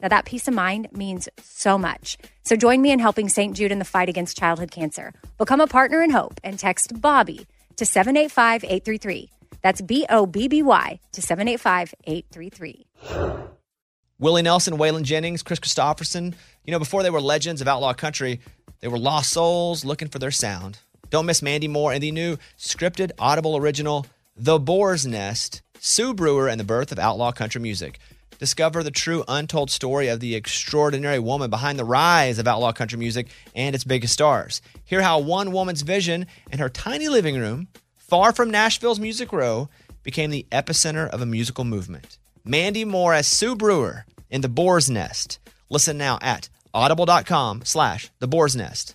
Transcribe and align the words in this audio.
Now, 0.00 0.08
that 0.08 0.26
peace 0.26 0.46
of 0.46 0.54
mind 0.54 0.88
means 0.92 1.28
so 1.42 1.76
much. 1.76 2.18
So 2.44 2.54
join 2.54 2.80
me 2.80 2.92
in 2.92 3.00
helping 3.00 3.28
St. 3.28 3.56
Jude 3.56 3.72
in 3.72 3.80
the 3.80 3.84
fight 3.84 4.08
against 4.08 4.38
childhood 4.38 4.70
cancer. 4.70 5.12
Become 5.38 5.60
a 5.60 5.66
partner 5.66 6.02
in 6.02 6.10
hope 6.10 6.40
and 6.44 6.58
text 6.58 7.00
Bobby 7.00 7.46
to 7.76 7.84
785 7.84 8.64
833. 8.64 9.30
That's 9.60 9.80
B 9.80 10.06
O 10.08 10.26
B 10.26 10.46
B 10.46 10.62
Y 10.62 11.00
to 11.12 11.22
785 11.22 11.94
833. 12.04 12.86
Willie 14.20 14.42
Nelson, 14.42 14.78
Waylon 14.78 15.02
Jennings, 15.02 15.42
Kris 15.42 15.60
Kristofferson. 15.60 16.34
You 16.64 16.72
know, 16.72 16.78
before 16.78 17.02
they 17.02 17.10
were 17.10 17.20
legends 17.20 17.60
of 17.60 17.68
outlaw 17.68 17.92
country, 17.92 18.40
they 18.80 18.88
were 18.88 18.98
lost 18.98 19.30
souls 19.30 19.84
looking 19.84 20.08
for 20.08 20.18
their 20.18 20.30
sound. 20.30 20.78
Don't 21.10 21.26
miss 21.26 21.42
Mandy 21.42 21.68
Moore 21.68 21.92
and 21.92 22.02
the 22.02 22.12
new 22.12 22.36
scripted 22.58 23.12
Audible 23.18 23.56
original, 23.56 24.06
The 24.36 24.58
Boar's 24.58 25.06
Nest, 25.06 25.62
Sue 25.80 26.14
Brewer 26.14 26.48
and 26.48 26.60
the 26.60 26.64
Birth 26.64 26.92
of 26.92 26.98
Outlaw 26.98 27.32
Country 27.32 27.60
Music. 27.60 27.98
Discover 28.38 28.82
the 28.82 28.90
true 28.90 29.24
untold 29.26 29.70
story 29.70 30.08
of 30.08 30.20
the 30.20 30.34
extraordinary 30.34 31.18
woman 31.18 31.50
behind 31.50 31.78
the 31.78 31.84
rise 31.84 32.38
of 32.38 32.46
outlaw 32.46 32.72
country 32.72 32.98
music 32.98 33.26
and 33.54 33.74
its 33.74 33.84
biggest 33.84 34.12
stars. 34.12 34.62
Hear 34.84 35.02
how 35.02 35.18
one 35.18 35.50
woman's 35.52 35.82
vision 35.82 36.26
in 36.52 36.60
her 36.60 36.68
tiny 36.68 37.08
living 37.08 37.36
room, 37.36 37.68
far 37.96 38.32
from 38.32 38.50
Nashville's 38.50 39.00
Music 39.00 39.32
Row, 39.32 39.68
became 40.04 40.30
the 40.30 40.46
epicenter 40.52 41.08
of 41.08 41.20
a 41.20 41.26
musical 41.26 41.64
movement. 41.64 42.18
Mandy 42.44 42.84
Moore 42.84 43.12
as 43.12 43.26
Sue 43.26 43.56
Brewer 43.56 44.06
in 44.30 44.40
The 44.40 44.48
Boar's 44.48 44.88
Nest. 44.88 45.38
Listen 45.68 45.98
now 45.98 46.18
at 46.22 46.48
audible.com 46.72 47.62
slash 47.64 48.10
The 48.20 48.28
Boar's 48.28 48.54
Nest. 48.54 48.94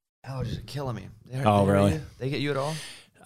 Allergies 0.27 0.57
are 0.59 0.61
killing 0.61 0.95
me. 0.95 1.07
They're- 1.31 1.43
Oh, 1.45 1.65
they're 1.65 1.73
really? 1.75 1.93
you? 1.93 2.01
They 2.19 2.29
get 2.29 2.41
you 2.41 2.51
at 2.51 2.57
all? 2.57 2.75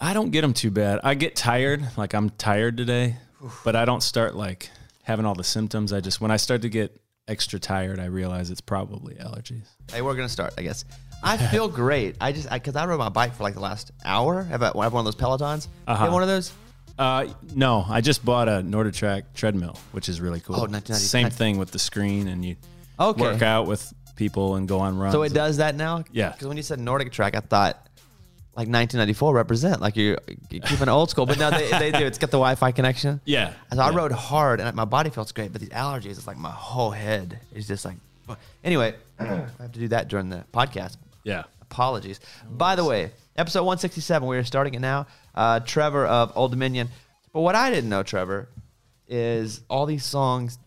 I 0.00 0.12
don't 0.14 0.30
get 0.30 0.42
them 0.42 0.52
too 0.54 0.70
bad. 0.70 1.00
I 1.04 1.14
get 1.14 1.36
tired, 1.36 1.82
like 1.96 2.14
I'm 2.14 2.30
tired 2.30 2.76
today, 2.76 3.16
but 3.64 3.74
I 3.76 3.84
don't 3.84 4.02
start 4.02 4.34
like 4.34 4.70
having 5.02 5.24
all 5.26 5.34
the 5.34 5.44
symptoms. 5.44 5.92
I 5.92 6.00
just 6.00 6.20
when 6.20 6.30
I 6.30 6.36
start 6.36 6.62
to 6.62 6.68
get 6.68 6.98
extra 7.28 7.58
tired, 7.58 7.98
I 7.98 8.06
realize 8.06 8.50
it's 8.50 8.60
probably 8.60 9.14
allergies. 9.14 9.64
Hey, 9.90 10.02
we're 10.02 10.14
gonna 10.14 10.28
start. 10.28 10.54
I 10.58 10.62
guess. 10.62 10.84
I 11.22 11.36
feel 11.38 11.68
great. 11.82 12.16
I 12.20 12.32
just 12.32 12.50
because 12.50 12.76
I, 12.76 12.84
rode 12.86 12.98
my 12.98 13.08
bike 13.08 13.34
for 13.34 13.42
like 13.42 13.54
the 13.54 13.60
last 13.60 13.90
hour. 14.04 14.42
Have 14.44 14.62
I, 14.62 14.72
I 14.74 14.82
have 14.84 14.92
one 14.92 15.00
of 15.00 15.04
those 15.06 15.16
Pelotons? 15.16 15.66
You 15.66 15.72
Uh-huh. 15.88 16.04
have 16.04 16.12
one 16.12 16.22
of 16.22 16.28
those? 16.28 16.52
Uh, 16.98 17.26
no, 17.54 17.84
I 17.88 18.00
just 18.00 18.24
bought 18.24 18.48
a 18.48 18.62
NordicTrack 18.62 19.24
treadmill, 19.34 19.78
which 19.92 20.08
is 20.08 20.18
really 20.20 20.40
cool. 20.40 20.56
Oh, 20.56 20.60
1990 20.66 21.04
Same 21.06 21.28
thing 21.30 21.58
with 21.58 21.70
the 21.70 21.78
screen, 21.78 22.28
and 22.28 22.42
you 22.44 22.56
Okay. 22.98 23.20
work 23.20 23.42
out 23.42 23.66
with 23.66 23.92
people 24.16 24.56
and 24.56 24.66
go 24.66 24.80
on 24.80 24.98
runs. 24.98 25.12
So 25.14 25.22
it 25.22 25.32
does 25.32 25.58
that 25.58 25.74
now? 25.76 26.04
Yeah. 26.10 26.30
Because 26.30 26.48
when 26.48 26.56
you 26.56 26.62
said 26.62 26.78
NordicTrack, 26.80 27.34
I 27.34 27.40
thought 27.40 27.76
like 28.56 28.68
1994 28.68 29.34
represent 29.34 29.80
like 29.82 29.96
you're, 29.96 30.18
you're 30.50 30.62
keeping 30.62 30.88
old 30.88 31.10
school, 31.10 31.26
but 31.26 31.38
no, 31.38 31.50
they, 31.50 31.70
they 31.78 31.92
do. 31.92 32.06
It's 32.06 32.16
got 32.18 32.30
the 32.30 32.38
Wi-Fi 32.38 32.72
connection. 32.72 33.20
Yeah. 33.26 33.52
So 33.72 33.80
I 33.80 33.90
Yeah. 33.90 33.96
rode 33.96 34.12
hard 34.12 34.60
and 34.60 34.74
my 34.74 34.86
body 34.86 35.10
feels 35.10 35.30
great, 35.32 35.52
but 35.52 35.60
these 35.60 35.70
allergies, 35.70 36.12
it's 36.12 36.26
like 36.26 36.38
my 36.38 36.50
whole 36.50 36.90
head 36.90 37.38
is 37.54 37.66
just 37.68 37.84
like. 37.84 37.96
Anyway, 38.64 38.94
I 39.20 39.24
have 39.24 39.72
to 39.72 39.78
do 39.78 39.88
that 39.88 40.08
during 40.08 40.30
the 40.30 40.44
podcast. 40.52 40.96
Yeah. 41.22 41.44
Apologies. 41.62 42.18
By 42.50 42.74
the 42.76 42.84
way, 42.84 43.10
episode 43.36 43.62
167, 43.62 44.26
we 44.26 44.36
are 44.36 44.44
starting 44.44 44.74
it 44.74 44.80
now. 44.80 45.06
Uh, 45.34 45.60
Trevor 45.60 46.06
of 46.06 46.32
Old 46.34 46.50
Dominion. 46.50 46.88
But 47.32 47.42
what 47.42 47.54
I 47.54 47.70
didn't 47.70 47.90
know, 47.90 48.02
Trevor, 48.02 48.48
is 49.08 49.60
all 49.68 49.86
these 49.86 50.04
songs 50.04 50.58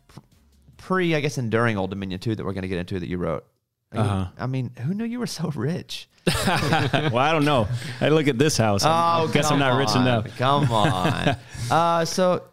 pre, 0.79 1.13
I 1.13 1.19
guess, 1.19 1.37
and 1.37 1.51
during 1.51 1.77
Old 1.77 1.91
Dominion 1.91 2.19
too 2.19 2.33
that 2.35 2.43
we're 2.43 2.53
going 2.53 2.63
to 2.63 2.67
get 2.67 2.79
into 2.79 2.99
that 2.99 3.07
you 3.07 3.17
wrote. 3.17 3.45
I 3.91 3.97
mean, 3.97 4.05
Uh-huh. 4.05 4.25
I 4.37 4.47
mean, 4.47 4.71
who 4.85 4.93
knew 4.95 5.03
you 5.05 5.19
were 5.19 5.27
so 5.27 5.51
rich? 5.55 6.07
well, 6.45 7.17
I 7.17 7.31
don't 7.31 7.45
know. 7.45 7.67
I 8.01 8.09
look 8.09 8.27
at 8.27 8.37
this 8.37 8.57
house. 8.57 8.83
I 8.85 9.27
guess 9.33 9.49
I'm 9.51 9.59
not 9.59 9.77
rich 9.77 9.95
enough. 9.95 10.35
Come 10.37 10.71
on. 10.71 11.35
uh, 11.71 12.05
so, 12.05 12.43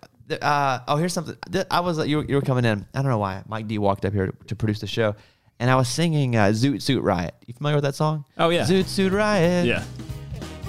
uh, 0.43 0.79
oh, 0.89 0.97
here's 0.97 1.13
something. 1.13 1.37
I 1.71 1.81
was 1.81 2.07
you 2.07 2.19
were, 2.19 2.25
you 2.25 2.35
were 2.37 2.43
coming 2.43 2.65
in. 2.65 2.87
I 2.95 3.03
don't 3.03 3.11
know 3.11 3.19
why. 3.19 3.43
Mike 3.47 3.69
D 3.69 3.79
walked 3.79 4.05
up 4.05 4.13
here 4.13 4.27
to, 4.29 4.33
to 4.49 4.57
produce 4.57 4.81
the 4.81 4.87
show, 4.87 5.15
and 5.61 5.71
I 5.71 5.77
was 5.77 5.89
singing 5.89 6.37
uh, 6.37 6.47
"Zoot 6.47 6.81
Suit 6.83 7.03
Riot." 7.03 7.35
You 7.47 7.53
familiar 7.55 7.77
with 7.77 7.85
that 7.85 7.95
song? 7.95 8.25
Oh, 8.39 8.49
yeah. 8.49 8.63
Zoot 8.65 8.87
Suit 8.87 9.13
Riot. 9.13 9.67
Yeah. 9.67 9.85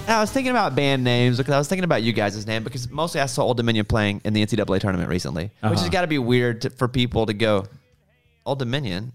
I 0.08 0.22
was 0.22 0.32
thinking 0.32 0.52
about 0.52 0.76
band 0.76 1.04
names 1.04 1.38
because 1.38 1.54
I 1.54 1.58
was 1.58 1.68
thinking 1.68 1.84
about 1.84 2.02
you 2.04 2.14
guys' 2.14 2.46
name 2.48 2.64
because 2.64 2.90
mostly 2.90 3.20
I 3.22 3.26
saw 3.26 3.44
Old 3.44 3.58
Dominion 3.58 3.86
playing 3.86 4.22
in 4.24 4.34
the 4.34 4.46
NCAA 4.46 4.80
tournament 4.80 5.10
recently, 5.10 5.46
which 5.62 5.72
has 5.72 5.82
Uh-huh. 5.82 5.90
got 5.90 6.02
to 6.02 6.08
be 6.08 6.18
weird 6.18 6.62
to, 6.62 6.70
for 6.70 6.88
people 6.88 7.26
to 7.26 7.34
go, 7.34 7.66
Old 8.46 8.60
Dominion, 8.60 9.12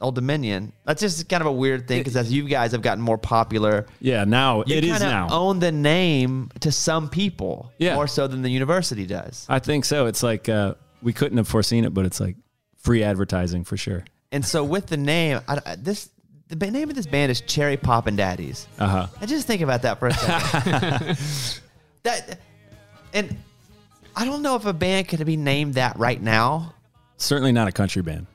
Old 0.00 0.14
Dominion. 0.14 0.72
That's 0.84 1.00
just 1.00 1.28
kind 1.28 1.40
of 1.40 1.46
a 1.46 1.52
weird 1.52 1.86
thing 1.88 2.00
because 2.00 2.16
as 2.16 2.32
you 2.32 2.44
guys 2.48 2.72
have 2.72 2.82
gotten 2.82 3.02
more 3.02 3.16
popular, 3.18 3.86
Yeah. 4.00 4.24
Now 4.24 4.64
you 4.66 4.76
it 4.76 4.84
is 4.84 5.00
now. 5.00 5.28
own 5.30 5.58
the 5.60 5.72
name 5.72 6.50
to 6.60 6.70
some 6.72 7.08
people, 7.08 7.72
Yeah. 7.78 7.94
more 7.94 8.06
so 8.08 8.26
than 8.26 8.42
the 8.42 8.50
university 8.50 9.06
does. 9.06 9.46
I 9.48 9.58
think 9.60 9.84
so. 9.84 10.06
It's 10.06 10.22
like 10.22 10.48
uh, 10.48 10.74
we 11.00 11.12
couldn't 11.12 11.38
have 11.38 11.48
foreseen 11.48 11.84
it, 11.84 11.94
but 11.94 12.04
it's 12.04 12.20
like 12.20 12.36
free 12.76 13.02
advertising 13.02 13.64
for 13.64 13.76
sure. 13.76 14.04
And 14.32 14.44
so 14.44 14.64
with 14.64 14.86
the 14.88 14.96
name, 14.96 15.40
I- 15.48 15.76
this 15.78 16.10
the 16.48 16.70
name 16.70 16.88
of 16.88 16.94
this 16.94 17.06
band 17.06 17.30
is 17.30 17.40
Cherry 17.40 17.76
Poppin' 17.76 18.16
Daddies. 18.16 18.68
Uh 18.78 18.86
huh. 18.86 19.06
And 19.20 19.28
just 19.28 19.46
think 19.46 19.62
about 19.62 19.82
that 19.82 19.98
for 19.98 20.08
a 20.08 20.14
second. 20.14 21.18
that 22.04 22.38
and 23.12 23.36
I 24.14 24.24
don't 24.24 24.42
know 24.42 24.56
if 24.56 24.64
a 24.66 24.72
band 24.72 25.08
could 25.08 25.24
be 25.26 25.36
named 25.36 25.74
that 25.74 25.98
right 25.98 26.20
now. 26.20 26.74
Certainly 27.16 27.52
not 27.52 27.68
a 27.68 27.72
country 27.72 28.02
band. 28.02 28.26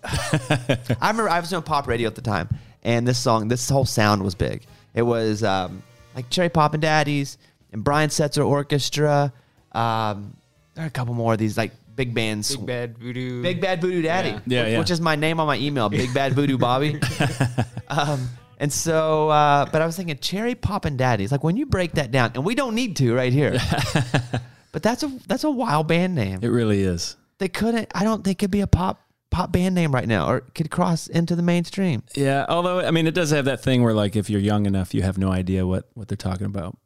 I 0.04 0.78
remember 1.02 1.28
I 1.28 1.40
was 1.40 1.50
doing 1.50 1.62
pop 1.62 1.86
radio 1.86 2.06
at 2.06 2.14
the 2.14 2.22
time, 2.22 2.48
and 2.82 3.06
this 3.06 3.18
song, 3.18 3.48
this 3.48 3.68
whole 3.68 3.84
sound 3.84 4.22
was 4.22 4.34
big. 4.34 4.62
It 4.94 5.02
was 5.02 5.42
um, 5.42 5.82
like 6.14 6.30
Cherry 6.30 6.48
Poppin' 6.48 6.80
Daddies 6.80 7.38
and 7.72 7.84
Brian 7.84 8.10
Setzer 8.10 8.46
Orchestra. 8.46 9.32
Um, 9.72 10.36
there 10.74 10.84
are 10.84 10.88
a 10.88 10.90
couple 10.90 11.14
more 11.14 11.34
of 11.34 11.38
these 11.38 11.56
like 11.58 11.72
big 11.98 12.14
bands. 12.14 12.56
Big 12.56 12.66
Bad 12.66 12.96
Voodoo. 12.96 13.42
Big 13.42 13.60
Bad 13.60 13.82
Voodoo 13.82 14.00
Daddy, 14.00 14.30
Yeah. 14.30 14.40
Yeah, 14.46 14.62
which, 14.62 14.72
yeah. 14.72 14.78
which 14.78 14.90
is 14.90 15.00
my 15.00 15.16
name 15.16 15.40
on 15.40 15.46
my 15.46 15.58
email, 15.58 15.90
Big 15.90 16.14
Bad 16.14 16.32
Voodoo 16.32 16.56
Bobby. 16.56 16.98
um, 17.88 18.28
and 18.58 18.72
so, 18.72 19.28
uh, 19.28 19.66
but 19.66 19.82
I 19.82 19.86
was 19.86 19.96
thinking 19.96 20.16
Cherry 20.18 20.54
Poppin' 20.54 20.96
Daddies. 20.96 21.30
Like 21.30 21.44
when 21.44 21.56
you 21.56 21.66
break 21.66 21.92
that 21.92 22.10
down, 22.10 22.30
and 22.34 22.44
we 22.44 22.54
don't 22.54 22.74
need 22.74 22.96
to 22.96 23.14
right 23.14 23.32
here, 23.32 23.52
but 24.72 24.82
that's 24.82 25.02
a 25.02 25.12
that's 25.26 25.44
a 25.44 25.50
wild 25.50 25.88
band 25.88 26.14
name. 26.14 26.38
It 26.40 26.48
really 26.48 26.82
is. 26.82 27.16
They 27.38 27.48
couldn't. 27.48 27.90
I 27.94 28.04
don't 28.04 28.24
think 28.24 28.42
it'd 28.42 28.50
be 28.50 28.60
a 28.60 28.66
pop 28.66 29.00
pop 29.30 29.52
band 29.52 29.74
name 29.74 29.92
right 29.92 30.08
now, 30.08 30.30
or 30.30 30.40
could 30.40 30.70
cross 30.70 31.08
into 31.08 31.36
the 31.36 31.42
mainstream. 31.42 32.02
Yeah. 32.14 32.46
Although 32.48 32.80
I 32.80 32.90
mean, 32.92 33.06
it 33.06 33.14
does 33.14 33.30
have 33.30 33.44
that 33.44 33.62
thing 33.62 33.82
where 33.82 33.94
like 33.94 34.16
if 34.16 34.30
you're 34.30 34.40
young 34.40 34.66
enough, 34.66 34.94
you 34.94 35.02
have 35.02 35.18
no 35.18 35.30
idea 35.30 35.66
what 35.66 35.88
what 35.94 36.08
they're 36.08 36.16
talking 36.16 36.46
about. 36.46 36.76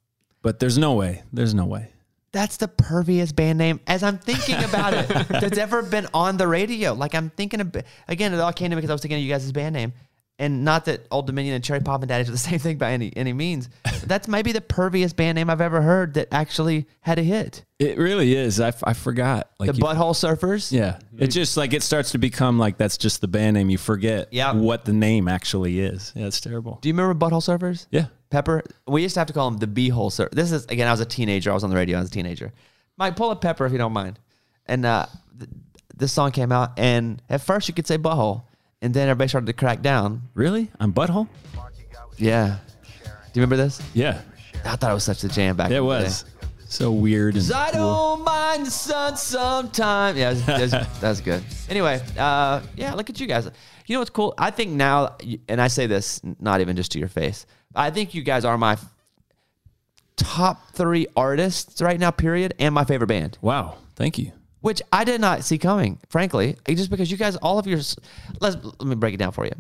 But 0.43 0.59
there's 0.59 0.77
no 0.79 0.95
way. 0.95 1.23
There's 1.33 1.55
no 1.55 1.67
way. 1.67 1.93
That's 2.33 2.57
the 2.57 2.69
perviest 2.69 3.37
band 3.37 3.59
name 3.59 3.81
as 3.87 4.03
I'm 4.03 4.19
thinking 4.19 4.57
about 4.65 4.95
it 4.95 5.09
that's 5.29 5.59
ever 5.59 5.83
been 5.83 6.07
on 6.15 6.37
the 6.39 6.49
radio. 6.49 6.95
Like 6.95 7.15
I'm 7.15 7.31
thinking 7.31 7.61
of 7.61 7.77
again, 8.09 8.33
it 8.33 8.41
all 8.41 8.53
came 8.53 8.71
to 8.71 8.77
me 8.77 8.81
because 8.81 8.91
I 8.91 8.95
was 8.95 9.03
thinking 9.03 9.19
of 9.19 9.23
you 9.25 9.31
guys' 9.31 9.51
band 9.53 9.75
name. 9.75 9.93
And 10.39 10.65
not 10.65 10.87
that 10.87 11.07
Old 11.11 11.27
Dominion 11.27 11.55
and 11.55 11.63
Cherry 11.63 11.81
Poppin' 11.81 12.09
Daddies 12.09 12.29
are 12.29 12.33
the 12.33 12.39
same 12.51 12.59
thing 12.59 12.79
by 12.79 12.93
any 12.93 13.15
any 13.17 13.33
means. 13.35 13.69
That's 14.07 14.27
maybe 14.27 14.51
the 14.53 14.63
perviest 14.63 15.15
band 15.15 15.37
name 15.37 15.51
I've 15.51 15.61
ever 15.61 15.83
heard 15.83 16.15
that 16.15 16.29
actually 16.33 16.87
had 17.01 17.19
a 17.19 17.23
hit. 17.23 17.65
It 17.79 17.99
really 17.99 18.35
is. 18.35 18.59
I, 18.59 18.69
f- 18.69 18.83
I 18.85 18.95
forgot. 18.95 19.51
Like 19.61 19.71
the 19.71 19.77
you- 19.77 19.83
Butthole 19.85 20.15
Surfers. 20.15 20.73
Yeah. 20.73 20.99
It 21.19 21.29
just 21.29 21.57
like 21.59 21.75
it 21.75 21.83
starts 21.83 22.13
to 22.13 22.19
become 22.19 22.59
like 22.59 22.79
that's 22.79 22.97
just 22.97 23.21
the 23.21 23.29
band 23.29 23.55
name. 23.55 23.69
You 23.71 23.79
forget 23.79 24.29
Yeah. 24.33 24.55
what 24.55 24.85
the 24.87 24.95
name 24.95 25.29
actually 25.29 25.79
is. 25.81 26.13
Yeah, 26.17 26.27
it's 26.27 26.41
terrible. 26.41 26.79
Do 26.81 26.89
you 26.89 26.95
remember 26.95 27.15
Butthole 27.15 27.43
Surfers? 27.43 27.87
Yeah. 27.91 28.07
Pepper. 28.33 28.63
We 28.89 29.03
used 29.03 29.15
to 29.15 29.21
have 29.21 29.29
to 29.29 29.33
call 29.33 29.47
him 29.49 29.59
the 29.59 29.67
Beehole 29.69 30.11
sir. 30.11 30.29
This 30.33 30.51
is 30.51 30.65
again. 30.67 30.89
I 30.89 30.91
was 30.91 31.01
a 31.01 31.05
teenager. 31.07 31.51
I 31.51 31.55
was 31.55 31.63
on 31.63 31.71
the 31.71 31.77
radio. 31.77 31.99
I 31.99 32.01
was 32.01 32.09
a 32.11 32.13
teenager. 32.13 32.53
Mike, 32.97 33.15
pull 33.15 33.31
up 33.31 33.41
Pepper 33.41 33.65
if 33.67 33.73
you 33.73 33.79
don't 33.79 33.93
mind. 33.93 34.19
And 34.67 34.85
uh, 34.87 35.07
th- 35.39 35.51
this 35.97 36.13
song 36.13 36.33
came 36.33 36.51
out, 36.51 36.79
and 36.79 37.21
at 37.29 37.41
first 37.43 37.69
you 37.69 37.75
could 37.75 37.87
say 37.87 37.99
Butthole, 37.99 38.43
and 38.81 38.93
then 38.95 39.09
everybody 39.09 39.29
started 39.29 39.47
to 39.47 39.53
crack 39.53 39.83
down. 39.83 40.23
Really? 40.35 40.71
I'm 40.81 40.93
butthole? 40.93 41.29
Yeah. 42.17 42.57
Do 43.05 43.41
you 43.41 43.43
remember 43.43 43.57
this? 43.57 43.81
Yeah, 43.95 44.21
I 44.65 44.77
thought 44.77 44.91
it 44.91 44.95
was 44.95 45.05
such 45.05 45.25
a 45.25 45.29
jam 45.29 45.57
back. 45.57 45.71
it 45.71 45.75
in 45.75 45.81
the 45.81 45.85
was 45.85 46.23
day. 46.23 46.31
so 46.69 46.93
weird 46.93 47.37
and 47.37 47.51
I 47.53 47.71
don't 47.73 48.23
mind 48.25 48.67
the 48.67 48.71
sun 48.71 49.17
sometime. 49.17 50.17
Yeah, 50.17 50.35
that's, 50.35 50.73
that's 51.01 51.21
good. 51.21 51.43
Anyway, 51.69 52.01
uh, 52.19 52.61
yeah, 52.77 52.95
look 52.95 53.09
at 53.11 53.19
you 53.21 53.27
guys. 53.27 53.51
You 53.87 53.95
know 53.97 54.01
what's 54.01 54.11
cool? 54.11 54.35
I 54.39 54.51
think 54.51 54.71
now, 54.73 55.17
and 55.49 55.61
I 55.61 55.69
say 55.69 55.87
this 55.87 56.21
not 56.39 56.61
even 56.61 56.77
just 56.77 56.93
to 56.93 56.99
your 56.99 57.09
face, 57.09 57.47
I 57.75 57.91
think 57.91 58.15
you 58.15 58.23
guys 58.23 58.45
are 58.45 58.57
my 58.59 58.77
top 60.17 60.73
three 60.73 61.07
artists 61.17 61.81
right 61.81 61.99
now, 61.99 62.11
period, 62.11 62.55
and 62.59 62.75
my 62.75 62.85
favorite 62.85 63.07
band, 63.09 63.39
Wow, 63.41 63.77
thank 63.97 64.19
you. 64.19 64.33
which 64.61 64.83
I 64.93 65.05
did 65.05 65.21
not 65.21 65.45
see 65.45 65.59
coming, 65.59 65.99
frankly, 66.09 66.57
just 66.69 66.91
because 66.91 67.11
you 67.11 67.17
guys, 67.17 67.37
all 67.37 67.59
of 67.59 67.67
your, 67.67 67.79
let's, 68.41 68.57
let 68.63 68.83
me 68.83 68.95
break 68.95 69.15
it 69.15 69.19
down 69.19 69.33
for 69.33 69.45
you. 69.45 69.53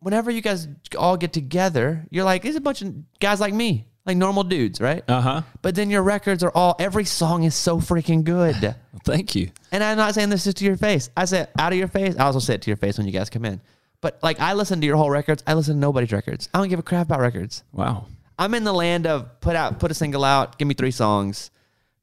Whenever 0.00 0.30
you 0.30 0.40
guys 0.42 0.68
all 0.98 1.16
get 1.16 1.32
together, 1.32 2.04
you're 2.10 2.24
like, 2.24 2.42
there's 2.42 2.56
a 2.56 2.60
bunch 2.60 2.82
of 2.82 2.94
guys 3.18 3.40
like 3.40 3.54
me, 3.54 3.86
like 4.04 4.16
normal 4.16 4.44
dudes, 4.44 4.80
right? 4.80 5.02
Uh 5.08 5.20
huh. 5.20 5.42
But 5.62 5.74
then 5.74 5.90
your 5.90 6.02
records 6.02 6.44
are 6.44 6.50
all 6.54 6.76
every 6.78 7.04
song 7.04 7.42
is 7.44 7.54
so 7.54 7.78
freaking 7.78 8.22
good. 8.22 8.76
Thank 9.04 9.34
you. 9.34 9.50
and 9.72 9.82
I'm 9.82 9.96
not 9.96 10.14
saying 10.14 10.28
this 10.28 10.44
just 10.44 10.58
to 10.58 10.64
your 10.64 10.76
face. 10.76 11.10
I 11.16 11.24
say 11.24 11.40
it 11.40 11.50
out 11.58 11.72
of 11.72 11.78
your 11.78 11.88
face. 11.88 12.14
I 12.18 12.24
also 12.24 12.38
say 12.38 12.54
it 12.54 12.62
to 12.62 12.70
your 12.70 12.76
face 12.76 12.98
when 12.98 13.06
you 13.06 13.12
guys 13.12 13.30
come 13.30 13.44
in. 13.44 13.60
But 14.00 14.18
like 14.22 14.38
I 14.40 14.52
listen 14.52 14.80
to 14.80 14.86
your 14.86 14.96
whole 14.96 15.10
records. 15.10 15.42
I 15.46 15.54
listen 15.54 15.74
to 15.74 15.80
nobody's 15.80 16.12
records. 16.12 16.48
I 16.54 16.58
don't 16.58 16.68
give 16.68 16.78
a 16.78 16.82
crap 16.82 17.06
about 17.06 17.20
records. 17.20 17.64
Wow. 17.72 18.06
I'm 18.38 18.54
in 18.54 18.64
the 18.64 18.72
land 18.72 19.06
of 19.06 19.40
put 19.40 19.56
out 19.56 19.78
put 19.78 19.90
a 19.90 19.94
single 19.94 20.24
out, 20.24 20.58
give 20.58 20.68
me 20.68 20.74
three 20.74 20.90
songs, 20.90 21.50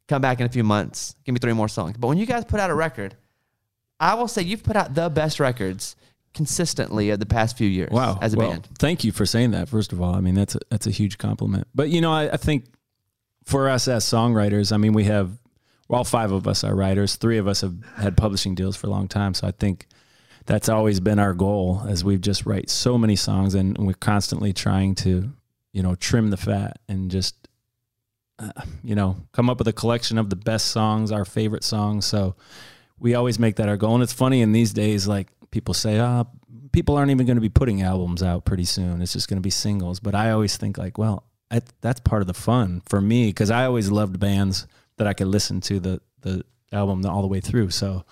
come 0.07 0.21
back 0.21 0.39
in 0.39 0.45
a 0.45 0.49
few 0.49 0.63
months, 0.63 1.15
give 1.25 1.33
me 1.33 1.39
three 1.39 1.53
more 1.53 1.67
songs. 1.67 1.95
But 1.97 2.07
when 2.07 2.17
you 2.17 2.25
guys 2.25 2.43
put 2.45 2.59
out 2.59 2.69
a 2.71 2.75
record, 2.75 3.15
I 3.99 4.15
will 4.15 4.27
say 4.27 4.41
you've 4.41 4.63
put 4.63 4.75
out 4.75 4.95
the 4.95 5.09
best 5.09 5.39
records 5.39 5.95
consistently 6.33 7.11
of 7.11 7.19
the 7.19 7.27
past 7.27 7.55
few 7.57 7.67
years 7.69 7.91
Wow. 7.91 8.17
as 8.21 8.33
a 8.33 8.37
Well, 8.37 8.49
band. 8.51 8.67
Thank 8.79 9.03
you 9.03 9.11
for 9.11 9.25
saying 9.25 9.51
that. 9.51 9.69
First 9.69 9.93
of 9.93 10.01
all, 10.01 10.15
I 10.15 10.19
mean 10.19 10.33
that's 10.33 10.55
a, 10.55 10.59
that's 10.69 10.87
a 10.87 10.91
huge 10.91 11.19
compliment. 11.19 11.67
But 11.75 11.89
you 11.89 12.01
know, 12.01 12.11
I, 12.11 12.31
I 12.33 12.37
think 12.37 12.65
for 13.45 13.69
us 13.69 13.87
as 13.87 14.03
songwriters, 14.03 14.71
I 14.71 14.77
mean 14.77 14.93
we 14.93 15.03
have 15.05 15.37
well, 15.87 15.99
all 15.99 16.03
five 16.03 16.31
of 16.31 16.47
us 16.47 16.63
are 16.63 16.73
writers. 16.75 17.17
Three 17.17 17.37
of 17.37 17.47
us 17.47 17.61
have 17.61 17.75
had 17.97 18.17
publishing 18.17 18.55
deals 18.55 18.75
for 18.75 18.87
a 18.87 18.89
long 18.89 19.07
time. 19.07 19.33
So 19.35 19.45
I 19.47 19.51
think 19.51 19.85
that's 20.45 20.69
always 20.69 20.99
been 20.99 21.19
our 21.19 21.33
goal 21.33 21.83
as 21.87 22.03
we've 22.03 22.21
just 22.21 22.45
write 22.45 22.69
so 22.69 22.97
many 22.97 23.15
songs 23.15 23.55
and 23.55 23.77
we're 23.77 23.93
constantly 23.93 24.53
trying 24.53 24.95
to, 24.95 25.31
you 25.71 25.83
know, 25.83 25.95
trim 25.95 26.29
the 26.29 26.37
fat 26.37 26.79
and 26.87 27.09
just, 27.09 27.35
uh, 28.39 28.51
you 28.83 28.95
know, 28.95 29.15
come 29.31 29.49
up 29.49 29.57
with 29.57 29.67
a 29.67 29.73
collection 29.73 30.17
of 30.17 30.29
the 30.29 30.35
best 30.35 30.67
songs, 30.67 31.11
our 31.11 31.25
favorite 31.25 31.63
songs. 31.63 32.05
So 32.05 32.35
we 32.99 33.15
always 33.15 33.39
make 33.39 33.55
that 33.57 33.69
our 33.69 33.77
goal. 33.77 33.93
And 33.95 34.03
it's 34.03 34.13
funny 34.13 34.41
in 34.41 34.51
these 34.51 34.73
days, 34.73 35.07
like 35.07 35.27
people 35.51 35.73
say, 35.73 35.99
ah, 35.99 36.25
people 36.71 36.95
aren't 36.95 37.11
even 37.11 37.25
going 37.25 37.37
to 37.37 37.41
be 37.41 37.49
putting 37.49 37.81
albums 37.81 38.21
out 38.21 38.43
pretty 38.43 38.65
soon. 38.65 39.01
It's 39.01 39.13
just 39.13 39.29
going 39.29 39.37
to 39.37 39.41
be 39.41 39.49
singles. 39.49 39.99
But 39.99 40.15
I 40.15 40.31
always 40.31 40.57
think 40.57 40.77
like, 40.77 40.97
well, 40.97 41.25
I, 41.51 41.61
that's 41.81 41.99
part 42.01 42.21
of 42.21 42.27
the 42.27 42.33
fun 42.33 42.81
for 42.87 42.99
me 42.99 43.27
because 43.27 43.51
I 43.51 43.65
always 43.65 43.91
loved 43.91 44.19
bands 44.19 44.67
that 44.97 45.07
I 45.07 45.13
could 45.13 45.27
listen 45.27 45.61
to 45.61 45.79
the 45.79 46.01
the 46.21 46.43
album 46.73 47.05
all 47.05 47.21
the 47.21 47.27
way 47.27 47.39
through. 47.39 47.69
So 47.69 48.03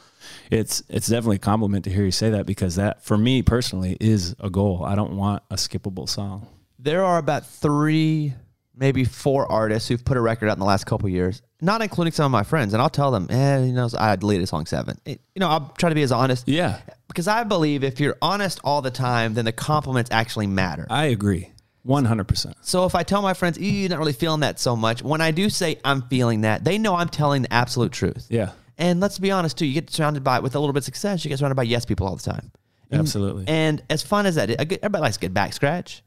it's 0.49 0.83
it's 0.89 1.07
definitely 1.07 1.37
a 1.37 1.39
compliment 1.39 1.85
to 1.85 1.89
hear 1.91 2.05
you 2.05 2.11
say 2.11 2.29
that 2.31 2.45
because 2.45 2.75
that 2.75 3.03
for 3.03 3.17
me 3.17 3.41
personally 3.41 3.97
is 3.99 4.35
a 4.39 4.49
goal. 4.49 4.83
I 4.85 4.95
don't 4.95 5.15
want 5.17 5.43
a 5.49 5.55
skippable 5.55 6.07
song. 6.07 6.47
There 6.79 7.03
are 7.03 7.17
about 7.17 7.45
three, 7.45 8.33
maybe 8.75 9.03
four 9.03 9.51
artists 9.51 9.87
who've 9.89 10.03
put 10.03 10.17
a 10.17 10.21
record 10.21 10.49
out 10.49 10.53
in 10.53 10.59
the 10.59 10.65
last 10.65 10.85
couple 10.85 11.07
years, 11.09 11.41
not 11.61 11.81
including 11.81 12.11
some 12.13 12.25
of 12.25 12.31
my 12.31 12.43
friends. 12.43 12.73
And 12.73 12.81
I'll 12.81 12.89
tell 12.89 13.11
them, 13.11 13.27
eh, 13.29 13.63
you 13.65 13.73
know, 13.73 13.87
I 13.99 14.15
deleted 14.15 14.43
a 14.43 14.47
song 14.47 14.65
seven. 14.65 14.97
It- 15.05 15.21
you 15.35 15.39
know, 15.39 15.47
I'll 15.49 15.73
try 15.77 15.89
to 15.89 15.95
be 15.95 16.01
as 16.01 16.11
honest. 16.11 16.47
Yeah, 16.47 16.79
Because 17.07 17.27
I 17.27 17.43
believe 17.43 17.83
if 17.83 17.99
you're 17.99 18.17
honest 18.21 18.59
all 18.63 18.81
the 18.81 18.89
time, 18.91 19.33
then 19.35 19.45
the 19.45 19.51
compliments 19.51 20.09
actually 20.11 20.47
matter. 20.47 20.87
I 20.89 21.05
agree. 21.05 21.51
100%. 21.85 22.53
So 22.61 22.85
if 22.85 22.93
I 22.95 23.03
tell 23.03 23.21
my 23.21 23.33
friends, 23.33 23.57
"Ew, 23.57 23.69
you're 23.71 23.89
not 23.89 23.99
really 23.99 24.13
feeling 24.13 24.41
that 24.41 24.59
so 24.59 24.75
much, 24.75 25.01
when 25.01 25.21
I 25.21 25.31
do 25.31 25.49
say 25.49 25.79
I'm 25.83 26.03
feeling 26.03 26.41
that, 26.41 26.63
they 26.63 26.77
know 26.77 26.95
I'm 26.95 27.09
telling 27.09 27.41
the 27.43 27.53
absolute 27.53 27.91
truth. 27.91 28.27
Yeah. 28.29 28.51
And 28.77 28.99
let's 28.99 29.17
be 29.19 29.31
honest 29.31 29.57
too, 29.57 29.65
you 29.65 29.73
get 29.73 29.89
surrounded 29.89 30.23
by 30.23 30.39
with 30.39 30.55
a 30.55 30.59
little 30.59 30.73
bit 30.73 30.79
of 30.79 30.85
success, 30.85 31.23
you 31.25 31.29
get 31.29 31.39
surrounded 31.39 31.55
by 31.55 31.63
yes 31.63 31.85
people 31.85 32.07
all 32.07 32.15
the 32.15 32.23
time. 32.23 32.51
Absolutely. 32.91 33.45
And 33.47 33.81
as 33.89 34.03
fun 34.03 34.25
as 34.25 34.35
that 34.35 34.49
is, 34.49 34.55
everybody 34.59 35.01
likes 35.01 35.17
a 35.17 35.19
good 35.21 35.33
back 35.33 35.53
scratch, 35.53 36.03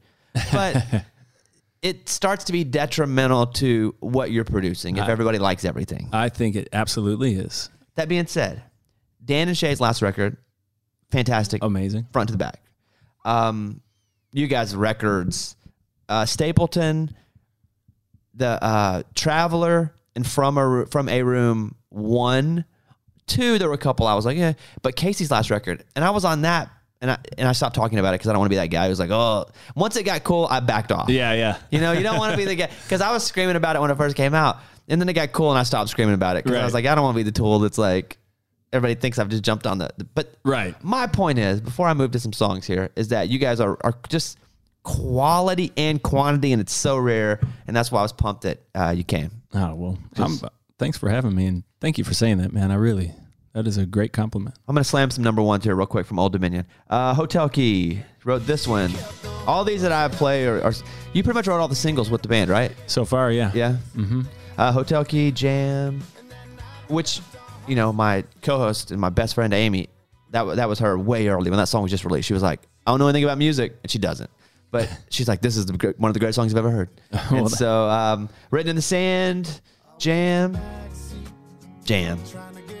but 0.51 0.83
it 1.81 2.07
starts 2.09 2.45
to 2.45 2.51
be 2.53 2.63
detrimental 2.63 3.47
to 3.47 3.95
what 4.01 4.31
you're 4.31 4.43
producing 4.45 4.97
if 4.97 5.03
I- 5.03 5.11
everybody 5.11 5.39
likes 5.39 5.65
everything. 5.65 6.09
I 6.13 6.29
think 6.29 6.55
it 6.55 6.69
absolutely 6.73 7.35
is. 7.35 7.69
that 7.95 8.07
being 8.07 8.27
said, 8.27 8.61
Dan 9.23 9.47
and 9.47 9.57
Shay's 9.57 9.81
last 9.81 10.01
record, 10.01 10.37
fantastic, 11.11 11.63
Amazing. 11.63 12.07
front 12.13 12.29
to 12.29 12.33
the 12.33 12.37
back. 12.37 12.61
Um, 13.23 13.81
you 14.31 14.45
guys' 14.47 14.75
records, 14.75 15.55
uh, 16.09 16.25
Stapleton, 16.25 17.15
the 18.33 18.63
uh, 18.63 19.03
Traveler, 19.15 19.93
and 20.15 20.25
from 20.27 20.57
a 20.57 20.85
from 20.87 21.09
a 21.09 21.23
room 21.23 21.75
one, 21.89 22.65
two. 23.27 23.57
There 23.57 23.67
were 23.67 23.73
a 23.73 23.77
couple 23.79 24.07
I 24.07 24.13
was 24.13 24.25
like, 24.25 24.37
yeah, 24.37 24.53
but 24.81 24.95
Kacey's 24.95 25.31
last 25.31 25.49
record, 25.49 25.83
and 25.95 26.03
I 26.03 26.09
was 26.11 26.25
on 26.25 26.41
that, 26.41 26.69
and 27.01 27.11
I 27.11 27.17
and 27.37 27.47
I 27.47 27.51
stopped 27.53 27.75
talking 27.75 27.99
about 27.99 28.13
it 28.13 28.15
because 28.15 28.27
I 28.29 28.33
don't 28.33 28.39
want 28.39 28.47
to 28.51 28.55
be 28.55 28.57
that 28.57 28.67
guy 28.67 28.87
who's 28.87 28.99
like, 28.99 29.11
oh, 29.11 29.45
once 29.75 29.95
it 29.95 30.03
got 30.03 30.23
cool, 30.23 30.47
I 30.49 30.59
backed 30.59 30.91
off. 30.91 31.09
Yeah, 31.09 31.33
yeah. 31.33 31.57
You 31.71 31.79
know, 31.79 31.91
you 31.91 32.03
don't 32.03 32.17
want 32.17 32.31
to 32.31 32.37
be 32.37 32.45
the 32.45 32.55
guy 32.55 32.69
because 32.83 33.01
I 33.01 33.11
was 33.11 33.23
screaming 33.25 33.55
about 33.55 33.75
it 33.75 33.79
when 33.81 33.91
it 33.91 33.97
first 33.97 34.15
came 34.15 34.33
out, 34.33 34.57
and 34.87 34.99
then 35.01 35.07
it 35.09 35.13
got 35.13 35.31
cool, 35.31 35.49
and 35.51 35.59
I 35.59 35.63
stopped 35.63 35.89
screaming 35.89 36.15
about 36.15 36.37
it 36.37 36.43
because 36.43 36.59
I 36.59 36.63
was 36.65 36.73
like, 36.73 36.85
I 36.85 36.95
don't 36.95 37.03
want 37.03 37.15
to 37.15 37.19
be 37.19 37.23
the 37.23 37.31
tool 37.31 37.59
that's 37.59 37.77
like 37.77 38.17
everybody 38.73 38.99
thinks 38.99 39.19
I've 39.19 39.29
just 39.29 39.43
jumped 39.43 39.65
on 39.67 39.77
the. 39.77 39.89
the- 39.97 40.03
but 40.03 40.33
Right. 40.43 40.75
my 40.83 41.07
point 41.07 41.39
is, 41.39 41.61
before 41.61 41.87
I 41.87 41.93
move 41.93 42.11
to 42.11 42.19
some 42.19 42.33
songs 42.33 42.65
here, 42.67 42.89
is 42.97 43.07
that 43.09 43.29
you 43.29 43.39
guys 43.39 43.59
are 43.61 43.77
are 43.81 43.93
just 44.09 44.37
quality 44.85 45.73
and 45.75 46.01
quantity, 46.01 46.53
and 46.53 46.61
it's 46.61 46.73
so 46.73 46.97
rare, 46.97 47.41
and 47.67 47.75
that's 47.75 47.91
why 47.91 47.99
I 47.99 48.03
was 48.03 48.13
pumped 48.13 48.43
that 48.43 48.61
uh, 48.73 48.93
you 48.95 49.03
came. 49.03 49.31
Oh, 49.53 49.75
well, 49.75 49.97
I'm, 50.15 50.39
thanks 50.79 50.97
for 50.97 51.09
having 51.09 51.35
me 51.35 51.47
and 51.47 51.63
thank 51.81 51.97
you 51.97 52.03
for 52.03 52.13
saying 52.13 52.37
that, 52.37 52.53
man. 52.53 52.71
I 52.71 52.75
really, 52.75 53.11
that 53.53 53.67
is 53.67 53.77
a 53.77 53.85
great 53.85 54.13
compliment. 54.13 54.55
I'm 54.67 54.75
gonna 54.75 54.85
slam 54.85 55.09
some 55.11 55.23
number 55.23 55.41
ones 55.41 55.63
here 55.63 55.75
real 55.75 55.87
quick 55.87 56.05
from 56.05 56.19
Old 56.19 56.31
Dominion. 56.31 56.65
Uh, 56.89 57.13
Hotel 57.13 57.49
Key 57.49 58.01
wrote 58.23 58.45
this 58.45 58.67
one. 58.67 58.91
All 59.47 59.63
these 59.63 59.81
that 59.81 59.91
I 59.91 60.07
play 60.07 60.45
are, 60.45 60.61
are 60.61 60.73
you 61.13 61.23
pretty 61.23 61.35
much 61.35 61.47
wrote 61.47 61.59
all 61.59 61.67
the 61.67 61.75
singles 61.75 62.09
with 62.09 62.21
the 62.21 62.27
band, 62.27 62.49
right? 62.49 62.71
So 62.87 63.05
far, 63.05 63.31
yeah. 63.31 63.51
Yeah. 63.53 63.77
Mm-hmm. 63.95 64.21
Uh, 64.57 64.71
Hotel 64.71 65.03
Key, 65.03 65.31
Jam, 65.31 66.01
which, 66.87 67.21
you 67.67 67.75
know, 67.75 67.91
my 67.91 68.23
co-host 68.41 68.91
and 68.91 69.01
my 69.01 69.09
best 69.09 69.35
friend 69.35 69.53
Amy, 69.53 69.89
that 70.31 70.55
that 70.55 70.69
was 70.69 70.79
her 70.79 70.97
way 70.97 71.27
early 71.27 71.49
when 71.49 71.57
that 71.57 71.67
song 71.67 71.81
was 71.81 71.91
just 71.91 72.05
released. 72.05 72.27
She 72.27 72.33
was 72.33 72.43
like, 72.43 72.61
I 72.85 72.91
don't 72.91 72.99
know 72.99 73.07
anything 73.07 73.23
about 73.23 73.37
music, 73.37 73.77
and 73.83 73.91
she 73.91 73.97
doesn't. 73.97 74.29
But 74.75 74.89
she's 75.09 75.29
like, 75.29 75.41
this 75.41 75.55
is 75.55 75.65
the, 75.65 75.95
one 75.97 76.09
of 76.09 76.13
the 76.13 76.19
greatest 76.19 76.35
songs 76.35 76.53
I've 76.53 76.57
ever 76.57 76.69
heard. 76.69 76.89
Well, 77.31 77.45
and 77.45 77.51
so, 77.51 77.89
um, 77.89 78.27
written 78.51 78.71
in 78.71 78.75
the 78.75 78.81
sand, 78.81 79.61
Jam, 79.97 80.57
Jam. 81.85 82.19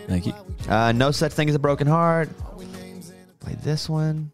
Thank 0.07 0.25
you. 0.25 0.33
Uh, 0.67 0.91
no 0.91 1.11
such 1.11 1.31
thing 1.31 1.47
as 1.47 1.55
a 1.55 1.59
broken 1.59 1.87
heart. 1.87 2.29
Play 3.39 3.55
this 3.63 3.87
one. 3.87 4.29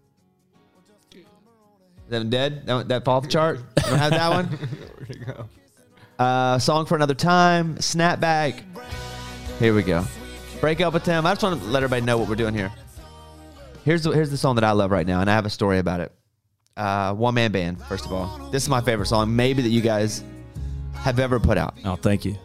Is 1.14 1.24
that 2.10 2.30
dead? 2.32 2.66
That, 2.66 2.88
that 2.88 3.06
fall 3.06 3.18
off 3.18 3.24
the 3.24 3.30
chart? 3.30 3.60
I 3.78 3.90
don't 3.90 4.00
have 4.00 4.12
that 4.12 4.30
one. 4.30 5.48
Uh, 6.20 6.60
song 6.60 6.86
for 6.86 6.96
another 6.96 7.16
time. 7.16 7.78
Snapback. 7.78 8.62
Here 9.58 9.74
we 9.74 9.82
go. 9.82 10.06
Break 10.60 10.80
up 10.80 10.94
with 10.94 11.04
them. 11.04 11.26
I 11.26 11.32
just 11.32 11.42
want 11.42 11.60
to 11.60 11.68
let 11.68 11.82
everybody 11.82 12.06
know 12.06 12.20
what 12.20 12.30
we're 12.30 12.36
doing 12.36 12.54
here. 12.54 12.72
Here's 13.84 14.04
the, 14.04 14.12
here's 14.12 14.30
the 14.30 14.38
song 14.38 14.54
that 14.54 14.64
I 14.64 14.70
love 14.70 14.92
right 14.92 15.08
now, 15.08 15.22
and 15.22 15.32
I 15.32 15.34
have 15.34 15.48
a 15.48 15.50
story 15.50 15.80
about 15.80 16.00
it. 16.00 16.12
Uh, 16.78 17.14
one 17.14 17.34
man 17.34 17.52
band. 17.52 17.82
First 17.84 18.06
of 18.06 18.14
all, 18.14 18.50
this 18.52 18.64
is 18.64 18.70
my 18.70 18.82
favorite 18.82 19.08
song, 19.08 19.36
maybe 19.36 19.62
that 19.62 19.70
you 19.70 19.82
guys 19.82 20.24
have 20.94 21.20
ever 21.20 21.40
put 21.40 21.58
out. 21.58 21.76
Oh, 21.86 21.96
thank 21.96 22.26
you. 22.26 22.36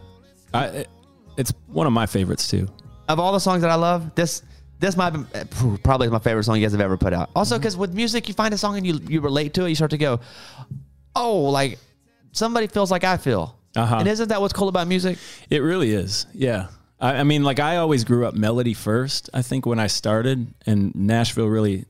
I, 0.52 0.66
it- 0.66 0.88
it's 1.36 1.52
one 1.66 1.86
of 1.86 1.92
my 1.92 2.06
favorites 2.06 2.48
too. 2.48 2.66
of 3.08 3.20
all 3.20 3.32
the 3.32 3.38
songs 3.38 3.60
that 3.62 3.70
I 3.70 3.74
love, 3.74 4.14
this 4.14 4.42
this 4.78 4.96
might 4.96 5.10
be 5.10 5.18
phew, 5.52 5.78
probably 5.84 6.08
my 6.08 6.18
favorite 6.18 6.44
song 6.44 6.56
you 6.56 6.62
guys 6.62 6.72
have 6.72 6.80
ever 6.80 6.96
put 6.96 7.12
out. 7.12 7.28
Also, 7.36 7.58
because 7.58 7.76
with 7.76 7.92
music, 7.94 8.26
you 8.28 8.32
find 8.34 8.52
a 8.54 8.58
song 8.58 8.76
and 8.78 8.86
you 8.86 8.98
you 9.06 9.20
relate 9.20 9.52
to 9.54 9.66
it, 9.66 9.68
you 9.68 9.74
start 9.74 9.90
to 9.90 9.98
go, 9.98 10.20
oh, 11.14 11.42
like 11.42 11.78
somebody 12.32 12.66
feels 12.66 12.90
like 12.90 13.04
I 13.04 13.16
feel. 13.18 13.58
Uh-huh. 13.76 13.96
And 13.98 14.08
isn't 14.08 14.28
that 14.30 14.40
what's 14.40 14.54
cool 14.54 14.68
about 14.68 14.88
music? 14.88 15.18
It 15.50 15.58
really 15.58 15.92
is. 15.92 16.24
Yeah. 16.32 16.68
I, 16.98 17.16
I 17.16 17.22
mean, 17.24 17.42
like 17.44 17.60
I 17.60 17.76
always 17.76 18.04
grew 18.04 18.26
up 18.26 18.32
melody 18.34 18.72
first. 18.72 19.28
I 19.34 19.42
think 19.42 19.66
when 19.66 19.78
I 19.78 19.86
started, 19.88 20.54
and 20.64 20.94
Nashville 20.94 21.46
really 21.48 21.84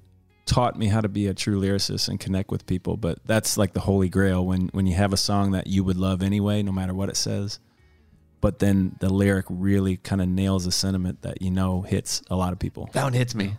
taught 0.47 0.79
me 0.79 0.87
how 0.87 1.01
to 1.01 1.09
be 1.09 1.27
a 1.27 1.35
true 1.35 1.61
lyricist 1.61 2.09
and 2.09 2.19
connect 2.19 2.51
with 2.51 2.67
people. 2.67 2.97
But 2.97 3.19
that's 3.27 3.59
like 3.59 3.75
the 3.75 3.81
holy 3.81 4.09
grail 4.09 4.47
when 4.47 4.69
when 4.69 4.87
you 4.87 4.95
have 4.95 5.13
a 5.13 5.17
song 5.17 5.51
that 5.53 5.67
you 5.67 5.85
would 5.85 5.97
love 5.97 6.23
anyway, 6.23 6.63
no 6.63 6.73
matter 6.73 6.95
what 6.95 7.09
it 7.09 7.17
says. 7.17 7.59
But 8.41 8.61
then 8.61 8.97
the 9.01 9.13
lyric 9.13 9.47
really 9.49 9.97
kind 9.97 10.23
of 10.23 10.29
nails 10.29 10.67
a 10.67 10.73
sentiment 10.73 11.23
that 11.23 11.43
you 11.43 11.51
know 11.51 11.83
hits 11.83 12.23
a 12.31 12.37
lot 12.37 12.53
of 12.53 12.59
people. 12.59 12.89
That 12.93 13.05
one 13.05 13.13
hits 13.13 13.35
me. 13.35 13.57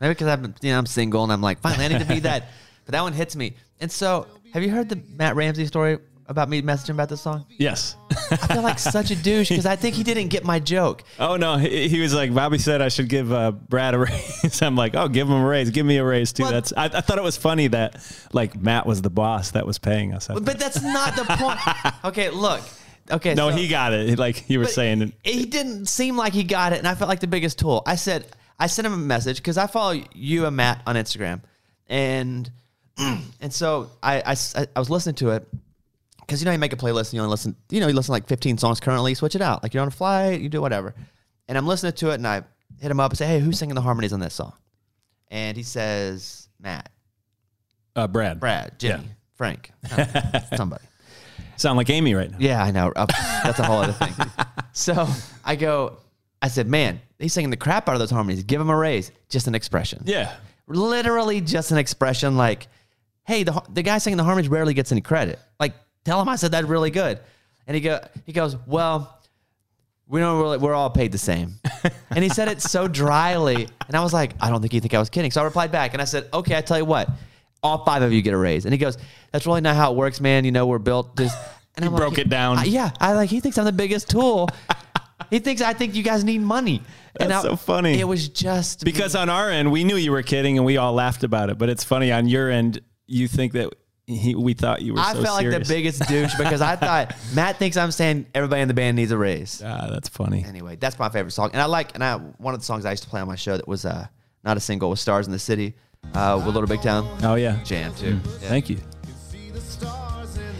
Maybe 0.00 0.10
because 0.12 0.28
I'm 0.28 0.54
you 0.60 0.72
know 0.72 0.78
I'm 0.78 0.86
single 0.86 1.22
and 1.22 1.32
I'm 1.32 1.40
like 1.40 1.60
finally 1.60 1.84
I 1.84 1.88
need 1.88 2.00
to 2.00 2.06
be 2.06 2.20
that, 2.20 2.48
but 2.84 2.92
that 2.92 3.02
one 3.02 3.12
hits 3.12 3.36
me. 3.36 3.54
And 3.80 3.90
so, 3.90 4.26
have 4.52 4.62
you 4.62 4.70
heard 4.70 4.88
the 4.88 5.00
Matt 5.16 5.36
Ramsey 5.36 5.66
story 5.66 5.98
about 6.26 6.48
me 6.48 6.62
messaging 6.62 6.90
about 6.90 7.08
this 7.08 7.20
song? 7.20 7.44
Yes. 7.50 7.96
I 8.30 8.36
feel 8.36 8.62
like 8.62 8.78
such 8.78 9.10
a 9.10 9.16
douche 9.16 9.48
because 9.48 9.66
I 9.66 9.76
think 9.76 9.94
he 9.94 10.02
didn't 10.02 10.28
get 10.28 10.44
my 10.44 10.58
joke. 10.58 11.02
Oh 11.18 11.36
no, 11.36 11.56
he, 11.56 11.88
he 11.88 12.00
was 12.00 12.14
like 12.14 12.34
Bobby 12.34 12.58
said 12.58 12.80
I 12.80 12.88
should 12.88 13.08
give 13.08 13.32
uh, 13.32 13.50
Brad 13.52 13.94
a 13.94 13.98
raise. 14.44 14.62
I'm 14.62 14.76
like, 14.76 14.94
oh, 14.94 15.08
give 15.08 15.28
him 15.28 15.34
a 15.42 15.46
raise, 15.46 15.70
give 15.70 15.84
me 15.86 15.98
a 15.98 16.04
raise 16.04 16.32
too. 16.32 16.44
That's 16.44 16.72
I, 16.76 16.84
I 16.86 17.00
thought 17.00 17.18
it 17.18 17.24
was 17.24 17.36
funny 17.36 17.68
that 17.68 17.96
like 18.32 18.56
Matt 18.60 18.86
was 18.86 19.02
the 19.02 19.10
boss 19.10 19.52
that 19.52 19.66
was 19.66 19.78
paying 19.78 20.14
us. 20.14 20.28
But 20.28 20.58
that's 20.58 20.82
not 20.82 21.16
the 21.16 21.24
point. 21.24 21.60
Okay, 22.04 22.30
look. 22.30 22.60
Okay, 23.10 23.34
no, 23.34 23.50
so- 23.50 23.56
he 23.56 23.68
got 23.68 23.92
it. 23.92 24.18
Like 24.18 24.48
you 24.48 24.58
were 24.58 24.66
saying. 24.66 25.12
he 25.22 25.44
didn't 25.44 25.86
seem 25.86 26.16
like 26.16 26.32
he 26.32 26.44
got 26.44 26.72
it, 26.72 26.78
and 26.78 26.88
I 26.88 26.94
felt 26.94 27.08
like 27.08 27.20
the 27.20 27.26
biggest 27.26 27.58
tool. 27.58 27.82
I 27.86 27.96
said, 27.96 28.26
I 28.58 28.66
sent 28.66 28.86
him 28.86 28.94
a 28.94 28.98
message 28.98 29.36
because 29.36 29.58
I 29.58 29.66
follow 29.66 30.00
you 30.14 30.46
and 30.46 30.56
Matt 30.56 30.80
on 30.86 30.96
Instagram, 30.96 31.42
and 31.86 32.50
and 32.98 33.52
so 33.52 33.90
I 34.02 34.22
I, 34.56 34.66
I 34.74 34.78
was 34.78 34.88
listening 34.88 35.16
to 35.16 35.30
it 35.30 35.46
because 36.26 36.40
you 36.40 36.46
know 36.46 36.52
you 36.52 36.58
make 36.58 36.72
a 36.72 36.76
playlist 36.76 37.06
and 37.08 37.14
you 37.14 37.20
only 37.20 37.30
listen, 37.30 37.54
you 37.70 37.80
know, 37.80 37.86
you 37.88 37.94
listen 37.94 38.12
like 38.12 38.26
15 38.28 38.58
songs 38.58 38.80
currently, 38.80 39.14
switch 39.14 39.34
it 39.34 39.42
out, 39.42 39.62
like 39.62 39.74
you're 39.74 39.82
on 39.82 39.88
a 39.88 39.92
flight, 39.92 40.40
you 40.40 40.48
do 40.48 40.60
whatever, 40.60 40.94
and 41.48 41.56
I'm 41.58 41.66
listening 41.66 41.92
to 41.92 42.10
it, 42.10 42.14
and 42.14 42.26
I 42.26 42.42
hit 42.80 42.90
him 42.90 43.00
up 43.00 43.10
and 43.12 43.18
say, 43.18 43.26
hey, 43.26 43.40
who's 43.40 43.58
singing 43.58 43.74
the 43.74 43.80
harmonies 43.82 44.12
on 44.12 44.20
this 44.20 44.34
song? 44.34 44.52
And 45.28 45.56
he 45.56 45.62
says, 45.62 46.48
Matt, 46.60 46.90
Uh, 47.96 48.06
Brad, 48.08 48.40
Brad, 48.40 48.78
Jimmy, 48.78 49.04
Yeah. 49.04 49.10
Frank, 49.34 49.70
I 49.92 49.96
don't 49.96 50.14
know, 50.14 50.40
somebody. 50.56 50.84
sound 51.56 51.76
like 51.76 51.90
Amy 51.90 52.14
right 52.14 52.30
now. 52.30 52.36
Yeah, 52.40 52.62
I 52.62 52.70
know. 52.70 52.92
Uh, 52.94 53.06
That's 53.42 53.58
a 53.58 53.64
whole 53.64 53.78
other 53.82 53.92
thing. 53.92 54.14
So 54.76 55.06
I 55.44 55.54
go, 55.54 55.98
I 56.42 56.48
said, 56.48 56.66
man, 56.66 57.00
he's 57.20 57.32
singing 57.32 57.50
the 57.50 57.56
crap 57.56 57.88
out 57.88 57.92
of 57.94 58.00
those 58.00 58.10
harmonies. 58.10 58.42
Give 58.42 58.60
him 58.60 58.70
a 58.70 58.76
raise. 58.76 59.12
Just 59.28 59.46
an 59.46 59.54
expression. 59.54 60.02
Yeah, 60.04 60.34
Literally 60.66 61.40
just 61.40 61.70
an 61.70 61.78
expression 61.78 62.36
like, 62.36 62.66
hey, 63.24 63.44
the, 63.44 63.62
the 63.72 63.82
guy 63.82 63.98
singing 63.98 64.16
the 64.16 64.24
harmonies 64.24 64.48
rarely 64.48 64.74
gets 64.74 64.90
any 64.90 65.00
credit. 65.00 65.38
Like, 65.60 65.74
tell 66.04 66.20
him 66.20 66.28
I 66.28 66.36
said 66.36 66.52
that 66.52 66.66
really 66.66 66.90
good. 66.90 67.20
And 67.66 67.74
he 67.74 67.80
go, 67.80 68.00
he 68.26 68.32
goes, 68.32 68.56
well, 68.66 69.20
we 70.06 70.20
don't 70.20 70.38
really, 70.40 70.58
we're 70.58 70.74
all 70.74 70.90
paid 70.90 71.12
the 71.12 71.18
same. 71.18 71.54
and 72.10 72.22
he 72.22 72.28
said 72.28 72.48
it 72.48 72.60
so 72.60 72.86
dryly. 73.02 73.68
And 73.88 73.96
I 73.96 74.02
was 74.02 74.12
like, 74.12 74.32
I 74.40 74.50
don't 74.50 74.60
think 74.60 74.74
you 74.74 74.80
think 74.80 74.94
I 74.94 74.98
was 74.98 75.08
kidding. 75.10 75.30
So 75.30 75.40
I 75.40 75.44
replied 75.44 75.72
back 75.72 75.94
and 75.94 76.02
I 76.02 76.04
said, 76.04 76.28
okay, 76.32 76.56
I 76.56 76.60
tell 76.60 76.76
you 76.78 76.84
what, 76.84 77.08
all 77.62 77.84
five 77.84 78.02
of 78.02 78.12
you 78.12 78.20
get 78.20 78.34
a 78.34 78.36
raise. 78.36 78.66
And 78.66 78.74
he 78.74 78.78
goes, 78.78 78.98
that's 79.32 79.46
really 79.46 79.62
not 79.62 79.76
how 79.76 79.92
it 79.92 79.96
works, 79.96 80.20
man. 80.20 80.44
You 80.44 80.52
know, 80.52 80.66
we're 80.66 80.78
built 80.78 81.16
this. 81.16 81.32
And 81.76 81.84
I'm 81.86 81.92
broke 81.96 82.18
it 82.18 82.28
down. 82.28 82.58
I- 82.58 82.64
yeah. 82.66 82.92
I 83.00 83.14
like, 83.14 83.28
he 83.30 83.40
thinks 83.40 83.58
I'm 83.58 83.64
the 83.64 83.72
biggest 83.72 84.08
tool. 84.08 84.48
he 85.28 85.40
thinks 85.40 85.60
I 85.60 85.72
think 85.72 85.96
you 85.96 86.04
guys 86.04 86.22
need 86.22 86.40
money. 86.40 86.80
and 87.18 87.28
That's 87.32 87.44
I- 87.44 87.48
so 87.48 87.56
funny. 87.56 87.98
It 87.98 88.06
was 88.06 88.28
just 88.28 88.84
because 88.84 89.16
on 89.16 89.28
our 89.28 89.50
end 89.50 89.72
we 89.72 89.82
knew 89.82 89.96
you 89.96 90.12
were 90.12 90.22
kidding 90.22 90.56
and 90.56 90.64
we 90.64 90.76
all 90.76 90.92
laughed 90.92 91.24
about 91.24 91.50
it. 91.50 91.58
But 91.58 91.70
it's 91.70 91.82
funny 91.82 92.12
on 92.12 92.28
your 92.28 92.48
end, 92.48 92.80
you 93.08 93.26
think 93.26 93.54
that 93.54 93.72
he, 94.06 94.34
we 94.34 94.52
thought 94.54 94.82
you 94.82 94.94
were. 94.94 95.00
I 95.00 95.14
so 95.14 95.22
felt 95.22 95.38
serious. 95.40 95.58
like 95.58 95.66
the 95.66 95.74
biggest 95.74 96.08
douche 96.08 96.34
because 96.36 96.60
I 96.60 96.76
thought 96.76 97.14
Matt 97.34 97.56
thinks 97.56 97.76
I'm 97.76 97.90
saying 97.90 98.26
everybody 98.34 98.60
in 98.62 98.68
the 98.68 98.74
band 98.74 98.96
needs 98.96 99.12
a 99.12 99.16
raise. 99.18 99.62
Ah, 99.64 99.88
that's 99.90 100.08
funny. 100.08 100.44
Anyway, 100.46 100.76
that's 100.76 100.98
my 100.98 101.08
favorite 101.08 101.30
song, 101.32 101.50
and 101.52 101.62
I 101.62 101.64
like 101.66 101.94
and 101.94 102.04
I 102.04 102.16
one 102.16 102.52
of 102.54 102.60
the 102.60 102.66
songs 102.66 102.84
I 102.84 102.90
used 102.90 103.02
to 103.04 103.08
play 103.08 103.20
on 103.20 103.26
my 103.28 103.36
show 103.36 103.56
that 103.56 103.66
was 103.66 103.84
uh 103.86 104.06
not 104.44 104.56
a 104.56 104.60
single 104.60 104.90
was 104.90 105.00
"Stars 105.00 105.26
in 105.26 105.32
the 105.32 105.38
City" 105.38 105.74
uh, 106.14 106.34
with 106.44 106.54
Little 106.54 106.68
Big 106.68 106.82
Town. 106.82 107.08
Oh 107.22 107.34
yeah, 107.34 107.62
Jam 107.64 107.94
too. 107.94 108.10
Yeah. 108.10 108.18
Thank 108.48 108.68
you. 108.68 108.78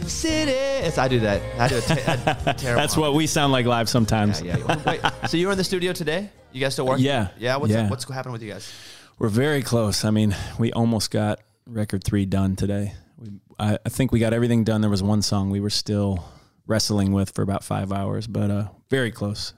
City. 0.07 0.51
Yes, 0.51 0.97
I 0.97 1.07
do 1.07 1.19
that. 1.21 1.41
I 1.59 1.67
do 1.67 1.77
a, 1.77 1.81
te- 1.81 1.93
a 1.93 2.53
terrible. 2.57 2.81
That's 2.81 2.95
what 2.95 3.13
we 3.15 3.25
sound 3.27 3.51
like 3.51 3.65
live 3.65 3.89
sometimes. 3.89 4.41
Yeah, 4.41 4.57
yeah. 4.57 4.81
Wait, 4.85 5.01
so 5.29 5.37
you 5.37 5.47
were 5.47 5.51
in 5.51 5.57
the 5.57 5.63
studio 5.63 5.93
today? 5.93 6.29
You 6.51 6.61
guys 6.61 6.73
still 6.73 6.85
working? 6.85 7.05
Yeah. 7.05 7.29
Yeah. 7.39 7.57
What's 7.57 7.73
Yeah. 7.73 7.89
what's 7.89 8.07
happening 8.09 8.33
with 8.33 8.43
you 8.43 8.51
guys? 8.53 8.71
We're 9.17 9.29
very 9.29 9.61
close. 9.63 10.05
I 10.05 10.11
mean, 10.11 10.35
we 10.59 10.71
almost 10.73 11.09
got 11.09 11.39
record 11.65 12.03
three 12.03 12.25
done 12.25 12.55
today. 12.55 12.93
I, 13.59 13.77
I 13.85 13.89
think 13.89 14.11
we 14.11 14.19
got 14.19 14.33
everything 14.33 14.63
done. 14.63 14.81
There 14.81 14.89
was 14.89 15.03
one 15.03 15.21
song 15.21 15.49
we 15.49 15.59
were 15.59 15.69
still 15.69 16.25
wrestling 16.67 17.11
with 17.11 17.31
for 17.31 17.41
about 17.41 17.63
five 17.63 17.91
hours, 17.91 18.27
but 18.27 18.51
uh, 18.51 18.67
very 18.89 19.11
close. 19.11 19.53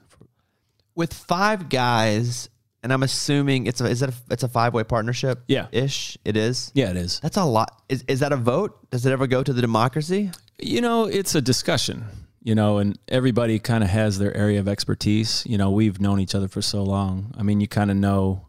With 0.94 1.12
five 1.14 1.68
guys, 1.68 2.48
and 2.82 2.92
I'm 2.92 3.02
assuming 3.02 3.66
it's 3.66 3.80
a 3.80 3.86
is 3.86 4.02
it 4.02 4.10
a, 4.10 4.14
it's 4.30 4.42
a 4.42 4.48
five 4.48 4.74
way 4.74 4.84
partnership? 4.84 5.42
Yeah. 5.48 5.66
Ish. 5.72 6.18
It 6.24 6.36
is. 6.36 6.70
Yeah, 6.74 6.90
it 6.90 6.96
is. 6.96 7.20
That's 7.20 7.36
a 7.36 7.44
lot. 7.44 7.82
Is 7.88 8.04
is 8.08 8.20
that 8.20 8.32
a 8.32 8.36
vote? 8.36 8.90
Does 8.90 9.06
it 9.06 9.12
ever 9.12 9.26
go 9.26 9.42
to 9.42 9.52
the 9.52 9.60
democracy? 9.60 10.30
You 10.60 10.80
know, 10.80 11.04
it's 11.04 11.34
a 11.34 11.40
discussion, 11.40 12.04
you 12.42 12.54
know, 12.54 12.78
and 12.78 12.98
everybody 13.06 13.58
kind 13.60 13.84
of 13.84 13.90
has 13.90 14.18
their 14.18 14.36
area 14.36 14.58
of 14.58 14.66
expertise. 14.66 15.44
You 15.46 15.56
know, 15.56 15.70
we've 15.70 16.00
known 16.00 16.18
each 16.18 16.34
other 16.34 16.48
for 16.48 16.62
so 16.62 16.82
long. 16.82 17.32
I 17.38 17.42
mean, 17.42 17.60
you 17.60 17.68
kind 17.68 17.90
of 17.90 17.96
know 17.96 18.48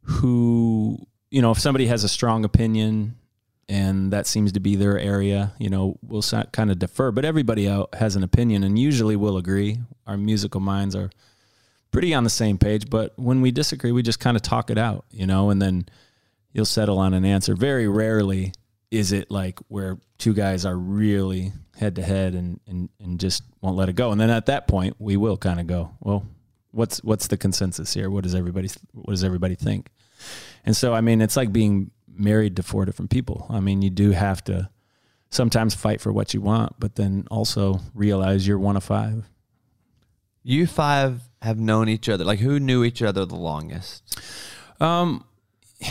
who, 0.00 1.06
you 1.30 1.42
know, 1.42 1.50
if 1.50 1.58
somebody 1.58 1.86
has 1.88 2.04
a 2.04 2.08
strong 2.08 2.44
opinion 2.44 3.16
and 3.68 4.12
that 4.12 4.26
seems 4.26 4.52
to 4.52 4.60
be 4.60 4.76
their 4.76 4.98
area, 4.98 5.52
you 5.58 5.68
know, 5.68 5.98
we'll 6.02 6.22
kind 6.52 6.70
of 6.70 6.78
defer, 6.78 7.10
but 7.10 7.24
everybody 7.24 7.68
out 7.68 7.94
has 7.94 8.14
an 8.16 8.22
opinion 8.22 8.62
and 8.62 8.78
usually 8.78 9.16
we'll 9.16 9.36
agree. 9.36 9.78
Our 10.06 10.16
musical 10.16 10.60
minds 10.60 10.94
are 10.94 11.10
pretty 11.90 12.14
on 12.14 12.24
the 12.24 12.30
same 12.30 12.58
page, 12.58 12.88
but 12.88 13.12
when 13.16 13.40
we 13.40 13.50
disagree, 13.50 13.90
we 13.90 14.02
just 14.02 14.20
kind 14.20 14.36
of 14.36 14.42
talk 14.42 14.70
it 14.70 14.78
out, 14.78 15.04
you 15.10 15.26
know, 15.26 15.50
and 15.50 15.60
then 15.60 15.86
you'll 16.52 16.64
settle 16.64 16.98
on 16.98 17.12
an 17.12 17.24
answer. 17.24 17.54
Very 17.54 17.88
rarely 17.88 18.52
is 18.90 19.12
it 19.12 19.30
like 19.30 19.58
where 19.68 19.98
two 20.18 20.32
guys 20.32 20.64
are 20.64 20.76
really 20.76 21.52
head 21.76 21.96
to 21.96 22.02
head 22.02 22.34
and 22.34 22.60
and 22.66 22.88
and 23.00 23.20
just 23.20 23.42
won't 23.60 23.76
let 23.76 23.88
it 23.88 23.94
go. 23.94 24.12
And 24.12 24.20
then 24.20 24.30
at 24.30 24.46
that 24.46 24.68
point, 24.68 24.96
we 24.98 25.16
will 25.16 25.36
kind 25.36 25.60
of 25.60 25.66
go, 25.66 25.90
well, 26.00 26.24
what's 26.70 27.02
what's 27.02 27.26
the 27.26 27.36
consensus 27.36 27.94
here? 27.94 28.10
What 28.10 28.22
does 28.22 28.34
everybody 28.34 28.70
what 28.92 29.10
does 29.12 29.24
everybody 29.24 29.54
think? 29.54 29.90
And 30.64 30.76
so, 30.76 30.94
I 30.94 31.00
mean, 31.00 31.20
it's 31.20 31.36
like 31.36 31.52
being 31.52 31.90
married 32.18 32.56
to 32.56 32.62
four 32.62 32.84
different 32.84 33.10
people. 33.10 33.46
I 33.50 33.60
mean, 33.60 33.82
you 33.82 33.90
do 33.90 34.10
have 34.12 34.42
to 34.44 34.68
sometimes 35.30 35.74
fight 35.74 36.00
for 36.00 36.12
what 36.12 36.34
you 36.34 36.40
want, 36.40 36.78
but 36.78 36.94
then 36.96 37.26
also 37.30 37.80
realize 37.94 38.46
you're 38.46 38.58
one 38.58 38.76
of 38.76 38.84
five. 38.84 39.24
You 40.42 40.66
five 40.66 41.22
have 41.42 41.58
known 41.58 41.88
each 41.88 42.08
other. 42.08 42.24
Like 42.24 42.38
who 42.38 42.60
knew 42.60 42.84
each 42.84 43.02
other 43.02 43.24
the 43.26 43.34
longest? 43.36 44.18
Um, 44.80 45.24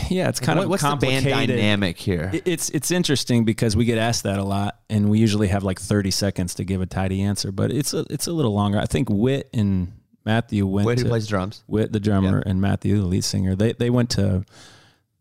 yeah, 0.10 0.30
it's 0.30 0.40
kind 0.40 0.58
What- 0.58 0.64
of 0.66 0.70
what's 0.70 0.84
the 0.84 0.96
band 0.96 1.26
dynamic 1.26 1.98
here? 1.98 2.32
It's 2.46 2.70
it's 2.70 2.90
interesting 2.92 3.46
because 3.46 3.76
we 3.76 3.86
get 3.86 3.98
asked 3.98 4.24
that 4.24 4.40
a 4.40 4.44
lot, 4.44 4.80
and 4.90 5.10
we 5.10 5.20
usually 5.20 5.50
have 5.50 5.64
like 5.64 5.80
thirty 5.80 6.12
seconds 6.12 6.56
to 6.56 6.64
give 6.64 6.82
a 6.82 6.86
tidy 6.86 7.22
answer, 7.22 7.52
but 7.52 7.72
it's 7.72 7.94
a 7.94 8.06
it's 8.10 8.28
a 8.28 8.32
little 8.32 8.54
longer. 8.54 8.80
I 8.80 8.86
think 8.86 9.10
Whit 9.10 9.50
and 9.54 9.92
Matthew 10.26 10.66
went 10.66 10.88
who 10.90 10.96
to 11.04 11.10
plays 11.10 11.28
drums? 11.28 11.64
Whit, 11.68 11.92
the 11.92 12.00
drummer, 12.00 12.40
and 12.40 12.60
Matthew, 12.62 12.98
the 13.00 13.06
lead 13.06 13.24
singer. 13.24 13.56
They 13.56 13.74
they 13.74 13.90
went 13.92 14.10
to 14.12 14.44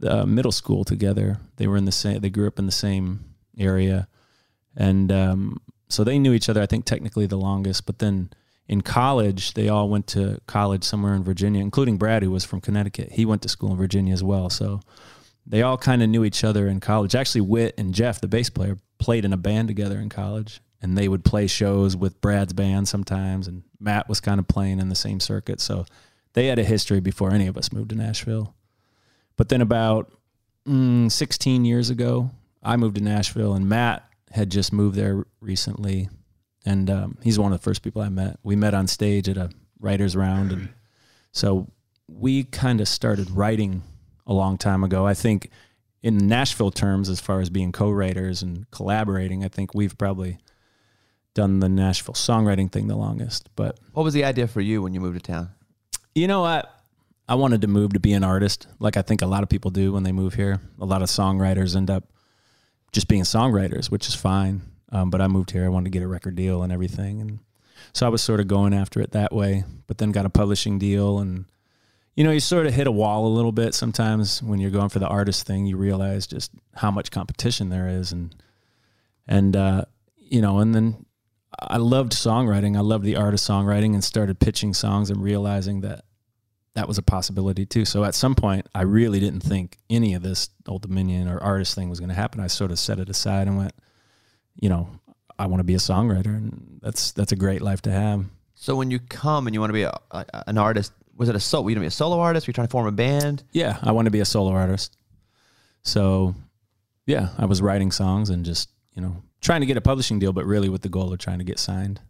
the 0.05 0.27
middle 0.27 0.53
school 0.53 0.85
together. 0.85 1.39
They 1.57 1.67
were 1.67 1.77
in 1.77 1.85
the 1.85 1.93
same. 1.93 2.21
They 2.21 2.31
grew 2.31 2.47
up 2.47 2.59
in 2.59 2.67
the 2.67 2.73
same 2.73 3.25
area, 3.59 4.09
and 4.77 5.11
um, 5.11 5.61
so 5.89 6.05
they 6.05 6.19
knew 6.19 6.33
each 6.33 6.49
other. 6.49 6.63
I 6.63 6.67
think 6.67 6.85
technically 6.85 7.27
the 7.27 7.37
longest, 7.39 7.87
but 7.87 7.99
then. 7.99 8.31
In 8.67 8.81
college, 8.81 9.53
they 9.53 9.69
all 9.69 9.91
went 9.91 10.07
to 10.07 10.41
college 10.47 10.85
somewhere 10.85 11.13
in 11.13 11.23
Virginia, 11.23 11.61
including 11.61 11.99
Brad, 11.99 12.23
who 12.23 12.31
was 12.31 12.47
from 12.47 12.63
Connecticut. 12.63 13.13
He 13.13 13.27
went 13.27 13.43
to 13.43 13.49
school 13.51 13.73
in 13.73 13.77
Virginia 13.77 14.15
as 14.15 14.25
well. 14.25 14.49
So 14.49 14.81
they 15.47 15.61
all 15.61 15.77
kind 15.77 16.03
of 16.03 16.09
knew 16.09 16.25
each 16.25 16.43
other 16.45 16.67
in 16.67 16.81
college. 16.81 17.15
Actually, 17.15 17.43
Whit 17.43 17.75
and 17.77 17.93
Jeff, 17.93 18.23
the 18.23 18.27
bass 18.27 18.49
player, 18.49 18.79
played 18.99 19.27
in 19.27 19.35
a 19.35 19.37
band 19.37 19.69
together 19.69 19.99
in 20.01 20.09
college, 20.09 20.63
and 20.81 20.97
they 20.97 21.09
would 21.09 21.27
play 21.27 21.47
shows 21.47 21.95
with 21.95 22.23
Brad's 22.23 22.55
band 22.55 22.89
sometimes. 22.89 23.47
And 23.47 23.65
Matt 23.79 24.09
was 24.09 24.21
kind 24.21 24.41
of 24.41 24.49
playing 24.49 24.81
in 24.81 24.89
the 24.89 24.95
same 24.95 25.21
circuit, 25.21 25.61
so 25.61 25.85
they 26.33 26.47
had 26.47 26.59
a 26.59 26.65
history 26.65 27.01
before 27.01 27.33
any 27.33 27.47
of 27.47 27.59
us 27.59 27.71
moved 27.71 27.91
to 27.91 27.97
Nashville. 27.97 28.55
But 29.37 29.49
then 29.49 29.61
about 29.61 30.13
mm, 30.67 31.11
16 31.11 31.65
years 31.65 31.91
ago, 31.91 32.31
I 32.63 32.77
moved 32.77 32.97
to 32.97 33.03
Nashville, 33.03 33.55
and 33.55 33.69
Matt 33.69 34.05
had 34.31 34.51
just 34.51 34.73
moved 34.73 34.97
there 34.97 35.25
recently, 35.41 36.09
and 36.65 36.89
um, 36.91 37.19
he's 37.23 37.39
one 37.39 37.53
of 37.53 37.61
the 37.61 37.63
first 37.65 37.83
people 37.83 38.03
I 38.03 38.09
met. 38.09 38.39
We 38.43 38.57
met 38.57 38.75
on 38.75 38.87
stage 38.87 39.29
at 39.29 39.37
a 39.37 39.51
writers' 39.81 40.17
round, 40.17 40.53
and 40.53 40.69
so 41.33 41.69
we 42.09 42.45
kind 42.45 42.81
of 42.81 42.89
started 42.89 43.31
writing 43.31 43.83
a 44.27 44.33
long 44.33 44.57
time 44.57 44.83
ago. 44.85 45.07
I 45.07 45.15
think 45.15 45.51
in 46.03 46.27
Nashville 46.29 46.71
terms, 46.71 47.09
as 47.09 47.21
far 47.21 47.41
as 47.41 47.51
being 47.51 47.73
co-writers 47.73 48.43
and 48.43 48.71
collaborating, 48.71 49.45
I 49.45 49.49
think 49.49 49.75
we've 49.75 49.97
probably 49.99 50.39
done 51.35 51.61
the 51.61 51.69
Nashville 51.69 52.15
songwriting 52.15 52.71
thing 52.71 52.87
the 52.87 52.97
longest. 52.97 53.49
But 53.57 53.79
What 53.93 54.05
was 54.05 54.15
the 54.15 54.25
idea 54.25 54.47
for 54.47 54.61
you 54.61 54.83
when 54.83 54.95
you 54.95 55.01
moved 55.01 55.23
to 55.23 55.33
town? 55.33 55.51
you 56.15 56.29
know 56.29 56.43
what? 56.43 56.71
I 57.29 57.37
wanted 57.37 57.63
to 57.63 57.69
move 57.69 57.95
to 57.95 58.01
be 58.01 58.13
an 58.13 58.25
artist, 58.25 58.67
like 58.79 58.97
I 58.97 59.03
think 59.03 59.23
a 59.23 59.27
lot 59.27 59.43
of 59.43 59.49
people 59.49 59.71
do 59.71 59.93
when 59.93 60.03
they 60.03 60.13
move 60.13 60.35
here. 60.35 60.61
A 60.79 60.85
lot 60.85 61.03
of 61.03 61.09
songwriters 61.09 61.75
end 61.75 61.91
up 61.91 62.05
just 62.93 63.09
being 63.09 63.23
songwriters, 63.23 63.91
which 63.91 64.09
is 64.09 64.15
fine. 64.15 64.63
Um, 64.93 65.11
but 65.11 65.21
I 65.21 65.27
moved 65.27 65.51
here. 65.51 65.65
I 65.65 65.69
wanted 65.69 65.85
to 65.87 65.99
get 65.99 66.05
a 66.05 66.09
record 66.09 66.37
deal 66.37 66.63
and 66.63 66.73
everything, 66.73 67.21
and 67.21 67.41
so 67.93 68.07
I 68.07 68.11
was 68.11 68.23
sort 68.23 68.41
of 68.41 68.47
going 68.47 68.73
after 68.73 69.01
it 69.01 69.13
that 69.13 69.33
way. 69.33 69.65
But 69.87 69.99
then 69.99 70.13
got 70.13 70.27
a 70.27 70.31
publishing 70.31 70.79
deal, 70.79 71.19
and 71.19 71.47
you 72.15 72.23
know, 72.23 72.31
you 72.31 72.41
sort 72.41 72.67
of 72.67 72.75
hit 72.75 72.87
a 72.87 72.93
wall 72.93 73.27
a 73.27 73.35
little 73.35 73.51
bit 73.51 73.75
sometimes 73.75 74.41
when 74.41 74.61
you're 74.61 74.71
going 74.71 74.91
for 74.91 75.01
the 75.01 75.09
artist 75.09 75.47
thing. 75.47 75.67
You 75.67 75.77
realize 75.77 76.29
just 76.29 76.53
how 76.75 76.93
much 76.93 77.11
competition 77.11 77.71
there 77.71 77.89
is, 77.89 78.13
and 78.13 78.37
and 79.27 79.57
uh, 79.57 79.85
you 80.17 80.41
know, 80.41 80.61
and 80.61 80.75
then 80.75 81.07
I 81.59 81.79
loved 81.79 82.13
songwriting. 82.13 82.77
I 82.77 82.81
loved 82.81 83.05
the 83.05 83.17
art 83.17 83.35
of 83.35 83.41
songwriting, 83.41 83.95
and 83.95 84.05
started 84.05 84.39
pitching 84.39 84.75
songs 84.75 85.11
and 85.11 85.21
realizing 85.21 85.81
that 85.81 86.05
that 86.75 86.89
was 86.89 86.99
a 86.99 87.03
possibility 87.03 87.65
too. 87.67 87.85
So 87.85 88.05
at 88.05 88.15
some 88.15 88.35
point, 88.35 88.67
I 88.75 88.83
really 88.83 89.21
didn't 89.21 89.41
think 89.41 89.79
any 89.89 90.15
of 90.15 90.23
this 90.23 90.51
Old 90.67 90.83
Dominion 90.83 91.29
or 91.29 91.39
artist 91.39 91.75
thing 91.75 91.89
was 91.89 92.01
going 92.01 92.09
to 92.09 92.15
happen. 92.15 92.41
I 92.41 92.49
sort 92.49 92.71
of 92.71 92.79
set 92.79 92.99
it 92.99 93.09
aside 93.09 93.47
and 93.47 93.57
went, 93.57 93.75
you 94.57 94.69
know, 94.69 94.89
I 95.39 95.47
want 95.47 95.61
to 95.61 95.65
be 95.65 95.75
a 95.75 95.79
songwriter, 95.79 96.27
and 96.27 96.81
that's 96.83 97.13
that's 97.13 97.33
a 97.33 97.37
great 97.37 97.63
life 97.63 97.83
to 97.83 97.91
have. 97.91 98.25
So 98.55 98.77
when 98.77 98.91
you 98.91 98.99
come 98.99 99.47
and 99.47 99.55
you 99.55 99.61
want 99.61 99.71
to 99.71 99.75
be 99.75 99.83
a, 99.83 99.99
a, 100.11 100.25
an 100.47 100.59
artist, 100.59 100.93
was 101.17 101.29
it 101.29 101.35
a 101.35 101.41
solo? 101.41 101.69
You 101.69 101.75
want 101.75 101.77
to 101.77 101.81
be 101.81 101.87
a 101.87 101.91
solo 101.91 102.21
artist? 102.21 102.47
Were 102.47 102.51
you 102.51 102.55
trying 102.55 102.69
to 102.69 102.71
form 102.71 102.87
a 102.87 102.93
band? 102.93 103.43
Yeah, 103.53 103.79
I 103.83 103.93
want 103.93 104.07
to 104.07 104.11
be 104.11 104.21
a 104.21 104.25
solo 104.25 104.53
artist. 104.53 104.97
So, 105.83 106.35
yeah, 107.07 107.31
I 107.37 107.47
was 107.47 107.61
writing 107.61 107.91
songs 107.91 108.31
and 108.31 108.45
just 108.45 108.71
you 108.95 109.03
know 109.03 109.23
trying 109.41 109.61
to 109.61 109.67
get 109.67 109.77
a 109.77 109.81
publishing 109.81 110.19
deal, 110.19 110.33
but 110.33 110.47
really 110.47 110.69
with 110.69 110.83
the 110.83 110.89
goal 110.89 111.13
of 111.13 111.19
trying 111.19 111.39
to 111.39 111.45
get 111.45 111.59
signed. 111.59 112.01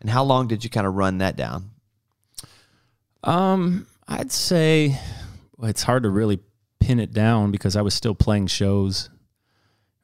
And 0.00 0.10
how 0.10 0.24
long 0.24 0.48
did 0.48 0.64
you 0.64 0.70
kind 0.70 0.86
of 0.86 0.94
run 0.94 1.18
that 1.18 1.36
down? 1.36 1.70
Um, 3.22 3.86
I'd 4.08 4.32
say 4.32 4.98
well, 5.56 5.70
it's 5.70 5.82
hard 5.82 6.02
to 6.02 6.10
really 6.10 6.40
pin 6.80 6.98
it 6.98 7.12
down 7.12 7.50
because 7.50 7.76
I 7.76 7.82
was 7.82 7.94
still 7.94 8.14
playing 8.14 8.48
shows 8.48 9.08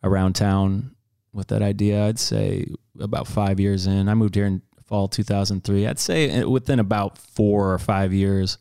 around 0.03 0.35
town 0.35 0.95
with 1.33 1.49
that 1.49 1.63
idea. 1.63 2.07
I'd 2.07 2.19
say 2.19 2.67
about 3.01 3.27
five 3.27 3.59
years 3.61 3.87
in. 3.87 4.09
I 4.09 4.15
moved 4.15 4.35
here 4.35 4.47
in 4.47 4.63
fall 4.85 5.09
2003. 5.09 5.87
I'd 5.87 5.99
say 5.99 6.31
eh, 6.31 6.45
within 6.45 6.79
about 6.79 7.19
four 7.19 7.73
or 7.73 7.79
five 7.79 8.13
years, 8.13 8.59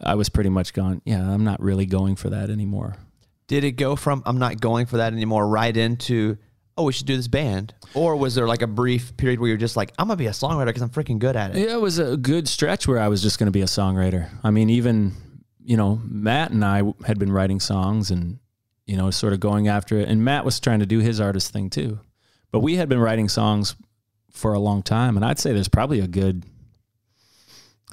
I 0.00 0.14
was 0.14 0.28
pretty 0.28 0.50
much 0.50 0.72
gone. 0.72 1.02
Yeah, 1.04 1.28
I'm 1.28 1.44
not 1.44 1.60
really 1.60 1.86
going 1.86 2.16
for 2.16 2.30
that 2.30 2.50
anymore. 2.50 2.96
Did 3.46 3.64
it 3.64 3.72
go 3.72 3.96
from 3.96 4.22
I'm 4.26 4.38
not 4.38 4.60
going 4.60 4.86
for 4.86 4.98
that 4.98 5.12
anymore 5.12 5.46
right 5.48 5.76
into 5.76 6.36
oh 6.76 6.84
we 6.84 6.92
should 6.92 7.06
do 7.06 7.16
this 7.16 7.28
band, 7.28 7.74
or 7.94 8.16
was 8.16 8.34
there 8.34 8.46
like 8.46 8.62
a 8.62 8.66
brief 8.66 9.16
period 9.16 9.40
where 9.40 9.48
you're 9.48 9.56
just 9.56 9.76
like 9.76 9.92
I'm 9.98 10.08
gonna 10.08 10.16
be 10.16 10.26
a 10.26 10.30
songwriter 10.30 10.66
because 10.66 10.82
I'm 10.82 10.90
freaking 10.90 11.18
good 11.18 11.36
at 11.36 11.54
it? 11.54 11.58
Yeah, 11.58 11.74
it 11.74 11.80
was 11.80 11.98
a 11.98 12.16
good 12.16 12.48
stretch 12.48 12.86
where 12.86 12.98
I 12.98 13.08
was 13.08 13.22
just 13.22 13.38
to 13.38 13.50
be 13.50 13.62
a 13.62 13.66
songwriter. 13.66 14.28
I 14.42 14.50
mean, 14.50 14.70
even 14.70 15.12
you 15.64 15.76
know 15.76 16.00
Matt 16.04 16.50
and 16.50 16.64
I 16.64 16.82
had 17.06 17.18
been 17.18 17.32
writing 17.32 17.60
songs 17.60 18.10
and 18.10 18.38
you 18.86 18.96
know 18.96 19.10
sort 19.10 19.32
of 19.32 19.40
going 19.40 19.68
after 19.68 19.98
it, 19.98 20.08
and 20.08 20.24
Matt 20.24 20.44
was 20.44 20.60
trying 20.60 20.80
to 20.80 20.86
do 20.86 20.98
his 21.00 21.20
artist 21.20 21.52
thing 21.52 21.70
too, 21.70 22.00
but 22.52 22.60
we 22.60 22.76
had 22.76 22.88
been 22.88 23.00
writing 23.00 23.28
songs 23.28 23.74
for 24.30 24.52
a 24.52 24.58
long 24.58 24.82
time, 24.82 25.16
and 25.16 25.24
I'd 25.24 25.38
say 25.38 25.52
there's 25.52 25.68
probably 25.68 26.00
a 26.00 26.06
good 26.06 26.44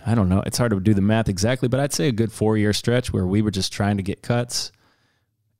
I 0.05 0.15
don't 0.15 0.29
know. 0.29 0.43
It's 0.45 0.57
hard 0.57 0.71
to 0.71 0.79
do 0.79 0.93
the 0.93 1.01
math 1.01 1.29
exactly, 1.29 1.69
but 1.69 1.79
I'd 1.79 1.93
say 1.93 2.07
a 2.07 2.11
good 2.11 2.31
four 2.31 2.57
year 2.57 2.73
stretch 2.73 3.13
where 3.13 3.25
we 3.25 3.41
were 3.41 3.51
just 3.51 3.71
trying 3.71 3.97
to 3.97 4.03
get 4.03 4.21
cuts. 4.21 4.71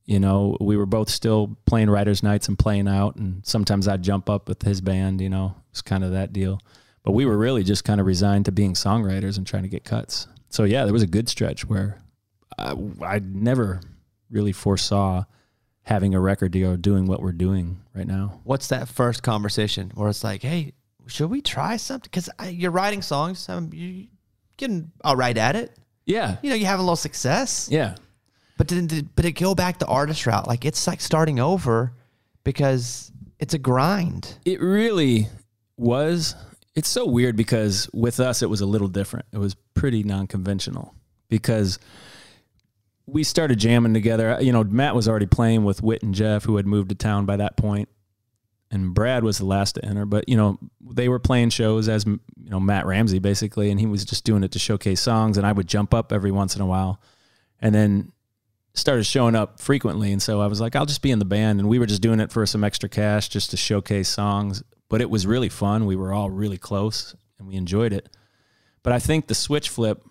You 0.05 0.19
know, 0.19 0.57
we 0.59 0.75
were 0.75 0.85
both 0.85 1.09
still 1.09 1.57
playing 1.65 1.89
writers' 1.89 2.23
nights 2.23 2.47
and 2.49 2.59
playing 2.59 2.87
out, 2.89 3.15
and 3.15 3.45
sometimes 3.45 3.87
I'd 3.87 4.03
jump 4.03 4.29
up 4.29 4.49
with 4.49 4.61
his 4.61 4.81
band. 4.81 5.21
You 5.21 5.29
know, 5.29 5.55
it's 5.71 5.81
kind 5.81 6.03
of 6.03 6.11
that 6.11 6.33
deal. 6.33 6.59
But 7.03 7.11
we 7.13 7.25
were 7.25 7.37
really 7.37 7.63
just 7.63 7.83
kind 7.83 7.99
of 8.01 8.05
resigned 8.07 8.45
to 8.45 8.51
being 8.51 8.73
songwriters 8.73 9.37
and 9.37 9.45
trying 9.47 9.63
to 9.63 9.69
get 9.69 9.83
cuts. 9.83 10.27
So 10.49 10.63
yeah, 10.65 10.83
there 10.83 10.93
was 10.93 11.03
a 11.03 11.07
good 11.07 11.27
stretch 11.29 11.65
where 11.65 11.97
I, 12.57 12.75
I 13.01 13.19
never 13.19 13.81
really 14.29 14.51
foresaw 14.51 15.23
having 15.83 16.15
a 16.15 16.19
record 16.19 16.51
deal 16.51 16.71
or 16.71 16.77
doing 16.77 17.05
what 17.05 17.21
we're 17.21 17.31
doing 17.33 17.81
right 17.93 18.07
now. 18.07 18.39
What's 18.45 18.67
that 18.67 18.87
first 18.87 19.21
conversation 19.23 19.91
where 19.95 20.09
it's 20.09 20.23
like, 20.23 20.41
hey, 20.41 20.73
should 21.07 21.29
we 21.29 21.41
try 21.41 21.75
something? 21.77 22.07
Because 22.09 22.29
you're 22.53 22.71
writing 22.71 23.01
songs, 23.01 23.49
um, 23.49 23.69
you 23.73 24.07
getting 24.57 24.91
all 25.03 25.15
right 25.17 25.37
at 25.37 25.55
it. 25.57 25.75
Yeah, 26.05 26.37
You 26.41 26.49
know, 26.49 26.55
you 26.55 26.65
have 26.65 26.79
a 26.79 26.83
little 26.83 26.95
success. 26.97 27.67
yeah. 27.71 27.95
But 28.57 28.67
did, 28.67 28.87
did 28.87 29.15
but 29.15 29.25
it 29.25 29.33
go 29.33 29.55
back 29.55 29.79
to 29.79 29.85
artist 29.85 30.25
route? 30.25 30.47
Like 30.47 30.65
it's 30.65 30.85
like 30.87 31.01
starting 31.01 31.39
over 31.39 31.93
because 32.43 33.11
it's 33.39 33.53
a 33.53 33.59
grind. 33.59 34.37
It 34.45 34.61
really 34.61 35.27
was. 35.77 36.35
It's 36.75 36.89
so 36.89 37.05
weird 37.05 37.35
because 37.35 37.89
with 37.93 38.19
us, 38.19 38.41
it 38.41 38.49
was 38.49 38.61
a 38.61 38.65
little 38.65 38.87
different. 38.87 39.25
It 39.31 39.37
was 39.37 39.55
pretty 39.73 40.03
non 40.03 40.27
conventional 40.27 40.95
because 41.29 41.79
we 43.05 43.23
started 43.23 43.59
jamming 43.59 43.93
together. 43.93 44.37
You 44.39 44.51
know, 44.51 44.63
Matt 44.63 44.95
was 44.95 45.07
already 45.07 45.25
playing 45.25 45.63
with 45.63 45.81
Whit 45.81 46.03
and 46.03 46.13
Jeff, 46.13 46.43
who 46.43 46.57
had 46.57 46.65
moved 46.65 46.89
to 46.89 46.95
town 46.95 47.25
by 47.25 47.37
that 47.37 47.57
point, 47.57 47.89
and 48.71 48.93
Brad 48.93 49.23
was 49.23 49.39
the 49.39 49.45
last 49.45 49.73
to 49.75 49.85
enter. 49.85 50.05
But 50.05 50.29
you 50.29 50.37
know, 50.37 50.57
they 50.81 51.09
were 51.09 51.19
playing 51.19 51.49
shows 51.49 51.89
as 51.89 52.05
you 52.05 52.19
know 52.37 52.59
Matt 52.59 52.85
Ramsey 52.85 53.19
basically, 53.19 53.71
and 53.71 53.79
he 53.79 53.85
was 53.85 54.05
just 54.05 54.23
doing 54.23 54.43
it 54.43 54.51
to 54.51 54.59
showcase 54.59 55.01
songs. 55.01 55.37
And 55.37 55.45
I 55.45 55.51
would 55.51 55.67
jump 55.67 55.93
up 55.93 56.13
every 56.13 56.31
once 56.31 56.55
in 56.55 56.61
a 56.61 56.65
while, 56.65 57.01
and 57.59 57.73
then 57.73 58.11
started 58.73 59.03
showing 59.05 59.35
up 59.35 59.59
frequently. 59.59 60.11
And 60.11 60.21
so 60.21 60.41
I 60.41 60.47
was 60.47 60.59
like, 60.61 60.75
I'll 60.75 60.85
just 60.85 61.01
be 61.01 61.11
in 61.11 61.19
the 61.19 61.25
band, 61.25 61.59
and 61.59 61.69
we 61.69 61.79
were 61.79 61.85
just 61.85 62.01
doing 62.01 62.19
it 62.19 62.31
for 62.31 62.45
some 62.45 62.63
extra 62.63 62.89
cash, 62.89 63.29
just 63.29 63.51
to 63.51 63.57
showcase 63.57 64.09
songs. 64.09 64.63
But 64.89 65.01
it 65.01 65.09
was 65.09 65.25
really 65.27 65.49
fun. 65.49 65.85
We 65.85 65.95
were 65.95 66.13
all 66.13 66.29
really 66.29 66.57
close, 66.57 67.15
and 67.39 67.47
we 67.47 67.55
enjoyed 67.55 67.93
it. 67.93 68.09
But 68.83 68.93
I 68.93 68.99
think 68.99 69.27
the 69.27 69.35
switch 69.35 69.69
flip 69.69 70.03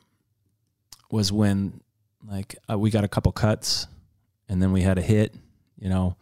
was 1.11 1.31
when 1.31 1.81
like 2.27 2.57
uh, 2.71 2.79
we 2.79 2.91
got 2.91 3.05
a 3.05 3.09
couple 3.09 3.33
cuts 3.33 3.87
and 4.49 4.63
then 4.63 4.73
we 4.73 4.81
had 4.81 4.97
a 4.97 5.03
hit 5.03 5.35
you 5.79 5.91
know 5.91 6.17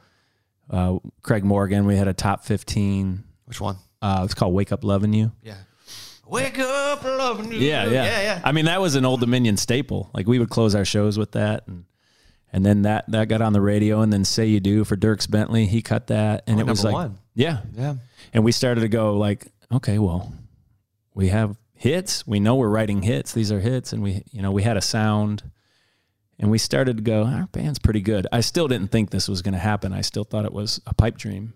uh, 0.70 0.98
craig 1.22 1.44
morgan 1.44 1.84
we 1.86 1.94
had 1.94 2.08
a 2.08 2.12
top 2.14 2.42
15 2.44 3.22
Which 3.44 3.60
one? 3.60 3.76
uh, 4.02 4.22
it's 4.24 4.34
called 4.34 4.52
wake 4.54 4.72
up 4.72 4.82
loving 4.82 5.12
you 5.12 5.30
Yeah. 5.42 5.54
Wake 6.26 6.58
up, 6.58 7.04
loving 7.04 7.52
you. 7.52 7.58
yeah, 7.58 7.84
yeah 7.84 7.90
yeah, 8.04 8.22
yeah. 8.22 8.40
i 8.44 8.50
mean 8.52 8.64
that 8.64 8.80
was 8.80 8.94
an 8.96 9.04
old 9.04 9.20
dominion 9.20 9.56
staple 9.56 10.10
like 10.14 10.26
we 10.26 10.38
would 10.40 10.48
close 10.50 10.74
our 10.74 10.84
shows 10.84 11.18
with 11.18 11.32
that 11.32 11.68
and 11.68 11.84
and 12.52 12.64
then 12.66 12.82
that 12.82 13.04
that 13.10 13.28
got 13.28 13.40
on 13.42 13.52
the 13.52 13.60
radio. 13.60 14.00
And 14.00 14.12
then 14.12 14.24
say 14.24 14.46
you 14.46 14.60
do 14.60 14.84
for 14.84 14.96
dierks 14.96 15.30
bentley 15.30 15.66
he 15.66 15.82
cut 15.82 16.08
that. 16.08 16.44
And 16.46 16.58
Oh, 16.58 16.60
it 16.60 16.66
was 16.66 16.84
like 16.84 16.92
one. 16.94 17.18
yeah. 17.34 17.60
Yeah. 17.74 17.94
and 18.32 18.44
we 18.44 18.52
started 18.52 18.80
to 18.82 18.88
go 18.88 19.16
like 19.16 19.46
okay 19.72 19.98
well 19.98 20.32
we 21.14 21.28
have 21.28 21.56
hits. 21.74 22.26
We 22.26 22.40
know 22.40 22.56
we're 22.56 22.68
writing 22.68 23.02
hits. 23.02 23.32
These 23.32 23.50
are 23.52 23.60
hits. 23.60 23.92
And 23.92 24.02
we 24.02 24.22
you 24.30 24.42
know 24.42 24.52
we 24.52 24.62
had 24.62 24.76
a 24.76 24.80
sound. 24.82 25.42
And 26.38 26.50
we 26.50 26.56
started 26.56 26.96
to 26.96 27.02
go 27.02 27.24
our 27.24 27.46
band's 27.52 27.78
pretty 27.78 28.00
good. 28.00 28.26
I 28.32 28.40
still 28.40 28.66
didn't 28.66 28.88
think 28.90 29.10
this 29.10 29.28
was 29.28 29.42
going 29.42 29.52
to 29.52 29.58
happen. 29.60 29.92
I 29.92 30.00
still 30.00 30.24
thought 30.24 30.46
it 30.46 30.52
was 30.54 30.80
a 30.86 30.94
pipe 30.94 31.18
dream. 31.18 31.52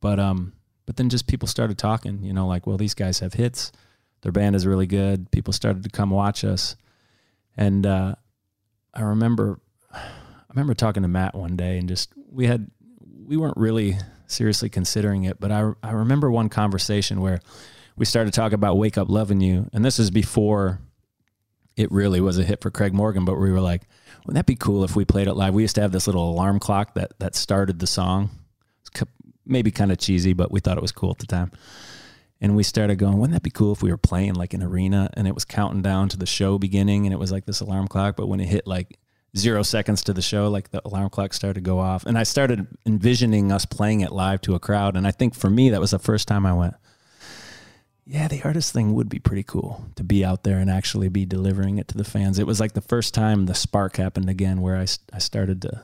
But 0.00 0.18
um 0.18 0.52
but 0.86 0.96
then 0.96 1.08
just 1.10 1.26
people 1.28 1.46
started 1.46 1.78
talking 1.78 2.22
you 2.24 2.32
know 2.32 2.46
like 2.46 2.66
well 2.66 2.76
these 2.78 2.94
guys 2.94 3.20
have 3.20 3.34
hits. 3.34 3.70
Their 4.22 4.32
band 4.32 4.56
is 4.56 4.66
really 4.66 4.86
good. 4.86 5.30
People 5.32 5.52
started 5.52 5.82
to 5.82 5.90
come 5.90 6.10
watch 6.10 6.44
us. 6.44 6.76
And 7.56 7.86
uh 7.86 8.14
i 8.94 9.00
remember 9.02 9.58
i 10.52 10.54
remember 10.54 10.74
talking 10.74 11.02
to 11.02 11.08
matt 11.08 11.34
one 11.34 11.56
day 11.56 11.78
and 11.78 11.88
just 11.88 12.12
we 12.30 12.46
had 12.46 12.70
we 13.26 13.36
weren't 13.36 13.56
really 13.56 13.96
seriously 14.26 14.68
considering 14.68 15.24
it 15.24 15.40
but 15.40 15.50
i 15.50 15.72
i 15.82 15.90
remember 15.90 16.30
one 16.30 16.48
conversation 16.48 17.20
where 17.20 17.40
we 17.96 18.04
started 18.04 18.32
talking 18.32 18.54
about 18.54 18.76
wake 18.76 18.96
up 18.96 19.08
loving 19.08 19.40
you 19.40 19.68
and 19.72 19.84
this 19.84 19.98
is 19.98 20.10
before 20.10 20.80
it 21.76 21.90
really 21.90 22.20
was 22.20 22.38
a 22.38 22.44
hit 22.44 22.60
for 22.60 22.70
craig 22.70 22.94
morgan 22.94 23.24
but 23.24 23.36
we 23.36 23.50
were 23.50 23.60
like 23.60 23.82
wouldn't 24.24 24.36
that 24.36 24.46
be 24.46 24.56
cool 24.56 24.84
if 24.84 24.94
we 24.94 25.04
played 25.04 25.26
it 25.26 25.34
live? 25.34 25.52
We 25.52 25.62
used 25.62 25.74
to 25.74 25.80
have 25.80 25.92
this 25.92 26.06
little 26.06 26.30
alarm 26.30 26.60
clock 26.60 26.94
that 26.94 27.18
that 27.18 27.34
started 27.34 27.78
the 27.78 27.86
song. 27.86 28.30
Maybe 29.44 29.72
kind 29.72 29.90
of 29.90 29.98
cheesy 29.98 30.32
but 30.34 30.52
we 30.52 30.60
thought 30.60 30.78
it 30.78 30.82
was 30.82 30.92
cool 30.92 31.10
at 31.10 31.18
the 31.18 31.26
time. 31.26 31.50
And 32.40 32.54
we 32.54 32.62
started 32.62 32.96
going 32.96 33.18
wouldn't 33.18 33.34
that 33.34 33.42
be 33.42 33.50
cool 33.50 33.72
if 33.72 33.82
we 33.82 33.90
were 33.90 33.96
playing 33.96 34.34
like 34.34 34.54
an 34.54 34.62
arena 34.62 35.10
and 35.14 35.26
it 35.26 35.34
was 35.34 35.44
counting 35.44 35.82
down 35.82 36.08
to 36.10 36.16
the 36.16 36.26
show 36.26 36.58
beginning 36.58 37.06
and 37.06 37.12
it 37.12 37.18
was 37.18 37.32
like 37.32 37.46
this 37.46 37.60
alarm 37.60 37.88
clock 37.88 38.16
but 38.16 38.28
when 38.28 38.38
it 38.38 38.46
hit 38.46 38.66
like 38.66 38.98
zero 39.36 39.62
seconds 39.62 40.02
to 40.02 40.12
the 40.12 40.22
show 40.22 40.48
like 40.48 40.70
the 40.70 40.82
alarm 40.86 41.08
clock 41.08 41.32
started 41.32 41.54
to 41.54 41.60
go 41.60 41.78
off 41.78 42.04
and 42.04 42.18
i 42.18 42.22
started 42.22 42.66
envisioning 42.84 43.50
us 43.50 43.64
playing 43.64 44.00
it 44.00 44.12
live 44.12 44.40
to 44.40 44.54
a 44.54 44.60
crowd 44.60 44.96
and 44.96 45.06
i 45.06 45.10
think 45.10 45.34
for 45.34 45.48
me 45.48 45.70
that 45.70 45.80
was 45.80 45.92
the 45.92 45.98
first 45.98 46.28
time 46.28 46.44
i 46.44 46.52
went 46.52 46.74
yeah, 48.04 48.26
the 48.28 48.42
artist 48.42 48.72
thing 48.72 48.94
would 48.94 49.08
be 49.08 49.20
pretty 49.20 49.44
cool 49.44 49.84
to 49.94 50.02
be 50.02 50.24
out 50.24 50.42
there 50.42 50.58
and 50.58 50.68
actually 50.68 51.08
be 51.08 51.24
delivering 51.24 51.78
it 51.78 51.88
to 51.88 51.96
the 51.96 52.04
fans. 52.04 52.38
It 52.38 52.46
was 52.46 52.58
like 52.58 52.72
the 52.72 52.80
first 52.80 53.14
time 53.14 53.46
the 53.46 53.54
spark 53.54 53.96
happened 53.96 54.28
again 54.28 54.60
where 54.60 54.76
I, 54.76 54.86
I 55.12 55.18
started 55.18 55.62
to 55.62 55.82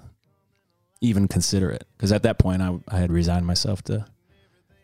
even 1.00 1.28
consider 1.28 1.70
it. 1.70 1.86
Because 1.96 2.10
at 2.10 2.24
that 2.24 2.38
point, 2.38 2.60
I, 2.60 2.78
I 2.88 2.98
had 2.98 3.12
resigned 3.12 3.46
myself 3.46 3.82
to 3.84 4.04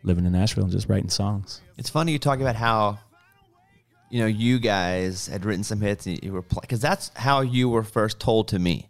living 0.03 0.25
in 0.25 0.31
Nashville 0.31 0.63
and 0.63 0.71
just 0.71 0.87
writing 0.87 1.09
songs. 1.09 1.61
It's 1.77 1.89
funny 1.89 2.13
you 2.13 2.19
talk 2.19 2.39
about 2.39 2.55
how, 2.55 2.99
you 4.09 4.19
know, 4.19 4.27
you 4.27 4.59
guys 4.59 5.27
had 5.27 5.45
written 5.45 5.63
some 5.63 5.81
hits 5.81 6.05
and 6.05 6.21
you 6.23 6.33
were 6.33 6.41
playing 6.41 6.61
because 6.61 6.79
that's 6.79 7.11
how 7.15 7.41
you 7.41 7.69
were 7.69 7.83
first 7.83 8.19
told 8.19 8.49
to 8.49 8.59
me. 8.59 8.89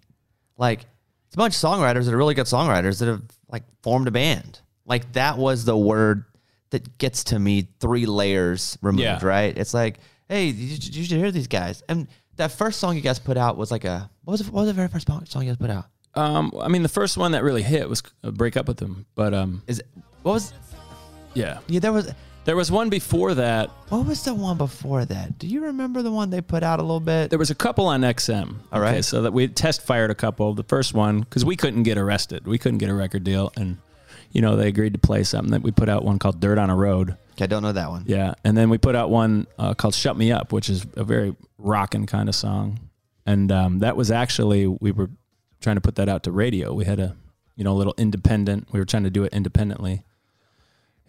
Like, 0.58 0.82
it's 1.28 1.36
a 1.36 1.38
bunch 1.38 1.56
of 1.56 1.62
songwriters 1.62 2.06
that 2.06 2.14
are 2.14 2.18
really 2.18 2.34
good 2.34 2.46
songwriters 2.46 3.00
that 3.00 3.08
have 3.08 3.24
like 3.50 3.64
formed 3.82 4.08
a 4.08 4.12
band. 4.12 4.60
Like 4.86 5.12
that 5.14 5.38
was 5.38 5.66
the 5.66 5.78
word 5.78 6.26
that 6.70 6.98
gets 6.98 7.26
to 7.26 7.40
me 7.40 7.68
three 7.80 8.06
layers 8.06 8.78
removed. 8.82 9.04
Yeah. 9.04 9.26
Right? 9.26 9.58
It's 9.58 9.74
like, 9.74 10.00
hey, 10.30 10.48
you 10.48 10.76
should, 10.76 10.96
you 10.96 11.04
should 11.04 11.18
hear 11.18 11.32
these 11.32 11.48
guys. 11.48 11.84
And 11.90 12.08
that 12.38 12.52
first 12.52 12.80
song 12.80 12.96
you 12.96 13.02
guys 13.02 13.20
put 13.20 13.38
out 13.38 13.58
was 13.58 13.72
like 13.72 13.86
a 13.86 14.10
what 14.24 14.32
was 14.32 14.42
it, 14.42 14.48
what 14.48 14.62
was 14.62 14.68
the 14.68 14.74
very 14.74 14.88
first 14.88 15.08
song 15.08 15.44
you 15.44 15.50
guys 15.50 15.58
put 15.58 15.70
out? 15.70 15.86
Um, 16.16 16.54
I 16.60 16.70
mean, 16.70 16.82
the 16.82 16.90
first 16.90 17.18
one 17.18 17.34
that 17.34 17.44
really 17.44 17.62
hit 17.62 17.90
was 17.90 18.02
"Break 18.24 18.56
Up 18.56 18.68
with 18.68 18.78
Them," 18.78 19.06
but 19.16 19.34
um, 19.34 19.62
Is 19.68 19.80
it, 19.80 19.88
what 20.24 20.34
was 20.34 20.54
yeah, 21.34 21.60
yeah 21.68 21.80
there 21.80 21.92
was 21.92 22.12
there 22.46 22.56
was 22.56 22.72
one 22.72 22.90
before 22.90 23.34
that. 23.34 23.70
what 23.90 24.06
was 24.06 24.24
the 24.24 24.34
one 24.34 24.58
before 24.58 25.04
that? 25.06 25.38
Do 25.38 25.48
you 25.48 25.66
remember 25.66 26.02
the 26.02 26.12
one 26.12 26.30
they 26.30 26.42
put 26.42 26.64
out 26.64 26.80
a 26.80 26.84
little 26.84 27.00
bit? 27.00 27.30
There 27.30 27.40
was 27.40 27.50
a 27.52 27.56
couple 27.56 27.88
on 27.88 28.02
XM. 28.02 28.56
All 28.72 28.80
right. 28.80 28.92
Okay, 28.94 29.02
so 29.02 29.24
that 29.24 29.34
we 29.34 29.48
test 29.48 29.82
fired 29.82 30.12
a 30.12 30.16
couple. 30.16 30.54
The 30.54 30.64
first 30.64 30.94
one 30.94 31.20
because 31.22 31.44
we 31.44 31.56
couldn't 31.56 31.84
get 31.84 31.98
arrested, 31.98 32.48
we 32.48 32.58
couldn't 32.58 32.78
get 32.78 32.90
a 32.90 32.94
record 32.94 33.24
deal, 33.24 33.52
and 33.58 33.78
you 34.32 34.42
know 34.42 34.56
they 34.56 34.68
agreed 34.68 34.94
to 34.94 35.00
play 35.00 35.24
something 35.24 35.52
that 35.52 35.64
we 35.64 35.72
put 35.72 35.90
out 35.90 36.04
one 36.06 36.20
called 36.20 36.40
"Dirt 36.40 36.58
on 36.58 36.70
a 36.70 36.76
Road." 36.76 37.18
Okay, 37.34 37.44
I 37.44 37.48
don't 37.48 37.64
know 37.64 37.74
that 37.74 37.90
one. 37.90 38.04
Yeah, 38.08 38.36
and 38.44 38.56
then 38.56 38.70
we 38.70 38.78
put 38.78 38.96
out 38.96 39.10
one 39.10 39.48
uh, 39.58 39.74
called 39.74 39.96
"Shut 39.96 40.16
Me 40.16 40.32
Up," 40.32 40.54
which 40.54 40.70
is 40.70 40.86
a 40.96 41.04
very 41.04 41.36
rocking 41.58 42.06
kind 42.06 42.30
of 42.30 42.36
song, 42.36 42.80
and 43.26 43.52
um, 43.52 43.80
that 43.80 43.98
was 43.98 44.12
actually 44.12 44.68
we 44.68 44.92
were 44.92 45.10
trying 45.62 45.76
to 45.78 45.82
put 45.82 45.96
that 45.96 46.08
out 46.08 46.24
to 46.24 46.32
radio. 46.32 46.74
We 46.74 46.86
had 46.86 47.00
a 47.00 47.16
you 47.56 47.64
know 47.64 47.74
a 47.74 47.78
little 47.78 47.96
independent. 47.98 48.68
We 48.72 48.80
were 48.80 48.86
trying 48.86 49.04
to 49.04 49.10
do 49.10 49.24
it 49.24 49.34
independently, 49.34 50.04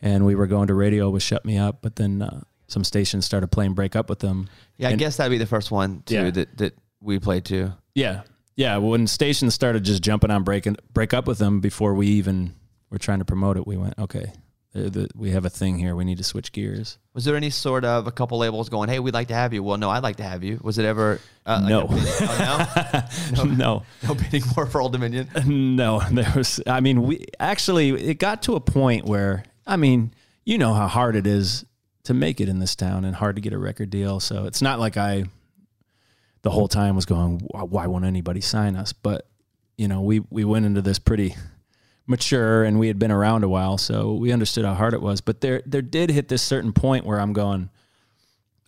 and 0.02 0.24
we 0.26 0.34
were 0.34 0.46
going 0.46 0.68
to 0.68 0.74
radio 0.74 1.10
with 1.10 1.22
Shut 1.22 1.44
Me 1.44 1.58
Up, 1.58 1.78
but 1.82 1.96
then 1.96 2.22
uh, 2.22 2.40
some 2.68 2.84
stations 2.84 3.24
started 3.24 3.48
playing 3.48 3.74
Break 3.74 3.96
Up 3.96 4.08
with 4.08 4.18
them. 4.20 4.48
Yeah, 4.76 4.88
I 4.88 4.90
And- 4.92 4.98
guess 4.98 5.16
that'd 5.16 5.30
be 5.30 5.38
the 5.38 5.46
first 5.46 5.70
one 5.70 6.02
too 6.06 6.14
Yeah. 6.14 6.30
that 6.30 6.56
that 6.58 6.78
we 7.00 7.18
played 7.18 7.44
too. 7.44 7.72
Yeah, 7.94 8.22
yeah. 8.56 8.76
When 8.78 9.06
stations 9.06 9.54
started 9.54 9.84
just 9.84 10.02
jumping 10.02 10.30
on 10.30 10.42
breaking 10.44 10.76
break 10.92 11.14
up 11.14 11.26
with 11.26 11.38
them 11.38 11.60
before 11.60 11.94
we 11.94 12.06
even 12.08 12.54
were 12.90 12.98
trying 12.98 13.18
to 13.20 13.24
promote 13.24 13.56
it, 13.56 13.66
we 13.66 13.76
went 13.76 13.94
okay. 13.98 14.32
the- 14.72 15.08
We 15.14 15.30
have 15.30 15.46
a 15.46 15.50
thing 15.50 15.78
here. 15.78 15.96
We 15.96 16.04
need 16.04 16.18
to 16.18 16.24
switch 16.24 16.52
gears. 16.52 16.98
Was 17.14 17.24
there 17.24 17.34
any 17.34 17.48
sort 17.48 17.86
of 17.86 18.06
a 18.06 18.12
couple 18.12 18.36
labels 18.36 18.68
going, 18.68 18.90
"Hey, 18.90 18.98
we'd 18.98 19.14
like 19.14 19.28
to 19.28 19.34
have 19.34 19.54
you"? 19.54 19.62
Well, 19.62 19.78
no, 19.78 19.88
I'd 19.88 20.02
like 20.02 20.16
to 20.16 20.22
have 20.22 20.44
you. 20.44 20.60
Was 20.62 20.76
it 20.76 20.84
ever? 20.84 21.18
Uh, 21.46 21.60
No. 21.66 21.86
bidding- 21.86 22.04
oh, 22.06 23.08
no, 23.36 23.44
no, 23.44 23.82
no 24.06 24.14
bidding 24.14 24.42
war 24.54 24.66
for 24.66 24.82
Old 24.82 24.92
Dominion. 24.92 25.28
no. 25.46 26.00
There 26.12 26.30
was. 26.36 26.60
I 26.66 26.80
mean, 26.80 27.02
we 27.04 27.24
actually 27.40 27.90
it 27.90 28.18
got 28.18 28.42
to 28.42 28.54
a 28.54 28.60
point 28.60 29.06
where 29.06 29.44
I 29.66 29.76
mean, 29.76 30.14
you 30.44 30.58
know 30.58 30.74
how 30.74 30.86
hard 30.86 31.16
it 31.16 31.26
is 31.26 31.64
to 32.04 32.14
make 32.14 32.40
it 32.40 32.48
in 32.48 32.60
this 32.60 32.76
town 32.76 33.04
and 33.04 33.16
hard 33.16 33.36
to 33.36 33.42
get 33.42 33.52
a 33.52 33.58
record 33.58 33.90
deal. 33.90 34.20
So 34.20 34.44
it's 34.46 34.62
not 34.62 34.78
like 34.78 34.96
I 34.96 35.24
the 36.42 36.50
whole 36.50 36.68
time 36.68 36.94
was 36.94 37.04
going, 37.06 37.40
"Why- 37.50 37.88
won't 37.88 38.04
anybody 38.04 38.40
sign 38.40 38.76
us? 38.76 38.92
But 38.92 39.28
you 39.76 39.88
know, 39.88 40.00
we 40.00 40.20
we 40.30 40.44
went 40.44 40.66
into 40.66 40.82
this 40.82 40.98
pretty 40.98 41.34
mature 42.06 42.62
and 42.62 42.78
we 42.78 42.86
had 42.86 42.98
been 42.98 43.10
around 43.10 43.42
a 43.42 43.48
while, 43.48 43.76
so 43.78 44.14
we 44.14 44.30
understood 44.32 44.64
how 44.64 44.74
hard 44.74 44.94
it 44.94 45.02
was. 45.02 45.20
But 45.20 45.40
there 45.40 45.62
there 45.66 45.82
did 45.82 46.10
hit 46.10 46.28
this 46.28 46.42
certain 46.42 46.72
point 46.72 47.04
where 47.04 47.20
I'm 47.20 47.32
going, 47.32 47.68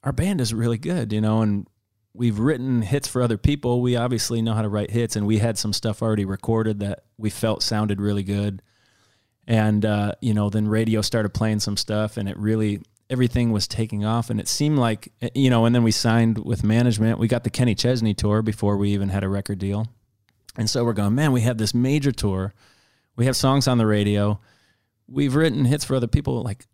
our 0.02 0.12
band 0.12 0.40
is 0.40 0.52
really 0.52 0.78
good, 0.78 1.12
you 1.12 1.20
know, 1.20 1.40
and 1.42 1.68
we've 2.12 2.40
written 2.40 2.82
hits 2.82 3.06
for 3.06 3.22
other 3.22 3.38
people. 3.38 3.80
We 3.80 3.94
obviously 3.94 4.42
know 4.42 4.54
how 4.54 4.62
to 4.62 4.68
write 4.68 4.90
hits, 4.90 5.14
and 5.14 5.26
we 5.26 5.38
had 5.38 5.56
some 5.56 5.72
stuff 5.72 6.02
already 6.02 6.24
recorded 6.24 6.80
that 6.80 7.04
we 7.16 7.30
felt 7.30 7.62
sounded 7.62 8.00
really 8.00 8.24
good. 8.24 8.60
And 9.48 9.86
uh, 9.86 10.12
you 10.20 10.34
know, 10.34 10.50
then 10.50 10.68
radio 10.68 11.00
started 11.00 11.30
playing 11.30 11.60
some 11.60 11.78
stuff, 11.78 12.18
and 12.18 12.28
it 12.28 12.36
really 12.36 12.82
everything 13.08 13.50
was 13.50 13.66
taking 13.66 14.04
off, 14.04 14.28
and 14.28 14.38
it 14.38 14.46
seemed 14.46 14.78
like 14.78 15.10
you 15.34 15.48
know. 15.48 15.64
And 15.64 15.74
then 15.74 15.82
we 15.82 15.90
signed 15.90 16.44
with 16.44 16.62
management. 16.62 17.18
We 17.18 17.28
got 17.28 17.44
the 17.44 17.50
Kenny 17.50 17.74
Chesney 17.74 18.12
tour 18.12 18.42
before 18.42 18.76
we 18.76 18.90
even 18.90 19.08
had 19.08 19.24
a 19.24 19.28
record 19.28 19.58
deal, 19.58 19.88
and 20.58 20.68
so 20.68 20.84
we're 20.84 20.92
going, 20.92 21.14
man, 21.14 21.32
we 21.32 21.40
have 21.40 21.56
this 21.56 21.72
major 21.72 22.12
tour. 22.12 22.52
We 23.16 23.24
have 23.24 23.36
songs 23.36 23.66
on 23.66 23.78
the 23.78 23.86
radio. 23.86 24.38
We've 25.08 25.34
written 25.34 25.64
hits 25.64 25.82
for 25.82 25.96
other 25.96 26.06
people. 26.06 26.42
Like, 26.42 26.66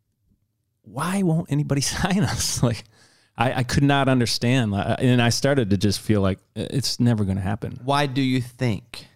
why 0.83 1.23
won't 1.23 1.53
anybody 1.53 1.81
sign 1.81 2.25
us? 2.25 2.61
Like, 2.63 2.83
I, 3.37 3.53
I 3.53 3.63
could 3.63 3.85
not 3.85 4.09
understand, 4.09 4.75
and 4.75 5.23
I 5.23 5.29
started 5.29 5.71
to 5.71 5.77
just 5.77 6.01
feel 6.01 6.21
like 6.21 6.41
it's 6.57 6.99
never 6.99 7.25
going 7.25 7.37
to 7.37 7.43
happen. 7.43 7.79
Why 7.85 8.07
do 8.07 8.21
you 8.21 8.41
think 8.41 9.07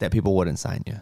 that 0.00 0.10
people 0.10 0.34
wouldn't 0.36 0.58
sign 0.58 0.82
you? 0.86 0.98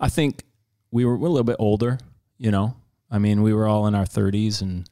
I 0.00 0.08
think 0.08 0.44
we 0.90 1.04
were, 1.04 1.16
we're 1.16 1.28
a 1.28 1.30
little 1.30 1.44
bit 1.44 1.56
older, 1.58 1.98
you 2.38 2.50
know. 2.50 2.76
I 3.10 3.18
mean, 3.18 3.42
we 3.42 3.54
were 3.54 3.66
all 3.66 3.86
in 3.86 3.94
our 3.94 4.04
30s, 4.04 4.60
and 4.60 4.88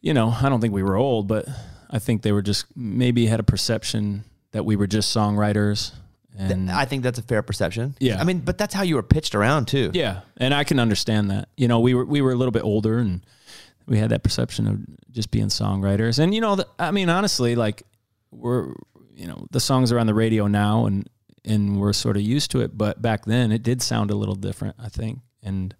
you 0.00 0.14
know, 0.14 0.34
I 0.42 0.48
don't 0.48 0.60
think 0.60 0.74
we 0.74 0.82
were 0.82 0.96
old, 0.96 1.28
but 1.28 1.46
I 1.90 1.98
think 1.98 2.22
they 2.22 2.32
were 2.32 2.42
just 2.42 2.66
maybe 2.76 3.26
had 3.26 3.40
a 3.40 3.44
perception 3.44 4.24
that 4.52 4.64
we 4.64 4.76
were 4.76 4.86
just 4.86 5.14
songwriters. 5.14 5.92
And 6.38 6.70
I 6.70 6.84
think 6.86 7.02
that's 7.02 7.18
a 7.18 7.22
fair 7.22 7.42
perception. 7.42 7.96
Yeah. 7.98 8.18
I 8.18 8.24
mean, 8.24 8.38
but 8.38 8.56
that's 8.56 8.72
how 8.72 8.82
you 8.82 8.94
were 8.94 9.02
pitched 9.02 9.34
around 9.34 9.68
too. 9.68 9.90
Yeah, 9.92 10.20
and 10.38 10.54
I 10.54 10.64
can 10.64 10.78
understand 10.78 11.30
that. 11.30 11.48
You 11.56 11.68
know, 11.68 11.80
we 11.80 11.92
were 11.92 12.04
we 12.04 12.22
were 12.22 12.32
a 12.32 12.36
little 12.36 12.52
bit 12.52 12.62
older, 12.62 12.98
and 12.98 13.24
we 13.86 13.98
had 13.98 14.10
that 14.10 14.22
perception 14.22 14.66
of 14.66 14.78
just 15.12 15.30
being 15.30 15.48
songwriters. 15.48 16.18
And 16.18 16.34
you 16.34 16.40
know, 16.40 16.56
the, 16.56 16.66
I 16.78 16.92
mean, 16.92 17.08
honestly, 17.10 17.56
like 17.56 17.82
we're 18.30 18.72
you 19.14 19.26
know 19.26 19.46
the 19.50 19.60
songs 19.60 19.92
are 19.92 19.98
on 19.98 20.06
the 20.06 20.14
radio 20.14 20.46
now, 20.46 20.86
and 20.86 21.08
and 21.44 21.80
we're 21.80 21.92
sort 21.92 22.16
of 22.16 22.22
used 22.22 22.50
to 22.52 22.60
it. 22.60 22.76
But 22.76 23.00
back 23.00 23.24
then, 23.24 23.52
it 23.52 23.62
did 23.62 23.82
sound 23.82 24.10
a 24.10 24.16
little 24.16 24.34
different, 24.34 24.76
I 24.78 24.88
think. 24.88 25.20
And 25.42 25.74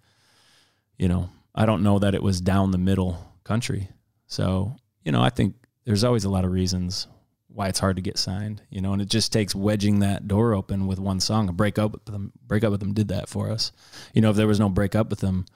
you 0.99 1.09
know, 1.09 1.31
I 1.55 1.67
don't 1.67 1.83
know 1.83 1.99
that 1.99 2.15
it 2.15 2.23
was 2.23 2.41
down 2.41 2.71
the 2.71 2.79
middle 2.79 3.19
country. 3.45 3.89
So 4.27 4.77
you 5.05 5.13
know, 5.13 5.23
I 5.23 5.31
think 5.31 5.55
there's 5.85 6.05
always 6.05 6.25
a 6.25 6.31
lot 6.31 6.45
of 6.45 6.53
reasons 6.53 7.07
why 7.53 7.69
it's 7.69 7.81
hard 7.81 7.97
to 7.97 8.03
get 8.03 8.17
signed, 8.17 8.63
you 8.71 8.81
know, 8.81 8.93
and 8.93 9.03
it 9.03 9.09
just 9.09 9.33
takes 9.33 9.55
wedging 9.55 9.99
that 10.01 10.29
door 10.29 10.55
open 10.55 10.87
with 10.87 10.99
one 11.01 11.19
song. 11.21 11.49
A 11.49 11.53
break 11.53 11.79
up 11.79 11.93
with 11.93 12.05
them, 12.05 12.33
break 12.47 12.63
up 12.63 12.71
with 12.71 12.81
them 12.81 12.95
did 12.95 13.09
that 13.09 13.29
for 13.29 13.51
us. 13.51 13.73
You 14.15 14.23
know, 14.23 14.31
if 14.31 14.37
there 14.37 14.47
was 14.47 14.61
no 14.61 14.69
break 14.69 14.95
up 14.95 15.11
with 15.11 15.21
them, 15.21 15.47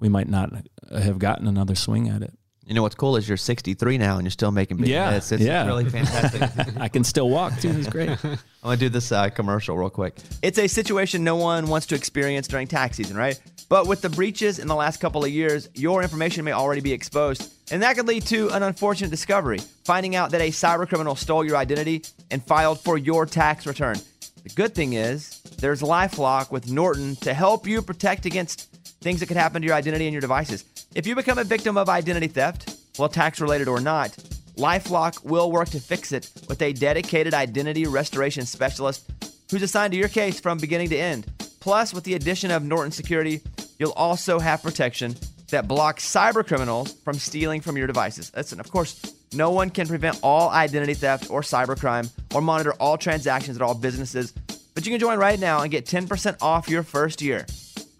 we 0.00 0.08
might 0.08 0.28
not 0.28 0.52
have 0.90 1.18
gotten 1.18 1.46
another 1.46 1.74
swing 1.74 2.08
at 2.08 2.22
it. 2.22 2.36
You 2.66 2.74
know 2.74 2.82
what's 2.82 2.96
cool 2.96 3.16
is 3.16 3.28
you're 3.28 3.36
63 3.36 3.96
now 3.96 4.16
and 4.16 4.24
you're 4.24 4.30
still 4.32 4.50
making 4.50 4.78
big 4.78 4.88
Yeah, 4.88 5.12
hits. 5.12 5.30
It's 5.30 5.40
yeah. 5.42 5.64
really 5.66 5.88
fantastic. 5.88 6.42
I 6.80 6.88
can 6.88 7.04
still 7.04 7.30
walk 7.30 7.60
too. 7.60 7.70
It's 7.70 7.88
great. 7.88 8.08
I'm 8.24 8.38
gonna 8.64 8.76
do 8.76 8.88
this 8.88 9.12
uh, 9.12 9.28
commercial 9.30 9.78
real 9.78 9.88
quick. 9.88 10.16
It's 10.42 10.58
a 10.58 10.66
situation 10.66 11.22
no 11.22 11.36
one 11.36 11.68
wants 11.68 11.86
to 11.88 11.94
experience 11.94 12.48
during 12.48 12.66
tax 12.66 12.96
season, 12.96 13.16
right? 13.16 13.40
But 13.68 13.86
with 13.86 14.00
the 14.00 14.08
breaches 14.10 14.58
in 14.58 14.66
the 14.66 14.74
last 14.74 15.00
couple 15.00 15.24
of 15.24 15.30
years, 15.30 15.68
your 15.74 16.02
information 16.02 16.44
may 16.44 16.52
already 16.52 16.80
be 16.80 16.92
exposed, 16.92 17.52
and 17.70 17.82
that 17.82 17.96
could 17.96 18.08
lead 18.08 18.22
to 18.26 18.48
an 18.50 18.64
unfortunate 18.64 19.10
discovery: 19.10 19.58
finding 19.84 20.16
out 20.16 20.32
that 20.32 20.40
a 20.40 20.48
cybercriminal 20.50 21.16
stole 21.16 21.44
your 21.44 21.56
identity 21.56 22.02
and 22.32 22.42
filed 22.42 22.80
for 22.80 22.98
your 22.98 23.26
tax 23.26 23.64
return. 23.66 23.96
The 24.42 24.50
good 24.54 24.74
thing 24.74 24.94
is 24.94 25.40
there's 25.58 25.82
LifeLock 25.82 26.50
with 26.50 26.70
Norton 26.70 27.14
to 27.16 27.32
help 27.32 27.66
you 27.66 27.80
protect 27.80 28.26
against 28.26 28.75
things 29.06 29.20
that 29.20 29.26
could 29.26 29.36
happen 29.36 29.62
to 29.62 29.66
your 29.66 29.76
identity 29.76 30.04
and 30.06 30.12
your 30.12 30.20
devices. 30.20 30.64
If 30.96 31.06
you 31.06 31.14
become 31.14 31.38
a 31.38 31.44
victim 31.44 31.76
of 31.76 31.88
identity 31.88 32.26
theft, 32.26 32.76
well, 32.98 33.08
tax 33.08 33.40
related 33.40 33.68
or 33.68 33.80
not, 33.80 34.10
Lifelock 34.56 35.24
will 35.24 35.52
work 35.52 35.68
to 35.68 35.80
fix 35.80 36.10
it 36.10 36.28
with 36.48 36.60
a 36.60 36.72
dedicated 36.72 37.32
identity 37.32 37.86
restoration 37.86 38.46
specialist 38.46 39.08
who's 39.48 39.62
assigned 39.62 39.92
to 39.92 39.96
your 39.98 40.08
case 40.08 40.40
from 40.40 40.58
beginning 40.58 40.88
to 40.88 40.96
end. 40.96 41.30
Plus, 41.60 41.94
with 41.94 42.02
the 42.02 42.14
addition 42.14 42.50
of 42.50 42.64
Norton 42.64 42.90
Security, 42.90 43.42
you'll 43.78 43.92
also 43.92 44.40
have 44.40 44.60
protection 44.60 45.14
that 45.50 45.68
blocks 45.68 46.04
cyber 46.04 46.44
criminals 46.44 46.92
from 47.04 47.14
stealing 47.14 47.60
from 47.60 47.76
your 47.76 47.86
devices. 47.86 48.32
Listen, 48.34 48.58
of 48.58 48.72
course, 48.72 49.14
no 49.32 49.52
one 49.52 49.70
can 49.70 49.86
prevent 49.86 50.18
all 50.24 50.50
identity 50.50 50.94
theft 50.94 51.30
or 51.30 51.42
cybercrime 51.42 52.10
or 52.34 52.40
monitor 52.40 52.72
all 52.80 52.98
transactions 52.98 53.56
at 53.56 53.62
all 53.62 53.74
businesses, 53.74 54.32
but 54.74 54.84
you 54.84 54.90
can 54.90 54.98
join 54.98 55.16
right 55.16 55.38
now 55.38 55.60
and 55.60 55.70
get 55.70 55.86
10% 55.86 56.38
off 56.42 56.68
your 56.68 56.82
first 56.82 57.22
year. 57.22 57.46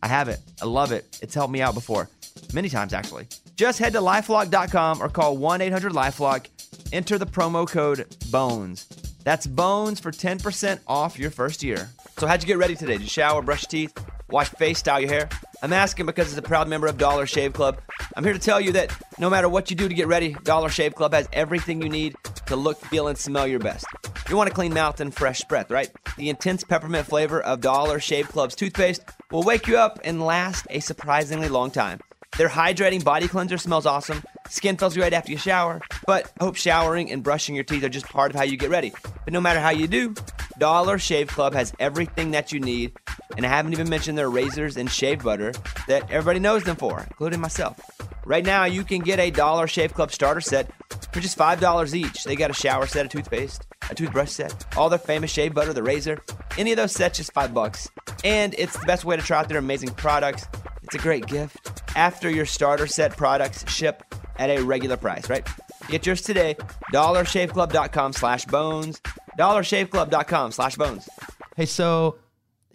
I 0.02 0.08
have 0.08 0.28
it. 0.28 0.40
I 0.60 0.66
love 0.66 0.92
it. 0.92 1.18
It's 1.22 1.34
helped 1.34 1.52
me 1.52 1.60
out 1.60 1.74
before. 1.74 2.08
Many 2.52 2.68
times, 2.68 2.92
actually. 2.92 3.26
Just 3.56 3.78
head 3.78 3.94
to 3.94 4.00
lifelock.com 4.00 5.02
or 5.02 5.08
call 5.08 5.36
1 5.36 5.60
800 5.60 5.92
Lifelock. 5.92 6.46
Enter 6.92 7.18
the 7.18 7.26
promo 7.26 7.66
code 7.66 8.06
BONES. 8.30 8.86
That's 9.24 9.46
BONES 9.46 10.00
for 10.00 10.12
10% 10.12 10.80
off 10.86 11.18
your 11.18 11.30
first 11.30 11.62
year. 11.62 11.88
So, 12.18 12.26
how'd 12.26 12.42
you 12.42 12.46
get 12.46 12.58
ready 12.58 12.76
today? 12.76 12.94
Did 12.94 13.02
you 13.02 13.08
shower, 13.08 13.42
brush 13.42 13.64
your 13.64 13.88
teeth, 13.88 13.98
wash 14.30 14.48
face, 14.50 14.78
style 14.78 15.00
your 15.00 15.10
hair? 15.10 15.28
I'm 15.62 15.72
asking 15.72 16.06
because 16.06 16.30
as 16.30 16.38
a 16.38 16.42
proud 16.42 16.68
member 16.68 16.86
of 16.86 16.98
Dollar 16.98 17.26
Shave 17.26 17.52
Club, 17.52 17.80
I'm 18.16 18.24
here 18.24 18.32
to 18.32 18.38
tell 18.38 18.60
you 18.60 18.72
that 18.72 18.96
no 19.18 19.30
matter 19.30 19.48
what 19.48 19.70
you 19.70 19.76
do 19.76 19.88
to 19.88 19.94
get 19.94 20.06
ready, 20.06 20.36
Dollar 20.44 20.68
Shave 20.68 20.94
Club 20.94 21.14
has 21.14 21.28
everything 21.32 21.82
you 21.82 21.88
need 21.88 22.14
to 22.46 22.56
look, 22.56 22.78
feel, 22.86 23.08
and 23.08 23.16
smell 23.16 23.46
your 23.46 23.60
best. 23.60 23.86
You 24.28 24.36
want 24.36 24.50
a 24.50 24.54
clean 24.54 24.74
mouth 24.74 25.00
and 25.00 25.14
fresh 25.14 25.42
breath, 25.44 25.70
right? 25.70 25.90
The 26.16 26.28
intense 26.28 26.64
peppermint 26.64 27.06
flavor 27.06 27.40
of 27.40 27.60
Dollar 27.60 28.00
Shave 28.00 28.28
Club's 28.28 28.54
toothpaste 28.54 29.04
will 29.30 29.42
wake 29.42 29.66
you 29.66 29.78
up 29.78 30.00
and 30.04 30.22
last 30.22 30.66
a 30.70 30.80
surprisingly 30.80 31.48
long 31.48 31.70
time. 31.70 32.00
Their 32.36 32.48
hydrating 32.48 33.02
body 33.02 33.28
cleanser 33.28 33.56
smells 33.56 33.86
awesome. 33.86 34.22
Skin 34.50 34.76
feels 34.76 34.94
great 34.94 35.14
after 35.14 35.32
you 35.32 35.38
shower. 35.38 35.80
But 36.06 36.30
I 36.38 36.44
hope 36.44 36.56
showering 36.56 37.10
and 37.10 37.22
brushing 37.22 37.54
your 37.54 37.64
teeth 37.64 37.82
are 37.82 37.88
just 37.88 38.06
part 38.06 38.30
of 38.30 38.36
how 38.36 38.44
you 38.44 38.58
get 38.58 38.68
ready. 38.68 38.92
But 39.24 39.32
no 39.32 39.40
matter 39.40 39.58
how 39.58 39.70
you 39.70 39.86
do, 39.86 40.14
Dollar 40.58 40.98
Shave 40.98 41.28
Club 41.28 41.54
has 41.54 41.72
everything 41.78 42.30
that 42.32 42.52
you 42.52 42.60
need. 42.60 42.92
And 43.36 43.44
I 43.44 43.48
haven't 43.48 43.72
even 43.72 43.88
mentioned 43.88 44.16
their 44.16 44.30
razors 44.30 44.76
and 44.76 44.90
shave 44.90 45.22
butter 45.22 45.52
that 45.88 46.10
everybody 46.10 46.38
knows 46.38 46.64
them 46.64 46.76
for, 46.76 47.00
including 47.00 47.40
myself. 47.40 47.78
Right 48.24 48.44
now, 48.44 48.64
you 48.64 48.82
can 48.82 49.00
get 49.00 49.20
a 49.20 49.30
Dollar 49.30 49.66
Shave 49.66 49.94
Club 49.94 50.10
starter 50.10 50.40
set 50.40 50.70
for 51.12 51.20
just 51.20 51.38
$5 51.38 51.94
each. 51.94 52.24
They 52.24 52.34
got 52.34 52.50
a 52.50 52.54
shower 52.54 52.86
set, 52.86 53.06
a 53.06 53.08
toothpaste, 53.08 53.66
a 53.90 53.94
toothbrush 53.94 54.30
set, 54.30 54.66
all 54.76 54.88
their 54.88 54.98
famous 54.98 55.30
shave 55.30 55.54
butter, 55.54 55.72
the 55.72 55.82
razor. 55.82 56.18
Any 56.58 56.72
of 56.72 56.76
those 56.76 56.92
sets, 56.92 57.18
just 57.18 57.32
5 57.32 57.54
bucks. 57.54 57.88
And 58.24 58.54
it's 58.58 58.76
the 58.76 58.86
best 58.86 59.04
way 59.04 59.16
to 59.16 59.22
try 59.22 59.38
out 59.38 59.48
their 59.48 59.58
amazing 59.58 59.90
products. 59.90 60.46
It's 60.82 60.94
a 60.94 60.98
great 60.98 61.26
gift 61.26 61.82
after 61.94 62.30
your 62.30 62.46
starter 62.46 62.86
set 62.86 63.16
products 63.16 63.70
ship 63.70 64.02
at 64.38 64.50
a 64.50 64.60
regular 64.62 64.96
price, 64.96 65.28
right? 65.30 65.46
Get 65.88 66.06
yours 66.06 66.22
today. 66.22 66.56
DollarShaveClub.com 66.92 68.12
slash 68.12 68.44
bones. 68.46 69.00
DollarShaveClub.com 69.38 70.52
slash 70.52 70.76
bones. 70.76 71.08
Hey, 71.56 71.66
so, 71.66 72.18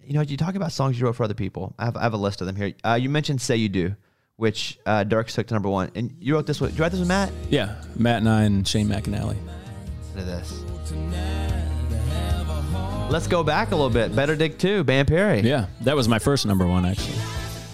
you 0.04 0.14
know, 0.14 0.22
you 0.22 0.36
talk 0.36 0.54
about 0.54 0.72
songs 0.72 0.98
you 0.98 1.06
wrote 1.06 1.16
for 1.16 1.24
other 1.24 1.34
people. 1.34 1.74
I 1.78 1.84
have, 1.84 1.96
I 1.96 2.02
have 2.02 2.14
a 2.14 2.18
list 2.18 2.40
of 2.40 2.46
them 2.46 2.56
here. 2.56 2.74
Uh, 2.84 2.98
you 3.00 3.08
mentioned 3.08 3.40
Say 3.40 3.56
You 3.56 3.68
Do, 3.68 3.96
which 4.36 4.78
uh, 4.86 5.04
Dirk 5.04 5.28
took 5.28 5.46
to 5.48 5.54
number 5.54 5.68
one. 5.68 5.90
And 5.94 6.16
you 6.20 6.34
wrote 6.34 6.46
this 6.46 6.60
with, 6.60 6.70
did 6.70 6.78
you 6.78 6.82
write 6.82 6.92
this 6.92 7.00
with 7.00 7.08
Matt? 7.08 7.32
Yeah, 7.50 7.80
Matt 7.96 8.18
and 8.18 8.28
I 8.28 8.42
and 8.44 8.66
Shane 8.66 8.88
McAnally. 8.88 9.36
Listen 10.14 10.18
to 10.18 10.24
this. 10.24 10.62
Let's 13.10 13.26
go 13.26 13.42
back 13.42 13.72
a 13.72 13.76
little 13.76 13.90
bit. 13.90 14.16
Better 14.16 14.34
Dig 14.34 14.58
2, 14.58 14.84
Band 14.84 15.06
Perry. 15.08 15.40
Yeah, 15.40 15.66
that 15.82 15.94
was 15.94 16.08
my 16.08 16.18
first 16.18 16.46
number 16.46 16.66
one 16.66 16.86
actually. 16.86 17.18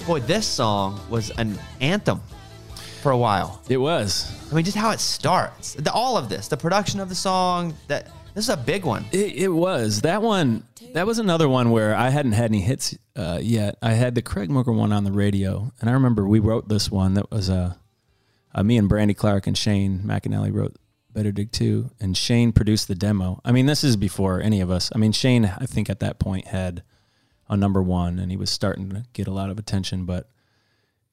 Boy, 0.04 0.20
this 0.20 0.46
song 0.46 1.00
was 1.08 1.30
an 1.30 1.56
anthem 1.80 2.20
for 2.98 3.12
a 3.12 3.18
while. 3.18 3.62
It 3.68 3.78
was. 3.78 4.30
I 4.50 4.54
mean, 4.54 4.64
just 4.64 4.76
how 4.76 4.90
it 4.90 5.00
starts. 5.00 5.74
The, 5.74 5.92
all 5.92 6.16
of 6.16 6.28
this, 6.28 6.48
the 6.48 6.56
production 6.56 7.00
of 7.00 7.08
the 7.08 7.14
song, 7.14 7.74
that 7.88 8.10
This 8.34 8.44
is 8.44 8.50
a 8.50 8.56
big 8.56 8.84
one. 8.84 9.04
It, 9.12 9.34
it 9.34 9.48
was 9.48 10.02
that 10.02 10.22
one. 10.22 10.64
That 10.94 11.06
was 11.06 11.18
another 11.18 11.48
one 11.48 11.70
where 11.70 11.94
I 11.94 12.08
hadn't 12.10 12.32
had 12.32 12.46
any 12.50 12.60
hits 12.60 12.96
uh, 13.16 13.40
yet. 13.42 13.76
I 13.82 13.92
had 13.92 14.14
the 14.14 14.22
Craig 14.22 14.50
Morgan 14.50 14.76
one 14.76 14.92
on 14.92 15.04
the 15.04 15.12
radio, 15.12 15.72
and 15.80 15.90
I 15.90 15.92
remember 15.92 16.26
we 16.26 16.38
wrote 16.38 16.68
this 16.68 16.90
one 16.90 17.14
that 17.14 17.30
was 17.30 17.50
uh, 17.50 17.74
uh, 18.54 18.62
me 18.62 18.78
and 18.78 18.88
Brandy 18.88 19.14
Clark 19.14 19.46
and 19.46 19.56
Shane 19.56 20.00
McAnally 20.00 20.52
wrote 20.52 20.76
Better 21.12 21.32
Dig 21.32 21.52
Two, 21.52 21.90
and 22.00 22.16
Shane 22.16 22.52
produced 22.52 22.88
the 22.88 22.94
demo. 22.94 23.40
I 23.44 23.52
mean, 23.52 23.66
this 23.66 23.84
is 23.84 23.96
before 23.96 24.40
any 24.40 24.60
of 24.60 24.70
us. 24.70 24.90
I 24.94 24.98
mean, 24.98 25.12
Shane, 25.12 25.44
I 25.44 25.66
think 25.66 25.90
at 25.90 26.00
that 26.00 26.18
point 26.18 26.48
had 26.48 26.82
a 27.48 27.56
number 27.56 27.82
one, 27.82 28.18
and 28.18 28.30
he 28.30 28.36
was 28.36 28.50
starting 28.50 28.88
to 28.90 29.04
get 29.12 29.26
a 29.26 29.32
lot 29.32 29.50
of 29.50 29.58
attention. 29.58 30.04
But 30.04 30.30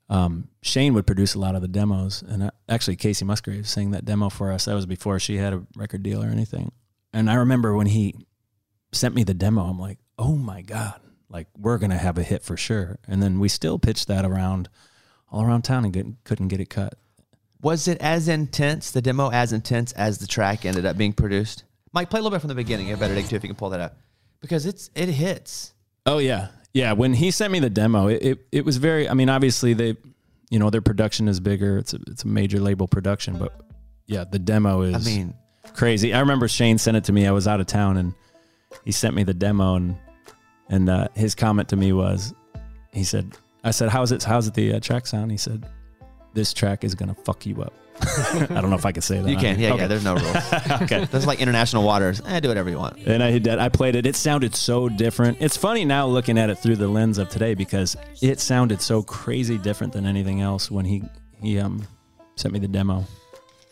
um, 0.09 0.49
Shane 0.61 0.93
would 0.93 1.07
produce 1.07 1.33
a 1.33 1.39
lot 1.39 1.55
of 1.55 1.61
the 1.61 1.67
demos, 1.67 2.21
and 2.21 2.43
uh, 2.43 2.51
actually 2.69 2.95
Kacey 2.95 3.25
Musgrave 3.25 3.67
sang 3.67 3.91
that 3.91 4.05
demo 4.05 4.29
for 4.29 4.51
us. 4.51 4.65
That 4.65 4.75
was 4.75 4.85
before 4.85 5.19
she 5.19 5.37
had 5.37 5.53
a 5.53 5.63
record 5.75 6.03
deal 6.03 6.23
or 6.23 6.27
anything. 6.27 6.71
And 7.13 7.29
I 7.29 7.35
remember 7.35 7.75
when 7.75 7.87
he 7.87 8.15
sent 8.91 9.15
me 9.15 9.23
the 9.23 9.33
demo, 9.33 9.63
I'm 9.63 9.79
like, 9.79 9.99
oh 10.19 10.35
my 10.35 10.61
god, 10.61 10.99
like 11.29 11.47
we're 11.57 11.77
gonna 11.77 11.97
have 11.97 12.17
a 12.17 12.23
hit 12.23 12.43
for 12.43 12.57
sure. 12.57 12.99
And 13.07 13.21
then 13.21 13.39
we 13.39 13.49
still 13.49 13.79
pitched 13.79 14.07
that 14.07 14.25
around 14.25 14.69
all 15.31 15.43
around 15.43 15.63
town 15.63 15.85
and 15.85 15.93
get, 15.93 16.05
couldn't 16.23 16.49
get 16.49 16.59
it 16.59 16.69
cut. 16.69 16.93
Was 17.61 17.87
it 17.87 17.99
as 17.99 18.27
intense, 18.27 18.91
the 18.91 19.01
demo 19.01 19.31
as 19.31 19.51
intense 19.51 19.91
as 19.93 20.19
the 20.19 20.27
track 20.27 20.65
ended 20.65 20.85
up 20.85 20.97
being 20.97 21.13
produced? 21.13 21.63
Mike, 21.93 22.09
play 22.09 22.19
a 22.19 22.21
little 22.21 22.35
bit 22.35 22.41
from 22.41 22.49
the 22.49 22.55
beginning. 22.55 22.91
I 22.91 22.95
better 22.95 23.15
dig 23.15 23.27
too 23.27 23.37
if 23.37 23.43
you 23.43 23.49
can 23.49 23.55
pull 23.55 23.69
that 23.71 23.79
up. 23.79 23.97
Because 24.39 24.65
it's 24.65 24.91
it 24.93 25.09
hits. 25.09 25.73
Oh 26.05 26.19
yeah, 26.19 26.49
yeah. 26.75 26.91
When 26.91 27.13
he 27.13 27.31
sent 27.31 27.51
me 27.51 27.59
the 27.59 27.69
demo, 27.69 28.07
it, 28.07 28.21
it, 28.21 28.47
it 28.51 28.65
was 28.65 28.77
very. 28.77 29.09
I 29.09 29.13
mean, 29.13 29.29
obviously 29.29 29.73
they, 29.73 29.95
you 30.49 30.59
know, 30.59 30.69
their 30.69 30.81
production 30.81 31.27
is 31.27 31.39
bigger. 31.39 31.77
It's 31.77 31.93
a 31.93 31.99
it's 32.07 32.23
a 32.23 32.27
major 32.27 32.59
label 32.59 32.87
production, 32.87 33.39
but 33.39 33.59
yeah, 34.05 34.25
the 34.25 34.39
demo 34.39 34.81
is. 34.81 34.95
I 34.95 35.09
mean, 35.09 35.33
crazy. 35.73 36.13
I 36.13 36.19
remember 36.19 36.47
Shane 36.47 36.77
sent 36.77 36.97
it 36.97 37.05
to 37.05 37.13
me. 37.13 37.25
I 37.25 37.31
was 37.31 37.47
out 37.47 37.59
of 37.59 37.65
town 37.67 37.97
and 37.97 38.13
he 38.83 38.91
sent 38.91 39.15
me 39.15 39.23
the 39.23 39.33
demo 39.33 39.75
and 39.75 39.97
and 40.69 40.89
uh, 40.89 41.07
his 41.15 41.35
comment 41.35 41.69
to 41.69 41.75
me 41.75 41.93
was, 41.93 42.33
he 42.91 43.03
said, 43.03 43.37
I 43.63 43.71
said, 43.71 43.89
how's 43.89 44.11
it? 44.11 44.23
How's 44.23 44.47
it 44.47 44.53
the 44.53 44.73
uh, 44.73 44.79
track 44.79 45.07
sound? 45.07 45.31
He 45.31 45.37
said, 45.37 45.65
this 46.33 46.53
track 46.53 46.83
is 46.83 46.95
gonna 46.95 47.15
fuck 47.15 47.45
you 47.45 47.61
up. 47.61 47.73
I 48.01 48.59
don't 48.61 48.69
know 48.69 48.75
if 48.75 48.85
I 48.85 48.91
could 48.91 49.03
say 49.03 49.21
that. 49.21 49.29
you 49.29 49.37
can. 49.37 49.57
Yeah, 49.59 49.73
Okay. 49.73 49.81
yeah. 49.83 49.87
There's 49.87 50.03
no 50.03 50.15
rules. 50.15 50.35
okay. 50.81 51.05
That's 51.05 51.25
like 51.25 51.39
international 51.41 51.83
waters. 51.83 52.21
Eh, 52.25 52.39
do 52.41 52.49
whatever 52.49 52.69
you 52.69 52.77
want. 52.77 52.97
And 52.99 53.23
I 53.23 53.37
did. 53.39 53.57
I 53.59 53.69
played 53.69 53.95
it. 53.95 54.05
It 54.05 54.15
sounded 54.15 54.53
so 54.55 54.89
different. 54.89 55.37
It's 55.39 55.55
funny 55.57 55.85
now 55.85 56.05
looking 56.07 56.37
at 56.37 56.49
it 56.49 56.55
through 56.55 56.75
the 56.75 56.87
lens 56.87 57.17
of 57.17 57.29
today 57.29 57.53
because 57.53 57.95
it 58.21 58.39
sounded 58.39 58.81
so 58.81 59.01
crazy 59.01 59.57
different 59.57 59.93
than 59.93 60.05
anything 60.05 60.41
else 60.41 60.69
when 60.69 60.85
he 60.85 61.03
he 61.41 61.57
um 61.59 61.87
sent 62.35 62.53
me 62.53 62.59
the 62.59 62.67
demo, 62.67 63.05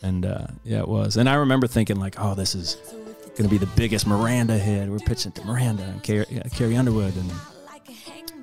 and 0.01 0.25
uh, 0.25 0.47
yeah, 0.63 0.79
it 0.79 0.87
was. 0.87 1.17
And 1.17 1.27
I 1.27 1.35
remember 1.35 1.67
thinking 1.67 1.97
like, 1.99 2.15
oh, 2.17 2.33
this 2.33 2.55
is 2.55 2.77
going 3.35 3.43
to 3.43 3.49
be 3.49 3.57
the 3.57 3.69
biggest 3.75 4.07
Miranda 4.07 4.57
hit. 4.57 4.87
We're 4.89 4.99
pitching 4.99 5.33
to 5.33 5.43
Miranda 5.43 5.83
and 5.83 6.01
Carrie, 6.01 6.25
uh, 6.43 6.47
Carrie 6.49 6.77
Underwood, 6.77 7.13
and 7.17 7.31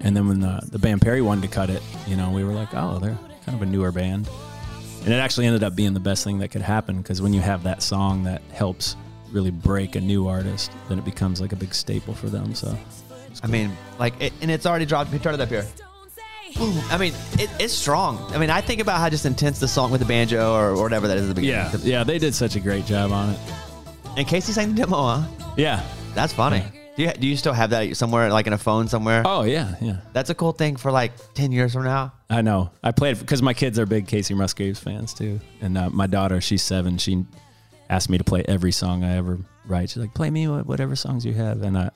and 0.03 0.15
then 0.17 0.29
when 0.29 0.41
the 0.41 0.61
the 0.71 0.79
band 0.79 1.01
Perry 1.01 1.23
wanted 1.23 1.43
to 1.43 1.49
cut 1.49 1.71
it, 1.71 1.83
you 2.07 2.17
know, 2.17 2.31
we 2.31 2.45
were 2.45 2.53
like, 2.53 2.69
oh, 2.75 2.99
they're 2.99 3.19
kind 3.47 3.57
of 3.57 3.63
a 3.63 3.67
newer 3.67 3.93
band. 3.93 4.29
And 5.01 5.09
it 5.09 5.17
actually 5.17 5.47
ended 5.47 5.63
up 5.63 5.75
being 5.75 5.95
the 5.95 6.01
best 6.01 6.25
thing 6.25 6.39
that 6.39 6.49
could 6.49 6.63
happen 6.63 6.99
because 6.99 7.23
when 7.23 7.33
you 7.33 7.41
have 7.41 7.63
that 7.63 7.83
song 7.83 8.25
that 8.25 8.43
helps 8.53 8.97
really 9.33 9.51
break 9.51 9.97
a 9.97 10.01
new 10.01 10.29
artist, 10.29 10.71
then 10.89 10.99
it 10.99 11.05
becomes 11.05 11.41
like 11.41 11.53
a 11.53 11.57
big 11.57 11.75
staple 11.75 12.15
for 12.15 12.29
them. 12.29 12.55
So 12.55 12.77
I 13.43 13.47
mean, 13.47 13.71
like, 13.99 14.21
it, 14.21 14.33
and 14.43 14.51
it's 14.51 14.67
already 14.67 14.87
dropped. 14.87 15.11
Turn 15.23 15.35
it 15.35 15.41
up 15.41 15.49
here. 15.49 15.67
Boom. 16.57 16.77
I 16.91 16.99
mean, 16.99 17.15
it, 17.35 17.49
it's 17.59 17.73
strong. 17.73 18.19
I 18.35 18.39
mean, 18.39 18.51
I 18.51 18.61
think 18.61 18.81
about 18.81 18.99
how 18.99 19.09
just 19.09 19.25
intense 19.25 19.61
the 19.61 19.69
song 19.69 19.91
with 19.91 20.01
the 20.01 20.07
banjo 20.07 20.53
or, 20.53 20.71
or 20.71 20.83
whatever 20.83 21.07
that 21.09 21.17
is 21.17 21.25
at 21.25 21.29
the 21.29 21.41
beginning. 21.41 21.71
yeah, 21.85 21.99
yeah, 21.99 22.05
they 22.05 22.19
did 22.19 22.35
such 22.35 22.57
a 22.57 22.61
great 22.61 22.87
job 22.87 23.13
on 23.13 23.31
it. 23.31 23.39
And 24.17 24.27
Kacey 24.27 24.53
sang 24.53 24.75
the 24.75 24.83
demo, 24.83 24.97
huh? 24.97 25.55
Yeah. 25.57 25.87
That's 26.15 26.33
funny. 26.33 26.65
Do 27.01 27.07
you, 27.07 27.13
do 27.15 27.27
you 27.27 27.37
still 27.39 27.55
have 27.55 27.71
that 27.71 27.97
somewhere, 27.97 28.31
like 28.31 28.47
in 28.47 28.53
a 28.53 28.59
phone 28.59 28.87
somewhere? 28.87 29.23
Oh 29.25 29.45
yeah, 29.45 29.75
yeah. 29.81 29.97
That's 30.13 30.29
a 30.29 30.35
cool 30.35 30.53
thing 30.53 30.77
for 30.77 30.93
like 30.93 31.13
10 31.33 31.51
years 31.51 31.73
from 31.73 31.85
now. 31.85 32.13
I 32.29 32.43
know. 32.43 32.73
I 32.83 32.93
played 32.93 33.19
because 33.19 33.41
my 33.41 33.55
kids 33.55 33.79
are 33.79 33.87
big 33.87 34.07
Kacey 34.07 34.37
Musgraves 34.37 34.79
fans 34.79 35.15
too, 35.15 35.41
and 35.63 35.79
uh, 35.79 35.89
my 35.89 36.07
daughter, 36.07 36.43
she's 36.43 36.63
seven. 36.63 36.99
She 36.99 37.25
asked 37.89 38.11
me 38.11 38.19
to 38.19 38.25
play 38.25 38.45
every 38.47 38.71
song 38.71 39.03
I 39.03 39.17
ever 39.17 39.39
write. 39.67 39.89
She's 39.89 39.97
like, 39.97 40.13
"Play 40.13 40.29
me 40.29 40.47
whatever 40.47 40.95
songs 40.95 41.25
you 41.25 41.33
have," 41.33 41.63
and 41.63 41.79
I 41.79 41.89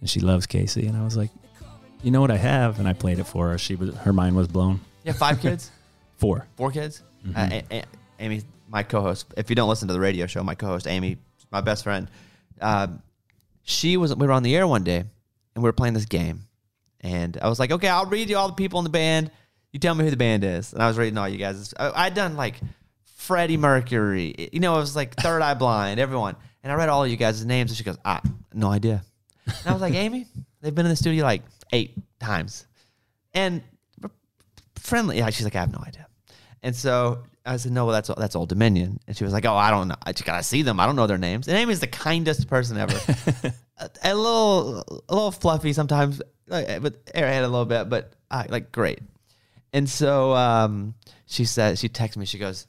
and 0.00 0.10
she 0.10 0.20
loves 0.20 0.46
Kacey. 0.46 0.86
And 0.86 0.98
I 0.98 1.02
was 1.02 1.16
like, 1.16 1.30
"You 2.02 2.10
know 2.10 2.20
what 2.20 2.30
I 2.30 2.36
have?" 2.36 2.78
And 2.78 2.86
I 2.86 2.92
played 2.92 3.18
it 3.18 3.24
for 3.24 3.48
her. 3.48 3.56
She 3.56 3.74
was 3.74 3.94
her 3.94 4.12
mind 4.12 4.36
was 4.36 4.48
blown. 4.48 4.80
You 5.04 5.12
have 5.12 5.16
five 5.18 5.40
kids? 5.46 5.70
Four. 6.18 6.46
Four 6.56 6.72
kids? 6.72 7.02
Uh, 7.34 7.48
A- 7.52 7.64
A- 7.78 7.84
Amy, 8.20 8.42
my 8.68 8.82
co-host. 8.82 9.32
If 9.38 9.48
you 9.48 9.56
don't 9.56 9.70
listen 9.70 9.88
to 9.88 9.94
the 9.94 10.00
radio 10.00 10.26
show, 10.26 10.42
my 10.42 10.54
co-host 10.54 10.86
Amy, 10.86 11.16
my 11.50 11.62
best 11.62 11.84
friend, 11.84 12.10
um, 12.60 13.00
she 13.66 13.96
was. 13.96 14.14
We 14.14 14.26
were 14.26 14.32
on 14.32 14.44
the 14.44 14.56
air 14.56 14.66
one 14.66 14.84
day, 14.84 14.98
and 14.98 15.08
we 15.56 15.62
were 15.62 15.72
playing 15.72 15.94
this 15.94 16.06
game, 16.06 16.46
and 17.00 17.36
I 17.42 17.48
was 17.48 17.58
like, 17.58 17.72
"Okay, 17.72 17.88
I'll 17.88 18.06
read 18.06 18.30
you 18.30 18.38
all 18.38 18.46
the 18.46 18.54
people 18.54 18.78
in 18.78 18.84
the 18.84 18.90
band. 18.90 19.30
You 19.72 19.80
tell 19.80 19.94
me 19.94 20.04
who 20.04 20.10
the 20.10 20.16
band 20.16 20.44
is." 20.44 20.72
And 20.72 20.80
I 20.80 20.86
was 20.86 20.96
reading 20.96 21.18
all 21.18 21.28
you 21.28 21.36
guys. 21.36 21.74
I, 21.78 22.06
I'd 22.06 22.14
done 22.14 22.36
like 22.36 22.60
Freddie 23.16 23.56
Mercury. 23.56 24.50
You 24.52 24.60
know, 24.60 24.76
it 24.76 24.78
was 24.78 24.94
like 24.94 25.16
Third 25.16 25.42
Eye 25.42 25.54
Blind, 25.54 25.98
everyone. 25.98 26.36
And 26.62 26.72
I 26.72 26.76
read 26.76 26.88
all 26.88 27.04
of 27.04 27.10
you 27.10 27.16
guys' 27.16 27.44
names, 27.44 27.72
and 27.72 27.76
she 27.76 27.82
goes, 27.82 27.98
"Ah, 28.04 28.22
no 28.54 28.70
idea." 28.70 29.04
And 29.46 29.66
I 29.66 29.72
was 29.72 29.82
like, 29.82 29.94
"Amy, 30.06 30.26
they've 30.62 30.74
been 30.74 30.86
in 30.86 30.90
the 30.90 30.96
studio 30.96 31.24
like 31.24 31.42
eight 31.72 31.98
times, 32.20 32.66
and 33.34 33.62
friendly." 34.76 35.18
Yeah, 35.18 35.28
she's 35.30 35.44
like, 35.44 35.56
"I 35.56 35.60
have 35.60 35.72
no 35.72 35.82
idea." 35.84 36.06
And 36.62 36.74
so 36.74 37.24
I 37.46 37.56
said, 37.56 37.72
"No, 37.72 37.86
well, 37.86 37.94
that's 37.94 38.10
that's 38.18 38.36
Old 38.36 38.48
Dominion." 38.48 38.98
And 39.06 39.16
she 39.16 39.24
was 39.24 39.32
like, 39.32 39.44
"Oh, 39.44 39.54
I 39.54 39.70
don't 39.70 39.88
know. 39.88 39.96
I 40.04 40.12
just 40.12 40.24
gotta 40.24 40.42
see 40.42 40.62
them. 40.62 40.80
I 40.80 40.86
don't 40.86 40.96
know 40.96 41.06
their 41.06 41.18
names." 41.18 41.48
And 41.48 41.56
Amy's 41.56 41.80
the 41.80 41.86
kindest 41.86 42.48
person 42.48 42.76
ever. 42.76 42.92
a, 43.78 43.90
a 44.02 44.14
little, 44.14 45.02
a 45.08 45.14
little 45.14 45.30
fluffy 45.30 45.72
sometimes, 45.72 46.20
like, 46.48 46.82
but 46.82 47.06
airhead 47.06 47.44
a 47.44 47.48
little 47.48 47.64
bit, 47.64 47.88
but 47.88 48.12
uh, 48.30 48.44
like 48.48 48.72
great. 48.72 49.00
And 49.72 49.88
so 49.88 50.34
um, 50.34 50.94
she 51.26 51.44
said, 51.44 51.78
she 51.78 51.88
texted 51.88 52.16
me. 52.16 52.26
She 52.26 52.38
goes, 52.38 52.66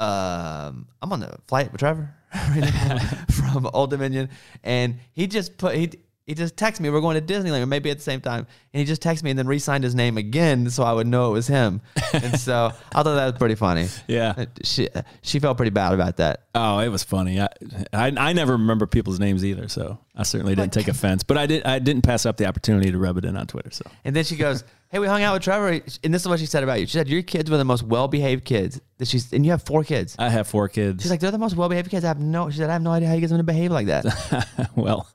um, 0.00 0.88
"I'm 1.00 1.12
on 1.12 1.20
the 1.20 1.36
flight 1.46 1.70
with 1.72 1.80
Trevor 1.80 2.14
from 3.30 3.68
Old 3.72 3.90
Dominion," 3.90 4.30
and 4.62 4.98
he 5.12 5.26
just 5.26 5.56
put 5.58 5.74
he. 5.76 5.92
He 6.28 6.34
just 6.34 6.56
texted 6.56 6.80
me. 6.80 6.90
We're 6.90 7.00
going 7.00 7.20
to 7.20 7.34
Disneyland, 7.34 7.62
or 7.62 7.66
maybe 7.66 7.90
at 7.90 7.96
the 7.96 8.02
same 8.02 8.20
time. 8.20 8.46
And 8.74 8.78
he 8.80 8.84
just 8.84 9.02
texted 9.02 9.22
me 9.22 9.30
and 9.30 9.38
then 9.38 9.46
re-signed 9.46 9.82
his 9.82 9.94
name 9.94 10.18
again, 10.18 10.68
so 10.68 10.82
I 10.82 10.92
would 10.92 11.06
know 11.06 11.30
it 11.30 11.32
was 11.32 11.46
him. 11.48 11.80
And 12.12 12.38
so 12.38 12.66
I 12.94 13.02
thought 13.02 13.14
that 13.14 13.24
was 13.24 13.38
pretty 13.38 13.54
funny. 13.54 13.88
Yeah. 14.06 14.34
Uh, 14.36 14.44
She 14.62 14.88
she 15.22 15.40
felt 15.40 15.56
pretty 15.56 15.70
bad 15.70 15.94
about 15.94 16.18
that. 16.18 16.44
Oh, 16.54 16.80
it 16.80 16.90
was 16.90 17.02
funny. 17.02 17.40
I, 17.40 17.48
I 17.94 18.12
I 18.14 18.32
never 18.34 18.52
remember 18.52 18.86
people's 18.86 19.18
names 19.18 19.42
either, 19.42 19.68
so 19.68 19.98
I 20.14 20.22
certainly 20.24 20.54
didn't 20.54 20.74
take 20.74 20.86
offense. 20.88 21.22
But 21.22 21.38
I 21.38 21.46
did 21.46 21.64
I 21.64 21.78
didn't 21.78 22.02
pass 22.02 22.26
up 22.26 22.36
the 22.36 22.44
opportunity 22.46 22.92
to 22.92 22.98
rub 22.98 23.16
it 23.16 23.24
in 23.24 23.34
on 23.34 23.46
Twitter. 23.46 23.70
So 23.70 23.84
And 24.04 24.14
then 24.14 24.24
she 24.24 24.36
goes, 24.36 24.64
"Hey, 24.90 24.98
we 24.98 25.06
hung 25.06 25.22
out 25.22 25.32
with 25.32 25.42
Trevor." 25.44 25.80
And 26.04 26.12
this 26.12 26.20
is 26.22 26.28
what 26.28 26.40
she 26.40 26.46
said 26.46 26.62
about 26.62 26.78
you. 26.80 26.86
She 26.86 26.92
said, 26.92 27.08
"Your 27.08 27.22
kids 27.22 27.50
were 27.50 27.56
the 27.56 27.64
most 27.64 27.84
well-behaved 27.84 28.44
kids 28.44 28.82
that 28.98 29.08
she's." 29.08 29.32
And 29.32 29.46
you 29.46 29.52
have 29.52 29.62
four 29.62 29.82
kids. 29.82 30.14
I 30.18 30.28
have 30.28 30.46
four 30.46 30.68
kids. 30.68 31.02
She's 31.04 31.10
like, 31.10 31.20
"They're 31.20 31.30
the 31.30 31.38
most 31.38 31.56
well-behaved 31.56 31.88
kids." 31.90 32.04
I 32.04 32.08
have 32.08 32.20
no. 32.20 32.50
She 32.50 32.58
said, 32.58 32.68
"I 32.68 32.74
have 32.74 32.82
no 32.82 32.90
idea 32.90 33.08
how 33.08 33.14
you 33.14 33.22
guys 33.22 33.30
are 33.32 33.36
going 33.36 33.46
to 33.46 33.52
behave 33.52 33.70
like 33.72 33.86
that." 33.86 34.70
well, 34.76 35.08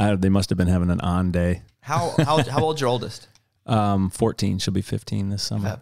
I, 0.00 0.16
they 0.16 0.28
must 0.28 0.48
have 0.50 0.56
been 0.58 0.68
having 0.68 0.90
an 0.90 1.00
on 1.00 1.30
day. 1.30 1.62
how 1.80 2.14
how 2.18 2.42
how 2.50 2.62
old's 2.62 2.80
your 2.80 2.88
oldest? 2.90 3.28
Um, 3.66 4.10
14. 4.10 4.58
She'll 4.58 4.74
be 4.74 4.82
15 4.82 5.28
this 5.30 5.42
summer. 5.42 5.80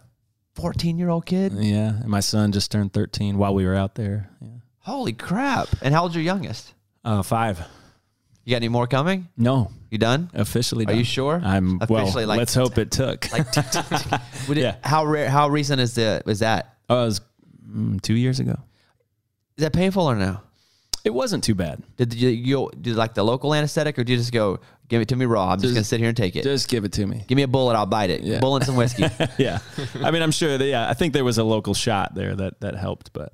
Fourteen-year-old 0.55 1.25
kid. 1.25 1.53
Yeah, 1.53 1.89
and 2.01 2.07
my 2.09 2.19
son 2.19 2.51
just 2.51 2.69
turned 2.71 2.91
13 2.91 3.37
while 3.37 3.53
we 3.55 3.65
were 3.65 3.75
out 3.75 3.95
there. 3.95 4.29
Yeah. 4.41 4.47
Holy 4.79 5.13
crap! 5.13 5.69
And 5.81 5.93
how 5.93 6.03
old's 6.03 6.15
your 6.15 6.23
youngest? 6.23 6.73
Uh, 7.05 7.21
five. 7.23 7.59
You 8.43 8.51
got 8.51 8.57
any 8.57 8.67
more 8.67 8.87
coming? 8.87 9.29
No, 9.37 9.71
You 9.91 9.99
done? 9.99 10.29
officially. 10.33 10.85
Done. 10.85 10.95
Are 10.95 10.97
you 10.97 11.03
sure? 11.05 11.39
I'm 11.43 11.79
well. 11.87 12.11
Like- 12.13 12.37
let's 12.39 12.53
hope 12.55 12.77
it 12.77 12.89
took. 12.91 13.31
Like, 13.31 13.51
tick, 13.51 13.65
tick. 13.71 13.85
Would 14.49 14.57
it- 14.57 14.61
Yeah. 14.61 14.75
How 14.83 15.05
rare? 15.05 15.29
How 15.29 15.47
recent 15.49 15.79
is 15.79 15.93
the 15.95 16.23
is 16.25 16.39
that? 16.39 16.75
oh, 16.89 17.03
it 17.03 17.05
was 17.05 17.21
mm, 17.65 18.01
two 18.01 18.15
years 18.15 18.39
ago. 18.41 18.55
Is 19.55 19.61
that 19.63 19.71
painful 19.71 20.03
or 20.09 20.15
no? 20.15 20.41
It 21.03 21.11
wasn't 21.11 21.43
too 21.43 21.55
bad. 21.55 21.81
Did 21.97 22.13
you, 22.13 22.29
you 22.29 22.71
did 22.79 22.95
like 22.95 23.13
the 23.13 23.23
local 23.23 23.53
anesthetic 23.53 23.97
or 23.97 24.03
did 24.03 24.13
you 24.13 24.17
just 24.17 24.33
go 24.33 24.59
give 24.87 25.01
it 25.01 25.07
to 25.09 25.15
me 25.15 25.25
raw? 25.25 25.51
I'm 25.51 25.57
just, 25.57 25.63
Just- 25.63 25.73
gonna 25.75 25.83
sit 25.83 25.99
here 25.99 26.09
and 26.09 26.17
take 26.17 26.35
it. 26.35 26.43
Just 26.43 26.67
give 26.67 26.83
it 26.85 26.91
to 26.93 27.05
me. 27.05 27.23
give 27.27 27.35
me 27.35 27.43
a 27.43 27.47
bullet, 27.47 27.75
I'll 27.75 27.85
bite 27.85 28.09
it. 28.09 28.21
Yeah. 28.21 28.39
Bullet 28.39 28.57
and 28.57 28.65
some 28.65 28.75
whiskey. 28.75 29.05
yeah. 29.37 29.59
I 30.03 30.11
mean, 30.11 30.21
I'm 30.21 30.31
sure 30.31 30.57
that, 30.57 30.65
yeah, 30.65 30.89
I 30.89 30.93
think 30.93 31.13
there 31.13 31.23
was 31.23 31.37
a 31.37 31.43
local 31.43 31.73
shot 31.73 32.15
there 32.15 32.35
that, 32.35 32.59
that 32.61 32.75
helped, 32.75 33.13
but 33.13 33.33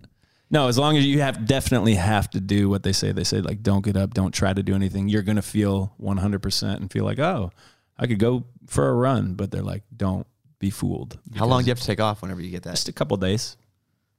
no, 0.51 0.67
as 0.67 0.77
long 0.77 0.95
as 0.95 1.05
you 1.05 1.21
have 1.21 1.47
definitely 1.47 1.95
have 1.95 2.29
to 2.31 2.39
do 2.39 2.69
what 2.69 2.83
they 2.83 2.91
say, 2.93 3.11
they 3.11 3.23
say 3.23 3.41
like, 3.41 3.63
don't 3.63 3.83
get 3.83 3.97
up, 3.97 4.13
don't 4.13 4.31
try 4.33 4.53
to 4.53 4.61
do 4.61 4.75
anything. 4.75 5.09
You're 5.09 5.23
going 5.23 5.37
to 5.37 5.41
feel 5.41 5.93
100% 6.01 6.75
and 6.75 6.91
feel 6.91 7.03
like, 7.03 7.19
oh, 7.19 7.51
I 7.97 8.05
could 8.05 8.19
go 8.19 8.45
for 8.67 8.87
a 8.87 8.93
run, 8.93 9.33
but 9.33 9.49
they're 9.49 9.63
like, 9.63 9.83
don't 9.95 10.27
be 10.59 10.69
fooled. 10.69 11.17
How 11.35 11.45
long 11.45 11.61
do 11.61 11.67
you 11.67 11.71
have 11.71 11.79
to 11.79 11.85
take 11.85 11.99
off 11.99 12.21
whenever 12.21 12.41
you 12.41 12.51
get 12.51 12.63
that? 12.63 12.71
Just 12.75 12.89
a 12.89 12.93
couple 12.93 13.17
days, 13.17 13.57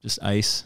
just 0.01 0.21
ice, 0.21 0.65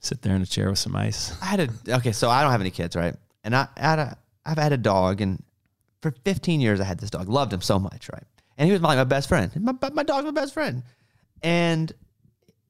sit 0.00 0.22
there 0.22 0.34
in 0.34 0.42
a 0.42 0.46
chair 0.46 0.70
with 0.70 0.78
some 0.78 0.94
ice. 0.96 1.36
I 1.42 1.46
had 1.46 1.60
a 1.60 1.68
okay, 1.96 2.12
so 2.12 2.28
I 2.30 2.42
don't 2.42 2.52
have 2.52 2.60
any 2.60 2.70
kids, 2.70 2.96
right? 2.96 3.14
And 3.44 3.54
I, 3.54 3.68
I 3.76 3.80
had 3.80 3.98
a 3.98 4.18
I've 4.44 4.58
had 4.58 4.72
a 4.72 4.76
dog, 4.76 5.20
and 5.20 5.42
for 6.02 6.12
15 6.24 6.60
years 6.60 6.80
I 6.80 6.84
had 6.84 6.98
this 6.98 7.10
dog. 7.10 7.28
Loved 7.28 7.52
him 7.52 7.60
so 7.60 7.78
much, 7.78 8.08
right? 8.12 8.24
And 8.56 8.66
he 8.66 8.72
was 8.72 8.80
like 8.82 8.96
my 8.98 9.04
best 9.04 9.28
friend. 9.28 9.50
My 9.56 9.74
my 9.92 10.02
dog's 10.02 10.24
my 10.24 10.30
best 10.30 10.54
friend, 10.54 10.82
and 11.42 11.92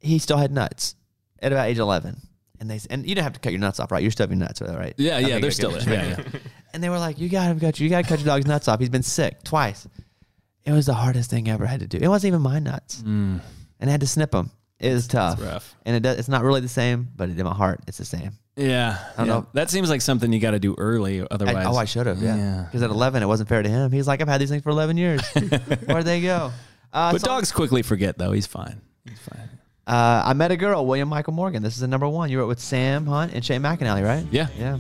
he 0.00 0.18
still 0.18 0.36
had 0.36 0.52
nuts 0.52 0.94
at 1.40 1.52
about 1.52 1.68
age 1.68 1.78
11. 1.78 2.16
and 2.60 2.70
they 2.70 2.80
and 2.90 3.06
you 3.06 3.14
don't 3.14 3.24
have 3.24 3.32
to 3.34 3.40
cut 3.40 3.52
your 3.52 3.60
nuts 3.60 3.80
off, 3.80 3.90
right? 3.92 4.02
You're 4.02 4.10
still 4.10 4.24
having 4.24 4.38
nuts, 4.38 4.60
right? 4.60 4.94
Yeah, 4.96 5.16
Okay, 5.16 5.22
yeah, 5.22 5.28
they're 5.28 5.40
good, 5.40 5.52
still 5.52 5.70
good. 5.70 5.82
there. 5.82 6.04
Yeah, 6.04 6.22
yeah. 6.32 6.40
And 6.74 6.84
they 6.84 6.90
were 6.90 6.98
like, 6.98 7.18
"You 7.18 7.30
gotta 7.30 7.58
cut 7.58 7.80
you 7.80 7.88
gotta 7.88 8.06
cut 8.06 8.18
your 8.18 8.26
dog's 8.26 8.46
nuts 8.46 8.68
off. 8.68 8.78
He's 8.78 8.90
been 8.90 9.02
sick 9.02 9.42
twice." 9.42 9.88
It 10.64 10.72
was 10.72 10.84
the 10.84 10.92
hardest 10.94 11.30
thing 11.30 11.48
I 11.48 11.52
ever 11.54 11.64
had 11.64 11.80
to 11.80 11.86
do. 11.86 11.96
It 11.96 12.08
wasn't 12.08 12.28
even 12.28 12.42
my 12.42 12.58
nuts, 12.58 13.00
mm. 13.02 13.40
and 13.80 13.88
I 13.88 13.90
had 13.90 14.00
to 14.02 14.06
snip 14.06 14.32
them. 14.32 14.50
It 14.80 14.92
was 14.92 15.06
tough, 15.08 15.40
rough. 15.42 15.74
and 15.84 15.96
it 15.96 16.00
does, 16.00 16.18
it's 16.18 16.28
not 16.28 16.42
really 16.44 16.60
the 16.60 16.68
same, 16.68 17.08
but 17.16 17.28
in 17.28 17.44
my 17.44 17.52
heart, 17.54 17.80
it's 17.88 17.98
the 17.98 18.04
same. 18.04 18.32
Yeah, 18.56 18.96
I 19.14 19.16
don't 19.18 19.26
yeah. 19.26 19.32
know. 19.34 19.46
That 19.54 19.70
seems 19.70 19.88
like 19.90 20.00
something 20.00 20.32
you 20.32 20.40
got 20.40 20.52
to 20.52 20.58
do 20.60 20.74
early. 20.78 21.20
I- 21.22 21.26
Otherwise, 21.30 21.66
oh, 21.68 21.76
I 21.76 21.84
should 21.84 22.06
have, 22.06 22.22
yeah. 22.22 22.36
Yeah. 22.36 22.62
Because 22.64 22.82
at 22.82 22.90
11, 22.90 23.22
it 23.22 23.26
wasn't 23.26 23.48
fair 23.48 23.62
to 23.62 23.68
him. 23.68 23.90
He's 23.92 24.06
like, 24.08 24.20
"I've 24.20 24.28
had 24.28 24.40
these 24.40 24.50
things 24.50 24.62
for 24.62 24.70
11 24.70 24.96
years. 24.96 25.20
Where'd 25.86 26.04
they 26.04 26.20
go?" 26.20 26.52
Uh, 26.92 27.12
But 27.12 27.20
song- 27.20 27.38
dogs 27.38 27.52
quickly 27.52 27.82
forget, 27.82 28.18
though. 28.18 28.32
He's 28.32 28.46
fine. 28.46 28.80
He's 29.08 29.18
fine. 29.18 29.48
Uh, 29.86 30.22
I 30.26 30.32
met 30.34 30.50
a 30.52 30.56
girl, 30.56 30.84
William 30.86 31.08
Michael 31.08 31.32
Morgan. 31.32 31.62
This 31.62 31.74
is 31.74 31.80
the 31.80 31.88
number 31.88 32.08
one. 32.08 32.30
You 32.30 32.38
wrote 32.40 32.48
with 32.48 32.60
Sam 32.60 33.06
Hunt 33.06 33.32
and 33.32 33.44
Shane 33.44 33.62
McAnally, 33.62 34.04
right? 34.04 34.24
Yeah. 34.30 34.48
Yeah. 34.58 34.78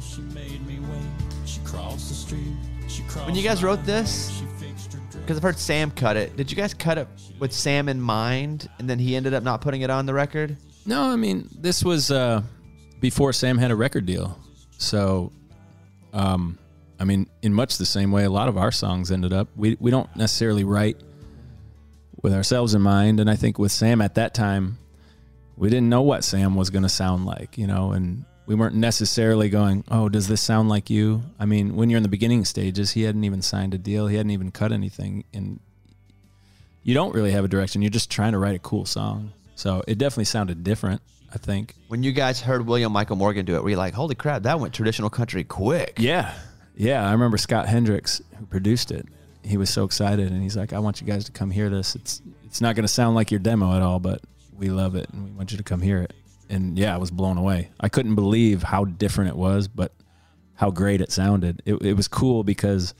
She 0.00 0.20
made 0.20 0.64
me 0.66 0.78
wait. 0.80 1.48
She 1.48 1.60
crossed 1.60 2.08
the 2.08 2.14
street. 2.14 2.52
She 2.88 3.02
crossed 3.04 3.26
When 3.26 3.34
you 3.34 3.42
guys 3.42 3.62
wrote 3.64 3.84
this, 3.86 4.30
She 4.38 4.44
fixed 4.64 4.92
her 4.92 4.98
dress. 4.98 5.14
because 5.22 5.36
I've 5.38 5.42
heard 5.42 5.58
Sam 5.58 5.90
cut 5.90 6.16
it. 6.16 6.36
Did 6.36 6.50
you 6.50 6.56
guys 6.56 6.74
cut 6.74 6.98
it 6.98 7.08
with 7.38 7.52
Sam 7.52 7.88
in 7.88 8.00
mind, 8.00 8.68
and 8.78 8.88
then 8.88 8.98
he 8.98 9.16
ended 9.16 9.34
up 9.34 9.42
not 9.42 9.60
putting 9.60 9.82
it 9.82 9.90
on 9.90 10.06
the 10.06 10.14
record? 10.14 10.56
No, 10.84 11.02
I 11.02 11.16
mean 11.16 11.48
this 11.58 11.84
was 11.84 12.10
uh, 12.10 12.42
before 13.00 13.32
Sam 13.32 13.58
had 13.58 13.70
a 13.70 13.76
record 13.76 14.06
deal, 14.06 14.38
so 14.78 15.32
um, 16.12 16.58
I 16.98 17.04
mean, 17.04 17.28
in 17.42 17.52
much 17.52 17.76
the 17.78 17.86
same 17.86 18.10
way, 18.10 18.24
a 18.24 18.30
lot 18.30 18.48
of 18.48 18.56
our 18.56 18.72
songs 18.72 19.10
ended 19.10 19.32
up. 19.32 19.48
We 19.56 19.76
we 19.80 19.90
don't 19.90 20.14
necessarily 20.16 20.64
write 20.64 20.96
with 22.22 22.32
ourselves 22.32 22.74
in 22.74 22.82
mind, 22.82 23.20
and 23.20 23.28
I 23.28 23.36
think 23.36 23.58
with 23.58 23.72
Sam 23.72 24.00
at 24.00 24.14
that 24.14 24.34
time, 24.34 24.78
we 25.56 25.68
didn't 25.68 25.88
know 25.88 26.02
what 26.02 26.24
Sam 26.24 26.54
was 26.54 26.70
going 26.70 26.82
to 26.82 26.88
sound 26.88 27.26
like, 27.26 27.58
you 27.58 27.66
know, 27.66 27.92
and 27.92 28.24
we 28.46 28.54
weren't 28.54 28.74
necessarily 28.74 29.48
going, 29.48 29.84
"Oh, 29.90 30.08
does 30.08 30.28
this 30.28 30.40
sound 30.40 30.68
like 30.68 30.88
you?" 30.88 31.22
I 31.38 31.44
mean, 31.44 31.76
when 31.76 31.90
you're 31.90 31.98
in 31.98 32.02
the 32.02 32.08
beginning 32.08 32.44
stages, 32.44 32.92
he 32.92 33.02
hadn't 33.02 33.24
even 33.24 33.42
signed 33.42 33.74
a 33.74 33.78
deal, 33.78 34.06
he 34.06 34.16
hadn't 34.16 34.30
even 34.30 34.50
cut 34.50 34.72
anything, 34.72 35.24
and 35.34 35.60
you 36.86 36.94
don't 36.94 37.12
really 37.12 37.32
have 37.32 37.44
a 37.44 37.48
direction. 37.48 37.82
You're 37.82 37.90
just 37.90 38.12
trying 38.12 38.30
to 38.30 38.38
write 38.38 38.54
a 38.54 38.60
cool 38.60 38.86
song. 38.86 39.32
So 39.56 39.82
it 39.88 39.98
definitely 39.98 40.26
sounded 40.26 40.62
different. 40.62 41.02
I 41.34 41.38
think. 41.38 41.74
When 41.88 42.04
you 42.04 42.12
guys 42.12 42.40
heard 42.40 42.64
William 42.64 42.92
Michael 42.92 43.16
Morgan 43.16 43.44
do 43.44 43.56
it, 43.56 43.64
were 43.64 43.70
you 43.70 43.76
like, 43.76 43.92
"Holy 43.92 44.14
crap, 44.14 44.44
that 44.44 44.60
went 44.60 44.72
traditional 44.72 45.10
country 45.10 45.42
quick"? 45.42 45.96
Yeah. 45.98 46.32
Yeah. 46.76 47.06
I 47.06 47.10
remember 47.10 47.38
Scott 47.38 47.66
Hendricks, 47.66 48.22
who 48.38 48.46
produced 48.46 48.92
it. 48.92 49.04
He 49.42 49.56
was 49.56 49.68
so 49.68 49.84
excited 49.84 50.30
and 50.30 50.40
he's 50.40 50.56
like, 50.56 50.72
I 50.72 50.78
want 50.78 51.00
you 51.00 51.06
guys 51.06 51.24
to 51.24 51.32
come 51.32 51.50
hear 51.50 51.68
this. 51.68 51.96
It's 51.96 52.22
it's 52.44 52.60
not 52.60 52.76
gonna 52.76 52.86
sound 52.88 53.16
like 53.16 53.32
your 53.32 53.40
demo 53.40 53.74
at 53.74 53.82
all, 53.82 53.98
but 53.98 54.20
we 54.56 54.70
love 54.70 54.94
it 54.94 55.08
and 55.12 55.24
we 55.24 55.30
want 55.32 55.50
you 55.50 55.58
to 55.58 55.64
come 55.64 55.82
hear 55.82 55.98
it. 55.98 56.12
And 56.48 56.78
yeah, 56.78 56.94
I 56.94 56.98
was 56.98 57.10
blown 57.10 57.36
away. 57.36 57.70
I 57.80 57.88
couldn't 57.88 58.14
believe 58.14 58.62
how 58.62 58.84
different 58.84 59.30
it 59.30 59.36
was, 59.36 59.66
but 59.66 59.92
how 60.54 60.70
great 60.70 61.00
it 61.00 61.10
sounded. 61.10 61.62
It, 61.66 61.74
it 61.82 61.94
was 61.94 62.06
cool 62.06 62.44
because 62.44 62.94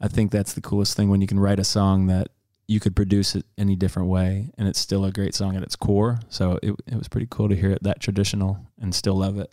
I 0.00 0.08
think 0.08 0.30
that's 0.30 0.52
the 0.52 0.60
coolest 0.60 0.96
thing 0.96 1.08
when 1.08 1.22
you 1.22 1.26
can 1.26 1.40
write 1.40 1.58
a 1.58 1.64
song 1.64 2.06
that 2.08 2.28
you 2.70 2.78
could 2.78 2.94
produce 2.94 3.34
it 3.34 3.44
any 3.58 3.74
different 3.74 4.08
way 4.08 4.48
and 4.56 4.68
it's 4.68 4.78
still 4.78 5.04
a 5.04 5.10
great 5.10 5.34
song 5.34 5.56
at 5.56 5.62
its 5.64 5.74
core. 5.74 6.20
So 6.28 6.60
it, 6.62 6.76
it 6.86 6.94
was 6.94 7.08
pretty 7.08 7.26
cool 7.28 7.48
to 7.48 7.56
hear 7.56 7.72
it 7.72 7.82
that 7.82 7.98
traditional 7.98 8.64
and 8.80 8.94
still 8.94 9.16
love 9.16 9.38
it. 9.38 9.50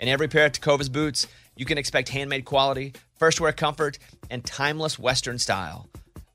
In 0.00 0.08
every 0.08 0.26
pair 0.26 0.46
of 0.46 0.52
Tecovas 0.52 0.90
boots, 0.90 1.28
you 1.54 1.64
can 1.64 1.78
expect 1.78 2.08
handmade 2.08 2.44
quality, 2.44 2.92
first 3.18 3.40
wear 3.40 3.52
comfort, 3.52 4.00
and 4.30 4.44
timeless 4.44 4.98
Western 4.98 5.38
style. 5.38 5.88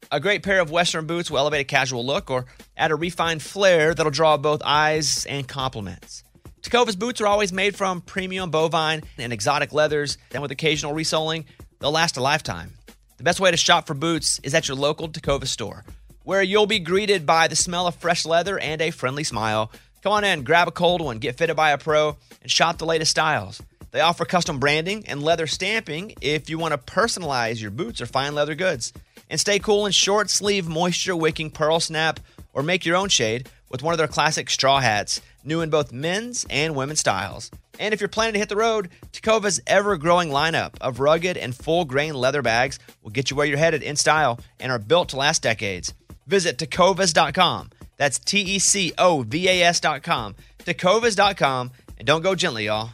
A 0.09 0.21
great 0.21 0.41
pair 0.41 0.61
of 0.61 0.71
Western 0.71 1.05
boots 1.05 1.29
will 1.29 1.39
elevate 1.39 1.61
a 1.61 1.65
casual 1.65 2.05
look 2.05 2.31
or 2.31 2.45
add 2.77 2.91
a 2.91 2.95
refined 2.95 3.41
flair 3.41 3.93
that'll 3.93 4.09
draw 4.09 4.37
both 4.37 4.61
eyes 4.63 5.25
and 5.25 5.45
compliments. 5.45 6.23
Tecovas 6.61 6.97
boots 6.97 7.19
are 7.19 7.27
always 7.27 7.51
made 7.51 7.75
from 7.75 7.99
premium 7.99 8.51
bovine 8.51 9.03
and 9.17 9.33
exotic 9.33 9.73
leathers, 9.73 10.17
and 10.33 10.41
with 10.41 10.51
occasional 10.51 10.93
resoling, 10.93 11.45
they'll 11.79 11.91
last 11.91 12.15
a 12.15 12.21
lifetime. 12.21 12.71
The 13.17 13.25
best 13.25 13.39
way 13.39 13.51
to 13.51 13.57
shop 13.57 13.85
for 13.85 13.93
boots 13.93 14.39
is 14.43 14.55
at 14.55 14.67
your 14.67 14.75
local 14.75 15.07
Takova 15.07 15.45
store, 15.45 15.85
where 16.31 16.41
you'll 16.41 16.65
be 16.65 16.79
greeted 16.79 17.25
by 17.25 17.49
the 17.49 17.57
smell 17.57 17.87
of 17.87 17.95
fresh 17.95 18.25
leather 18.25 18.57
and 18.57 18.81
a 18.81 18.89
friendly 18.89 19.25
smile. 19.25 19.69
Come 20.01 20.13
on 20.13 20.23
in, 20.23 20.45
grab 20.45 20.69
a 20.69 20.71
cold 20.71 21.01
one, 21.01 21.19
get 21.19 21.37
fitted 21.37 21.57
by 21.57 21.71
a 21.71 21.77
pro, 21.77 22.15
and 22.41 22.49
shop 22.49 22.77
the 22.77 22.85
latest 22.85 23.11
styles. 23.11 23.61
They 23.91 23.99
offer 23.99 24.23
custom 24.23 24.57
branding 24.57 25.03
and 25.09 25.21
leather 25.21 25.45
stamping 25.45 26.13
if 26.21 26.49
you 26.49 26.57
want 26.57 26.71
to 26.71 26.77
personalize 26.77 27.61
your 27.61 27.69
boots 27.69 27.99
or 27.99 28.05
fine 28.05 28.33
leather 28.33 28.55
goods. 28.55 28.93
And 29.29 29.41
stay 29.41 29.59
cool 29.59 29.85
in 29.85 29.91
short 29.91 30.29
sleeve, 30.29 30.69
moisture 30.69 31.17
wicking 31.17 31.51
pearl 31.51 31.81
snap, 31.81 32.21
or 32.53 32.63
make 32.63 32.85
your 32.85 32.95
own 32.95 33.09
shade 33.09 33.49
with 33.69 33.83
one 33.83 33.93
of 33.93 33.97
their 33.97 34.07
classic 34.07 34.49
straw 34.49 34.79
hats, 34.79 35.19
new 35.43 35.59
in 35.59 35.69
both 35.69 35.91
men's 35.91 36.45
and 36.49 36.77
women's 36.77 37.01
styles. 37.01 37.51
And 37.77 37.93
if 37.93 37.99
you're 37.99 38.07
planning 38.07 38.33
to 38.33 38.39
hit 38.39 38.47
the 38.47 38.55
road, 38.55 38.87
Tecovas 39.11 39.59
ever 39.67 39.97
growing 39.97 40.29
lineup 40.29 40.75
of 40.79 41.01
rugged 41.01 41.35
and 41.35 41.53
full 41.53 41.83
grain 41.83 42.13
leather 42.13 42.41
bags 42.41 42.79
will 43.01 43.11
get 43.11 43.29
you 43.29 43.35
where 43.35 43.45
you're 43.45 43.57
headed 43.57 43.83
in 43.83 43.97
style 43.97 44.39
and 44.61 44.71
are 44.71 44.79
built 44.79 45.09
to 45.09 45.17
last 45.17 45.41
decades. 45.41 45.93
Visit 46.31 46.57
tecovas.com. 46.57 47.71
That's 47.97 48.17
T 48.17 48.39
E 48.39 48.59
C 48.59 48.93
O 48.97 49.23
V 49.23 49.49
A 49.49 49.63
S.com. 49.63 50.35
Tecovas.com. 50.59 51.71
And 51.97 52.07
don't 52.07 52.21
go 52.21 52.35
gently, 52.35 52.67
y'all. 52.67 52.89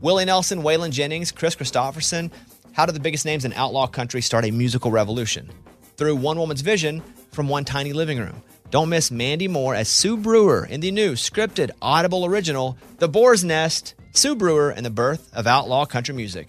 Willie 0.00 0.24
Nelson, 0.24 0.62
Waylon 0.62 0.90
Jennings, 0.90 1.30
Kris 1.30 1.54
Kristofferson. 1.54 2.30
How 2.72 2.86
did 2.86 2.94
the 2.94 3.00
biggest 3.00 3.26
names 3.26 3.44
in 3.44 3.52
outlaw 3.52 3.86
country 3.86 4.22
start 4.22 4.46
a 4.46 4.50
musical 4.50 4.90
revolution? 4.90 5.50
Through 5.98 6.16
one 6.16 6.38
woman's 6.38 6.62
vision 6.62 7.02
from 7.32 7.50
one 7.50 7.66
tiny 7.66 7.92
living 7.92 8.18
room. 8.18 8.42
Don't 8.70 8.88
miss 8.88 9.10
Mandy 9.10 9.46
Moore 9.46 9.74
as 9.74 9.90
Sue 9.90 10.16
Brewer 10.16 10.64
in 10.64 10.80
the 10.80 10.90
new 10.90 11.12
scripted 11.12 11.72
Audible 11.82 12.24
original, 12.24 12.78
The 13.00 13.08
Boar's 13.08 13.44
Nest, 13.44 13.94
Sue 14.12 14.34
Brewer 14.34 14.70
and 14.70 14.86
the 14.86 14.90
Birth 14.90 15.30
of 15.34 15.46
Outlaw 15.46 15.84
Country 15.84 16.14
Music. 16.14 16.48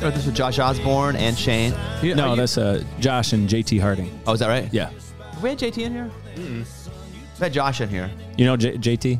We're 0.00 0.10
buzzing 0.10 0.10
like 0.10 0.14
wrote 0.14 0.14
this 0.14 0.26
with 0.26 0.34
Josh 0.34 0.58
Osborne 0.58 1.16
and 1.16 1.36
Shane. 1.36 1.74
You- 2.02 2.14
No, 2.14 2.30
you- 2.30 2.36
that's 2.36 2.56
uh, 2.58 2.82
Josh 3.00 3.32
and 3.32 3.48
JT 3.48 3.80
Harding. 3.80 4.20
Oh, 4.26 4.32
is 4.32 4.40
that 4.40 4.48
right? 4.48 4.72
Yeah. 4.72 4.90
Have 5.32 5.42
we 5.42 5.50
had 5.50 5.58
JT 5.58 5.78
in 5.84 5.92
here? 5.92 6.10
We 6.36 6.64
had 7.40 7.52
Josh 7.52 7.80
in 7.80 7.88
here. 7.88 8.10
You 8.36 8.44
know 8.46 8.56
J- 8.56 8.76
JT? 8.76 9.18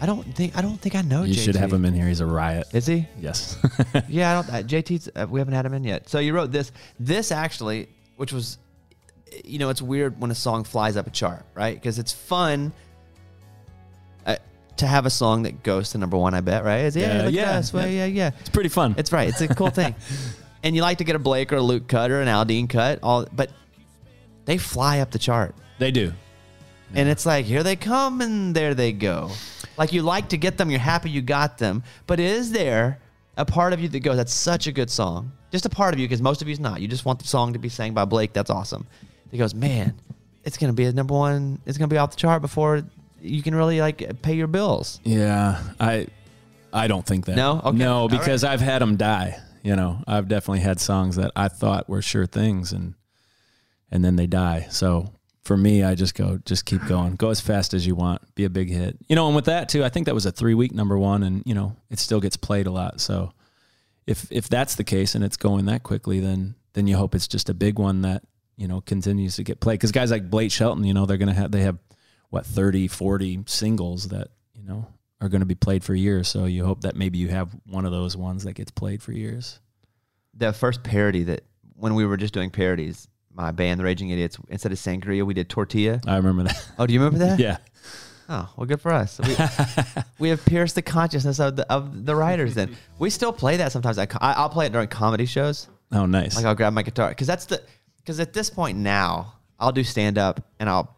I 0.00 0.06
don't 0.06 0.22
think 0.34 0.56
I 0.56 0.62
don't 0.62 0.80
think 0.80 0.94
I 0.96 1.02
know. 1.02 1.22
You 1.22 1.34
JT. 1.34 1.44
should 1.44 1.56
have 1.56 1.72
him 1.72 1.84
in 1.84 1.94
here. 1.94 2.06
He's 2.08 2.20
a 2.20 2.26
riot. 2.26 2.66
Is 2.72 2.86
he? 2.86 3.06
Yes. 3.20 3.56
Yeah, 4.08 4.30
I 4.30 4.42
don't. 4.42 4.48
Uh, 4.54 4.62
JT's. 4.66 5.08
Uh, 5.14 5.26
we 5.28 5.38
haven't 5.40 5.54
had 5.54 5.64
him 5.66 5.74
in 5.74 5.84
yet. 5.84 6.08
So 6.08 6.18
you 6.18 6.34
wrote 6.34 6.50
this. 6.52 6.72
This 6.98 7.30
actually, 7.32 7.88
which 8.16 8.32
was, 8.32 8.58
you 9.44 9.58
know, 9.58 9.68
it's 9.70 9.80
weird 9.82 10.20
when 10.20 10.30
a 10.30 10.34
song 10.34 10.64
flies 10.64 10.96
up 10.96 11.06
a 11.06 11.10
chart, 11.10 11.44
right? 11.54 11.74
Because 11.74 11.98
it's 11.98 12.12
fun. 12.12 12.72
To 14.78 14.86
have 14.86 15.06
a 15.06 15.10
song 15.10 15.42
that 15.42 15.62
goes 15.62 15.90
to 15.90 15.98
number 15.98 16.16
one, 16.16 16.34
I 16.34 16.40
bet, 16.40 16.64
right? 16.64 16.84
Is, 16.86 16.96
yeah, 16.96 17.16
Yeah, 17.18 17.22
look 17.24 17.34
yeah, 17.34 17.42
at 17.42 17.56
us. 17.56 17.72
Well, 17.72 17.86
yeah, 17.88 18.06
yeah. 18.06 18.30
it's 18.40 18.48
pretty 18.48 18.68
fun. 18.70 18.94
It's 18.98 19.12
right. 19.12 19.28
It's 19.28 19.40
a 19.40 19.48
cool 19.48 19.70
thing. 19.80 19.94
And 20.62 20.74
you 20.74 20.82
like 20.82 20.98
to 20.98 21.04
get 21.04 21.14
a 21.14 21.18
Blake 21.18 21.52
or 21.52 21.56
a 21.56 21.62
Luke 21.62 21.88
cut 21.88 22.10
or 22.10 22.20
an 22.20 22.28
Aldean 22.28 22.68
cut, 22.68 22.98
all, 23.02 23.26
but 23.32 23.50
they 24.44 24.58
fly 24.58 25.00
up 25.00 25.10
the 25.10 25.18
chart. 25.18 25.54
they 25.78 25.90
do. 25.90 26.12
And 26.94 27.08
it's 27.08 27.24
like, 27.24 27.46
here 27.46 27.62
they 27.62 27.76
come 27.76 28.20
and 28.20 28.54
there 28.54 28.74
they 28.74 28.92
go. 28.92 29.30
Like 29.78 29.92
you 29.92 30.02
like 30.02 30.28
to 30.30 30.36
get 30.36 30.58
them, 30.58 30.70
you're 30.70 30.78
happy 30.80 31.08
you 31.10 31.22
got 31.22 31.56
them. 31.58 31.82
But 32.06 32.20
is 32.20 32.52
there 32.52 32.98
a 33.36 33.44
part 33.46 33.72
of 33.72 33.80
you 33.80 33.88
that 33.88 34.00
goes, 34.00 34.16
that's 34.16 34.32
such 34.34 34.66
a 34.66 34.72
good 34.72 34.90
song? 34.90 35.32
Just 35.50 35.64
a 35.64 35.70
part 35.70 35.94
of 35.94 36.00
you, 36.00 36.06
because 36.06 36.20
most 36.20 36.42
of 36.42 36.48
you's 36.48 36.60
not. 36.60 36.80
You 36.82 36.88
just 36.88 37.04
want 37.06 37.18
the 37.18 37.26
song 37.26 37.54
to 37.54 37.58
be 37.58 37.68
sang 37.70 37.94
by 37.94 38.04
Blake. 38.04 38.32
That's 38.34 38.50
awesome. 38.50 38.86
He 39.30 39.38
goes, 39.38 39.54
man, 39.54 39.94
it's 40.44 40.58
gonna 40.58 40.72
be 40.74 40.84
a 40.84 40.92
number 40.92 41.14
one, 41.14 41.60
it's 41.64 41.78
gonna 41.78 41.88
be 41.88 41.96
off 41.96 42.10
the 42.10 42.16
chart 42.16 42.42
before 42.42 42.82
you 43.22 43.42
can 43.42 43.54
really 43.54 43.80
like 43.80 44.22
pay 44.22 44.34
your 44.34 44.46
bills. 44.48 45.00
Yeah, 45.04 45.62
I 45.80 46.06
I 46.72 46.86
don't 46.88 47.04
think 47.06 47.26
that. 47.26 47.36
No? 47.36 47.60
Okay. 47.64 47.76
No, 47.76 47.94
All 47.94 48.08
right. 48.08 48.18
because 48.18 48.44
I've 48.44 48.60
had 48.60 48.80
them 48.80 48.96
die. 48.96 49.38
You 49.62 49.76
know, 49.76 50.02
I've 50.06 50.26
definitely 50.28 50.60
had 50.60 50.80
songs 50.80 51.16
that 51.16 51.30
I 51.36 51.48
thought 51.48 51.88
were 51.88 52.02
sure 52.02 52.26
things, 52.26 52.72
and 52.72 52.94
and 53.90 54.04
then 54.04 54.16
they 54.16 54.26
die. 54.26 54.66
So 54.70 55.12
for 55.44 55.56
me, 55.56 55.82
I 55.82 55.94
just 55.94 56.14
go, 56.14 56.38
just 56.44 56.64
keep 56.64 56.84
going, 56.86 57.16
go 57.16 57.30
as 57.30 57.40
fast 57.40 57.74
as 57.74 57.86
you 57.86 57.94
want, 57.94 58.22
be 58.34 58.44
a 58.44 58.50
big 58.50 58.70
hit. 58.70 58.96
You 59.08 59.16
know, 59.16 59.26
and 59.26 59.36
with 59.36 59.44
that 59.46 59.68
too, 59.68 59.84
I 59.84 59.88
think 59.88 60.06
that 60.06 60.14
was 60.14 60.26
a 60.26 60.32
three 60.32 60.54
week 60.54 60.72
number 60.72 60.98
one, 60.98 61.22
and 61.22 61.42
you 61.46 61.54
know, 61.54 61.76
it 61.90 61.98
still 61.98 62.20
gets 62.20 62.36
played 62.36 62.66
a 62.66 62.70
lot. 62.70 63.00
So 63.00 63.32
if 64.06 64.26
if 64.32 64.48
that's 64.48 64.74
the 64.74 64.84
case 64.84 65.14
and 65.14 65.22
it's 65.22 65.36
going 65.36 65.66
that 65.66 65.82
quickly, 65.84 66.18
then 66.20 66.54
then 66.72 66.86
you 66.86 66.96
hope 66.96 67.14
it's 67.14 67.28
just 67.28 67.48
a 67.48 67.54
big 67.54 67.78
one 67.78 68.02
that 68.02 68.22
you 68.56 68.66
know 68.66 68.80
continues 68.80 69.36
to 69.36 69.44
get 69.44 69.60
played. 69.60 69.74
Because 69.74 69.92
guys 69.92 70.10
like 70.10 70.28
Blake 70.30 70.50
Shelton, 70.50 70.84
you 70.84 70.94
know, 70.94 71.06
they're 71.06 71.18
gonna 71.18 71.34
have 71.34 71.52
they 71.52 71.62
have 71.62 71.78
what 72.32 72.46
30, 72.46 72.88
40 72.88 73.40
singles 73.44 74.08
that 74.08 74.28
you 74.54 74.64
know 74.64 74.86
are 75.20 75.28
going 75.28 75.40
to 75.42 75.46
be 75.46 75.54
played 75.54 75.84
for 75.84 75.94
years. 75.94 76.28
So 76.28 76.46
you 76.46 76.64
hope 76.64 76.80
that 76.80 76.96
maybe 76.96 77.18
you 77.18 77.28
have 77.28 77.50
one 77.66 77.84
of 77.84 77.92
those 77.92 78.16
ones 78.16 78.44
that 78.44 78.54
gets 78.54 78.70
played 78.70 79.02
for 79.02 79.12
years. 79.12 79.60
The 80.34 80.54
first 80.54 80.82
parody 80.82 81.24
that 81.24 81.42
when 81.76 81.94
we 81.94 82.06
were 82.06 82.16
just 82.16 82.32
doing 82.32 82.48
parodies, 82.48 83.06
my 83.34 83.50
band, 83.50 83.78
The 83.78 83.84
Raging 83.84 84.08
Idiots, 84.08 84.38
instead 84.48 84.72
of 84.72 84.78
sangria, 84.78 85.24
we 85.26 85.34
did 85.34 85.50
tortilla. 85.50 86.00
I 86.06 86.16
remember 86.16 86.44
that. 86.44 86.68
Oh, 86.78 86.86
do 86.86 86.94
you 86.94 87.00
remember 87.02 87.18
that? 87.26 87.38
yeah. 87.38 87.58
Oh, 88.30 88.48
well, 88.56 88.66
good 88.66 88.80
for 88.80 88.92
us. 88.94 89.20
We, 89.22 89.36
we 90.18 90.28
have 90.30 90.42
pierced 90.46 90.74
the 90.74 90.80
consciousness 90.82 91.38
of 91.38 91.56
the, 91.56 91.70
of 91.70 92.06
the 92.06 92.16
writers. 92.16 92.54
Then 92.54 92.74
we 92.98 93.10
still 93.10 93.32
play 93.32 93.58
that 93.58 93.72
sometimes. 93.72 93.98
I, 93.98 94.06
I- 94.22 94.32
I'll 94.32 94.48
play 94.48 94.66
it 94.66 94.72
during 94.72 94.88
comedy 94.88 95.26
shows. 95.26 95.68
Oh, 95.92 96.06
nice. 96.06 96.34
Like 96.34 96.46
I'll 96.46 96.54
grab 96.54 96.72
my 96.72 96.82
guitar 96.82 97.10
because 97.10 97.26
that's 97.26 97.44
the 97.44 97.62
because 97.98 98.18
at 98.20 98.32
this 98.32 98.48
point 98.48 98.78
now 98.78 99.34
I'll 99.60 99.72
do 99.72 99.84
stand 99.84 100.16
up 100.16 100.40
and 100.58 100.68
I'll 100.70 100.96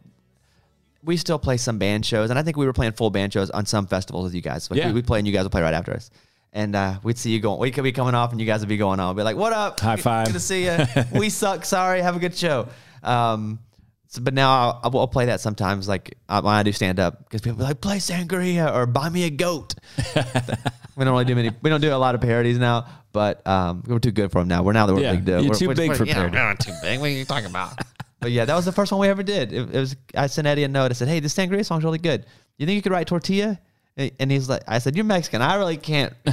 we 1.05 1.17
still 1.17 1.39
play 1.39 1.57
some 1.57 1.79
band 1.79 2.07
shows 2.07 2.31
and 2.31 2.39
I 2.39 2.43
think 2.43 2.57
we 2.57 2.67
were 2.67 2.73
playing 2.73 2.93
full 2.93 3.11
band 3.11 3.33
shows 3.33 3.51
on 3.51 3.67
some 3.67 3.87
festivals 3.87 4.25
with 4.25 4.35
you 4.35 4.41
guys. 4.41 4.71
Like 4.71 4.79
Yeah. 4.79 4.89
we, 4.89 4.95
we 4.95 5.03
play 5.03 5.19
and 5.19 5.27
you 5.29 5.33
guys 5.35 5.43
will 5.43 5.51
play 5.51 5.63
right 5.63 5.75
after 5.75 5.93
us. 5.93 6.11
And 6.53 6.75
uh, 6.77 6.99
we'd 7.03 7.19
see 7.19 7.31
you 7.33 7.41
going. 7.41 7.59
We 7.59 7.73
could 7.73 7.83
be 7.83 7.91
coming 7.91 8.15
off, 8.15 8.31
and 8.31 8.41
you 8.41 8.47
guys 8.47 8.61
would 8.61 8.69
be 8.69 8.77
going 8.77 9.01
on. 9.01 9.17
We'd 9.17 9.21
be 9.23 9.25
like, 9.25 9.37
"What 9.37 9.53
up? 9.53 9.81
High 9.81 9.97
five. 9.97 10.27
Good 10.29 10.35
to 10.35 10.39
see 10.41 10.67
you. 10.67 10.77
we 11.19 11.29
suck. 11.29 11.65
Sorry. 11.65 12.01
Have 12.01 12.15
a 12.15 12.21
good 12.21 12.37
show." 12.37 12.69
Um, 13.03 13.59
so, 14.07 14.23
but 14.23 14.35
now 14.35 14.51
I'll, 14.53 14.81
I'll, 14.85 14.99
I'll 15.01 15.09
play 15.09 15.27
that 15.27 15.41
sometimes, 15.41 15.89
like 15.89 16.17
uh, 16.29 16.41
when 16.43 16.55
I 16.55 16.63
do 16.63 16.71
stand 16.71 17.01
up, 17.01 17.25
because 17.25 17.41
people 17.41 17.59
be 17.59 17.65
like, 17.65 17.81
"Play 17.81 17.97
sangria" 17.97 18.73
or 18.73 18.87
"Buy 18.87 19.09
me 19.09 19.25
a 19.25 19.31
goat." 19.31 19.75
we 20.97 21.05
don't 21.05 21.13
really 21.13 21.25
do 21.25 21.35
many. 21.35 21.51
We 21.61 21.71
don't 21.71 21.81
do 21.81 21.93
a 21.93 21.97
lot 21.97 22.15
of 22.15 22.21
parodies 22.21 22.57
now, 22.59 22.87
but 23.13 23.45
um, 23.49 23.83
we're 23.85 23.99
too 23.99 24.13
good 24.13 24.31
for 24.31 24.41
them 24.41 24.47
now. 24.47 24.63
We're 24.63 24.75
now 24.75 24.87
that 24.87 24.95
we're 24.95 25.01
Yeah, 25.03 25.13
big 25.17 25.25
deal. 25.25 25.41
you're 25.41 25.49
We're- 25.51 25.59
too 25.59 25.67
we're- 25.67 25.75
big 25.77 25.89
we're- 25.89 25.99
for 25.99 26.05
yeah, 26.05 26.15
parody. 26.15 26.37
we're 26.37 26.45
not 26.45 26.61
too 26.61 26.73
big. 26.83 27.01
What 27.01 27.07
are 27.07 27.13
you 27.13 27.25
talking 27.25 27.51
about? 27.51 27.81
But 28.25 28.33
yeah, 28.33 28.47
that 28.47 28.55
was 28.57 28.65
the 28.65 28.73
first 28.73 28.91
one 28.91 29.03
we 29.03 29.09
ever 29.09 29.23
did. 29.23 29.53
It, 29.53 29.75
it 29.75 29.79
was. 29.79 29.95
I 30.17 30.29
sent 30.29 30.47
Eddie 30.47 30.65
a 30.65 30.69
note. 30.69 30.91
I 30.91 30.95
said, 30.95 31.09
"Hey, 31.09 31.21
this 31.21 31.35
sangria 31.35 31.63
song's 31.63 31.85
really 31.85 31.99
good. 31.99 32.25
You 32.57 32.65
think 32.65 32.75
you 32.77 32.81
could 32.81 32.91
write 32.93 33.07
tortilla?" 33.07 33.61
And 33.99 34.31
he's 34.31 34.49
like, 34.49 34.63
"I 34.67 34.79
said, 34.79 34.97
you're 34.97 35.05
Mexican. 35.05 35.43
I 35.43 35.57
really 35.57 35.77
can't. 35.77 36.15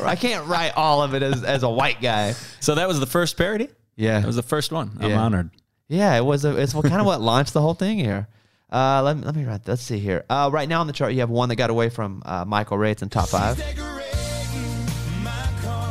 I 0.00 0.16
can't 0.16 0.46
write 0.48 0.72
all 0.76 1.02
of 1.02 1.14
it 1.14 1.22
as, 1.22 1.44
as 1.44 1.62
a 1.62 1.68
white 1.68 2.00
guy." 2.00 2.32
so 2.60 2.74
that 2.76 2.88
was 2.88 2.98
the 3.00 3.06
first 3.06 3.36
parody? 3.36 3.68
Yeah, 3.96 4.18
it 4.22 4.24
was 4.26 4.36
the 4.36 4.42
first 4.42 4.72
one. 4.72 4.92
I'm 4.98 5.10
Yeah. 5.10 5.20
honored. 5.20 5.50
yeah, 5.88 6.16
it 6.16 6.24
was. 6.24 6.46
A, 6.46 6.56
it's 6.56 6.74
what, 6.74 6.86
kind 6.86 7.00
of 7.00 7.06
what 7.06 7.20
launched 7.20 7.52
the 7.52 7.60
whole 7.60 7.74
thing 7.74 7.98
here. 7.98 8.26
Uh, 8.72 9.02
let 9.02 9.16
me 9.18 9.24
let 9.24 9.36
me 9.36 9.44
write. 9.44 9.68
Let's 9.68 9.82
see 9.82 9.98
here. 9.98 10.24
Uh, 10.30 10.48
right 10.50 10.68
now 10.68 10.80
on 10.80 10.86
the 10.86 10.92
chart, 10.94 11.12
you 11.12 11.20
have 11.20 11.28
one 11.28 11.50
that 11.50 11.56
got 11.56 11.68
away 11.68 11.90
from 11.90 12.22
uh, 12.24 12.46
Michael 12.46 12.78
Ray. 12.78 12.92
It's 12.92 13.02
in 13.02 13.10
top 13.10 13.28
five. 13.28 13.58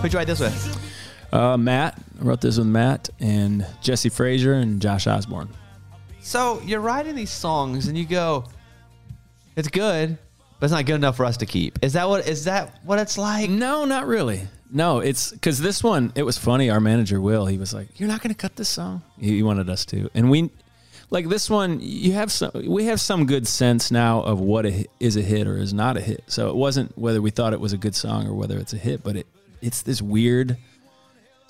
Who'd 0.01 0.11
you 0.11 0.17
write 0.17 0.27
this 0.27 0.39
with? 0.39 0.88
Uh, 1.31 1.57
Matt, 1.57 2.01
I 2.19 2.23
wrote 2.23 2.41
this 2.41 2.57
with 2.57 2.67
Matt 2.67 3.09
and 3.19 3.65
Jesse 3.81 4.09
Frasure 4.09 4.53
and 4.53 4.81
Josh 4.81 5.07
Osborne. 5.07 5.49
So 6.21 6.61
you're 6.65 6.81
writing 6.81 7.15
these 7.15 7.31
songs, 7.31 7.87
and 7.87 7.97
you 7.97 8.05
go, 8.05 8.45
"It's 9.55 9.67
good, 9.67 10.17
but 10.59 10.65
it's 10.65 10.73
not 10.73 10.85
good 10.85 10.95
enough 10.95 11.15
for 11.17 11.25
us 11.25 11.37
to 11.37 11.45
keep." 11.45 11.79
Is 11.83 11.93
that 11.93 12.09
what? 12.09 12.27
Is 12.27 12.45
that 12.45 12.79
what 12.83 12.99
it's 12.99 13.17
like? 13.17 13.49
No, 13.49 13.85
not 13.85 14.07
really. 14.07 14.47
No, 14.71 14.99
it's 14.99 15.31
because 15.31 15.59
this 15.59 15.83
one, 15.83 16.11
it 16.15 16.23
was 16.23 16.37
funny. 16.37 16.69
Our 16.69 16.79
manager, 16.79 17.19
Will, 17.19 17.45
he 17.47 17.57
was 17.57 17.73
like, 17.73 17.99
You're 17.99 18.09
not 18.09 18.21
going 18.21 18.33
to 18.33 18.39
cut 18.39 18.55
this 18.55 18.69
song? 18.69 19.01
He 19.19 19.37
he 19.37 19.43
wanted 19.43 19.69
us 19.69 19.83
to. 19.85 20.09
And 20.13 20.29
we, 20.29 20.51
like 21.09 21.27
this 21.27 21.49
one, 21.49 21.79
you 21.81 22.13
have 22.13 22.31
some, 22.31 22.51
we 22.67 22.85
have 22.85 23.01
some 23.01 23.25
good 23.25 23.47
sense 23.47 23.89
now 23.89 24.21
of 24.21 24.39
what 24.39 24.67
a, 24.67 24.85
is 24.99 25.17
a 25.17 25.21
hit 25.21 25.47
or 25.47 25.57
is 25.57 25.73
not 25.73 25.97
a 25.97 26.01
hit. 26.01 26.23
So 26.27 26.49
it 26.49 26.55
wasn't 26.55 26.95
whether 26.97 27.19
we 27.21 27.31
thought 27.31 27.53
it 27.53 27.59
was 27.59 27.73
a 27.73 27.77
good 27.77 27.95
song 27.95 28.27
or 28.27 28.33
whether 28.33 28.59
it's 28.59 28.73
a 28.73 28.77
hit, 28.77 29.03
but 29.03 29.15
it, 29.15 29.27
it's 29.59 29.81
this 29.81 30.03
weird 30.03 30.57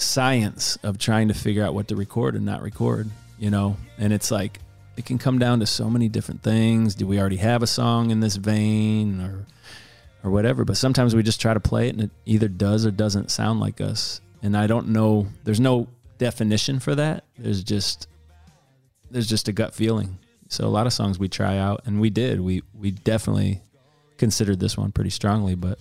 science 0.01 0.77
of 0.83 0.97
trying 0.97 1.27
to 1.27 1.33
figure 1.33 1.63
out 1.63 1.73
what 1.73 1.87
to 1.89 1.95
record 1.95 2.35
and 2.35 2.45
not 2.45 2.61
record, 2.61 3.09
you 3.37 3.49
know? 3.49 3.77
And 3.97 4.13
it's 4.13 4.31
like, 4.31 4.59
it 4.97 5.05
can 5.05 5.17
come 5.17 5.39
down 5.39 5.59
to 5.59 5.65
so 5.65 5.89
many 5.89 6.09
different 6.09 6.41
things. 6.41 6.95
Do 6.95 7.05
we 7.07 7.19
already 7.19 7.37
have 7.37 7.63
a 7.63 7.67
song 7.67 8.09
in 8.11 8.19
this 8.19 8.35
vein 8.35 9.21
or, 9.21 9.45
or 10.23 10.31
whatever? 10.31 10.65
But 10.65 10.77
sometimes 10.77 11.15
we 11.15 11.23
just 11.23 11.39
try 11.39 11.53
to 11.53 11.59
play 11.59 11.87
it 11.87 11.95
and 11.95 12.01
it 12.03 12.11
either 12.25 12.47
does 12.47 12.85
or 12.85 12.91
doesn't 12.91 13.31
sound 13.31 13.59
like 13.59 13.79
us. 13.81 14.21
And 14.41 14.57
I 14.57 14.67
don't 14.67 14.89
know, 14.89 15.27
there's 15.43 15.59
no 15.59 15.87
definition 16.17 16.79
for 16.79 16.95
that. 16.95 17.23
There's 17.37 17.63
just, 17.63 18.07
there's 19.11 19.27
just 19.27 19.47
a 19.47 19.53
gut 19.53 19.73
feeling. 19.73 20.17
So 20.49 20.65
a 20.65 20.67
lot 20.67 20.87
of 20.87 20.93
songs 20.93 21.19
we 21.19 21.29
try 21.29 21.57
out 21.57 21.81
and 21.85 22.01
we 22.01 22.09
did, 22.09 22.41
we, 22.41 22.63
we 22.73 22.91
definitely 22.91 23.61
considered 24.17 24.59
this 24.59 24.77
one 24.77 24.91
pretty 24.91 25.11
strongly, 25.11 25.55
but 25.55 25.79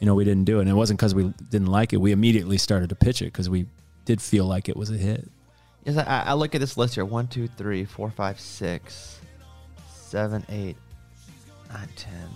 you 0.00 0.06
know, 0.06 0.14
we 0.14 0.24
didn't 0.24 0.44
do 0.44 0.58
it. 0.58 0.62
And 0.62 0.70
it 0.70 0.74
wasn't 0.74 0.98
because 0.98 1.14
we 1.14 1.32
didn't 1.50 1.68
like 1.68 1.92
it. 1.92 1.98
We 1.98 2.12
immediately 2.12 2.58
started 2.58 2.88
to 2.88 2.96
pitch 2.96 3.22
it 3.22 3.26
because 3.26 3.48
we 3.48 3.66
did 4.06 4.20
feel 4.20 4.46
like 4.46 4.68
it 4.68 4.76
was 4.76 4.90
a 4.90 4.94
hit. 4.94 5.30
Yes, 5.84 5.96
I, 5.96 6.24
I 6.26 6.32
look 6.34 6.54
at 6.54 6.60
this 6.60 6.76
list 6.76 6.94
here: 6.94 7.04
one, 7.04 7.26
two, 7.26 7.48
three, 7.48 7.84
four, 7.84 8.10
five, 8.10 8.40
six, 8.40 9.20
seven, 9.88 10.44
eight, 10.48 10.76
nine, 11.72 11.88
ten. 11.96 12.28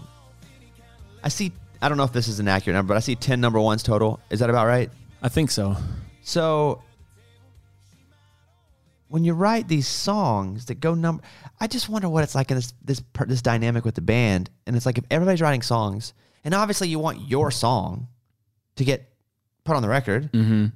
I 1.23 1.29
see. 1.29 1.53
I 1.83 1.89
don't 1.89 1.99
know 1.99 2.05
if 2.05 2.13
this 2.13 2.29
is 2.29 2.39
an 2.41 2.49
accurate 2.49 2.75
number, 2.75 2.95
but 2.95 2.97
I 2.97 3.01
see 3.01 3.17
ten 3.17 3.41
number 3.41 3.61
ones 3.61 3.83
total. 3.83 4.21
Is 4.31 4.41
that 4.41 4.51
about 4.51 4.67
right? 4.67 4.91
I 5.23 5.29
think 5.29 5.51
so. 5.51 5.77
So 6.23 6.83
when 9.09 9.25
you 9.25 9.35
write 9.35 9.69
these 9.69 9.87
songs 9.87 10.67
that 10.67 10.81
go 10.81 10.95
number, 10.95 11.23
I 11.61 11.67
just 11.67 11.89
wonder 11.89 12.09
what 12.09 12.25
it's 12.25 12.35
like 12.35 12.51
in 12.51 12.57
this 12.57 12.73
this 12.83 13.03
this 13.27 13.43
dynamic 13.43 13.85
with 13.85 13.95
the 13.95 14.01
band. 14.01 14.51
And 14.67 14.75
it's 14.77 14.87
like 14.87 14.99
if 14.99 15.05
everybody's 15.11 15.43
writing 15.43 15.63
songs, 15.63 16.15
and 16.45 16.55
obviously 16.55 16.89
you 16.89 16.99
want 16.99 17.29
your 17.29 17.51
song 17.51 18.09
to 18.77 18.85
get 18.85 19.09
put 19.65 19.77
on 19.77 19.83
the 19.83 19.89
record, 19.89 20.31
Mm-hmm. 20.33 20.67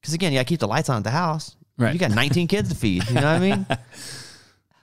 because 0.00 0.14
again, 0.14 0.32
you 0.32 0.38
got 0.38 0.42
to 0.42 0.48
keep 0.48 0.60
the 0.60 0.68
lights 0.68 0.88
on 0.88 0.98
at 0.98 1.04
the 1.04 1.10
house. 1.10 1.56
Right. 1.78 1.92
You 1.92 1.98
got 1.98 2.10
19 2.12 2.46
kids 2.48 2.68
to 2.70 2.74
feed. 2.74 3.06
You 3.08 3.14
know 3.16 3.20
what 3.22 3.26
I 3.26 3.38
mean? 3.38 3.66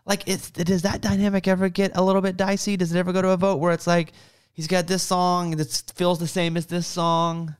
Like, 0.05 0.27
it's 0.27 0.49
does 0.51 0.81
that 0.81 0.99
dynamic 0.99 1.47
ever 1.47 1.69
get 1.69 1.95
a 1.95 2.03
little 2.03 2.21
bit 2.21 2.35
dicey? 2.35 2.75
Does 2.75 2.93
it 2.93 2.99
ever 2.99 3.13
go 3.13 3.21
to 3.21 3.29
a 3.29 3.37
vote 3.37 3.55
where 3.61 3.71
it's 3.71 3.87
like 3.87 4.11
he's 4.51 4.67
got 4.67 4.85
this 4.85 5.01
song 5.01 5.51
that 5.51 5.93
feels 5.95 6.19
the 6.19 6.27
same 6.27 6.57
as 6.57 6.65
this 6.65 6.85
song? 6.85 7.55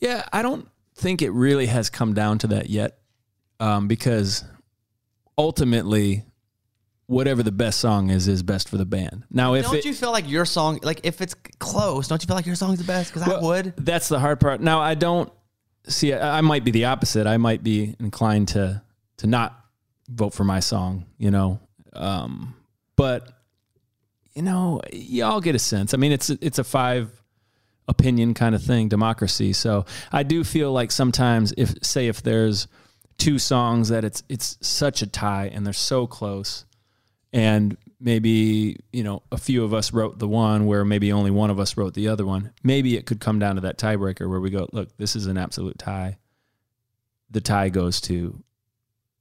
Yeah, 0.00 0.24
I 0.32 0.42
don't 0.42 0.68
think 0.96 1.22
it 1.22 1.30
really 1.30 1.66
has 1.66 1.88
come 1.88 2.12
down 2.12 2.38
to 2.38 2.48
that 2.48 2.70
yet, 2.70 2.98
um, 3.60 3.86
because 3.86 4.42
ultimately, 5.38 6.24
whatever 7.06 7.42
the 7.42 7.52
best 7.52 7.80
song 7.80 8.10
is, 8.10 8.28
is 8.28 8.42
best 8.42 8.68
for 8.68 8.76
the 8.76 8.84
band. 8.84 9.24
Now, 9.30 9.54
if 9.54 9.64
don't 9.64 9.76
it, 9.76 9.84
you 9.84 9.94
feel 9.94 10.12
like 10.12 10.28
your 10.28 10.44
song, 10.44 10.80
like 10.82 11.00
if 11.04 11.20
it's 11.20 11.34
close, 11.58 12.08
don't 12.08 12.22
you 12.22 12.26
feel 12.26 12.36
like 12.36 12.46
your 12.46 12.56
song's 12.56 12.78
the 12.78 12.84
best? 12.84 13.12
Because 13.12 13.28
I 13.28 13.40
would. 13.40 13.74
That's 13.76 14.08
the 14.08 14.18
hard 14.18 14.40
part. 14.40 14.60
Now, 14.60 14.80
I 14.80 14.94
don't 14.94 15.32
see. 15.88 16.12
I 16.12 16.38
I 16.38 16.40
might 16.40 16.64
be 16.64 16.70
the 16.70 16.86
opposite. 16.86 17.26
I 17.26 17.36
might 17.36 17.62
be 17.62 17.94
inclined 18.00 18.48
to 18.48 18.82
to 19.18 19.26
not 19.26 19.58
vote 20.08 20.34
for 20.34 20.44
my 20.44 20.60
song. 20.60 21.06
You 21.18 21.30
know, 21.30 21.60
um, 21.92 22.54
but 22.96 23.28
you 24.34 24.42
know, 24.42 24.80
y'all 24.92 25.40
get 25.40 25.54
a 25.54 25.60
sense. 25.60 25.94
I 25.94 25.96
mean, 25.96 26.12
it's 26.12 26.30
it's 26.30 26.58
a 26.58 26.64
five 26.64 27.10
opinion 27.88 28.34
kind 28.34 28.54
of 28.54 28.62
thing, 28.62 28.88
democracy. 28.88 29.52
So 29.52 29.86
I 30.12 30.24
do 30.24 30.44
feel 30.44 30.72
like 30.72 30.90
sometimes 30.90 31.54
if 31.56 31.74
say 31.82 32.08
if 32.08 32.22
there's 32.22 32.66
two 33.16 33.38
songs 33.38 33.88
that 33.88 34.04
it's 34.04 34.22
it's 34.28 34.58
such 34.60 35.00
a 35.00 35.06
tie 35.06 35.46
and 35.46 35.64
they're 35.64 35.72
so 35.72 36.06
close 36.06 36.65
and 37.36 37.76
maybe 38.00 38.78
you 38.92 39.04
know 39.04 39.22
a 39.30 39.36
few 39.36 39.62
of 39.62 39.74
us 39.74 39.92
wrote 39.92 40.18
the 40.18 40.26
one 40.26 40.64
where 40.64 40.84
maybe 40.86 41.12
only 41.12 41.30
one 41.30 41.50
of 41.50 41.60
us 41.60 41.76
wrote 41.76 41.92
the 41.92 42.08
other 42.08 42.24
one. 42.24 42.52
Maybe 42.64 42.96
it 42.96 43.04
could 43.04 43.20
come 43.20 43.38
down 43.38 43.56
to 43.56 43.60
that 43.60 43.78
tiebreaker 43.78 44.28
where 44.28 44.40
we 44.40 44.50
go 44.50 44.66
look 44.72 44.96
this 44.96 45.14
is 45.14 45.26
an 45.26 45.36
absolute 45.36 45.78
tie. 45.78 46.16
The 47.30 47.42
tie 47.42 47.68
goes 47.68 48.00
to 48.02 48.42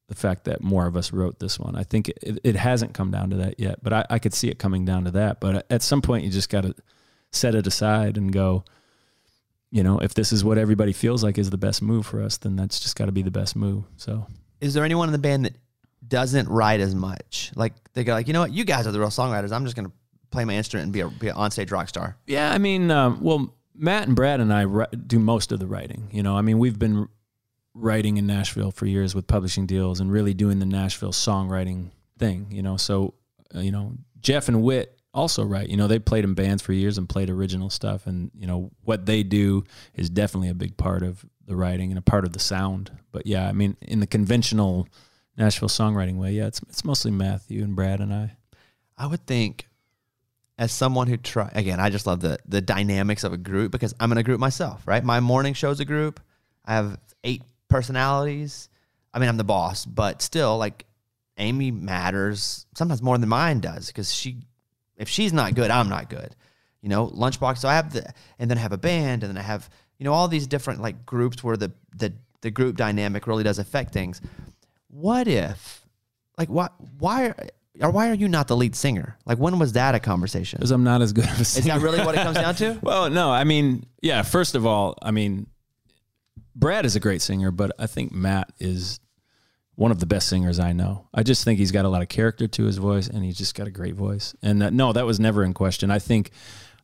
the 0.07 0.15
fact 0.15 0.45
that 0.45 0.63
more 0.63 0.87
of 0.87 0.95
us 0.95 1.11
wrote 1.11 1.39
this 1.39 1.59
one. 1.59 1.75
I 1.75 1.83
think 1.83 2.07
it, 2.09 2.39
it 2.43 2.55
hasn't 2.55 2.93
come 2.93 3.11
down 3.11 3.31
to 3.31 3.35
that 3.37 3.59
yet 3.59 3.83
but 3.83 3.91
I, 3.91 4.05
I 4.09 4.19
could 4.19 4.33
see 4.33 4.49
it 4.49 4.59
coming 4.59 4.85
down 4.85 5.03
to 5.03 5.11
that. 5.11 5.41
But 5.41 5.65
at 5.69 5.81
some 5.81 6.01
point 6.01 6.23
you 6.23 6.31
just 6.31 6.49
got 6.49 6.61
to 6.61 6.73
set 7.31 7.53
it 7.53 7.67
aside 7.67 8.15
and 8.15 8.31
go 8.31 8.63
you 9.71 9.83
know 9.83 9.99
if 9.99 10.13
this 10.13 10.31
is 10.31 10.41
what 10.41 10.57
everybody 10.57 10.93
feels 10.93 11.21
like 11.21 11.37
is 11.37 11.49
the 11.49 11.57
best 11.57 11.81
move 11.81 12.05
for 12.05 12.21
us 12.21 12.37
then 12.37 12.55
that's 12.55 12.79
just 12.79 12.95
got 12.95 13.07
to 13.07 13.11
be 13.11 13.23
the 13.23 13.31
best 13.31 13.57
move. 13.57 13.83
So 13.97 14.25
Is 14.61 14.73
there 14.73 14.85
anyone 14.85 15.09
in 15.09 15.11
the 15.11 15.17
band 15.17 15.43
that 15.43 15.55
doesn't 16.07 16.49
write 16.49 16.79
as 16.79 16.95
much? 16.95 17.51
Like 17.55 17.73
they 17.93 18.03
go 18.03 18.13
like, 18.13 18.27
you 18.27 18.33
know 18.33 18.41
what, 18.41 18.51
you 18.51 18.65
guys 18.65 18.87
are 18.87 18.91
the 18.91 18.99
real 18.99 19.09
songwriters. 19.09 19.51
I'm 19.51 19.63
just 19.63 19.75
gonna 19.75 19.91
play 20.31 20.45
my 20.45 20.55
instrument 20.55 20.85
and 20.85 20.93
be 20.93 20.99
a, 21.01 21.07
be 21.07 21.27
an 21.29 21.35
onstage 21.35 21.71
rock 21.71 21.89
star. 21.89 22.17
Yeah, 22.27 22.51
I 22.51 22.57
mean, 22.57 22.91
um, 22.91 23.19
well, 23.21 23.53
Matt 23.73 24.07
and 24.07 24.15
Brad 24.15 24.39
and 24.39 24.53
I 24.53 24.65
do 25.07 25.19
most 25.19 25.51
of 25.51 25.59
the 25.59 25.67
writing. 25.67 26.09
You 26.11 26.23
know, 26.23 26.35
I 26.35 26.41
mean, 26.41 26.59
we've 26.59 26.79
been 26.79 27.07
writing 27.73 28.17
in 28.17 28.25
Nashville 28.25 28.71
for 28.71 28.85
years 28.85 29.13
with 29.13 29.27
publishing 29.27 29.65
deals 29.65 29.99
and 29.99 30.11
really 30.11 30.33
doing 30.33 30.59
the 30.59 30.65
Nashville 30.65 31.11
songwriting 31.11 31.91
thing. 32.17 32.47
You 32.49 32.61
know, 32.61 32.77
so 32.77 33.13
uh, 33.55 33.59
you 33.59 33.71
know, 33.71 33.93
Jeff 34.19 34.47
and 34.47 34.61
Whit 34.61 34.99
also 35.13 35.43
write. 35.43 35.69
You 35.69 35.77
know, 35.77 35.87
they 35.87 35.99
played 35.99 36.23
in 36.23 36.33
bands 36.33 36.61
for 36.61 36.73
years 36.73 36.97
and 36.97 37.07
played 37.07 37.29
original 37.29 37.69
stuff, 37.69 38.07
and 38.07 38.31
you 38.37 38.47
know 38.47 38.71
what 38.83 39.05
they 39.05 39.23
do 39.23 39.63
is 39.95 40.09
definitely 40.09 40.49
a 40.49 40.55
big 40.55 40.77
part 40.77 41.03
of 41.03 41.25
the 41.45 41.55
writing 41.55 41.91
and 41.91 41.99
a 41.99 42.01
part 42.01 42.25
of 42.25 42.33
the 42.33 42.39
sound. 42.39 42.91
But 43.11 43.27
yeah, 43.27 43.47
I 43.47 43.51
mean, 43.51 43.77
in 43.81 43.99
the 43.99 44.07
conventional 44.07 44.87
Nashville 45.37 45.69
songwriting 45.69 46.17
way, 46.17 46.33
yeah, 46.33 46.47
it's 46.47 46.61
it's 46.69 46.85
mostly 46.85 47.11
Matthew 47.11 47.63
and 47.63 47.75
Brad 47.75 47.99
and 47.99 48.13
I. 48.13 48.35
I 48.97 49.07
would 49.07 49.25
think, 49.25 49.67
as 50.57 50.71
someone 50.71 51.07
who 51.07 51.17
try 51.17 51.51
again, 51.53 51.79
I 51.79 51.89
just 51.89 52.07
love 52.07 52.21
the 52.21 52.39
the 52.47 52.61
dynamics 52.61 53.23
of 53.23 53.33
a 53.33 53.37
group 53.37 53.71
because 53.71 53.93
I'm 53.99 54.11
in 54.11 54.17
a 54.17 54.23
group 54.23 54.39
myself, 54.39 54.87
right? 54.87 55.03
My 55.03 55.19
morning 55.19 55.53
show's 55.53 55.79
a 55.79 55.85
group. 55.85 56.19
I 56.63 56.75
have 56.75 56.97
eight 57.23 57.43
personalities. 57.67 58.69
I 59.13 59.19
mean, 59.19 59.29
I'm 59.29 59.37
the 59.37 59.43
boss, 59.43 59.85
but 59.85 60.21
still, 60.21 60.57
like 60.57 60.85
Amy 61.37 61.71
matters 61.71 62.65
sometimes 62.75 63.01
more 63.01 63.17
than 63.17 63.29
mine 63.29 63.59
does 63.59 63.87
because 63.87 64.13
she, 64.13 64.37
if 64.97 65.09
she's 65.09 65.33
not 65.33 65.55
good, 65.55 65.71
I'm 65.71 65.89
not 65.89 66.09
good. 66.09 66.35
You 66.81 66.89
know, 66.89 67.07
lunchbox. 67.07 67.57
So 67.57 67.67
I 67.67 67.75
have 67.75 67.93
the, 67.93 68.13
and 68.39 68.49
then 68.49 68.57
I 68.57 68.61
have 68.61 68.73
a 68.73 68.77
band, 68.77 69.23
and 69.23 69.29
then 69.29 69.37
I 69.37 69.45
have 69.45 69.69
you 69.97 70.05
know 70.05 70.13
all 70.13 70.27
these 70.27 70.47
different 70.47 70.81
like 70.81 71.05
groups 71.05 71.43
where 71.43 71.57
the 71.57 71.71
the 71.95 72.13
the 72.41 72.51
group 72.51 72.77
dynamic 72.77 73.27
really 73.27 73.43
does 73.43 73.59
affect 73.59 73.91
things. 73.91 74.21
What 74.95 75.27
if, 75.27 75.85
like, 76.37 76.47
what? 76.49 76.73
Why? 76.99 77.33
Or 77.81 77.91
why 77.91 78.09
are 78.09 78.13
you 78.13 78.29
not 78.29 78.47
the 78.47 78.55
lead 78.55 78.75
singer? 78.75 79.17
Like, 79.25 79.37
when 79.37 79.59
was 79.59 79.73
that 79.73 79.93
a 79.93 79.99
conversation? 79.99 80.57
Because 80.59 80.71
I'm 80.71 80.85
not 80.85 81.01
as 81.01 81.11
good 81.11 81.25
of 81.25 81.37
a 81.37 81.41
Is 81.41 81.65
that 81.65 81.81
really 81.81 81.99
what 81.99 82.15
it 82.15 82.19
comes 82.19 82.37
down 82.37 82.55
to? 82.55 82.79
Well, 82.81 83.09
no, 83.09 83.29
I 83.29 83.43
mean, 83.43 83.85
yeah, 84.01 84.21
first 84.21 84.55
of 84.55 84.65
all, 84.65 84.97
I 85.01 85.11
mean, 85.11 85.47
Brad 86.55 86.85
is 86.85 86.95
a 86.95 87.01
great 87.01 87.21
singer, 87.21 87.51
but 87.51 87.71
I 87.77 87.87
think 87.87 88.13
Matt 88.13 88.53
is 88.57 89.01
one 89.75 89.91
of 89.91 89.99
the 89.99 90.05
best 90.05 90.29
singers 90.29 90.57
I 90.57 90.71
know. 90.71 91.09
I 91.13 91.23
just 91.23 91.43
think 91.43 91.59
he's 91.59 91.73
got 91.73 91.83
a 91.83 91.89
lot 91.89 92.01
of 92.01 92.07
character 92.07 92.47
to 92.47 92.63
his 92.63 92.77
voice 92.77 93.09
and 93.09 93.25
he's 93.25 93.37
just 93.37 93.55
got 93.55 93.67
a 93.67 93.71
great 93.71 93.95
voice. 93.95 94.33
And 94.41 94.63
uh, 94.63 94.69
no, 94.69 94.93
that 94.93 95.05
was 95.05 95.19
never 95.19 95.43
in 95.43 95.53
question. 95.53 95.91
I 95.91 95.99
think 95.99 96.31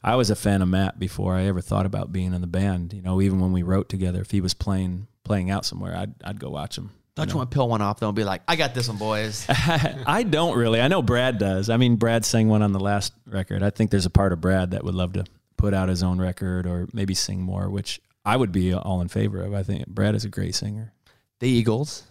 I 0.03 0.15
was 0.15 0.29
a 0.29 0.35
fan 0.35 0.61
of 0.61 0.67
Matt 0.67 0.99
before 0.99 1.35
I 1.35 1.43
ever 1.43 1.61
thought 1.61 1.85
about 1.85 2.11
being 2.11 2.33
in 2.33 2.41
the 2.41 2.47
band. 2.47 2.91
You 2.91 3.01
know, 3.01 3.21
even 3.21 3.39
when 3.39 3.53
we 3.53 3.63
wrote 3.63 3.87
together, 3.87 4.19
if 4.19 4.31
he 4.31 4.41
was 4.41 4.53
playing 4.53 5.07
playing 5.23 5.49
out 5.49 5.63
somewhere, 5.65 5.95
I'd 5.95 6.13
I'd 6.25 6.39
go 6.39 6.49
watch 6.49 6.77
him. 6.77 6.91
Don't 7.15 7.29
you 7.29 7.35
want 7.37 7.51
to 7.51 7.55
peel 7.55 7.67
one 7.67 7.81
off 7.81 7.99
though 7.99 8.07
and 8.07 8.15
be 8.15 8.23
like, 8.23 8.41
I 8.47 8.55
got 8.55 8.73
this 8.73 8.87
one, 8.87 8.97
boys? 8.97 9.45
I 9.49 10.23
don't 10.27 10.57
really. 10.57 10.79
I 10.79 10.87
know 10.87 11.01
Brad 11.01 11.37
does. 11.37 11.69
I 11.69 11.77
mean, 11.77 11.97
Brad 11.97 12.23
sang 12.25 12.47
one 12.47 12.61
on 12.61 12.71
the 12.71 12.79
last 12.79 13.13
record. 13.27 13.63
I 13.63 13.69
think 13.69 13.91
there's 13.91 14.05
a 14.05 14.09
part 14.09 14.31
of 14.33 14.39
Brad 14.41 14.71
that 14.71 14.83
would 14.83 14.95
love 14.95 15.13
to 15.13 15.25
put 15.57 15.73
out 15.73 15.89
his 15.89 16.03
own 16.03 16.19
record 16.19 16.65
or 16.65 16.87
maybe 16.93 17.13
sing 17.13 17.41
more, 17.41 17.69
which 17.69 17.99
I 18.23 18.37
would 18.37 18.51
be 18.51 18.73
all 18.73 19.01
in 19.01 19.09
favor 19.09 19.41
of. 19.41 19.53
I 19.53 19.63
think 19.63 19.87
Brad 19.87 20.15
is 20.15 20.23
a 20.25 20.29
great 20.29 20.55
singer. 20.55 20.93
the 21.39 21.49
Eagles. 21.49 22.03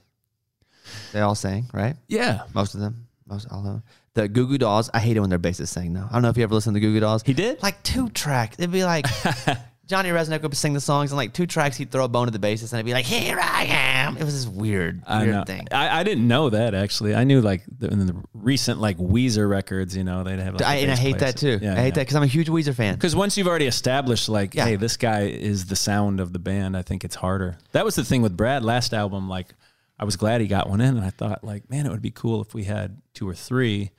They 1.13 1.21
all 1.21 1.35
sang, 1.35 1.71
right? 1.73 1.97
Yeah. 2.09 2.43
Most 2.55 2.75
of 2.75 2.81
them. 2.81 3.07
Most 3.27 3.49
all 3.51 3.61
of 3.61 3.65
them. 3.65 3.83
The 4.15 4.29
Goo 4.29 4.47
Goo 4.49 4.59
Dolls. 4.59 4.91
I 4.93 4.99
hate 4.99 5.17
it 5.17 5.21
when 5.21 5.31
their 5.31 5.39
bassist 5.39 5.69
sang 5.69 5.93
though. 5.95 6.07
I 6.09 6.13
don't 6.13 6.23
know 6.23 6.29
if 6.31 6.37
you 6.37 6.43
ever 6.43 6.55
listened 6.55 6.75
to 6.75 6.81
Goo 6.81 6.93
Goo 6.93 7.01
Dolls. 7.01 7.23
He 7.25 7.33
did? 7.33 7.63
like 7.63 7.83
two 7.85 8.09
tracks. 8.11 8.57
It'd 8.59 8.73
be 8.73 8.85
like 8.85 9.07
Johnny 9.91 10.09
Rzeznik 10.09 10.41
would 10.43 10.57
sing 10.57 10.73
the 10.73 10.81
songs 10.81 11.11
and 11.11 11.17
like 11.17 11.33
two 11.33 11.47
tracks 11.47 11.77
he'd 11.77 11.91
throw 11.91 12.05
a 12.05 12.09
bone 12.09 12.27
to 12.27 12.31
the 12.31 12.39
bassist 12.39 12.73
and 12.73 12.75
it'd 12.75 12.87
be 12.87 12.93
like, 12.93 13.05
Here 13.05 13.39
I 13.39 13.65
am. 13.65 14.17
It 14.17 14.25
was 14.25 14.35
this 14.35 14.47
weird, 14.47 15.03
I 15.07 15.23
weird 15.25 15.35
know. 15.35 15.45
thing. 15.45 15.67
I, 15.73 16.01
I 16.01 16.03
didn't 16.05 16.27
know 16.29 16.49
that 16.51 16.75
actually. 16.75 17.15
I 17.15 17.25
knew 17.25 17.41
like 17.41 17.63
the, 17.79 17.89
in 17.89 18.07
the 18.07 18.17
recent 18.33 18.81
like 18.81 18.97
Weezer 18.99 19.51
records, 19.51 19.97
you 19.97 20.05
know, 20.05 20.23
they'd 20.23 20.39
have. 20.39 20.55
Like, 20.55 20.63
I, 20.63 20.77
and 20.77 20.91
I 20.93 20.97
hate 20.97 21.19
that 21.19 21.37
too. 21.37 21.59
I 21.61 21.75
hate 21.75 21.95
that 21.95 22.03
because 22.03 22.15
I'm 22.15 22.23
a 22.23 22.29
huge 22.29 22.49
Weezer 22.49 22.75
fan. 22.75 22.95
Because 22.95 23.17
once 23.17 23.37
you've 23.37 23.49
already 23.49 23.67
established, 23.67 24.29
like, 24.29 24.55
Yeah. 24.55 24.65
hey, 24.65 24.77
this 24.77 24.97
guy 24.97 25.23
is 25.23 25.67
the 25.67 25.77
sound 25.77 26.21
of 26.21 26.33
the 26.33 26.39
band, 26.39 26.77
I 26.77 26.83
think 26.83 27.05
it's 27.05 27.17
harder. 27.17 27.59
That 27.73 27.85
was 27.85 27.97
the 27.97 28.05
thing 28.05 28.23
with 28.23 28.37
Brad 28.37 28.65
last 28.65 28.95
album. 28.95 29.29
Like, 29.29 29.55
I 29.99 30.05
was 30.05 30.17
glad 30.17 30.41
he 30.41 30.47
got 30.47 30.69
one 30.71 30.81
in, 30.81 30.97
and 30.97 31.05
I 31.05 31.11
thought, 31.11 31.45
like, 31.45 31.69
man, 31.69 31.85
it 31.85 31.91
would 31.91 32.01
be 32.01 32.11
cool 32.13 32.41
if 32.41 32.55
we 32.55 32.65
had 32.65 32.97
two 33.13 33.29
or 33.29 33.35
three, 33.35 33.91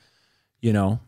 you 0.61 0.73
know, 0.73 0.99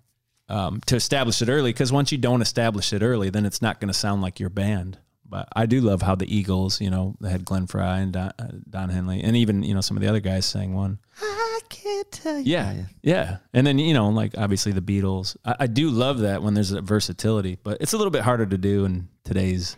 um, 0.54 0.82
to 0.86 0.95
establish 0.95 1.41
it 1.41 1.49
early. 1.49 1.74
Because 1.74 1.91
once 1.91 2.12
you 2.12 2.18
don't 2.18 2.41
establish 2.41 2.93
it 2.93 3.01
early, 3.01 3.30
then 3.30 3.45
it's 3.45 3.62
not 3.62 3.80
going 3.80 3.88
to 3.88 3.93
sound 3.93 4.22
like 4.22 4.39
your 4.39 4.49
band. 4.49 4.99
But 5.28 5.47
I 5.56 5.66
do 5.66 5.82
love 5.82 6.04
how 6.04 6.14
the 6.14 6.34
Eagles, 6.34 6.80
you 6.80 6.91
know, 6.91 7.16
they 7.20 7.32
had 7.32 7.43
Glenn 7.43 7.66
Frey 7.66 8.01
and 8.04 8.14
Don, 8.14 8.32
uh, 8.38 8.49
Don 8.70 8.89
Henley, 8.89 9.24
and 9.24 9.36
even 9.36 9.64
you 9.64 9.74
know 9.74 9.82
some 9.82 9.97
of 9.97 10.01
the 10.01 10.08
other 10.08 10.20
guys 10.20 10.45
sang 10.45 10.76
one. 10.76 10.99
I 11.20 11.60
can't 11.70 12.12
tell 12.12 12.38
you. 12.38 12.51
Yeah, 12.51 12.84
yeah, 13.01 13.38
and 13.51 13.66
then 13.66 13.80
you 13.80 13.95
know, 13.95 14.10
like 14.10 14.38
obviously 14.38 14.74
the 14.74 14.82
Beatles. 14.82 15.36
I, 15.43 15.56
I 15.62 15.68
do 15.68 15.89
love 15.89 16.20
that 16.20 16.43
when 16.43 16.54
there's 16.54 16.72
a 16.72 16.82
versatility, 16.82 17.58
but 17.64 17.80
it's 17.82 17.93
a 17.93 17.97
little 17.97 18.12
bit 18.12 18.22
harder 18.22 18.45
to 18.45 18.58
do 18.60 18.86
in 18.86 19.08
today's 19.24 19.76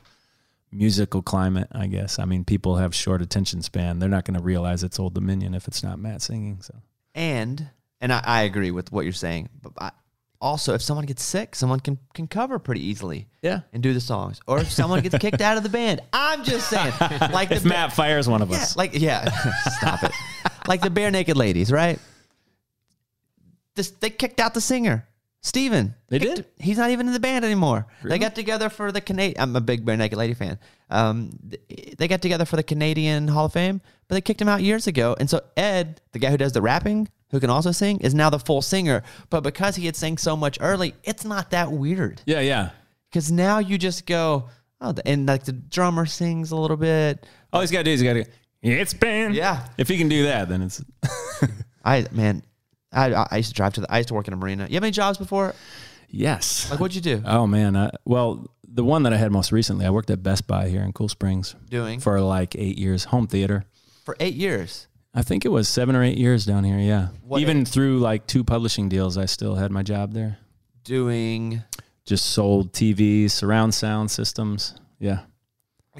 musical 0.73 1.21
climate. 1.21 1.69
I 1.71 1.87
guess. 1.87 2.19
I 2.19 2.25
mean, 2.25 2.43
people 2.43 2.75
have 2.75 2.93
short 2.93 3.21
attention 3.21 3.61
span. 3.61 3.99
They're 3.99 4.09
not 4.09 4.25
going 4.25 4.37
to 4.37 4.43
realize 4.43 4.83
it's 4.83 4.99
Old 4.99 5.13
Dominion 5.13 5.53
if 5.53 5.69
it's 5.69 5.83
not 5.83 5.99
Matt 5.99 6.21
singing. 6.21 6.63
So 6.63 6.73
And 7.13 7.69
and 8.01 8.11
I, 8.11 8.21
I 8.25 8.41
agree 8.41 8.71
with 8.71 8.91
what 8.91 9.05
you're 9.05 9.13
saying. 9.13 9.47
But 9.61 9.71
I, 9.77 9.91
also, 10.45 10.73
if 10.75 10.81
someone 10.81 11.05
gets 11.05 11.23
sick, 11.23 11.55
someone 11.55 11.79
can 11.79 11.97
can 12.13 12.27
cover 12.27 12.59
pretty 12.59 12.85
easily. 12.85 13.27
Yeah. 13.41 13.61
And 13.73 13.81
do 13.81 13.93
the 13.93 13.99
songs. 13.99 14.39
Or 14.47 14.59
if 14.59 14.71
someone 14.71 15.01
gets 15.01 15.17
kicked 15.17 15.41
out 15.41 15.57
of 15.57 15.63
the 15.63 15.69
band. 15.69 16.01
I'm 16.13 16.43
just 16.43 16.69
saying. 16.69 16.93
Like 17.31 17.49
the 17.49 17.55
if 17.55 17.65
Matt 17.65 17.91
fires 17.93 18.29
one 18.29 18.41
of 18.41 18.49
Yeah, 18.51 18.57
us, 18.57 18.77
like 18.77 18.91
yeah, 18.93 19.25
stop 19.77 20.03
it. 20.03 20.11
Like 20.67 20.81
the 20.81 20.89
Barenaked 20.89 21.35
Ladies, 21.35 21.71
right? 21.71 21.99
This 23.75 23.89
they 23.91 24.09
kicked 24.09 24.39
out 24.39 24.53
the 24.53 24.61
singer, 24.61 25.07
Steven. 25.41 25.95
They 26.09 26.19
Kicked- 26.19 26.35
did? 26.35 26.45
He's 26.59 26.77
not 26.77 26.91
even 26.91 27.07
in 27.07 27.13
the 27.13 27.19
band 27.19 27.43
anymore. 27.43 27.87
Really? 28.03 28.15
They 28.17 28.19
got 28.23 28.35
together 28.35 28.69
for 28.69 28.91
the 28.91 29.01
Canadian. 29.01 29.41
I'm 29.41 29.55
a 29.55 29.61
big 29.61 29.85
Barenaked 29.85 30.15
Lady 30.15 30.33
fan. 30.33 30.57
Um, 30.89 31.37
they 31.97 32.07
got 32.07 32.21
together 32.21 32.45
for 32.45 32.55
the 32.55 32.63
Canadian 32.63 33.27
Hall 33.27 33.45
of 33.45 33.53
Fame, 33.53 33.81
but 34.07 34.15
they 34.15 34.21
kicked 34.21 34.39
him 34.41 34.47
out 34.47 34.61
years 34.61 34.87
ago. 34.87 35.15
And 35.19 35.29
so 35.29 35.41
Ed, 35.57 35.99
the 36.13 36.19
guy 36.19 36.29
who 36.29 36.37
does 36.37 36.53
the 36.53 36.61
rapping, 36.61 37.09
who 37.31 37.39
can 37.39 37.49
also 37.49 37.71
sing, 37.71 37.99
is 38.01 38.13
now 38.13 38.29
the 38.29 38.39
full 38.39 38.61
singer. 38.61 39.03
But 39.29 39.41
because 39.41 39.75
he 39.75 39.85
had 39.85 39.95
sang 39.95 40.17
so 40.17 40.35
much 40.37 40.57
early, 40.61 40.93
it's 41.03 41.25
not 41.25 41.51
that 41.51 41.71
weird. 41.71 42.21
yeah, 42.25 42.39
yeah. 42.39 42.69
Because 43.09 43.31
now 43.31 43.59
you 43.59 43.77
just 43.77 44.05
go, 44.05 44.49
oh, 44.81 44.93
and 45.05 45.25
like 45.25 45.45
the 45.45 45.53
drummer 45.53 46.05
sings 46.05 46.51
a 46.51 46.55
little 46.55 46.75
bit. 46.77 47.25
All 47.53 47.61
he's 47.61 47.71
got 47.71 47.79
to 47.79 47.83
do 47.85 47.91
is 47.91 48.01
he 48.01 48.05
got 48.07 48.13
to. 48.13 48.25
It's 48.61 48.93
been. 48.93 49.33
Yeah. 49.33 49.65
If 49.77 49.87
he 49.87 49.97
can 49.97 50.09
do 50.09 50.23
that, 50.23 50.49
then 50.49 50.61
it's. 50.63 50.83
I 51.85 52.05
man, 52.11 52.43
I 52.91 53.13
I 53.31 53.37
used 53.37 53.49
to 53.49 53.55
drive 53.55 53.73
to 53.73 53.81
the. 53.81 53.91
I 53.91 53.97
used 53.97 54.09
to 54.09 54.15
work 54.15 54.27
in 54.27 54.33
a 54.33 54.37
marina. 54.37 54.67
You 54.67 54.73
have 54.73 54.83
any 54.83 54.91
jobs 54.91 55.17
before? 55.17 55.53
Yes. 56.09 56.69
Like 56.69 56.79
what'd 56.79 56.95
you 56.95 57.01
do? 57.01 57.23
Oh 57.25 57.47
man. 57.47 57.75
I, 57.77 57.91
well, 58.05 58.49
the 58.67 58.83
one 58.83 59.03
that 59.03 59.13
I 59.13 59.17
had 59.17 59.31
most 59.31 59.51
recently, 59.51 59.85
I 59.85 59.89
worked 59.91 60.09
at 60.09 60.21
Best 60.23 60.47
Buy 60.47 60.67
here 60.69 60.81
in 60.81 60.91
Cool 60.93 61.07
Springs 61.09 61.55
Doing 61.69 61.99
for 61.99 62.19
like 62.21 62.55
eight 62.55 62.77
years, 62.77 63.05
home 63.05 63.27
theater. 63.27 63.65
for 64.03 64.17
eight 64.19 64.33
years. 64.35 64.87
I 65.15 65.21
think 65.23 65.45
it 65.45 65.49
was 65.49 65.69
seven 65.69 65.95
or 65.95 66.03
eight 66.03 66.17
years 66.17 66.45
down 66.45 66.63
here. 66.65 66.77
Yeah. 66.77 67.07
What- 67.23 67.39
Even 67.41 67.65
through 67.65 67.99
like 67.99 68.27
two 68.27 68.43
publishing 68.43 68.89
deals, 68.89 69.17
I 69.17 69.25
still 69.25 69.55
had 69.55 69.71
my 69.71 69.81
job 69.81 70.13
there. 70.13 70.37
Doing 70.83 71.63
Just 72.05 72.25
sold 72.27 72.73
TVs, 72.73 73.31
surround 73.31 73.73
sound 73.73 74.11
systems. 74.11 74.75
Yeah. 74.99 75.21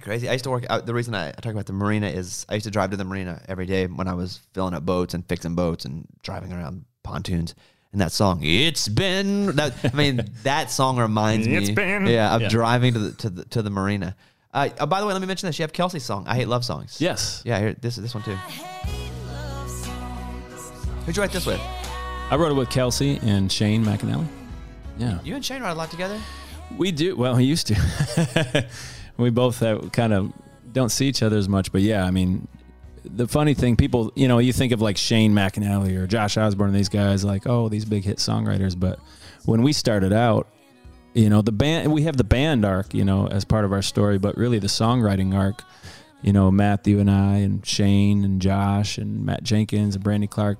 crazy. 0.02 0.28
I 0.30 0.34
used 0.34 0.44
to 0.44 0.50
work. 0.52 0.66
Uh, 0.70 0.82
the 0.82 0.94
reason 0.94 1.16
I, 1.16 1.30
I 1.30 1.32
talk 1.32 1.54
about 1.54 1.66
the 1.66 1.74
marina 1.74 2.08
is 2.08 2.46
I 2.50 2.56
used 2.56 2.66
to 2.66 2.72
drive 2.72 2.92
to 2.92 2.98
the 2.98 3.06
marina 3.06 3.42
every 3.48 3.66
day 3.66 3.88
when 3.88 4.08
I 4.08 4.14
was 4.14 4.42
filling 4.54 4.74
up 4.74 4.86
boats 4.86 5.14
and 5.14 5.26
fixing 5.28 5.56
boats 5.56 5.86
and 5.86 6.06
driving 6.22 6.52
around 6.54 6.86
pontoons. 7.04 7.56
And 7.94 8.02
that 8.02 8.12
song, 8.12 8.42
it's 8.44 8.90
been. 8.90 9.56
That, 9.56 9.74
I 9.86 9.96
mean, 9.96 10.20
that 10.44 10.70
song 10.70 10.98
reminds 11.00 11.48
me. 11.48 11.56
It's 11.56 11.70
been- 11.70 12.06
Yeah, 12.08 12.36
of 12.36 12.42
Yeah. 12.42 12.50
driving 12.50 12.94
to 12.94 13.00
the 13.00 13.12
to 13.14 13.30
the 13.30 13.46
to 13.46 13.62
the 13.62 13.70
marina. 13.70 14.16
Uh, 14.54 14.70
oh, 14.82 14.86
by 14.86 15.00
the 15.02 15.08
way, 15.08 15.14
let 15.14 15.22
me 15.22 15.28
mention 15.28 15.48
this. 15.48 15.58
You 15.60 15.64
have 15.64 15.74
Kelsey's 15.74 16.04
song. 16.04 16.26
I 16.28 16.36
hate 16.36 16.48
love 16.50 16.64
songs. 16.66 17.00
Yes. 17.00 17.42
Yeah. 17.46 17.60
Here, 17.60 17.74
this 17.74 17.96
this 17.96 18.14
one 18.14 18.24
too. 18.24 18.38
Who'd 21.06 21.16
you 21.16 21.22
write 21.22 21.32
this 21.32 21.46
with? 21.46 21.62
I 22.32 22.36
wrote 22.36 22.52
it 22.52 22.56
with 22.56 22.70
Kelsey 22.70 23.20
and 23.22 23.52
Shane 23.52 23.86
McAnally. 23.86 24.26
Yeah. 24.98 25.20
You 25.24 25.36
and 25.36 25.46
Shane 25.46 25.62
write 25.62 25.72
a 25.72 25.76
lot 25.76 25.92
together. 25.92 26.20
We 26.78 26.92
do. 26.92 27.16
Well, 27.16 27.36
we 27.36 27.44
used 27.44 27.68
to. 27.68 28.68
we 29.18 29.30
both 29.30 29.60
have, 29.60 29.92
kind 29.92 30.14
of 30.14 30.34
don't 30.72 30.90
see 30.90 31.08
each 31.08 31.22
other 31.22 31.38
as 31.38 31.48
much, 31.48 31.72
but 31.72 31.82
yeah, 31.82 32.04
I 32.04 32.12
mean, 32.12 32.48
the 33.04 33.28
funny 33.28 33.54
thing, 33.54 33.76
people, 33.76 34.12
you 34.16 34.28
know, 34.28 34.40
you 34.40 34.52
think 34.52 34.72
of 34.72 34.82
like 34.82 34.98
Shane 34.98 35.34
McAnally 35.34 35.96
or 35.96 36.08
Josh 36.08 36.38
Osborne, 36.38 36.70
and 36.70 36.78
these 36.78 36.90
guys, 36.90 37.24
like, 37.24 37.46
oh, 37.46 37.70
these 37.70 37.86
big 37.86 38.04
hit 38.04 38.18
songwriters. 38.18 38.78
But 38.78 39.00
when 39.46 39.62
we 39.62 39.74
started 39.74 40.12
out, 40.12 40.48
you 41.14 41.30
know, 41.30 41.42
the 41.42 41.52
band, 41.52 41.94
we 41.94 42.04
have 42.04 42.18
the 42.18 42.24
band 42.24 42.66
arc, 42.66 42.94
you 42.94 43.06
know, 43.06 43.28
as 43.28 43.46
part 43.46 43.64
of 43.64 43.72
our 43.72 43.82
story, 43.82 44.18
but 44.18 44.36
really 44.38 44.60
the 44.60 44.68
songwriting 44.68 45.34
arc, 45.36 45.62
you 46.24 46.34
know, 46.34 46.52
Matthew 46.52 47.00
and 47.00 47.10
I 47.10 47.38
and 47.38 47.66
Shane 47.66 48.26
and 48.26 48.42
Josh 48.42 48.98
and 48.98 49.26
Matt 49.26 49.44
Jenkins 49.44 49.96
and 49.96 50.04
Brandy 50.04 50.28
Clark, 50.28 50.58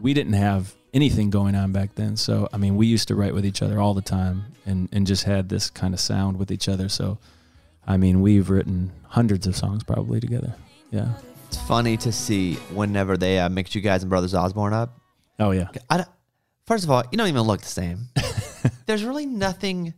we 0.00 0.14
didn't 0.14 0.34
have 0.34 0.74
anything 0.92 1.30
going 1.30 1.54
on 1.54 1.72
back 1.72 1.94
then. 1.94 2.16
So, 2.16 2.48
I 2.52 2.56
mean, 2.56 2.76
we 2.76 2.86
used 2.86 3.08
to 3.08 3.14
write 3.14 3.34
with 3.34 3.44
each 3.44 3.62
other 3.62 3.80
all 3.80 3.94
the 3.94 4.02
time 4.02 4.44
and, 4.64 4.88
and 4.92 5.06
just 5.06 5.24
had 5.24 5.48
this 5.48 5.70
kind 5.70 5.92
of 5.94 6.00
sound 6.00 6.38
with 6.38 6.50
each 6.50 6.68
other. 6.68 6.88
So, 6.88 7.18
I 7.86 7.96
mean, 7.96 8.20
we've 8.22 8.48
written 8.50 8.92
hundreds 9.08 9.46
of 9.46 9.56
songs 9.56 9.82
probably 9.82 10.20
together. 10.20 10.54
Yeah. 10.90 11.14
It's 11.48 11.60
funny 11.62 11.96
to 11.98 12.12
see 12.12 12.54
whenever 12.72 13.16
they 13.16 13.38
uh, 13.38 13.48
mixed 13.48 13.74
you 13.74 13.80
guys 13.80 14.02
and 14.02 14.10
Brothers 14.10 14.34
Osborne 14.34 14.72
up. 14.72 14.98
Oh, 15.38 15.50
yeah. 15.50 15.68
First 16.66 16.84
of 16.84 16.90
all, 16.90 17.02
you 17.10 17.18
don't 17.18 17.28
even 17.28 17.42
look 17.42 17.60
the 17.60 17.68
same. 17.68 18.08
There's 18.86 19.04
really 19.04 19.26
nothing 19.26 19.94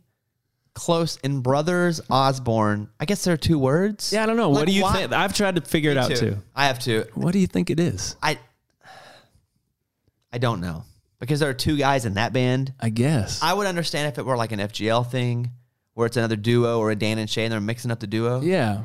close 0.73 1.17
in 1.17 1.41
Brothers 1.41 2.01
Osborne. 2.09 2.89
I 2.99 3.05
guess 3.05 3.23
there 3.23 3.33
are 3.33 3.37
two 3.37 3.57
words. 3.57 4.11
Yeah, 4.11 4.23
I 4.23 4.25
don't 4.25 4.37
know. 4.37 4.49
Like, 4.49 4.61
what 4.61 4.67
do 4.67 4.73
you 4.73 4.83
why- 4.83 4.93
think? 4.93 5.13
I've 5.13 5.33
tried 5.33 5.55
to 5.55 5.61
figure 5.61 5.91
it 5.91 5.95
Me 5.95 6.01
out 6.01 6.15
too. 6.15 6.37
I 6.55 6.65
have 6.67 6.79
to. 6.79 7.05
What 7.15 7.31
do 7.31 7.39
you 7.39 7.47
think 7.47 7.69
it 7.69 7.79
is? 7.79 8.15
I 8.21 8.37
I 10.37 10.39
don't 10.39 10.61
know 10.61 10.83
because 11.19 11.39
there 11.39 11.49
are 11.49 11.53
two 11.55 11.77
guys 11.77 12.05
in 12.05 12.13
that 12.13 12.31
band. 12.31 12.71
I 12.79 12.89
guess. 12.89 13.41
I 13.41 13.53
would 13.53 13.65
understand 13.65 14.07
if 14.09 14.19
it 14.19 14.23
were 14.25 14.37
like 14.37 14.51
an 14.51 14.59
FGL 14.59 15.09
thing, 15.09 15.49
where 15.95 16.05
it's 16.05 16.15
another 16.15 16.35
duo 16.35 16.77
or 16.79 16.91
a 16.91 16.95
Dan 16.95 17.17
and 17.17 17.27
Shay, 17.27 17.45
and 17.45 17.51
they're 17.51 17.59
mixing 17.59 17.89
up 17.89 17.99
the 17.99 18.05
duo. 18.05 18.41
yeah. 18.41 18.83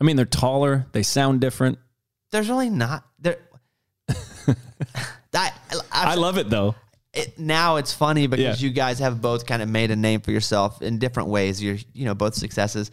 I 0.00 0.04
mean, 0.04 0.16
they're 0.16 0.24
taller. 0.24 0.86
They 0.90 1.04
sound 1.04 1.40
different. 1.40 1.78
There's 2.32 2.48
really 2.48 2.70
not 2.70 3.04
there. 3.20 3.38
I, 5.32 5.52
I 5.92 6.14
love 6.16 6.38
it 6.38 6.50
though. 6.50 6.74
it, 7.12 7.38
now 7.38 7.76
it's 7.76 7.92
funny 7.92 8.26
because 8.26 8.60
Yeah. 8.60 8.66
you 8.68 8.72
guys 8.74 8.98
have 8.98 9.20
both 9.20 9.46
kind 9.46 9.62
of 9.62 9.68
made 9.68 9.90
a 9.92 9.96
name 9.96 10.20
for 10.22 10.32
yourself 10.32 10.82
in 10.82 10.98
different 10.98 11.28
ways. 11.28 11.62
You're, 11.62 11.76
you 11.92 12.04
know, 12.04 12.14
both 12.14 12.34
successes. 12.34 12.90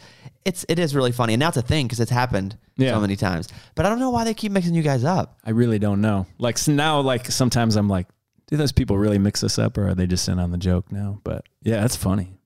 It's 0.48 0.66
it 0.70 0.80
is 0.80 0.96
really 0.96 1.12
funny, 1.12 1.34
and 1.34 1.40
now 1.40 1.50
it's 1.50 1.58
a 1.58 1.62
thing 1.62 1.86
because 1.86 2.00
it's 2.00 2.12
happened 2.12 2.58
Yeah. 2.78 2.92
so 2.94 3.02
many 3.02 3.16
times. 3.16 3.48
But 3.76 3.86
I 3.86 3.90
don't 3.90 4.00
know 4.00 4.10
why 4.12 4.24
they 4.24 4.34
keep 4.34 4.52
mixing 4.52 4.74
you 4.76 4.82
guys 4.84 5.04
up. 5.04 5.38
I 5.44 5.50
really 5.52 5.78
don't 5.80 6.00
know. 6.02 6.26
Like 6.40 6.58
so 6.58 6.72
now, 6.72 7.02
like 7.02 7.30
sometimes 7.32 7.76
I'm 7.76 7.90
like, 7.90 8.08
do 8.48 8.56
those 8.58 8.72
people 8.72 8.98
really 8.98 9.20
mix 9.20 9.44
us 9.44 9.60
up, 9.60 9.78
or 9.78 9.90
are 9.90 9.96
they 9.96 10.08
just 10.08 10.28
in 10.30 10.40
on 10.40 10.52
the 10.52 10.58
joke 10.58 10.92
now? 10.92 11.20
But 11.24 11.46
yeah, 11.64 11.82
that's 11.82 11.96
funny. 11.98 12.40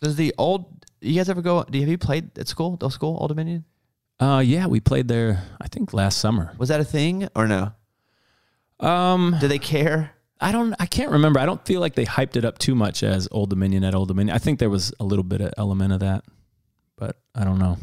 Does 0.00 0.16
the 0.16 0.32
old 0.38 0.66
you 1.00 1.16
guys 1.16 1.28
ever 1.28 1.42
go? 1.42 1.64
Do 1.64 1.76
you, 1.78 1.82
have 1.84 1.90
you 1.90 1.98
played 1.98 2.38
at 2.38 2.46
school? 2.48 2.78
Old 2.80 2.92
school, 2.92 3.16
Old 3.20 3.28
Dominion? 3.30 3.64
Uh, 4.20 4.42
yeah, 4.44 4.66
we 4.66 4.78
played 4.80 5.08
there. 5.08 5.42
I 5.60 5.66
think 5.68 5.92
last 5.92 6.18
summer. 6.18 6.52
Was 6.56 6.68
that 6.68 6.78
a 6.80 6.84
thing 6.84 7.28
or 7.34 7.48
no? 7.48 7.72
Um, 8.80 9.36
Do 9.40 9.48
they 9.48 9.58
care? 9.58 10.12
I 10.40 10.52
don't. 10.52 10.74
I 10.78 10.86
can't 10.86 11.10
remember. 11.10 11.40
I 11.40 11.46
don't 11.46 11.64
feel 11.66 11.80
like 11.80 11.94
they 11.94 12.04
hyped 12.04 12.36
it 12.36 12.44
up 12.44 12.58
too 12.58 12.74
much 12.74 13.02
as 13.02 13.28
Old 13.32 13.50
Dominion 13.50 13.82
at 13.84 13.94
Old 13.94 14.08
Dominion. 14.08 14.34
I 14.34 14.38
think 14.38 14.58
there 14.58 14.70
was 14.70 14.92
a 15.00 15.04
little 15.04 15.22
bit 15.24 15.40
of 15.40 15.52
element 15.56 15.92
of 15.92 16.00
that, 16.00 16.24
but 16.96 17.16
I 17.34 17.44
don't 17.44 17.58
know. 17.58 17.78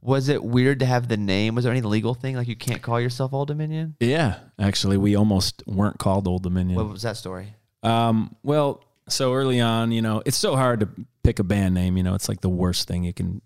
Was 0.00 0.28
it 0.28 0.42
weird 0.42 0.80
to 0.80 0.86
have 0.86 1.06
the 1.06 1.16
name? 1.16 1.54
Was 1.54 1.64
there 1.64 1.72
any 1.72 1.82
legal 1.82 2.14
thing 2.14 2.34
like 2.34 2.48
you 2.48 2.56
can't 2.56 2.82
call 2.82 3.00
yourself 3.00 3.32
Old 3.32 3.48
Dominion? 3.48 3.94
Yeah, 4.00 4.38
actually, 4.58 4.96
we 4.96 5.14
almost 5.14 5.62
weren't 5.66 5.98
called 5.98 6.26
Old 6.26 6.42
Dominion. 6.42 6.76
What 6.76 6.88
was 6.88 7.02
that 7.02 7.16
story? 7.16 7.54
Um, 7.84 8.34
well, 8.42 8.82
so 9.08 9.32
early 9.32 9.60
on, 9.60 9.92
you 9.92 10.02
know, 10.02 10.22
it's 10.26 10.36
so 10.36 10.56
hard 10.56 10.80
to 10.80 10.88
pick 11.22 11.38
a 11.38 11.44
band 11.44 11.74
name. 11.74 11.96
You 11.96 12.02
know, 12.02 12.14
it's 12.14 12.28
like 12.28 12.40
the 12.40 12.48
worst 12.48 12.88
thing 12.88 13.04
you 13.04 13.12
can 13.12 13.42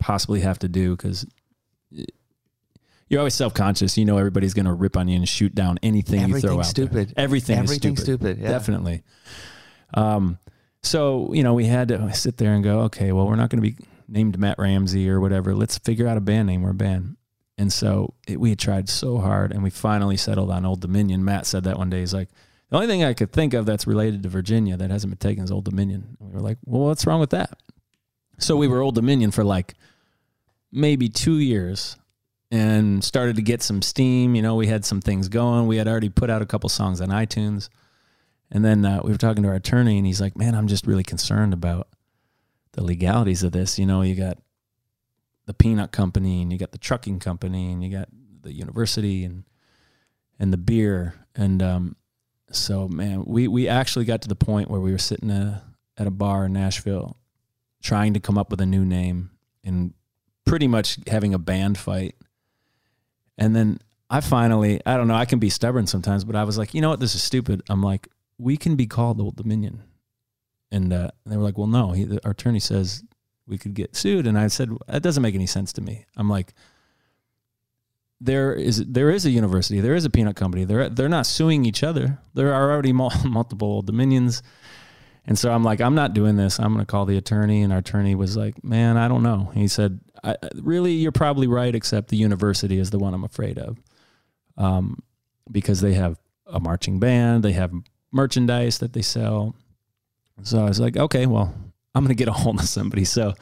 possibly 0.00 0.40
have 0.40 0.58
to 0.60 0.68
do 0.68 0.96
because 0.96 1.26
you're 3.08 3.20
always 3.20 3.34
self 3.34 3.54
conscious. 3.54 3.96
You 3.96 4.04
know, 4.04 4.18
everybody's 4.18 4.54
going 4.54 4.66
to 4.66 4.72
rip 4.72 4.96
on 4.96 5.06
you 5.06 5.16
and 5.16 5.28
shoot 5.28 5.54
down 5.54 5.78
anything 5.82 6.28
you 6.28 6.40
throw 6.40 6.54
out. 6.54 6.56
there. 6.56 6.64
stupid. 6.64 7.14
Everything 7.16 7.58
is 7.58 7.70
Everything's 7.70 8.02
stupid. 8.02 8.24
stupid, 8.36 8.42
yeah. 8.42 8.48
Definitely. 8.48 9.02
Um, 9.94 10.38
so 10.82 11.32
you 11.32 11.42
know, 11.44 11.54
we 11.54 11.66
had 11.66 11.88
to 11.88 12.12
sit 12.14 12.36
there 12.36 12.52
and 12.52 12.64
go, 12.64 12.80
okay, 12.82 13.12
well, 13.12 13.26
we're 13.28 13.36
not 13.36 13.50
going 13.50 13.62
to 13.62 13.70
be 13.70 13.76
named 14.08 14.38
Matt 14.38 14.58
Ramsey 14.58 15.08
or 15.08 15.20
whatever. 15.20 15.54
Let's 15.54 15.78
figure 15.78 16.06
out 16.06 16.16
a 16.16 16.20
band 16.20 16.46
name. 16.46 16.62
We're 16.62 16.70
a 16.70 16.74
band. 16.74 17.16
And 17.56 17.72
so 17.72 18.14
it, 18.26 18.40
we 18.40 18.50
had 18.50 18.58
tried 18.58 18.88
so 18.88 19.18
hard, 19.18 19.52
and 19.52 19.62
we 19.62 19.70
finally 19.70 20.16
settled 20.16 20.50
on 20.50 20.66
Old 20.66 20.80
Dominion. 20.80 21.24
Matt 21.24 21.46
said 21.46 21.64
that 21.64 21.78
one 21.78 21.90
day. 21.90 22.00
He's 22.00 22.14
like, 22.14 22.28
the 22.70 22.76
only 22.76 22.88
thing 22.88 23.04
I 23.04 23.14
could 23.14 23.32
think 23.32 23.54
of 23.54 23.66
that's 23.66 23.86
related 23.86 24.22
to 24.24 24.28
Virginia 24.28 24.76
that 24.76 24.90
hasn't 24.90 25.10
been 25.12 25.30
taken 25.30 25.44
is 25.44 25.52
Old 25.52 25.64
Dominion. 25.64 26.16
And 26.18 26.28
we 26.28 26.34
were 26.34 26.40
like, 26.40 26.58
well, 26.64 26.82
what's 26.82 27.06
wrong 27.06 27.20
with 27.20 27.30
that? 27.30 27.56
So 28.38 28.56
we 28.56 28.66
were 28.66 28.80
Old 28.80 28.96
Dominion 28.96 29.30
for 29.30 29.44
like 29.44 29.74
maybe 30.72 31.08
two 31.08 31.38
years 31.38 31.96
and 32.50 33.04
started 33.04 33.36
to 33.36 33.42
get 33.42 33.62
some 33.62 33.82
steam. 33.82 34.34
You 34.34 34.42
know, 34.42 34.56
we 34.56 34.66
had 34.66 34.84
some 34.84 35.00
things 35.00 35.28
going. 35.28 35.68
We 35.68 35.76
had 35.76 35.86
already 35.86 36.08
put 36.08 36.30
out 36.30 36.42
a 36.42 36.46
couple 36.46 36.68
songs 36.68 37.00
on 37.00 37.08
iTunes. 37.10 37.68
And 38.50 38.64
then 38.64 38.84
uh, 38.84 39.00
we 39.04 39.12
were 39.12 39.18
talking 39.18 39.42
to 39.42 39.48
our 39.48 39.56
attorney, 39.56 39.96
and 39.96 40.06
he's 40.06 40.20
like, 40.20 40.36
man, 40.36 40.54
I'm 40.54 40.68
just 40.68 40.86
really 40.86 41.02
concerned 41.02 41.52
about 41.52 41.88
the 42.74 42.84
legalities 42.84 43.42
of 43.42 43.52
this. 43.52 43.78
You 43.78 43.86
know, 43.86 44.02
you 44.02 44.14
got 44.14 44.38
the 45.46 45.54
peanut 45.54 45.92
company, 45.92 46.42
and 46.42 46.52
you 46.52 46.58
got 46.58 46.72
the 46.72 46.78
trucking 46.78 47.18
company, 47.18 47.72
and 47.72 47.82
you 47.82 47.90
got 47.90 48.08
the 48.42 48.52
university, 48.52 49.24
and 49.24 49.44
and 50.38 50.52
the 50.52 50.58
beer. 50.58 51.14
And 51.34 51.62
um, 51.62 51.96
so, 52.50 52.88
man, 52.88 53.24
we 53.24 53.48
we 53.48 53.68
actually 53.68 54.04
got 54.04 54.22
to 54.22 54.28
the 54.28 54.36
point 54.36 54.70
where 54.70 54.80
we 54.80 54.92
were 54.92 54.98
sitting 54.98 55.30
uh 55.30 55.60
at 55.96 56.06
a 56.06 56.10
bar 56.10 56.46
in 56.46 56.52
Nashville, 56.52 57.16
trying 57.82 58.14
to 58.14 58.20
come 58.20 58.36
up 58.36 58.50
with 58.50 58.60
a 58.60 58.66
new 58.66 58.84
name, 58.84 59.30
and 59.62 59.94
pretty 60.44 60.68
much 60.68 60.98
having 61.06 61.32
a 61.34 61.38
band 61.38 61.78
fight. 61.78 62.16
And 63.38 63.54
then 63.54 63.78
I 64.10 64.20
finally, 64.20 64.80
I 64.86 64.96
don't 64.96 65.08
know, 65.08 65.14
I 65.14 65.24
can 65.24 65.38
be 65.38 65.50
stubborn 65.50 65.86
sometimes, 65.86 66.24
but 66.24 66.36
I 66.36 66.44
was 66.44 66.58
like, 66.58 66.74
you 66.74 66.80
know 66.80 66.90
what, 66.90 67.00
this 67.00 67.14
is 67.14 67.22
stupid. 67.22 67.62
I'm 67.68 67.82
like, 67.82 68.08
we 68.38 68.56
can 68.56 68.76
be 68.76 68.86
called 68.86 69.20
Old 69.20 69.36
Dominion. 69.36 69.82
And 70.74 70.92
uh, 70.92 71.10
they 71.24 71.36
were 71.36 71.44
like, 71.44 71.56
well, 71.56 71.68
no, 71.68 71.92
he, 71.92 72.18
our 72.24 72.32
attorney 72.32 72.58
says 72.58 73.04
we 73.46 73.58
could 73.58 73.74
get 73.74 73.94
sued. 73.94 74.26
And 74.26 74.36
I 74.36 74.48
said, 74.48 74.70
that 74.88 75.02
doesn't 75.02 75.22
make 75.22 75.36
any 75.36 75.46
sense 75.46 75.72
to 75.74 75.80
me. 75.80 76.04
I'm 76.16 76.28
like, 76.28 76.52
there 78.20 78.52
is 78.52 78.84
there 78.86 79.10
is 79.10 79.24
a 79.24 79.30
university, 79.30 79.80
there 79.80 79.94
is 79.94 80.04
a 80.04 80.10
peanut 80.10 80.34
company. 80.34 80.64
They're 80.64 80.88
they're 80.88 81.08
not 81.08 81.26
suing 81.26 81.64
each 81.64 81.82
other. 81.82 82.18
There 82.32 82.52
are 82.52 82.72
already 82.72 82.92
mul- 82.92 83.12
multiple 83.24 83.82
Dominions. 83.82 84.42
And 85.26 85.38
so 85.38 85.52
I'm 85.52 85.62
like, 85.62 85.80
I'm 85.80 85.94
not 85.94 86.12
doing 86.12 86.36
this. 86.36 86.58
I'm 86.58 86.74
going 86.74 86.84
to 86.84 86.90
call 86.90 87.06
the 87.06 87.16
attorney. 87.16 87.62
And 87.62 87.72
our 87.72 87.78
attorney 87.78 88.14
was 88.14 88.36
like, 88.36 88.62
man, 88.62 88.96
I 88.96 89.08
don't 89.08 89.22
know. 89.22 89.52
He 89.54 89.68
said, 89.68 90.00
really, 90.56 90.92
you're 90.92 91.12
probably 91.12 91.46
right, 91.46 91.74
except 91.74 92.08
the 92.08 92.18
university 92.18 92.78
is 92.78 92.90
the 92.90 92.98
one 92.98 93.14
I'm 93.14 93.24
afraid 93.24 93.58
of. 93.58 93.78
Um, 94.58 95.02
because 95.50 95.80
they 95.80 95.94
have 95.94 96.18
a 96.46 96.60
marching 96.60 96.98
band, 96.98 97.42
they 97.42 97.52
have 97.52 97.72
merchandise 98.12 98.78
that 98.78 98.92
they 98.92 99.02
sell. 99.02 99.54
So 100.42 100.60
I 100.60 100.68
was 100.68 100.80
like, 100.80 100.96
okay, 100.96 101.26
well, 101.26 101.54
I'm 101.94 102.02
going 102.02 102.14
to 102.14 102.18
get 102.18 102.28
a 102.28 102.32
hold 102.32 102.60
of 102.60 102.66
somebody. 102.66 103.04
So 103.04 103.34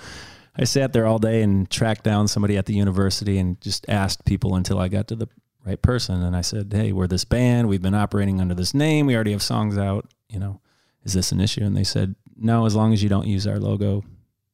I 0.57 0.65
sat 0.65 0.93
there 0.93 1.07
all 1.07 1.19
day 1.19 1.43
and 1.43 1.71
tracked 1.71 2.05
down 2.05 2.29
somebody 2.29 2.57
at 2.57 2.67
the 2.67 2.75
university 2.75 3.39
and 3.39 3.61
just 3.61 3.89
asked 3.89 4.25
people 4.25 4.55
until 4.57 4.79
I 4.79 4.89
got 4.89 5.09
to 5.09 5.17
the 5.17 5.29
right 5.65 5.81
person. 5.81 6.23
And 6.23 6.37
I 6.37 6.43
said, 6.43 6.73
hey, 6.73 6.93
we're 6.93 7.07
this 7.07 7.25
band. 7.25 7.69
We've 7.69 7.83
been 7.83 7.95
operating 7.95 8.41
under 8.41 8.55
this 8.55 8.75
name. 8.75 9.07
We 9.07 9.15
already 9.15 9.33
have 9.33 9.43
songs 9.43 9.79
out. 9.79 10.13
You 10.29 10.39
know, 10.39 10.61
is 11.05 11.15
this 11.15 11.33
an 11.33 11.41
issue? 11.41 11.63
And 11.65 11.77
they 11.77 11.85
said, 11.85 12.15
no, 12.37 12.67
as 12.67 12.75
long 12.75 12.93
as 12.93 13.03
you 13.03 13.09
don't 13.09 13.27
use 13.27 13.47
our 13.47 13.59
logo, 13.59 14.05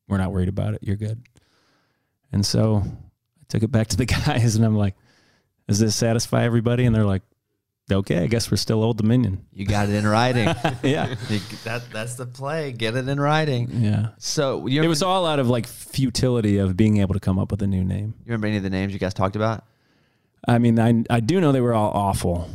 we're 0.07 0.19
not 0.19 0.33
worried 0.33 0.49
about 0.49 0.75
it. 0.75 0.81
You're 0.83 0.97
good. 0.97 1.23
And 2.33 2.45
so 2.45 2.83
I 2.85 3.45
took 3.49 3.63
it 3.63 3.73
back 3.73 3.89
to 3.89 3.97
the 3.97 4.07
guys 4.27 4.57
and 4.57 4.65
I'm 4.65 4.77
like, 4.77 4.95
does 5.67 5.79
this 5.79 5.97
satisfy 5.97 6.45
everybody? 6.45 6.87
And 6.87 6.95
they're 6.95 7.05
like, 7.05 7.23
okay, 7.97 8.19
I 8.19 8.27
guess 8.27 8.51
we're 8.51 8.57
still 8.57 8.83
Old 8.83 8.99
Dominion. 8.99 9.45
You 9.53 9.67
got 9.67 9.89
it 9.89 9.95
in 9.95 10.07
writing. 10.07 10.45
yeah. 10.83 11.15
That 11.65 11.83
that's 11.93 12.15
the 12.15 12.27
play. 12.27 12.73
Get 12.73 12.97
it 12.97 13.09
in 13.09 13.21
writing. 13.21 13.69
Yeah. 13.73 14.09
So 14.19 14.67
you 14.67 14.83
It 14.83 14.89
was 14.89 15.03
all 15.03 15.27
out 15.27 15.39
of 15.39 15.49
like 15.49 15.67
futility 15.67 16.59
of 16.59 16.77
being 16.77 16.99
able 16.99 17.15
to 17.15 17.21
come 17.21 17.39
up 17.39 17.51
with 17.51 17.63
a 17.63 17.67
new 17.67 17.85
name. 17.85 18.15
You 18.19 18.33
remember 18.33 18.47
any 18.49 18.59
of 18.59 18.63
the 18.63 18.71
names 18.71 18.93
you 18.93 18.99
guys 18.99 19.15
talked 19.15 19.37
about? 19.37 19.65
I 20.47 20.59
mean, 20.59 20.79
I 20.79 21.05
I 21.11 21.21
do 21.21 21.41
know 21.41 21.53
they 21.53 21.61
were 21.61 21.75
all 21.75 21.91
awful, 21.91 22.49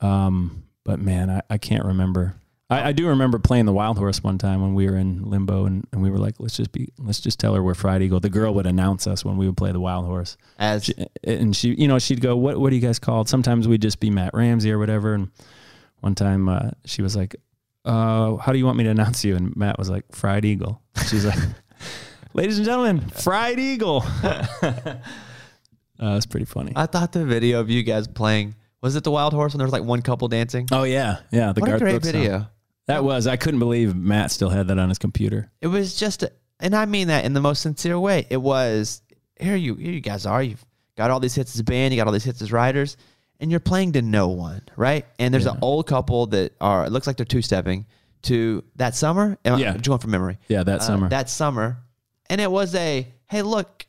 um, 0.00 0.64
but 0.84 1.00
man, 1.00 1.30
I, 1.30 1.42
I 1.48 1.58
can't 1.58 1.84
remember. 1.84 2.36
I, 2.72 2.88
I 2.88 2.92
do 2.92 3.08
remember 3.08 3.38
playing 3.38 3.66
the 3.66 3.72
Wild 3.72 3.98
Horse 3.98 4.22
one 4.22 4.38
time 4.38 4.62
when 4.62 4.74
we 4.74 4.88
were 4.88 4.96
in 4.96 5.22
limbo, 5.28 5.66
and, 5.66 5.86
and 5.92 6.02
we 6.02 6.10
were 6.10 6.18
like, 6.18 6.36
let's 6.38 6.56
just 6.56 6.72
be, 6.72 6.92
let's 6.98 7.20
just 7.20 7.38
tell 7.38 7.54
her 7.54 7.62
we're 7.62 7.74
Fried 7.74 8.02
Eagle. 8.02 8.20
The 8.20 8.30
girl 8.30 8.54
would 8.54 8.66
announce 8.66 9.06
us 9.06 9.24
when 9.24 9.36
we 9.36 9.46
would 9.46 9.56
play 9.56 9.72
the 9.72 9.80
Wild 9.80 10.06
Horse, 10.06 10.36
As 10.58 10.84
she, 10.84 10.94
and 11.24 11.54
she, 11.54 11.74
you 11.74 11.86
know, 11.86 11.98
she'd 11.98 12.20
go, 12.20 12.36
what 12.36 12.58
what 12.58 12.72
are 12.72 12.74
you 12.74 12.80
guys 12.80 12.98
called? 12.98 13.28
Sometimes 13.28 13.68
we'd 13.68 13.82
just 13.82 14.00
be 14.00 14.10
Matt 14.10 14.32
Ramsey 14.32 14.72
or 14.72 14.78
whatever. 14.78 15.14
And 15.14 15.30
one 16.00 16.14
time 16.14 16.48
uh, 16.48 16.70
she 16.84 17.02
was 17.02 17.14
like, 17.14 17.36
uh, 17.84 18.36
how 18.36 18.52
do 18.52 18.58
you 18.58 18.64
want 18.64 18.78
me 18.78 18.84
to 18.84 18.90
announce 18.90 19.24
you? 19.24 19.36
And 19.36 19.54
Matt 19.56 19.78
was 19.78 19.90
like, 19.90 20.04
Fried 20.12 20.44
Eagle. 20.44 20.80
She's 21.08 21.26
like, 21.26 21.38
ladies 22.32 22.56
and 22.58 22.64
gentlemen, 22.64 23.00
Fried 23.10 23.58
Eagle. 23.58 24.02
uh, 24.22 24.98
that's 25.98 26.26
pretty 26.26 26.46
funny. 26.46 26.72
I 26.74 26.86
thought 26.86 27.12
the 27.12 27.24
video 27.26 27.60
of 27.60 27.68
you 27.70 27.82
guys 27.82 28.08
playing 28.08 28.54
was 28.82 28.96
it 28.96 29.04
the 29.04 29.10
Wild 29.12 29.32
Horse 29.32 29.52
when 29.52 29.58
there 29.58 29.66
was 29.66 29.72
like 29.72 29.84
one 29.84 30.02
couple 30.02 30.26
dancing? 30.28 30.68
Oh 30.72 30.82
yeah, 30.82 31.18
yeah. 31.30 31.52
The 31.52 31.60
what 31.60 31.68
a 31.68 31.70
Garth 31.72 31.82
great 31.82 32.02
Brooks 32.02 32.10
song. 32.10 32.48
That 32.86 33.04
was 33.04 33.26
I 33.26 33.36
couldn't 33.36 33.60
believe 33.60 33.94
Matt 33.94 34.30
still 34.30 34.48
had 34.50 34.68
that 34.68 34.78
on 34.78 34.88
his 34.88 34.98
computer. 34.98 35.50
It 35.60 35.68
was 35.68 35.94
just, 35.96 36.22
a, 36.24 36.32
and 36.60 36.74
I 36.74 36.84
mean 36.86 37.08
that 37.08 37.24
in 37.24 37.32
the 37.32 37.40
most 37.40 37.62
sincere 37.62 37.98
way. 37.98 38.26
It 38.28 38.38
was 38.42 39.02
here 39.40 39.56
you 39.56 39.74
here 39.76 39.92
you 39.92 40.00
guys 40.00 40.26
are. 40.26 40.42
You've 40.42 40.64
got 40.96 41.10
all 41.10 41.20
these 41.20 41.34
hits 41.34 41.54
as 41.54 41.60
a 41.60 41.64
band. 41.64 41.94
You 41.94 42.00
got 42.00 42.06
all 42.06 42.12
these 42.12 42.24
hits 42.24 42.42
as 42.42 42.50
writers, 42.52 42.96
and 43.40 43.50
you're 43.50 43.60
playing 43.60 43.92
to 43.92 44.02
no 44.02 44.28
one, 44.28 44.62
right? 44.76 45.06
And 45.18 45.32
there's 45.32 45.46
an 45.46 45.58
old 45.62 45.86
couple 45.86 46.26
that 46.28 46.52
are. 46.60 46.84
It 46.86 46.90
looks 46.92 47.06
like 47.06 47.16
they're 47.16 47.24
two 47.26 47.42
stepping 47.42 47.86
to 48.22 48.62
that 48.76 48.94
summer. 48.94 49.38
Am 49.44 49.54
I- 49.54 49.58
Yeah. 49.58 49.72
I'm 49.74 49.80
going 49.80 49.98
from 50.00 50.10
memory. 50.12 50.38
Yeah, 50.48 50.62
that 50.64 50.80
Uh, 50.80 50.84
summer. 50.84 51.08
That 51.08 51.28
summer, 51.30 51.78
and 52.30 52.40
it 52.40 52.50
was 52.50 52.74
a 52.74 53.06
hey 53.28 53.42
look. 53.42 53.86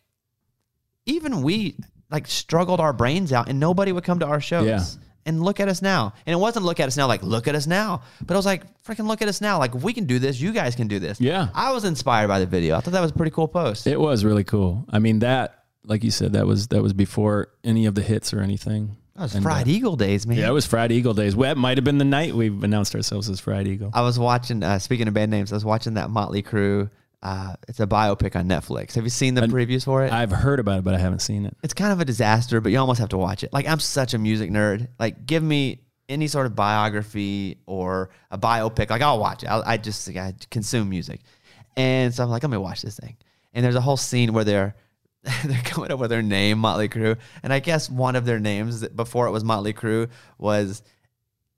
Even 1.06 1.42
we 1.42 1.78
like 2.10 2.28
struggled 2.28 2.80
our 2.80 2.94
brains 2.94 3.34
out, 3.34 3.50
and 3.50 3.60
nobody 3.60 3.92
would 3.92 4.04
come 4.04 4.20
to 4.20 4.26
our 4.28 4.40
shows. 4.40 4.68
Yeah. 4.68 4.84
And 5.26 5.42
look 5.42 5.60
at 5.60 5.70
us 5.70 5.82
now. 5.82 6.14
And 6.26 6.34
it 6.34 6.38
wasn't 6.38 6.66
look 6.66 6.80
at 6.82 6.88
us 6.88 6.98
now 6.98 7.08
like 7.08 7.24
look 7.24 7.48
at 7.48 7.56
us 7.56 7.66
now, 7.66 8.02
but 8.26 8.34
I 8.34 8.38
was 8.38 8.46
like 8.46 8.64
freaking 8.84 9.08
look 9.08 9.22
at 9.22 9.28
us 9.30 9.40
now. 9.40 9.58
Like 9.58 9.74
if 9.74 9.82
we 9.82 9.94
can 9.94 10.06
do 10.06 10.20
this, 10.20 10.40
you 10.40 10.52
guys 10.52 10.76
can 10.76 10.88
do 10.88 11.00
this. 11.00 11.22
Yeah. 11.22 11.48
I 11.54 11.72
was 11.72 11.86
inspired 11.86 12.28
by 12.28 12.40
the 12.40 12.46
video. 12.46 12.76
I 12.76 12.82
thought 12.82 12.92
that 12.92 13.02
was 13.02 13.12
a 13.12 13.16
pretty 13.16 13.32
cool 13.32 13.48
post. 13.48 13.88
It 13.88 14.00
was 14.00 14.26
really 14.26 14.44
cool. 14.44 14.86
I 14.90 15.00
mean 15.00 15.20
that, 15.20 15.64
like 15.86 16.04
you 16.04 16.12
said, 16.12 16.34
that 16.34 16.46
was 16.46 16.68
that 16.70 16.82
was 16.82 16.94
before 16.94 17.50
any 17.64 17.86
of 17.86 17.96
the 17.96 18.02
hits 18.02 18.34
or 18.34 18.42
anything. 18.42 18.98
that 19.16 19.22
was 19.24 19.36
And, 19.36 19.44
Fried 19.44 19.68
uh, 19.68 19.72
Eagle 19.72 19.96
days, 19.96 20.28
man. 20.28 20.38
Yeah, 20.38 20.50
it 20.50 20.54
was 20.54 20.66
Fried 20.66 20.92
Eagle 20.92 21.14
days. 21.14 21.36
Well, 21.36 21.50
that 21.50 21.58
might 21.60 21.78
have 21.78 21.86
been 21.86 22.00
the 22.00 22.06
night 22.06 22.34
we 22.34 22.48
announced 22.48 22.94
ourselves 22.96 23.30
as 23.30 23.40
Fried 23.40 23.68
Eagle. 23.68 23.92
I 23.94 24.02
was 24.02 24.20
watching. 24.20 24.62
Uh, 24.64 24.80
speaking 24.80 25.08
of 25.08 25.14
band 25.14 25.32
names, 25.32 25.54
I 25.54 25.56
was 25.56 25.66
watching 25.66 25.94
that 25.94 26.10
Motley 26.10 26.44
Crue. 26.44 26.90
Uh, 27.24 27.56
it's 27.70 27.80
a 27.80 27.88
biopic 27.88 28.36
on 28.36 28.50
Netflix. 28.50 28.96
Have 28.96 29.06
you 29.06 29.10
seen 29.10 29.34
the 29.34 29.44
And 29.44 29.52
previews 29.52 29.86
for 29.86 30.04
it? 30.04 30.12
I've 30.12 30.30
heard 30.30 30.60
about 30.60 30.80
it, 30.80 30.84
but 30.84 30.94
I 30.94 30.98
haven't 31.00 31.20
seen 31.22 31.46
it. 31.46 31.56
it's 31.64 31.74
kind 31.74 31.94
of 31.94 32.02
a 32.02 32.06
disaster, 32.06 32.60
but 32.60 32.74
you 32.74 32.78
almost 32.78 33.00
have 33.00 33.10
to 33.10 33.18
watch 33.18 33.46
it. 33.46 33.54
Like 33.54 33.66
I'm 33.66 33.80
such 33.80 34.14
a 34.14 34.18
music 34.18 34.52
nerd. 34.52 34.90
Like 35.00 35.26
give 35.26 35.42
me 35.42 35.80
any 36.10 36.28
sort 36.28 36.46
of 36.46 36.54
biography 36.54 37.60
or 37.66 38.10
a 38.30 38.38
biopic. 38.38 38.90
Like 38.90 39.02
I'll 39.02 39.20
watch 39.20 39.44
it. 39.44 39.48
I'll, 39.48 39.64
I 39.66 39.78
just 39.78 40.06
like, 40.06 40.18
I 40.18 40.34
consume 40.52 40.90
music, 40.90 41.22
and 41.78 42.14
so 42.14 42.24
I'm 42.24 42.30
like, 42.30 42.44
let 42.44 42.50
me 42.50 42.58
watch 42.58 42.82
this 42.82 43.00
thing. 43.00 43.16
And 43.54 43.64
there's 43.64 43.76
a 43.76 43.82
whole 43.82 43.98
scene 43.98 44.34
where 44.34 44.44
they're 44.44 44.76
they're 45.46 45.62
coming 45.64 45.92
up 45.94 46.00
with 46.00 46.10
their 46.10 46.22
name, 46.22 46.58
Motley 46.60 46.90
Crue, 46.90 47.18
and 47.42 47.54
I 47.54 47.60
guess 47.60 47.90
one 47.90 48.18
of 48.18 48.26
their 48.26 48.40
names 48.40 48.86
before 48.90 49.28
it 49.28 49.32
was 49.32 49.46
Motley 49.46 49.74
Crue 49.74 50.10
was 50.38 50.84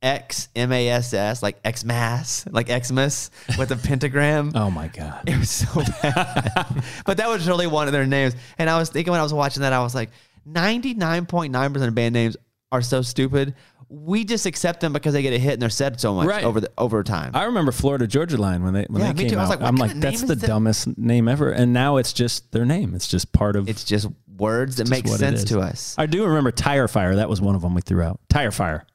X 0.06 0.50
M 0.56 0.72
A 0.72 0.88
S 0.90 1.14
S, 1.14 1.42
like 1.44 1.58
Xmas, 1.68 2.46
like 2.52 2.70
Xmas 2.86 3.32
with 3.58 3.72
a 3.72 3.76
pentagram. 3.76 4.52
Oh 4.56 4.70
my 4.72 4.88
god. 4.88 5.28
It 5.28 5.38
was 5.38 5.50
so 5.50 5.82
bad. 6.02 6.84
but 7.06 7.18
that 7.18 7.28
was 7.28 7.48
really 7.48 7.68
one 7.68 7.88
of 7.88 7.94
their 7.94 8.06
names. 8.06 8.36
And 8.58 8.70
I 8.70 8.78
was 8.78 8.90
thinking 8.90 9.12
when 9.12 9.20
I 9.20 9.24
was 9.24 9.34
watching 9.34 9.62
that, 9.62 9.74
I 9.74 9.80
was 9.80 9.96
like, 9.96 10.12
99.9% 10.48 11.88
of 11.88 11.96
band 11.96 12.14
names 12.14 12.38
are 12.72 12.82
so 12.82 13.02
stupid. 13.02 13.56
We 13.90 14.26
just 14.26 14.46
accept 14.46 14.80
them 14.82 14.94
because 14.94 15.14
they 15.14 15.22
get 15.22 15.34
a 15.34 15.38
hit 15.40 15.54
and 15.54 15.62
they're 15.62 15.70
said 15.70 16.00
so 16.02 16.14
much 16.16 16.28
Right. 16.28 16.44
over 16.44 16.60
the 16.60 16.72
over 16.78 17.04
time. 17.04 17.32
I 17.36 17.44
remember 17.44 17.72
Florida 17.72 18.08
Georgia 18.08 18.38
Line 18.38 18.64
when 18.64 18.74
they 18.74 18.86
when 18.90 19.02
Yeah, 19.02 19.14
they 19.14 19.24
me 19.24 19.30
came 19.30 19.34
too. 19.34 19.38
I 19.38 19.42
was 19.42 19.48
out. 19.48 19.50
like, 19.52 19.60
what 19.62 19.68
I'm 19.68 19.78
kind 19.78 19.90
like, 19.90 19.96
of 19.96 20.02
that's 20.02 20.22
the 20.24 20.36
that? 20.36 20.48
dumbest 20.48 20.98
name 20.98 21.28
ever. 21.28 21.52
And 21.52 21.72
now 21.72 21.98
it's 21.98 22.12
just 22.14 22.52
their 22.52 22.66
name. 22.66 22.96
It's 22.96 23.08
just 23.08 23.32
part 23.32 23.56
of. 23.56 23.70
it's 23.70 23.84
just 23.84 24.08
words 24.38 24.78
that 24.78 24.90
make 24.90 25.06
what 25.06 25.16
it 25.16 25.20
sense 25.20 25.40
is. 25.44 25.46
to 25.50 25.60
us. 25.60 25.96
I 25.98 26.08
do 26.08 26.26
remember 26.26 26.52
Tire 26.52 26.88
Fire. 26.88 27.16
That 27.18 27.30
was 27.30 27.40
one 27.42 27.56
of 27.56 27.62
them 27.62 27.76
we 27.76 27.82
threw 27.82 28.02
out. 28.02 28.20
Tire 28.30 28.52
Fire. 28.52 28.86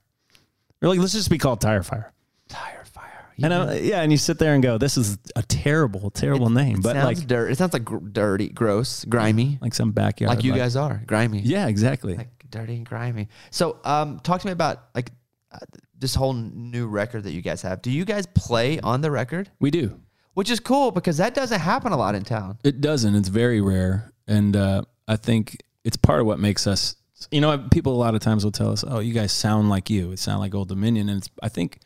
We're 0.81 0.89
like, 0.89 0.99
let's 0.99 1.12
just 1.12 1.31
be 1.31 1.39
called 1.39 1.61
Tire 1.61 1.83
Fire. 1.83 2.12
Tire 2.49 2.85
fire. 2.85 3.26
And 3.43 3.55
I, 3.55 3.78
yeah, 3.78 4.03
and 4.03 4.11
you 4.12 4.18
sit 4.18 4.39
there 4.39 4.55
and 4.55 4.62
go, 4.62 4.76
this 4.78 4.97
is 4.97 5.18
a 5.37 5.43
terrible, 5.43 6.11
terrible 6.11 6.51
name. 6.51 6.81
But 6.81 6.95
sounds 6.95 7.18
like, 7.18 7.26
dirt. 7.26 7.51
It 7.51 7.59
sounds 7.59 7.72
like 7.72 7.85
gr- 7.85 7.99
dirty, 7.99 8.49
gross, 8.49 9.05
grimy, 9.05 9.59
like 9.62 9.74
some 9.74 9.93
backyard. 9.93 10.37
like 10.37 10.45
you 10.45 10.55
guys 10.55 10.76
are, 10.76 11.03
grimy. 11.07 11.41
Yeah, 11.41 11.66
exactly. 11.68 12.16
like 12.16 12.28
dirty 12.51 12.76
and 12.76 12.87
grimy. 12.87 13.28
So, 13.51 13.78
um, 13.85 14.20
talk 14.20 14.41
to 14.41 14.47
me 14.47 14.53
about 14.53 14.89
like 14.95 15.11
uh, 15.53 15.59
this 15.99 16.14
whole 16.14 16.33
new 16.33 16.87
record 16.87 17.24
that 17.24 17.33
you 17.33 17.43
guys 17.43 17.62
have. 17.62 17.83
Do 17.83 17.91
you 17.91 18.05
guys 18.05 18.26
play 18.26 18.81
on 18.81 19.01
the 19.01 19.11
record? 19.11 19.51
we 19.61 19.70
do. 19.70 20.01
Which 20.35 20.49
is 20.49 20.61
cool 20.61 20.91
because 20.91 21.16
that 21.16 21.35
doesn't 21.35 21.61
happen 21.61 21.93
a 21.93 21.97
lot 21.97 22.14
in 22.14 22.22
town. 22.22 22.59
It 22.62 22.81
doesn't. 22.81 23.14
It's 23.14 23.28
very 23.28 23.61
rare, 23.61 24.12
and 24.28 24.55
uh, 24.57 24.83
I 25.09 25.16
think 25.16 25.62
it's 25.85 25.97
part 25.97 26.20
of 26.20 26.26
what 26.26 26.39
makes 26.39 26.66
us. 26.66 26.95
You 27.30 27.40
know, 27.40 27.58
people 27.70 27.94
a 27.94 27.96
lot 27.96 28.14
of 28.14 28.20
times 28.20 28.44
will 28.44 28.52
tell 28.52 28.72
us, 28.72 28.84
"Oh, 28.86 29.00
you 29.00 29.12
guys 29.12 29.32
sound 29.32 29.68
like 29.68 29.90
you. 29.90 30.12
It 30.12 30.18
sound 30.18 30.40
like 30.40 30.54
Old 30.54 30.68
Dominion," 30.68 31.08
and 31.08 31.18
it's. 31.18 31.30
I 31.42 31.48
think 31.48 31.80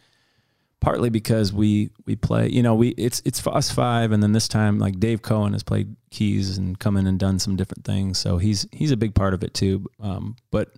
partly 0.80 1.08
because 1.08 1.52
we 1.52 1.90
we 2.06 2.14
play. 2.14 2.48
You 2.48 2.62
know, 2.62 2.74
we 2.74 2.90
it's 2.90 3.22
it's 3.24 3.44
us 3.46 3.70
five, 3.70 4.12
and 4.12 4.22
then 4.22 4.32
this 4.32 4.46
time 4.46 4.78
like 4.78 5.00
Dave 5.00 5.22
Cohen 5.22 5.52
has 5.54 5.62
played 5.62 5.96
keys 6.10 6.58
and 6.58 6.78
come 6.78 6.96
in 6.96 7.06
and 7.06 7.18
done 7.18 7.38
some 7.38 7.56
different 7.56 7.84
things, 7.84 8.18
so 8.18 8.38
he's 8.38 8.66
he's 8.70 8.90
a 8.90 8.96
big 8.96 9.14
part 9.14 9.34
of 9.34 9.42
it 9.42 9.54
too. 9.54 9.86
Um, 10.00 10.36
but 10.50 10.74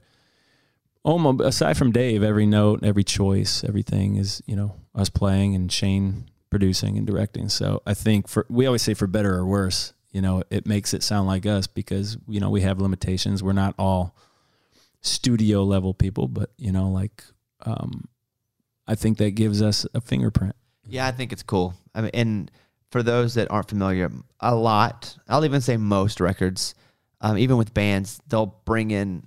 almost 1.03 1.41
aside 1.41 1.77
from 1.77 1.93
Dave, 1.93 2.23
every 2.23 2.47
note, 2.47 2.85
every 2.85 3.05
choice, 3.05 3.65
everything 3.65 4.17
is 4.17 4.43
you 4.47 4.57
know 4.57 4.77
us 4.95 5.11
playing 5.11 5.55
and 5.55 5.71
Shane 5.71 6.31
producing 6.51 6.97
and 6.97 7.07
directing. 7.07 7.49
So 7.49 7.83
I 7.87 7.95
think 7.95 8.29
for 8.29 8.47
we 8.49 8.67
always 8.67 8.83
say 8.83 8.95
for 8.95 9.07
better 9.07 9.35
or 9.35 9.45
worse, 9.45 9.93
you 10.13 10.23
know, 10.23 10.43
it 10.51 10.67
makes 10.67 10.95
it 10.95 11.03
sound 11.03 11.27
like 11.27 11.45
us 11.47 11.67
because 11.67 12.17
you 12.29 12.41
know 12.41 12.51
we 12.51 12.63
have 12.63 12.81
limitations. 12.81 13.43
We're 13.43 13.53
not 13.53 13.75
all 13.79 14.17
studio 15.07 15.65
level 15.65 15.95
people, 15.95 16.29
but 16.29 16.51
you 16.59 16.73
know, 16.73 16.91
like 16.91 17.25
um, 17.65 18.09
I 18.87 18.95
think 18.95 19.19
that 19.19 19.33
gives 19.33 19.63
us 19.63 19.87
a 19.95 20.01
fingerprint. 20.01 20.55
Yeah, 20.89 21.07
I 21.07 21.13
think 21.13 21.33
it's 21.33 21.43
cool. 21.43 21.75
I 21.95 22.03
mean, 22.03 22.11
and 22.15 22.51
for 22.91 23.03
those 23.03 23.35
that 23.35 23.51
aren't 23.51 23.69
familiar, 23.69 24.11
a 24.41 24.55
lot, 24.55 25.17
I'll 25.29 25.45
even 25.45 25.61
say 25.61 25.77
most 25.77 26.21
records, 26.21 26.75
um, 27.21 27.37
even 27.39 27.57
with 27.57 27.75
bands, 27.75 28.21
they'll 28.29 28.55
bring 28.65 28.91
in 28.91 29.27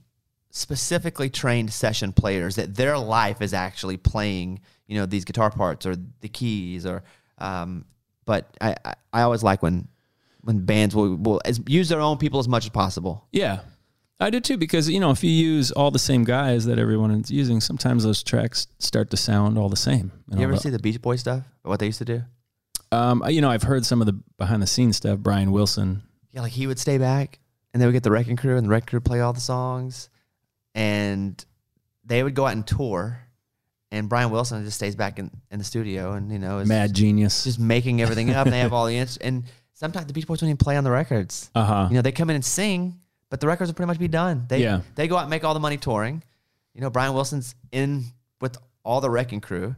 specifically 0.51 1.30
trained 1.30 1.71
session 1.71 2.13
players 2.13 2.55
that 2.55 2.75
their 2.75 2.97
life 2.97 3.41
is 3.41 3.53
actually 3.53 3.97
playing, 3.97 4.61
you 4.88 4.97
know, 4.97 5.05
these 5.05 5.25
guitar 5.25 5.51
parts 5.51 5.86
or 5.86 5.95
the 6.21 6.30
keys 6.30 6.86
or, 6.86 7.03
um, 7.38 7.86
but 8.25 8.55
I, 8.61 8.75
I, 8.86 8.95
I 9.13 9.21
always 9.21 9.43
like 9.43 9.61
when, 9.61 9.88
when 10.41 10.65
bands 10.65 10.95
will, 10.95 11.15
will 11.15 11.41
as, 11.45 11.59
use 11.67 11.89
their 11.89 12.01
own 12.01 12.17
people 12.17 12.39
as 12.39 12.47
much 12.47 12.65
as 12.65 12.69
possible. 12.69 13.27
Yeah. 13.32 13.59
I 14.22 14.30
did 14.30 14.43
too 14.43 14.57
because 14.57 14.89
you 14.89 14.99
know 14.99 15.11
if 15.11 15.24
you 15.24 15.32
use 15.32 15.72
all 15.72 15.91
the 15.91 15.99
same 15.99 16.24
guys 16.26 16.65
that 16.65 16.78
everyone 16.78 17.11
is 17.11 17.32
using, 17.32 17.61
sometimes 17.61 18.03
those 18.03 18.22
tracks 18.22 18.67
start 18.80 19.09
to 19.11 19.17
sound 19.17 19.57
all 19.57 19.70
the 19.70 19.78
same. 19.78 20.11
You 20.36 20.43
ever 20.43 20.53
the- 20.53 20.59
see 20.59 20.70
the 20.70 20.80
Beach 20.80 21.01
Boy 21.01 21.15
stuff? 21.15 21.43
What 21.63 21.80
they 21.80 21.86
used 21.86 21.99
to 21.99 22.05
do? 22.05 22.24
Um, 22.91 23.24
you 23.30 23.39
know, 23.41 23.49
I've 23.49 23.63
heard 23.63 23.86
some 23.86 24.01
of 24.01 24.07
the 24.07 24.20
behind 24.38 24.61
the 24.61 24.67
scenes 24.67 24.97
stuff. 24.97 25.20
Brian 25.20 25.51
Wilson. 25.51 26.01
Yeah, 26.32 26.41
like 26.41 26.51
he 26.51 26.67
would 26.67 26.80
stay 26.80 26.97
back 26.97 27.39
and 27.74 27.82
they 27.82 27.86
would 27.86 27.93
get 27.93 28.03
the 28.03 28.11
wrecking 28.11 28.36
crew 28.36 28.57
and 28.57 28.65
the 28.65 28.70
wrecking 28.70 28.88
crew 28.88 28.99
play 28.99 29.22
all 29.22 29.32
the 29.34 29.39
songs 29.39 30.09
and 30.76 31.43
they 32.03 32.24
would 32.24 32.36
go 32.36 32.45
out 32.45 32.53
and 32.53 32.65
tour 32.65 33.20
and 33.91 34.09
Brian 34.09 34.30
Wilson 34.32 34.63
just 34.63 34.78
stays 34.78 34.95
back 34.95 35.17
in, 35.20 35.32
in 35.51 35.57
the 35.59 35.65
studio 35.65 36.13
and 36.13 36.32
you 36.32 36.39
know 36.39 36.59
is 36.59 36.67
Mad 36.67 36.93
genius. 36.93 37.43
just 37.45 37.59
making 37.59 38.01
everything 38.01 38.32
up 38.32 38.45
and 38.45 38.53
they 38.53 38.59
have 38.59 38.74
all 38.74 38.86
the 38.86 38.97
ins- 38.97 39.17
and 39.17 39.43
sometimes 39.74 40.05
the 40.07 40.13
Beach 40.13 40.28
Boys 40.28 40.39
don't 40.39 40.49
even 40.49 40.57
play 40.57 40.76
on 40.78 40.84
the 40.84 40.91
records. 40.91 41.49
Uh 41.55 41.63
huh. 41.65 41.88
You 41.89 41.95
know, 41.95 42.01
they 42.01 42.11
come 42.11 42.30
in 42.30 42.36
and 42.36 42.45
sing, 42.45 42.99
but 43.30 43.39
the 43.39 43.47
records 43.47 43.69
will 43.69 43.75
pretty 43.75 43.88
much 43.88 43.99
be 43.99 44.07
done. 44.07 44.45
They 44.47 44.61
Yeah. 44.63 44.82
they 44.95 45.07
go 45.07 45.17
out 45.17 45.21
and 45.21 45.30
make 45.30 45.43
all 45.43 45.53
the 45.53 45.59
money 45.59 45.77
touring. 45.77 46.23
You 46.73 46.82
know, 46.82 46.89
Brian 46.89 47.13
Wilson's 47.13 47.55
in 47.71 48.05
with 48.41 48.57
all 48.84 49.01
the 49.01 49.09
wrecking 49.09 49.41
crew. 49.41 49.75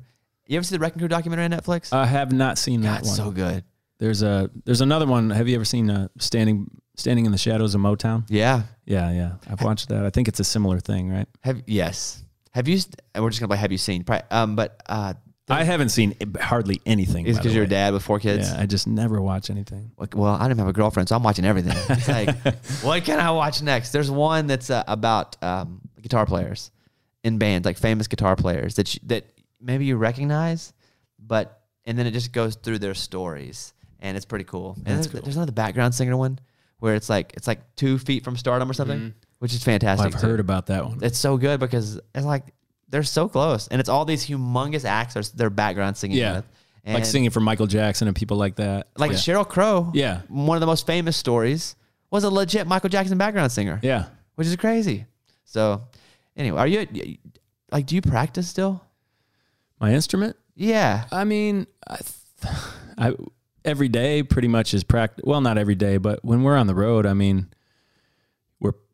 You 0.48 0.58
ever 0.58 0.64
see 0.64 0.76
the 0.76 0.80
wrecking 0.80 1.00
crew 1.00 1.08
documentary 1.08 1.46
on 1.46 1.52
Netflix? 1.52 1.94
I 1.94 2.06
have 2.06 2.32
not 2.32 2.58
seen 2.58 2.82
that 2.82 3.04
God, 3.04 3.08
one. 3.08 3.16
so 3.16 3.32
good. 3.32 3.64
There's 4.00 4.22
a 4.24 4.50
there's 4.66 4.82
another 4.82 5.06
one. 5.06 5.30
Have 5.30 5.48
you 5.48 5.56
ever 5.56 5.66
seen 5.66 5.90
uh, 5.90 6.08
standing 6.18 6.70
standing 6.96 7.26
in 7.26 7.32
the 7.32 7.38
shadows 7.38 7.74
of 7.76 7.82
Motown? 7.82 8.26
Yeah. 8.30 8.64
Yeah, 8.86 9.12
yeah. 9.12 9.32
I've 9.50 9.62
watched 9.62 9.90
that. 9.90 10.06
I 10.06 10.10
think 10.10 10.28
it's 10.28 10.40
a 10.40 10.44
similar 10.44 10.80
thing, 10.80 11.10
right? 11.10 11.28
Have 11.42 11.62
yes. 11.68 12.24
Have 12.52 12.68
you? 12.68 12.80
And 13.16 13.24
we're 13.24 13.30
just 13.30 13.40
gonna 13.40 13.48
play. 13.50 13.58
Have 13.58 13.72
you 13.72 13.78
seen? 13.78 14.04
Probably, 14.04 14.26
Um, 14.32 14.56
but 14.56 14.82
uh, 14.88 15.14
I 15.50 15.64
haven't 15.64 15.90
seen 15.90 16.16
hardly 16.40 16.82
anything. 16.86 17.26
By 17.26 17.34
because 17.34 17.54
you're 17.54 17.66
a 17.66 17.68
dad 17.68 17.94
with 17.94 18.04
four 18.04 18.20
kids? 18.20 18.50
Yeah, 18.50 18.62
I 18.62 18.66
just 18.66 18.88
never 18.88 19.22
watch 19.22 19.50
anything. 19.50 19.92
Like, 19.98 20.16
Well, 20.16 20.34
I 20.34 20.48
didn't 20.48 20.60
have 20.60 20.68
a 20.68 20.74
girlfriend, 20.74 21.10
so 21.10 21.16
I'm 21.16 21.24
watching 21.24 21.46
everything. 21.46 21.76
It's 21.90 22.08
like, 22.08 22.36
what 22.84 23.04
can 23.04 23.20
I 23.20 23.32
watch 23.32 23.62
next? 23.62 23.92
There's 23.92 24.10
one 24.10 24.48
that's 24.48 24.70
uh, 24.70 24.84
about 24.88 25.42
um, 25.44 25.82
guitar 26.02 26.26
players 26.26 26.72
in 27.24 27.38
bands, 27.38 27.66
like 27.66 27.78
famous 27.78 28.08
guitar 28.08 28.36
players 28.36 28.76
that 28.76 28.94
you, 28.94 29.02
that 29.06 29.26
maybe 29.60 29.86
you 29.86 29.98
recognize, 29.98 30.74
but 31.20 31.62
and 31.86 31.98
then 31.98 32.08
it 32.08 32.12
just 32.12 32.32
goes 32.32 32.56
through 32.56 32.80
their 32.80 32.94
stories, 32.94 33.74
and 34.00 34.16
it's 34.16 34.26
pretty 34.26 34.46
cool. 34.46 34.76
And 34.86 34.98
there's, 34.98 35.08
cool. 35.08 35.22
there's 35.22 35.36
another 35.36 35.52
background 35.52 35.94
singer 35.96 36.16
one 36.16 36.40
where 36.80 36.96
it's 36.96 37.10
like 37.10 37.34
it's 37.36 37.48
like 37.48 37.76
two 37.76 37.98
feet 37.98 38.24
from 38.24 38.38
stardom 38.38 38.70
or 38.70 38.74
something, 38.74 39.14
which 39.40 39.54
is 39.54 39.64
fantastic. 39.64 40.08
Mm-hmm. 40.08 40.16
I've 40.16 40.22
too. 40.22 40.28
heard 40.28 40.40
about 40.40 40.68
that 40.68 40.86
one. 40.86 41.00
It's 41.02 41.20
so 41.20 41.38
good 41.38 41.60
because 41.60 42.00
it's 42.16 42.26
like 42.26 42.54
they're 42.92 43.04
so 43.04 43.28
close, 43.28 43.68
and 43.70 43.80
it's 43.80 43.90
all 43.90 44.06
these 44.06 44.26
humongous 44.28 44.86
acts 44.86 45.16
are 45.18 45.24
their 45.36 45.50
background 45.50 45.98
singing 45.98 46.18
Yeah. 46.18 46.36
with. 46.38 46.46
like 46.86 47.06
singing 47.06 47.30
for 47.30 47.40
Michael 47.40 47.68
Jackson 47.68 48.08
and 48.08 48.16
people 48.16 48.38
like 48.38 48.56
that. 48.56 48.88
like 48.98 49.12
yeah. 49.12 49.18
Sheryl 49.18 49.48
Crow. 49.48 49.92
Yeah. 49.94 50.22
One 50.28 50.58
of 50.58 50.62
the 50.62 50.68
most 50.68 50.86
famous 50.88 51.16
stories 51.18 51.76
was 52.10 52.24
a 52.24 52.30
legit 52.30 52.68
Michael 52.68 52.90
Jackson 52.90 53.18
background 53.18 53.52
singer, 53.52 53.80
Yeah. 53.84 54.06
which 54.36 54.48
is 54.48 54.56
crazy. 54.56 55.06
So, 55.46 55.84
anyway, 56.36 56.60
are 56.60 56.68
you 56.68 56.88
like, 57.72 57.86
do 57.86 57.96
you 57.96 58.02
practice 58.02 58.48
still? 58.48 58.84
My 59.80 59.94
instrument? 59.94 60.36
Yeah. 60.56 61.06
I 61.12 61.24
mean, 61.24 61.68
I, 61.88 61.98
th- 61.98 62.54
I 62.98 63.14
every 63.64 63.88
day 63.88 64.24
pretty 64.24 64.48
much 64.48 64.74
is 64.74 64.84
practice. 64.84 65.24
Well, 65.26 65.42
not 65.42 65.58
every 65.58 65.76
day, 65.76 65.98
but 65.98 66.24
when 66.26 66.44
we're 66.44 66.58
on 66.58 66.68
the 66.68 66.76
road, 66.76 67.06
I 67.06 67.14
mean, 67.14 67.48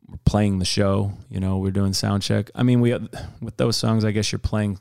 we're, 0.07 0.17
playing 0.25 0.59
the 0.59 0.65
show. 0.65 1.13
You 1.29 1.39
know, 1.39 1.57
we're 1.57 1.71
doing 1.71 1.93
sound 1.93 2.23
check. 2.23 2.49
I 2.55 2.63
mean, 2.63 2.81
we 2.81 2.93
with 3.41 3.57
those 3.57 3.77
songs, 3.77 4.05
I 4.05 4.11
guess 4.11 4.31
you're 4.31 4.39
playing 4.39 4.79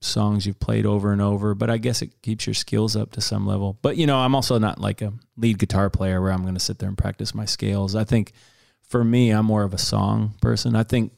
songs 0.00 0.46
you've 0.46 0.58
played 0.58 0.86
over 0.86 1.12
and 1.12 1.20
over, 1.20 1.54
but 1.54 1.68
I 1.70 1.76
guess 1.76 2.02
it 2.02 2.22
keeps 2.22 2.46
your 2.46 2.54
skills 2.54 2.96
up 2.96 3.12
to 3.12 3.20
some 3.20 3.46
level. 3.46 3.78
But 3.82 3.96
you 3.96 4.06
know, 4.06 4.18
I'm 4.18 4.34
also 4.34 4.58
not 4.58 4.80
like 4.80 5.02
a 5.02 5.12
lead 5.36 5.58
guitar 5.58 5.90
player 5.90 6.20
where 6.20 6.32
I'm 6.32 6.42
going 6.42 6.54
to 6.54 6.60
sit 6.60 6.78
there 6.78 6.88
and 6.88 6.96
practice 6.96 7.34
my 7.34 7.44
scales. 7.44 7.94
I 7.94 8.04
think 8.04 8.32
for 8.82 9.04
me, 9.04 9.30
I'm 9.30 9.46
more 9.46 9.62
of 9.62 9.74
a 9.74 9.78
song 9.78 10.34
person. 10.40 10.74
I 10.74 10.84
think 10.84 11.12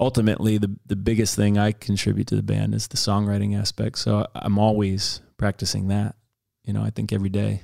ultimately 0.00 0.58
the 0.58 0.74
the 0.86 0.96
biggest 0.96 1.36
thing 1.36 1.58
I 1.58 1.72
contribute 1.72 2.26
to 2.28 2.36
the 2.36 2.42
band 2.42 2.74
is 2.74 2.88
the 2.88 2.96
songwriting 2.96 3.58
aspect. 3.58 3.98
So 3.98 4.26
I'm 4.34 4.58
always 4.58 5.20
practicing 5.36 5.88
that. 5.88 6.16
You 6.64 6.72
know, 6.72 6.82
I 6.82 6.90
think 6.90 7.12
every 7.12 7.28
day. 7.28 7.62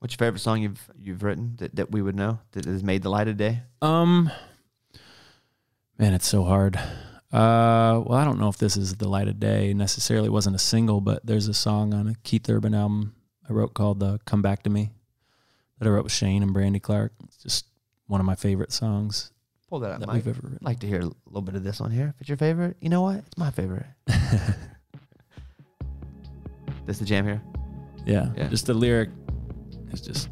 What's 0.00 0.14
your 0.14 0.26
favorite 0.26 0.40
song 0.40 0.62
you've 0.62 0.90
you've 0.98 1.22
written 1.22 1.56
that, 1.58 1.76
that 1.76 1.90
we 1.90 2.00
would 2.00 2.16
know 2.16 2.40
that 2.52 2.64
has 2.64 2.82
made 2.82 3.02
the 3.02 3.10
light 3.10 3.28
of 3.28 3.36
day? 3.36 3.62
Um, 3.82 4.30
man, 5.98 6.12
it's 6.14 6.26
so 6.28 6.44
hard. 6.44 6.76
Uh, 7.32 8.02
well, 8.04 8.14
I 8.14 8.24
don't 8.24 8.38
know 8.40 8.48
if 8.48 8.58
this 8.58 8.76
is 8.76 8.96
the 8.96 9.08
light 9.08 9.28
of 9.28 9.38
day 9.40 9.72
necessarily. 9.72 10.26
It 10.26 10.32
wasn't 10.32 10.56
a 10.56 10.60
single, 10.60 11.00
but 11.00 11.24
there's 11.24 11.48
a 11.48 11.54
song 11.54 11.94
on 11.94 12.08
a 12.08 12.14
Keith 12.24 12.48
Urban 12.50 12.74
album 12.74 13.14
I 13.48 13.52
wrote 13.52 13.72
called 13.74 14.02
uh, 14.02 14.18
"Come 14.26 14.42
Back 14.42 14.64
to 14.64 14.70
Me" 14.70 14.90
that 15.78 15.86
I 15.88 15.90
wrote 15.90 16.04
with 16.04 16.12
Shane 16.12 16.42
and 16.42 16.52
Brandy 16.52 16.80
Clark. 16.80 17.12
It's 17.24 17.36
just 17.36 17.66
one 18.06 18.20
of 18.20 18.26
my 18.26 18.34
favorite 18.34 18.72
songs 18.72 19.30
Pull 19.68 19.78
that 19.80 19.92
up, 19.92 20.00
that 20.00 20.08
Mike. 20.08 20.16
we've 20.16 20.28
ever 20.36 20.40
written. 20.42 20.58
I'd 20.60 20.66
like 20.66 20.80
to 20.80 20.86
hear 20.88 21.00
a 21.00 21.10
little 21.26 21.42
bit 21.42 21.54
of 21.54 21.62
this 21.62 21.80
on 21.80 21.92
here. 21.92 22.12
If 22.14 22.20
it's 22.20 22.28
your 22.28 22.36
favorite, 22.38 22.76
you 22.80 22.88
know 22.88 23.02
what? 23.02 23.18
It's 23.18 23.38
my 23.38 23.50
favorite. 23.52 23.86
this 26.86 26.98
the 26.98 27.04
jam 27.04 27.24
here. 27.24 27.40
Yeah, 28.04 28.32
Yeah. 28.36 28.48
just 28.48 28.66
the 28.66 28.74
lyric 28.74 29.10
is 29.92 30.00
just, 30.00 30.28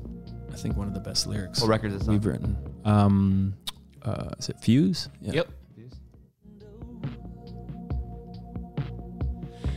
I 0.52 0.56
think, 0.56 0.76
one 0.76 0.88
of 0.88 0.94
the 0.94 1.00
best 1.00 1.26
lyrics 1.28 1.60
What 1.60 1.68
record 1.70 1.92
is 1.92 1.98
this 2.00 2.08
on? 2.08 2.14
we've 2.14 2.26
written. 2.26 2.56
Um, 2.88 3.54
uh, 4.02 4.30
is 4.38 4.48
it 4.48 4.56
Fuse? 4.60 5.08
Yeah. 5.20 5.32
Yep. 5.34 5.48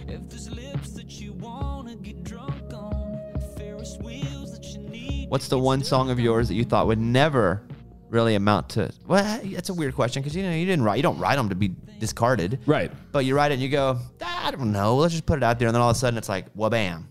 If 0.07 0.29
there's 0.29 0.49
lips 0.49 0.91
that 0.91 1.19
you 1.19 1.33
wanna 1.33 1.95
get 1.95 2.23
drunk 2.23 2.73
on, 2.73 3.19
Ferris 3.57 3.97
wheels 4.01 4.53
that 4.53 4.65
you 4.65 4.79
need. 4.79 5.29
What's 5.29 5.47
the 5.49 5.59
one 5.59 5.83
song 5.83 6.09
of 6.09 6.19
yours 6.19 6.47
that 6.47 6.55
you 6.55 6.63
thought 6.63 6.87
would 6.87 6.99
never 6.99 7.63
really 8.09 8.35
amount 8.35 8.69
to? 8.69 8.91
Well, 9.07 9.41
that's 9.43 9.69
a 9.69 9.73
weird 9.73 9.95
question 9.95 10.21
because 10.21 10.35
you 10.35 10.43
know 10.43 10.51
you 10.51 10.65
didn't 10.65 10.83
write. 10.85 10.95
You 10.97 11.03
don't 11.03 11.19
write 11.19 11.35
them 11.35 11.49
to 11.49 11.55
be 11.55 11.75
discarded, 11.99 12.59
Right. 12.65 12.91
but 13.11 13.25
you 13.25 13.35
write 13.35 13.51
it 13.51 13.55
and 13.55 13.63
you 13.63 13.69
go, 13.69 13.99
"Ah, 14.21 14.47
I 14.47 14.51
don't 14.51 14.71
know. 14.71 14.95
Let's 14.95 15.13
just 15.13 15.25
put 15.25 15.37
it 15.37 15.43
out 15.43 15.59
there, 15.59 15.67
and 15.67 15.75
then 15.75 15.81
all 15.81 15.89
of 15.89 15.95
a 15.95 15.99
sudden 15.99 16.17
it's 16.17 16.29
like, 16.29 16.45
well, 16.55 16.69
bam. 16.69 17.07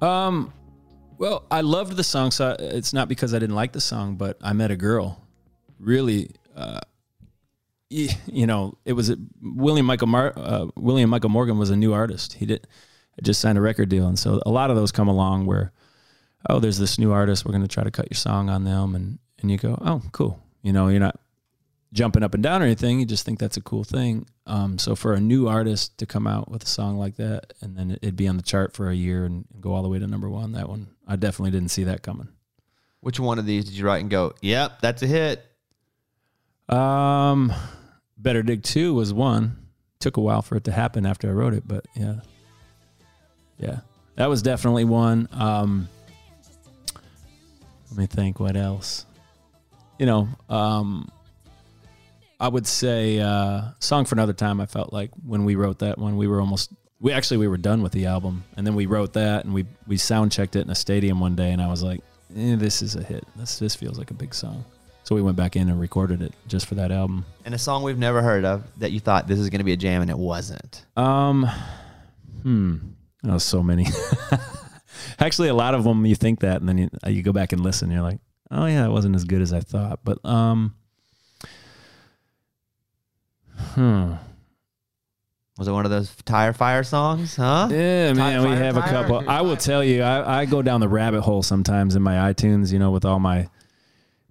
Um, 0.00 0.52
well, 1.18 1.44
I 1.50 1.60
loved 1.60 1.96
the 1.96 2.04
song, 2.04 2.30
so 2.30 2.56
it's 2.58 2.92
not 2.92 3.08
because 3.08 3.32
I 3.34 3.38
didn't 3.38 3.54
like 3.54 3.72
the 3.72 3.80
song, 3.80 4.16
but 4.16 4.36
I 4.42 4.52
met 4.54 4.70
a 4.70 4.76
girl. 4.76 5.20
Really, 5.84 6.30
uh, 6.56 6.80
you 7.90 8.46
know, 8.46 8.76
it 8.84 8.94
was 8.94 9.14
William 9.42 9.86
Michael 9.86 10.08
Mar- 10.08 10.32
uh, 10.36 10.66
William 10.76 11.10
Michael 11.10 11.30
Morgan 11.30 11.58
was 11.58 11.70
a 11.70 11.76
new 11.76 11.92
artist. 11.92 12.34
He 12.34 12.46
did 12.46 12.66
just 13.22 13.40
signed 13.40 13.58
a 13.58 13.60
record 13.60 13.88
deal, 13.88 14.08
and 14.08 14.18
so 14.18 14.40
a 14.44 14.50
lot 14.50 14.70
of 14.70 14.76
those 14.76 14.90
come 14.90 15.06
along 15.06 15.46
where, 15.46 15.72
oh, 16.48 16.58
there's 16.58 16.78
this 16.78 16.98
new 16.98 17.12
artist. 17.12 17.44
We're 17.44 17.52
going 17.52 17.62
to 17.62 17.68
try 17.68 17.84
to 17.84 17.90
cut 17.90 18.10
your 18.10 18.16
song 18.16 18.48
on 18.48 18.64
them, 18.64 18.94
and 18.94 19.18
and 19.40 19.50
you 19.50 19.58
go, 19.58 19.78
oh, 19.80 20.02
cool. 20.12 20.40
You 20.62 20.72
know, 20.72 20.88
you're 20.88 21.00
not 21.00 21.20
jumping 21.94 22.22
up 22.22 22.34
and 22.34 22.42
down 22.42 22.60
or 22.60 22.64
anything. 22.64 22.98
You 22.98 23.06
just 23.06 23.24
think 23.24 23.38
that's 23.38 23.56
a 23.56 23.62
cool 23.62 23.84
thing. 23.84 24.26
Um, 24.46 24.78
so 24.78 24.94
for 24.94 25.14
a 25.14 25.20
new 25.20 25.48
artist 25.48 25.96
to 25.98 26.06
come 26.06 26.26
out 26.26 26.50
with 26.50 26.64
a 26.64 26.66
song 26.66 26.98
like 26.98 27.16
that 27.16 27.54
and 27.60 27.76
then 27.76 27.92
it'd 27.92 28.16
be 28.16 28.28
on 28.28 28.36
the 28.36 28.42
chart 28.42 28.74
for 28.74 28.90
a 28.90 28.94
year 28.94 29.24
and, 29.24 29.46
and 29.52 29.62
go 29.62 29.72
all 29.72 29.82
the 29.82 29.88
way 29.88 29.98
to 29.98 30.06
number 30.06 30.28
one, 30.28 30.52
that 30.52 30.68
one 30.68 30.88
I 31.06 31.16
definitely 31.16 31.52
didn't 31.52 31.70
see 31.70 31.84
that 31.84 32.02
coming. 32.02 32.28
Which 33.00 33.20
one 33.20 33.38
of 33.38 33.46
these 33.46 33.64
did 33.66 33.74
you 33.74 33.86
write 33.86 34.00
and 34.00 34.10
go, 34.10 34.34
yep, 34.42 34.80
that's 34.80 35.02
a 35.02 35.06
hit? 35.06 35.44
Um, 36.68 37.52
Better 38.16 38.42
Dig 38.42 38.62
Two 38.62 38.94
was 38.94 39.12
one. 39.12 39.58
Took 40.00 40.16
a 40.16 40.20
while 40.20 40.42
for 40.42 40.56
it 40.56 40.64
to 40.64 40.72
happen 40.72 41.06
after 41.06 41.28
I 41.28 41.32
wrote 41.32 41.54
it, 41.54 41.66
but 41.66 41.86
yeah, 41.94 42.16
yeah, 43.58 43.80
that 44.16 44.28
was 44.28 44.42
definitely 44.42 44.84
one. 44.84 45.28
Um, 45.32 45.88
let 47.90 47.98
me 47.98 48.06
think. 48.06 48.40
What 48.40 48.56
else? 48.56 49.06
You 49.98 50.06
know, 50.06 50.28
um, 50.48 51.08
I 52.40 52.48
would 52.48 52.66
say 52.66 53.20
uh, 53.20 53.62
"Song 53.78 54.04
for 54.04 54.14
Another 54.14 54.32
Time." 54.32 54.60
I 54.60 54.66
felt 54.66 54.92
like 54.92 55.10
when 55.24 55.44
we 55.44 55.54
wrote 55.54 55.78
that 55.78 55.98
one, 55.98 56.16
we 56.16 56.26
were 56.26 56.40
almost 56.40 56.72
we 57.00 57.12
actually 57.12 57.36
we 57.36 57.48
were 57.48 57.58
done 57.58 57.82
with 57.82 57.92
the 57.92 58.06
album, 58.06 58.44
and 58.56 58.66
then 58.66 58.74
we 58.74 58.86
wrote 58.86 59.12
that, 59.14 59.44
and 59.44 59.54
we 59.54 59.66
we 59.86 59.96
sound 59.96 60.32
checked 60.32 60.56
it 60.56 60.62
in 60.62 60.70
a 60.70 60.74
stadium 60.74 61.20
one 61.20 61.36
day, 61.36 61.52
and 61.52 61.62
I 61.62 61.68
was 61.68 61.82
like, 61.82 62.00
eh, 62.36 62.56
"This 62.56 62.82
is 62.82 62.96
a 62.96 63.02
hit. 63.02 63.24
This 63.36 63.58
this 63.58 63.74
feels 63.74 63.98
like 63.98 64.10
a 64.10 64.14
big 64.14 64.34
song." 64.34 64.64
So 65.04 65.14
we 65.14 65.20
went 65.20 65.36
back 65.36 65.54
in 65.54 65.68
and 65.68 65.78
recorded 65.78 66.22
it 66.22 66.32
just 66.48 66.66
for 66.66 66.76
that 66.76 66.90
album. 66.90 67.26
And 67.44 67.54
a 67.54 67.58
song 67.58 67.82
we've 67.82 67.98
never 67.98 68.22
heard 68.22 68.46
of 68.46 68.64
that 68.78 68.90
you 68.90 69.00
thought 69.00 69.28
this 69.28 69.38
is 69.38 69.50
going 69.50 69.58
to 69.58 69.64
be 69.64 69.72
a 69.72 69.76
jam 69.76 70.00
and 70.00 70.10
it 70.10 70.18
wasn't. 70.18 70.86
Um, 70.96 71.46
hmm. 72.42 72.76
Oh, 73.22 73.36
so 73.36 73.62
many. 73.62 73.86
Actually, 75.18 75.48
a 75.48 75.54
lot 75.54 75.74
of 75.74 75.84
them 75.84 76.06
you 76.06 76.14
think 76.14 76.40
that, 76.40 76.60
and 76.60 76.68
then 76.68 76.78
you, 76.78 76.90
uh, 77.06 77.10
you 77.10 77.22
go 77.22 77.32
back 77.32 77.52
and 77.52 77.62
listen. 77.62 77.90
You're 77.90 78.02
like, 78.02 78.18
oh 78.50 78.64
yeah, 78.64 78.86
it 78.86 78.90
wasn't 78.90 79.14
as 79.14 79.24
good 79.24 79.42
as 79.42 79.52
I 79.52 79.60
thought. 79.60 80.00
But 80.04 80.24
um, 80.24 80.74
hmm. 83.56 84.14
Was 85.58 85.68
it 85.68 85.72
one 85.72 85.84
of 85.84 85.90
those 85.90 86.14
tire 86.24 86.52
fire 86.54 86.82
songs? 86.82 87.36
Huh? 87.36 87.68
Yeah, 87.70 88.12
man, 88.14 88.40
we 88.42 88.48
fire, 88.48 88.56
have 88.56 88.76
a 88.78 88.82
couple. 88.82 89.28
I 89.28 89.42
will 89.42 89.56
tell 89.56 89.84
you, 89.84 90.02
I, 90.02 90.40
I 90.40 90.44
go 90.46 90.62
down 90.62 90.80
the 90.80 90.88
rabbit 90.88 91.20
hole 91.20 91.42
sometimes 91.42 91.94
in 91.94 92.02
my 92.02 92.32
iTunes, 92.32 92.72
you 92.72 92.78
know, 92.78 92.90
with 92.90 93.04
all 93.04 93.20
my 93.20 93.48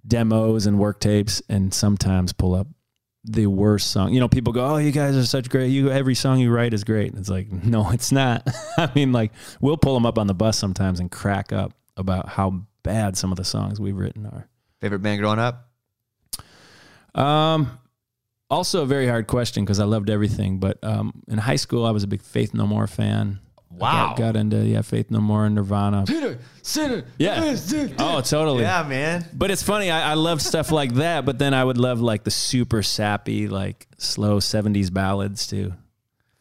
demos 0.06 0.66
and 0.66 0.78
work 0.78 1.00
tapes, 1.00 1.42
and 1.48 1.72
sometimes 1.72 2.32
pull 2.32 2.54
up 2.54 2.68
the 3.24 3.46
worst 3.46 3.90
song. 3.90 4.12
You 4.12 4.20
know, 4.20 4.28
people 4.28 4.52
go, 4.52 4.74
"Oh, 4.74 4.76
you 4.76 4.92
guys 4.92 5.16
are 5.16 5.24
such 5.24 5.48
great. 5.48 5.68
You 5.68 5.90
every 5.90 6.14
song 6.14 6.38
you 6.38 6.50
write 6.50 6.74
is 6.74 6.84
great." 6.84 7.10
And 7.10 7.18
it's 7.18 7.30
like, 7.30 7.50
no, 7.64 7.90
it's 7.90 8.12
not. 8.12 8.46
I 8.76 8.90
mean, 8.94 9.12
like 9.12 9.32
we'll 9.60 9.76
pull 9.76 9.94
them 9.94 10.06
up 10.06 10.18
on 10.18 10.26
the 10.26 10.34
bus 10.34 10.58
sometimes 10.58 11.00
and 11.00 11.10
crack 11.10 11.52
up 11.52 11.72
about 11.96 12.28
how 12.28 12.62
bad 12.82 13.16
some 13.16 13.32
of 13.32 13.36
the 13.36 13.44
songs 13.44 13.80
we've 13.80 13.96
written 13.96 14.26
are. 14.26 14.48
Favorite 14.80 15.00
band 15.00 15.20
growing 15.20 15.38
up? 15.38 15.70
Um, 17.14 17.78
also 18.50 18.82
a 18.82 18.86
very 18.86 19.06
hard 19.06 19.26
question 19.26 19.64
because 19.64 19.80
I 19.80 19.84
loved 19.84 20.10
everything. 20.10 20.58
But 20.58 20.82
um, 20.82 21.22
in 21.28 21.38
high 21.38 21.56
school, 21.56 21.86
I 21.86 21.90
was 21.90 22.02
a 22.02 22.06
big 22.06 22.22
Faith 22.22 22.54
No 22.54 22.66
More 22.66 22.86
fan. 22.86 23.40
I 23.74 23.82
Wow. 23.82 24.06
got, 24.10 24.18
got 24.18 24.36
into 24.36 24.58
yeah, 24.64 24.82
Faith 24.82 25.10
No 25.10 25.20
More 25.20 25.46
and 25.46 25.54
Nirvana. 25.56 26.04
Peter, 26.06 26.38
sinner. 26.62 27.04
Yeah. 27.18 27.56
Oh, 27.98 28.20
totally. 28.20 28.62
Yeah, 28.62 28.82
man. 28.84 29.26
But 29.32 29.50
it's 29.50 29.62
funny. 29.62 29.90
I, 29.90 30.12
I 30.12 30.14
loved 30.14 30.42
stuff 30.42 30.70
like 30.70 30.94
that, 30.94 31.24
but 31.24 31.38
then 31.38 31.54
I 31.54 31.64
would 31.64 31.78
love 31.78 32.00
like 32.00 32.24
the 32.24 32.30
super 32.30 32.82
sappy, 32.82 33.48
like 33.48 33.86
slow 33.98 34.38
'70s 34.38 34.92
ballads 34.92 35.46
too. 35.46 35.72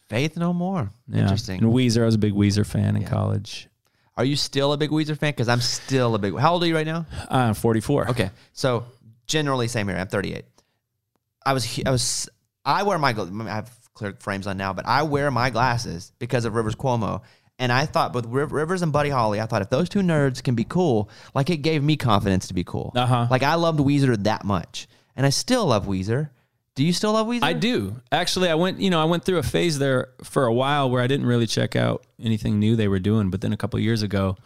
Faith 0.10 0.38
No 0.38 0.54
More. 0.54 0.92
Yeah. 1.08 1.22
Interesting. 1.24 1.64
And 1.64 1.74
Weezer, 1.74 2.04
I 2.04 2.06
was 2.06 2.16
a 2.16 2.20
big 2.20 2.34
Weezer 2.34 2.66
fan 2.66 2.96
in 2.96 3.02
Yeah. 3.04 3.10
college. 3.10 3.68
Are 4.16 4.26
you 4.26 4.36
still 4.36 4.74
a 4.74 4.78
big 4.78 4.92
Weezer 4.92 5.18
fan? 5.18 5.32
Because 5.32 5.50
I'm 5.50 5.60
still 5.62 6.14
a 6.14 6.20
big. 6.20 6.38
How 6.38 6.54
old 6.54 6.64
are 6.64 6.68
you 6.68 6.76
right 6.76 6.86
now? 6.86 7.08
I'm 7.32 7.56
44. 7.56 8.12
Okay, 8.12 8.30
so 8.54 8.86
generally 9.26 9.68
same 9.68 9.88
here. 9.88 9.98
I'm 9.98 10.08
38. 10.08 10.46
I 11.46 11.54
was 11.54 11.80
I 11.86 11.90
was 11.90 12.30
I 12.64 12.84
wear 12.84 13.00
my 13.00 13.10
I 13.10 13.46
have 13.56 13.72
clear 13.94 14.16
frames 14.20 14.48
on 14.48 14.58
now, 14.58 14.74
but 14.74 14.86
I 14.86 15.04
wear 15.04 15.32
my 15.32 15.50
glasses 15.50 16.12
because 16.20 16.46
of 16.46 16.56
Rivers 16.56 16.76
Cuomo. 16.76 17.22
And 17.60 17.72
I 17.72 17.86
thought 17.86 18.14
with 18.14 18.26
Rivers 18.26 18.82
and 18.82 18.92
Buddy 18.92 19.10
Holly, 19.10 19.40
I 19.40 19.46
thought 19.46 19.62
if 19.62 19.70
those 19.70 19.88
two 19.88 20.00
nerds 20.00 20.44
can 20.44 20.56
be 20.56 20.64
cool, 20.64 21.10
like 21.36 21.50
it 21.50 21.58
gave 21.58 21.84
me 21.84 21.96
confidence 21.96 22.48
to 22.48 22.54
be 22.54 22.64
cool. 22.64 22.92
Uh-huh. 22.96 23.28
Like 23.30 23.44
I 23.44 23.56
loved 23.56 23.80
Weezer 23.80 24.22
that 24.24 24.44
much, 24.44 24.88
and 25.16 25.26
I 25.26 25.30
still 25.30 25.68
love 25.68 25.86
Weezer. 25.86 26.32
Do 26.76 26.84
you 26.84 26.92
still 26.92 27.14
love 27.14 27.28
Weezer? 27.28 27.44
I 27.44 27.54
do. 27.54 28.02
Actually, 28.12 28.50
I 28.50 28.56
went, 28.56 28.80
you 28.80 28.90
know, 28.90 29.00
I 29.00 29.06
went 29.06 29.24
through 29.24 29.38
a 29.38 29.44
phase 29.44 29.78
there 29.78 30.10
for 30.24 30.46
a 30.46 30.54
while 30.54 30.90
where 30.90 31.04
I 31.04 31.08
didn't 31.08 31.28
really 31.28 31.46
check 31.46 31.76
out 31.76 32.04
anything 32.20 32.60
new 32.60 32.76
they 32.76 32.88
were 32.88 33.00
doing. 33.00 33.30
But 33.30 33.42
then 33.42 33.54
a 33.54 33.58
couple 33.58 33.80
years 33.80 34.02
ago, 34.02 34.38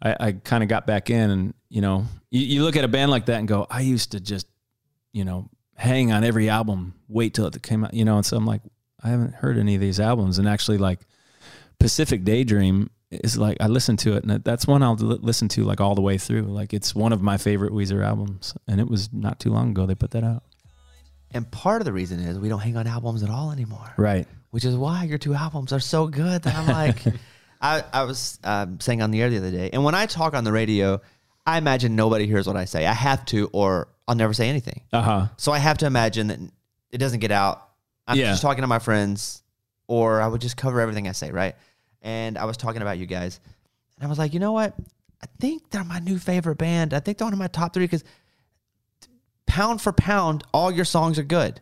I, 0.00 0.16
I 0.20 0.32
kind 0.32 0.62
of 0.62 0.68
got 0.68 0.86
back 0.86 1.10
in 1.10 1.30
and, 1.30 1.54
you 1.68 1.80
know, 1.80 2.04
you, 2.30 2.42
you 2.42 2.62
look 2.62 2.76
at 2.76 2.84
a 2.84 2.88
band 2.88 3.10
like 3.10 3.26
that 3.26 3.40
and 3.40 3.48
go, 3.48 3.66
I 3.68 3.80
used 3.80 4.12
to 4.12 4.20
just, 4.20 4.46
you 5.12 5.24
know, 5.24 5.50
hang 5.78 6.10
on 6.10 6.24
every 6.24 6.48
album, 6.48 6.94
wait 7.08 7.34
till 7.34 7.46
it 7.46 7.62
came 7.62 7.84
out, 7.84 7.94
you 7.94 8.04
know, 8.04 8.16
and 8.16 8.26
so 8.26 8.36
I'm 8.36 8.44
like, 8.44 8.62
I 9.02 9.08
haven't 9.08 9.34
heard 9.34 9.56
any 9.56 9.76
of 9.76 9.80
these 9.80 10.00
albums. 10.00 10.38
And 10.38 10.48
actually, 10.48 10.76
like, 10.78 10.98
Pacific 11.78 12.24
Daydream 12.24 12.90
is 13.12 13.38
like, 13.38 13.56
I 13.60 13.68
listened 13.68 14.00
to 14.00 14.16
it 14.16 14.24
and 14.24 14.42
that's 14.42 14.66
one 14.66 14.82
I'll 14.82 14.96
listen 14.96 15.48
to 15.50 15.62
like 15.62 15.80
all 15.80 15.94
the 15.94 16.00
way 16.02 16.18
through. 16.18 16.42
Like, 16.42 16.74
it's 16.74 16.94
one 16.96 17.12
of 17.12 17.22
my 17.22 17.36
favorite 17.36 17.72
Weezer 17.72 18.04
albums. 18.04 18.54
And 18.66 18.80
it 18.80 18.88
was 18.88 19.08
not 19.12 19.38
too 19.38 19.50
long 19.50 19.70
ago 19.70 19.86
they 19.86 19.94
put 19.94 20.10
that 20.10 20.24
out. 20.24 20.42
and 21.30 21.48
part 21.50 21.80
of 21.80 21.84
the 21.84 21.92
reason 21.92 22.18
is 22.18 22.38
we 22.40 22.48
don't 22.48 22.58
hang 22.60 22.76
on 22.76 22.88
albums 22.88 23.22
at 23.22 23.30
all 23.30 23.52
anymore. 23.52 23.94
Right. 23.96 24.26
which 24.50 24.64
is 24.64 24.74
why 24.74 25.04
your 25.04 25.18
two 25.18 25.34
albums 25.34 25.72
are 25.72 25.80
so 25.80 26.08
good 26.08 26.42
that 26.42 26.56
I'm 26.56 26.66
like, 26.66 26.98
I, 27.60 27.84
I 27.92 28.02
was 28.02 28.38
um, 28.42 28.80
saying 28.80 29.00
on 29.00 29.12
the 29.12 29.22
air 29.22 29.30
the 29.30 29.38
other 29.38 29.50
day, 29.52 29.70
and 29.72 29.84
when 29.84 29.94
I 29.94 30.06
talk 30.06 30.34
on 30.34 30.42
the 30.42 30.52
radio, 30.52 31.00
I 31.46 31.58
imagine 31.58 31.94
nobody 31.96 32.26
hears 32.26 32.46
what 32.46 32.56
I 32.56 32.64
say. 32.64 32.84
I 32.84 32.92
have 32.92 33.24
to, 33.26 33.48
or 33.52 33.88
I'll 34.08 34.16
never 34.16 34.32
say 34.32 34.48
anything. 34.48 34.80
Uh 34.92 35.02
huh. 35.02 35.26
So 35.36 35.52
I 35.52 35.58
have 35.58 35.78
to 35.78 35.86
imagine 35.86 36.26
that 36.28 36.40
it 36.90 36.98
doesn't 36.98 37.20
get 37.20 37.30
out. 37.30 37.68
I'm 38.08 38.16
Yeah. 38.18 38.30
just 38.30 38.42
talking 38.42 38.62
to 38.62 38.66
my 38.66 38.78
friends, 38.80 39.42
or 39.86 40.20
I 40.20 40.26
would 40.26 40.40
just 40.40 40.56
cover 40.56 40.80
everything 40.80 41.06
I 41.06 41.12
say, 41.12 41.30
right? 41.30 41.54
And 42.02 42.36
I 42.38 42.46
was 42.46 42.56
talking 42.56 42.80
about 42.82 42.98
you 42.98 43.06
guys, 43.06 43.38
and 43.96 44.06
I 44.06 44.08
was 44.08 44.18
like, 44.18 44.32
you 44.34 44.40
know 44.40 44.52
what? 44.52 44.74
I 45.22 45.26
think 45.40 45.68
they're 45.70 45.84
my 45.84 45.98
new 45.98 46.18
favorite 46.18 46.56
band. 46.56 46.94
I 46.94 47.00
think 47.00 47.18
they're 47.18 47.26
one 47.26 47.32
of 47.34 47.38
my 47.38 47.48
top 47.48 47.74
three 47.74 47.84
because 47.84 48.02
pound 49.46 49.80
for 49.80 49.92
pound, 49.92 50.44
all 50.52 50.70
your 50.70 50.84
songs 50.84 51.18
are 51.18 51.22
good. 51.24 51.60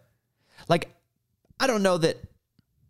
Like, 0.69 0.95
I 1.59 1.67
don't 1.67 1.83
know 1.83 1.99
that 1.99 2.17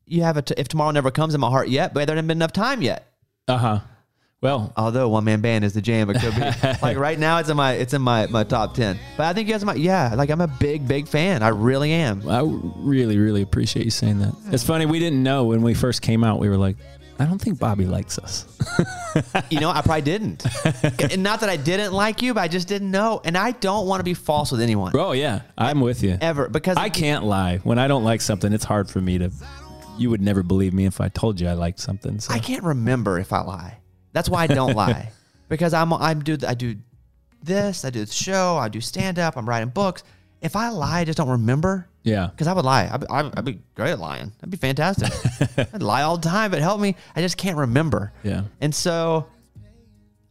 you 0.07 0.22
have 0.22 0.36
a 0.36 0.42
t- 0.42 0.54
if 0.57 0.68
tomorrow 0.68 0.90
never 0.90 1.11
comes 1.11 1.34
in 1.34 1.40
my 1.40 1.48
heart 1.48 1.68
yet, 1.68 1.94
but 1.94 2.07
there 2.07 2.16
hasn't 2.16 2.28
been 2.28 2.38
enough 2.38 2.52
time 2.52 2.82
yet. 2.82 3.07
Uh 3.48 3.57
huh. 3.59 3.80
Well, 4.43 4.72
Although 4.76 5.09
one 5.09 5.24
man 5.24 5.41
band 5.41 5.64
is 5.64 5.72
the 5.72 5.80
jam, 5.80 6.11
it 6.11 6.20
could 6.20 6.34
be 6.34 6.41
like 6.82 6.99
right 6.99 7.18
now 7.18 7.39
it's 7.39 7.49
in 7.49 7.57
my 7.57 7.72
it's 7.72 7.95
in 7.95 8.03
my, 8.03 8.26
my 8.26 8.45
top 8.45 8.74
ten. 8.74 8.99
But 9.16 9.26
I 9.26 9.32
think 9.32 9.49
you 9.49 9.55
guys 9.55 9.64
might 9.64 9.78
yeah, 9.78 10.14
like 10.14 10.28
I'm 10.30 10.43
a 10.43 10.47
big 10.47 10.87
big 10.87 11.09
fan. 11.09 11.43
I 11.43 11.49
really 11.49 11.91
am. 11.93 12.28
I 12.28 12.43
really, 12.45 13.18
really 13.18 13.41
appreciate 13.43 13.84
you 13.87 13.91
saying 13.91 14.18
that. 14.18 14.34
It's 14.53 14.62
funny, 14.62 14.84
we 14.87 14.99
didn't 14.99 15.22
know 15.22 15.45
when 15.45 15.62
we 15.62 15.72
first 15.74 16.03
came 16.03 16.22
out. 16.22 16.39
We 16.39 16.51
were 16.51 16.59
like, 16.59 16.76
I 17.18 17.24
don't 17.24 17.39
think 17.41 17.59
Bobby 17.59 17.87
likes 17.87 18.18
us. 18.18 18.45
You 19.49 19.61
know, 19.61 19.70
I 19.70 19.80
probably 19.80 20.03
didn't. 20.03 20.45
and 21.01 21.22
not 21.22 21.41
that 21.41 21.49
I 21.49 21.57
didn't 21.57 21.95
like 21.95 22.20
you, 22.20 22.34
but 22.34 22.41
I 22.43 22.49
just 22.49 22.68
didn't 22.68 22.91
know. 22.91 23.22
And 23.24 23.34
I 23.39 23.53
don't 23.53 23.87
want 23.87 24.01
to 24.01 24.05
be 24.05 24.12
false 24.12 24.53
with 24.53 24.61
anyone 24.61 24.93
Oh 24.95 25.12
yeah, 25.12 25.41
I'm 25.57 25.80
with 25.80 26.03
you. 26.03 26.18
ever 26.20 26.51
because 26.51 26.76
I 26.76 26.91
can't 26.91 27.24
lie. 27.24 27.57
When 27.59 27.78
I 27.78 27.89
don't 27.89 28.05
like 28.05 28.20
something, 28.20 28.53
it's 28.53 28.64
hard 28.64 28.91
for 28.91 29.01
me 29.01 29.16
to. 29.18 29.30
You 29.97 30.11
would 30.11 30.20
never 30.20 30.43
believe 30.43 30.74
me 30.74 30.84
if 30.84 31.01
I 31.01 31.09
told 31.09 31.41
you 31.41 31.49
I 31.49 31.55
liked 31.55 31.80
something. 31.80 32.20
So. 32.20 32.34
I 32.34 32.39
can't 32.39 32.62
remember 32.62 33.18
if 33.18 33.32
I 33.32 33.41
lie. 33.41 33.78
That's 34.16 34.28
why 34.30 34.44
I 34.44 34.46
don't 34.48 34.74
lie 34.84 35.10
because 35.48 35.74
I'm 35.74 35.92
I 35.92 36.14
do 36.14 36.38
I 36.48 36.54
do 36.54 36.74
this 37.42 37.84
I 37.84 37.90
do 37.90 38.04
the 38.04 38.10
show 38.12 38.56
I 38.56 38.68
do 38.68 38.80
stand 38.80 39.18
up 39.18 39.36
I'm 39.36 39.46
writing 39.48 39.68
books. 39.68 40.02
If 40.40 40.56
I 40.56 40.68
lie, 40.70 41.00
I 41.00 41.04
just 41.04 41.16
don't 41.18 41.28
remember. 41.30 41.88
Yeah. 42.02 42.28
Because 42.30 42.46
I 42.46 42.52
would 42.52 42.64
lie. 42.64 42.88
I'd, 42.92 43.00
be- 43.00 43.06
I'd, 43.08 43.38
I'd 43.38 43.44
be 43.44 43.58
great 43.74 43.92
at 43.92 43.98
lying. 43.98 44.30
That'd 44.38 44.50
be 44.50 44.58
fantastic. 44.58 45.10
I'd 45.74 45.82
lie 45.82 46.02
all 46.02 46.18
the 46.18 46.28
time, 46.28 46.50
but 46.50 46.60
help 46.60 46.78
me. 46.80 46.94
I 47.16 47.20
just 47.22 47.36
can't 47.36 47.56
remember. 47.56 48.12
Yeah. 48.22 48.42
And 48.60 48.72
so 48.74 49.26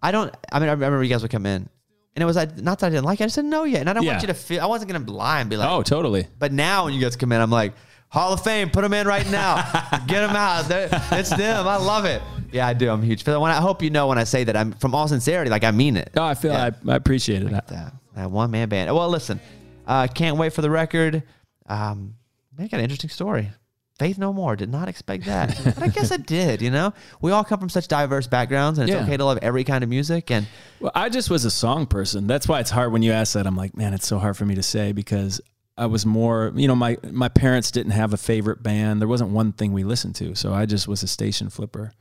I 0.02 0.12
don't, 0.12 0.34
I 0.52 0.60
mean, 0.60 0.70
I 0.70 0.74
remember 0.74 1.02
you 1.04 1.10
guys 1.10 1.22
would 1.24 1.32
come 1.32 1.46
in 1.48 1.68
and 2.16 2.22
it 2.22 2.26
was 2.26 2.36
like, 2.36 2.56
not 2.58 2.80
that 2.80 2.88
I 2.88 2.90
didn't 2.92 3.06
like 3.06 3.20
it, 3.20 3.24
I 3.24 3.26
just 3.28 3.36
didn't 3.36 3.50
know 3.50 3.64
yet. 3.64 3.82
And 3.82 3.90
I 3.90 3.94
don't 3.94 4.06
want 4.06 4.22
you 4.22 4.28
to 4.28 4.34
feel, 4.36 4.62
I 4.62 4.68
wasn't 4.68 4.92
going 4.92 5.06
to 5.06 5.12
lie 5.12 5.42
and 5.42 5.50
be 5.50 5.58
like, 5.58 5.70
Oh, 5.70 5.82
totally. 5.82 6.28
but 6.40 6.54
now 6.54 6.86
when 6.86 6.94
you 6.94 7.02
guys 7.02 7.16
come 7.16 7.32
in, 7.32 7.42
I'm 7.42 7.50
like, 7.52 7.74
Hall 8.10 8.32
of 8.32 8.42
Fame, 8.44 8.70
put 8.70 8.82
them 8.84 8.94
in 8.94 9.08
right 9.08 9.30
now. 9.32 9.56
Get 10.08 10.22
them 10.26 10.36
out. 10.36 10.68
They're- 10.70 10.90
it's 11.14 11.32
them. 11.36 11.68
I 11.68 11.78
love 11.78 12.06
it. 12.06 12.22
Yeah, 12.56 12.68
I 12.68 12.74
do. 12.74 12.90
I'm 12.90 13.02
huge. 13.04 13.26
When 13.28 13.36
I 13.52 13.60
hope 13.60 13.82
you 13.84 13.90
know 13.90 14.08
when 14.08 14.18
I 14.18 14.24
say 14.24 14.46
that 14.46 14.56
I'm 14.56 14.72
from 14.72 14.96
all 14.96 15.08
sincerity, 15.10 15.50
like 15.52 15.66
I 15.66 15.72
mean 15.72 15.98
it. 15.98 16.12
Oh, 16.16 16.24
I 16.24 16.36
feel 16.36 16.54
Yeah. 16.54 16.70
I, 16.88 16.92
I 16.92 16.96
appreciate 16.96 17.44
it. 17.44 17.52
That, 17.52 17.68
that 18.16 18.32
one 18.32 18.50
man 18.50 18.70
band. 18.70 18.96
Well, 18.96 19.10
listen, 19.10 19.42
uh, 19.86 20.08
can't 20.08 20.38
wait 20.38 20.54
for 20.54 20.62
the 20.62 20.70
record. 20.70 21.24
Um, 21.68 22.16
they 22.56 22.68
got 22.70 22.78
an 22.78 22.84
interesting 22.84 23.10
story. 23.10 23.52
Faith 24.00 24.18
No 24.18 24.32
More. 24.34 24.56
Did 24.56 24.70
not 24.70 24.88
expect 24.88 25.26
that. 25.26 25.60
but 25.64 25.82
I 25.84 25.88
guess 25.90 26.12
I 26.12 26.18
did, 26.18 26.62
you 26.62 26.70
know? 26.72 26.94
We 27.22 27.32
all 27.32 27.44
come 27.44 27.60
from 27.60 27.70
such 27.70 27.88
diverse 27.88 28.28
backgrounds, 28.28 28.80
and 28.80 28.90
it's 28.90 28.96
Yeah. 28.96 29.04
okay 29.04 29.18
to 29.18 29.26
love 29.26 29.40
every 29.42 29.64
kind 29.66 29.84
of 29.84 29.90
music. 29.90 30.32
And 30.32 30.48
Well, 30.80 30.92
I 30.96 31.10
just 31.10 31.30
was 31.30 31.44
a 31.46 31.52
song 31.52 31.86
person. 31.88 32.26
That's 32.28 32.48
why 32.48 32.60
it's 32.62 32.72
hard 32.72 32.92
when 32.94 33.04
you 33.04 33.12
ask 33.12 33.34
that. 33.34 33.46
I'm 33.48 33.56
like, 33.58 33.76
man, 33.76 33.94
it's 33.94 34.08
so 34.08 34.20
hard 34.20 34.38
for 34.38 34.46
me 34.46 34.56
to 34.56 34.64
say 34.64 34.92
because 34.94 35.40
I 35.78 35.86
was 35.88 36.06
more, 36.06 36.54
you 36.56 36.68
know, 36.70 36.76
my 36.76 36.98
my 37.12 37.28
parents 37.28 37.70
didn't 37.72 37.92
have 37.92 38.14
a 38.14 38.18
favorite 38.18 38.64
band. 38.64 39.02
There 39.02 39.08
wasn't 39.10 39.32
one 39.32 39.52
thing 39.52 39.74
we 39.74 39.84
listened 39.84 40.16
to, 40.16 40.36
so 40.36 40.54
I 40.54 40.66
just 40.66 40.88
was 40.88 41.04
a 41.04 41.08
station 41.08 41.50
flipper. 41.50 41.92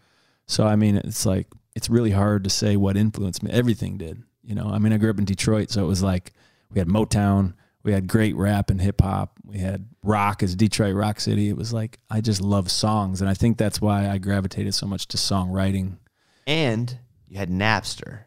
So 0.47 0.67
I 0.67 0.77
mean, 0.77 0.97
it's 0.97 1.25
like 1.27 1.47
it's 1.75 1.89
really 1.91 2.11
hard 2.11 2.45
to 2.45 2.51
say 2.51 2.77
what 2.77 2.97
influenced 2.97 3.43
me. 3.43 3.51
Everything 3.51 3.97
did, 3.99 4.23
you 4.43 4.55
know. 4.55 4.69
I 4.69 4.79
mean, 4.79 4.93
I 4.93 4.99
grew 4.99 5.11
up 5.11 5.19
in 5.19 5.25
Detroit, 5.25 5.71
so 5.71 5.85
it 5.85 5.89
was 5.89 6.03
like 6.03 6.33
we 6.73 6.79
had 6.79 6.89
Motown, 6.89 7.55
we 7.83 7.93
had 7.93 8.07
great 8.07 8.37
rap 8.37 8.71
and 8.71 8.81
hip 8.81 9.01
hop, 9.01 9.39
we 9.45 9.59
had 9.59 9.87
rock 10.03 10.43
as 10.43 10.55
Detroit 10.55 10.95
Rock 10.95 11.21
City. 11.21 11.49
It 11.49 11.57
was 11.57 11.73
like 11.73 11.99
I 12.11 12.21
just 12.21 12.41
love 12.41 12.71
songs, 12.71 13.21
and 13.21 13.29
I 13.31 13.35
think 13.35 13.57
that's 13.59 13.81
why 13.81 14.09
I 14.09 14.19
gravitated 14.19 14.75
so 14.75 14.87
much 14.87 15.09
to 15.09 15.17
songwriting. 15.17 15.97
and 16.47 16.99
you 17.29 17.39
had 17.39 17.51
Napster. 17.51 18.21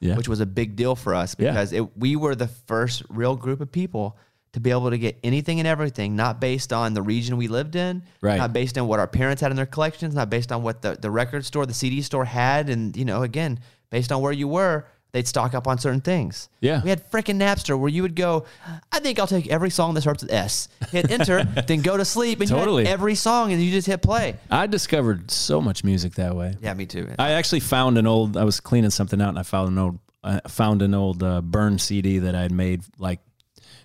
Yeah, 0.00 0.16
which 0.16 0.28
was 0.28 0.38
a 0.40 0.46
big 0.46 0.76
deal 0.76 0.94
for 0.94 1.12
us 1.14 1.34
Yeah. 1.38 1.50
because 1.50 1.72
it, 1.72 1.96
we 1.98 2.14
were 2.14 2.36
the 2.36 2.46
first 2.46 3.02
real 3.08 3.34
group 3.34 3.60
of 3.60 3.72
people 3.72 4.16
to 4.52 4.60
be 4.60 4.70
able 4.70 4.90
to 4.90 4.98
get 4.98 5.18
anything 5.22 5.58
and 5.60 5.66
everything, 5.68 6.16
not 6.16 6.40
based 6.40 6.72
on 6.72 6.94
the 6.94 7.02
region 7.02 7.36
we 7.36 7.48
lived 7.48 7.76
in, 7.76 8.02
Right. 8.20 8.38
not 8.38 8.52
based 8.52 8.78
on 8.78 8.88
what 8.88 8.98
our 8.98 9.06
parents 9.06 9.42
had 9.42 9.50
in 9.50 9.56
their 9.56 9.66
collections, 9.66 10.14
not 10.14 10.30
based 10.30 10.50
on 10.52 10.62
what 10.62 10.82
the, 10.82 10.96
the 11.00 11.10
record 11.10 11.44
store, 11.44 11.66
the 11.66 11.74
CD 11.74 12.00
store 12.02 12.24
had, 12.24 12.70
and 12.70 12.96
you 12.96 13.04
know, 13.04 13.22
again, 13.22 13.60
based 13.90 14.10
on 14.10 14.22
where 14.22 14.32
you 14.32 14.48
were, 14.48 14.86
they'd 15.12 15.26
stock 15.26 15.54
up 15.54 15.66
on 15.66 15.78
certain 15.78 16.00
things. 16.00 16.48
Yeah. 16.60 16.82
we 16.82 16.90
had 16.90 17.10
freaking 17.10 17.36
Napster 17.36 17.78
where 17.78 17.88
you 17.88 18.02
would 18.02 18.14
go, 18.14 18.44
I 18.92 19.00
think 19.00 19.18
I'll 19.18 19.26
take 19.26 19.48
every 19.48 19.70
song 19.70 19.94
that 19.94 20.00
starts 20.02 20.22
with 20.22 20.32
S, 20.32 20.68
hit 20.90 21.10
enter, 21.10 21.44
then 21.66 21.80
go 21.82 21.96
to 21.96 22.04
sleep, 22.04 22.40
and 22.40 22.48
Totally. 22.48 22.86
every 22.86 23.14
song, 23.14 23.52
and 23.52 23.62
you 23.62 23.70
just 23.70 23.86
hit 23.86 24.00
play. 24.02 24.36
I 24.50 24.66
discovered 24.66 25.30
so 25.30 25.60
much 25.60 25.84
music 25.84 26.14
that 26.14 26.34
way. 26.36 26.56
Yeah, 26.60 26.72
me 26.74 26.86
too. 26.86 27.08
I 27.18 27.32
actually 27.32 27.60
found 27.60 27.96
an 27.98 28.06
old. 28.06 28.36
I 28.36 28.44
was 28.44 28.60
cleaning 28.60 28.90
something 28.90 29.20
out, 29.20 29.30
and 29.30 29.38
I 29.38 29.42
found 29.44 29.68
an 29.70 29.78
old. 29.78 29.98
I 30.24 30.40
found 30.48 30.82
an 30.82 30.94
old 30.94 31.22
uh, 31.22 31.40
burn 31.42 31.78
CD 31.78 32.18
that 32.18 32.34
I 32.34 32.42
had 32.42 32.52
made 32.52 32.82
like 32.98 33.20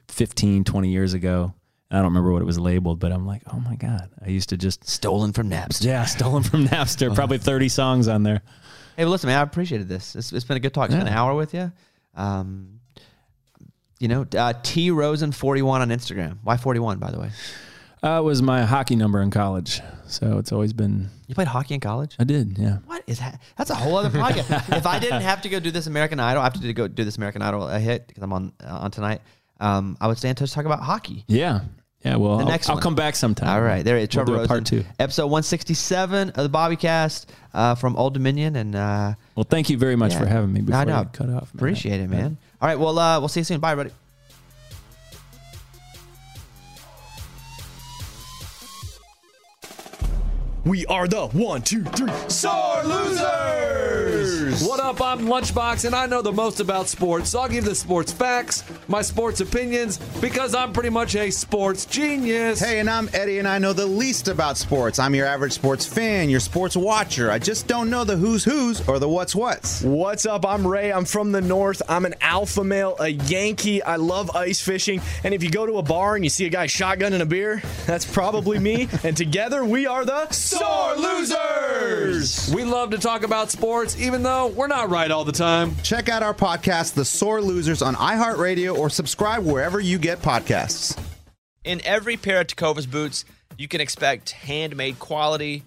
15, 0.10 0.64
20 0.64 0.90
years 0.90 1.14
ago. 1.14 1.54
I 1.92 1.98
don't 1.98 2.06
remember 2.06 2.32
what 2.32 2.42
it 2.42 2.46
was 2.46 2.58
labeled, 2.58 3.00
but 3.00 3.12
I'm 3.12 3.28
like, 3.28 3.44
oh 3.54 3.60
my 3.60 3.76
god, 3.76 4.10
I 4.26 4.30
used 4.30 4.50
to 4.50 4.58
just 4.58 4.88
Stolen 4.90 5.32
from 5.32 5.50
Napster. 5.50 5.86
yeah, 5.86 6.06
stolen 6.06 6.42
from 6.42 6.66
Napster. 6.68 7.14
Probably 7.14 7.38
30 7.38 7.70
songs 7.70 8.08
on 8.08 8.24
there. 8.24 8.42
Hey, 8.98 9.04
well, 9.06 9.12
listen, 9.12 9.28
man, 9.28 9.40
I 9.40 9.44
appreciated 9.44 9.88
this. 9.88 10.16
It's, 10.16 10.32
it's 10.34 10.46
been 10.46 10.58
a 10.58 10.60
good 10.60 10.74
talk. 10.74 10.86
It's 10.86 10.96
been 10.96 11.08
an 11.08 11.14
hour 11.14 11.36
with 11.36 11.54
you. 11.54 11.72
Um, 12.16 12.80
you 14.00 14.08
know, 14.08 14.26
uh, 14.38 14.54
T 14.64 14.92
Rosen 14.92 15.32
forty 15.32 15.62
one 15.62 15.82
on 15.82 15.90
Instagram. 15.90 16.38
Why 16.44 16.58
forty 16.58 16.80
one? 16.80 17.00
By 17.00 17.10
the 17.12 17.20
way, 17.20 17.30
Uh, 18.04 18.20
it 18.20 18.24
was 18.24 18.42
my 18.42 18.64
hockey 18.64 18.96
number 18.96 19.22
in 19.22 19.32
college, 19.32 19.82
so 20.08 20.38
it's 20.38 20.52
always 20.52 20.74
been. 20.74 21.10
you 21.28 21.36
played 21.36 21.48
hockey 21.48 21.74
in 21.76 21.80
college. 21.80 22.16
I 22.20 22.24
did, 22.26 22.58
yeah. 22.58 22.78
What 22.86 23.04
is 23.08 23.20
that? 23.20 23.40
That's 23.58 23.70
a 23.70 23.76
whole 23.76 23.96
other 23.96 24.10
podcast. 24.10 24.76
if 24.78 24.86
I 24.86 25.00
didn't 25.00 25.22
have 25.22 25.42
to 25.44 25.50
go 25.50 25.60
do 25.60 25.72
this 25.72 25.88
American 25.88 26.20
Idol, 26.20 26.42
I 26.42 26.46
have 26.46 26.60
to 26.62 26.74
go 26.74 26.88
do 26.88 27.04
this 27.06 27.16
American 27.18 27.42
Idol 27.42 27.68
a 27.68 27.80
hit 27.80 28.08
because 28.08 28.22
I'm 28.24 28.34
on 28.34 28.52
uh, 28.64 28.78
on 28.80 28.92
tonight. 28.92 29.22
Um, 29.60 29.98
I 30.02 30.08
would 30.08 30.18
stay 30.18 30.30
in 30.30 30.36
touch 30.36 30.50
to 30.50 30.56
talk 30.56 30.66
about 30.66 30.82
hockey. 30.82 31.24
Yeah, 31.28 31.62
yeah. 32.04 32.16
Well, 32.18 32.38
The 32.38 32.44
I'll, 32.44 32.50
next 32.50 32.70
I'll 32.70 32.76
one. 32.76 32.84
come 32.84 32.96
back 32.96 33.16
sometime. 33.16 33.50
All 33.50 33.62
right, 33.62 33.84
there 33.86 33.98
it 33.98 34.10
is. 34.12 34.16
We'll 34.16 34.26
Trevor 34.26 34.32
a 34.36 34.38
Rosen, 34.42 34.48
part 34.48 34.66
two. 34.66 34.84
episode 35.00 35.28
one 35.28 35.44
sixty 35.44 35.74
seven 35.74 36.30
of 36.32 36.44
the 36.44 36.50
Bobby 36.50 36.76
Cast 36.76 37.32
uh, 37.54 37.76
from 37.76 37.96
Old 37.96 38.14
Dominion, 38.14 38.56
and 38.56 38.76
uh, 38.76 39.14
Well, 39.36 39.46
thank 39.50 39.70
you 39.70 39.78
very 39.78 39.96
much 39.96 40.14
Yeah. 40.14 40.20
for 40.20 40.26
having 40.26 40.52
me. 40.52 40.62
Before 40.62 40.82
I 40.82 40.84
know. 40.86 41.06
cut 41.14 41.30
off, 41.30 41.54
man. 41.54 41.60
appreciate 41.60 42.02
it, 42.02 42.10
man. 42.10 42.38
All 42.62 42.68
right, 42.68 42.80
well, 42.80 42.98
uh, 43.00 43.20
we'll 43.20 43.30
see 43.30 43.40
you 43.42 43.46
soon. 43.46 43.60
Bye, 43.60 43.72
everybody. 43.74 43.96
We 50.66 50.86
are 50.86 51.10
the 51.10 51.28
one, 51.28 51.62
two, 51.62 51.84
three, 51.84 52.10
sore 52.30 52.84
losers. 52.86 54.64
What 54.64 54.80
up? 54.80 55.02
I'm 55.02 55.26
Lunchbox, 55.26 55.84
and 55.84 55.94
I 55.94 56.06
know 56.06 56.22
the 56.22 56.32
most 56.32 56.62
about 56.62 56.88
sports, 56.88 57.32
so 57.32 57.40
I'll 57.40 57.50
give 57.50 57.66
the 57.66 57.76
sports 57.76 58.14
facts, 58.14 58.64
my 58.88 59.02
sports 59.02 59.42
opinions, 59.42 59.98
because 60.22 60.56
I'm 60.56 60.72
pretty 60.72 60.90
much 60.90 61.16
a 61.16 61.32
sports 61.32 61.86
genius. 61.86 62.62
Hey, 62.62 62.80
and 62.80 62.90
I'm 62.90 63.10
Eddie, 63.14 63.40
and 63.40 63.48
I 63.48 63.58
know 63.58 63.74
the 63.74 63.86
least 63.86 64.30
about 64.30 64.58
sports. 64.58 65.00
I'm 65.00 65.14
your 65.16 65.26
average 65.26 65.52
sports 65.52 65.86
fan, 65.86 66.30
your 66.30 66.40
sports 66.40 66.78
watcher. 66.78 67.30
I 67.30 67.40
just 67.40 67.68
don't 67.68 67.90
know 67.90 68.06
the 68.06 68.16
who's 68.16 68.46
who's 68.46 68.88
or 68.88 69.00
the 69.00 69.10
what's 69.10 69.36
what's. 69.36 69.82
What's 69.82 70.26
up? 70.26 70.46
I'm 70.46 70.66
Ray. 70.66 70.94
I'm 70.94 71.06
from 71.06 71.34
the 71.34 71.42
North. 71.42 71.82
I'm 71.90 72.06
an 72.06 72.16
alpha 72.22 72.64
male, 72.64 72.96
a 73.00 73.10
Yankee. 73.10 73.84
I 73.84 73.98
love 73.98 74.34
ice 74.34 74.62
fishing. 74.62 75.02
And 75.26 75.34
if 75.34 75.44
you 75.44 75.50
go 75.50 75.66
to 75.66 75.78
a 75.80 75.84
bar 75.84 76.16
and 76.16 76.24
you 76.24 76.30
see 76.30 76.46
a 76.46 76.50
guy 76.50 76.68
shotgunning 76.68 77.22
a 77.22 77.26
beer, 77.26 77.62
that's 77.86 78.06
probably 78.06 78.60
me. 78.60 78.88
and 79.04 79.18
together 79.18 79.66
we 79.66 79.88
are 79.88 80.06
the 80.06 80.32
Sore 80.58 80.96
Losers. 80.96 82.54
We 82.54 82.64
love 82.64 82.92
to 82.92 82.98
talk 82.98 83.24
about 83.24 83.50
sports, 83.50 84.00
even 84.00 84.22
though 84.24 84.48
we're 84.48 84.68
not 84.68 84.90
right 84.90 85.10
all 85.10 85.26
the 85.26 85.32
time. 85.32 85.76
Check 85.84 86.10
out 86.10 86.22
our 86.22 86.34
podcast, 86.34 86.94
The 86.94 87.06
Sore 87.06 87.42
Losers, 87.42 87.82
on 87.82 87.96
iHeartRadio 87.96 88.78
or 88.78 88.90
subscribe 88.90 89.44
wherever 89.44 89.80
you 89.80 89.98
get 89.98 90.22
podcasts. 90.22 90.98
In 91.64 91.82
every 91.86 92.18
pair 92.18 92.42
of 92.42 92.48
Tecovas 92.48 92.90
boots, 92.90 93.26
you 93.58 93.68
can 93.68 93.82
expect 93.82 94.32
handmade 94.32 95.00
quality, 95.00 95.64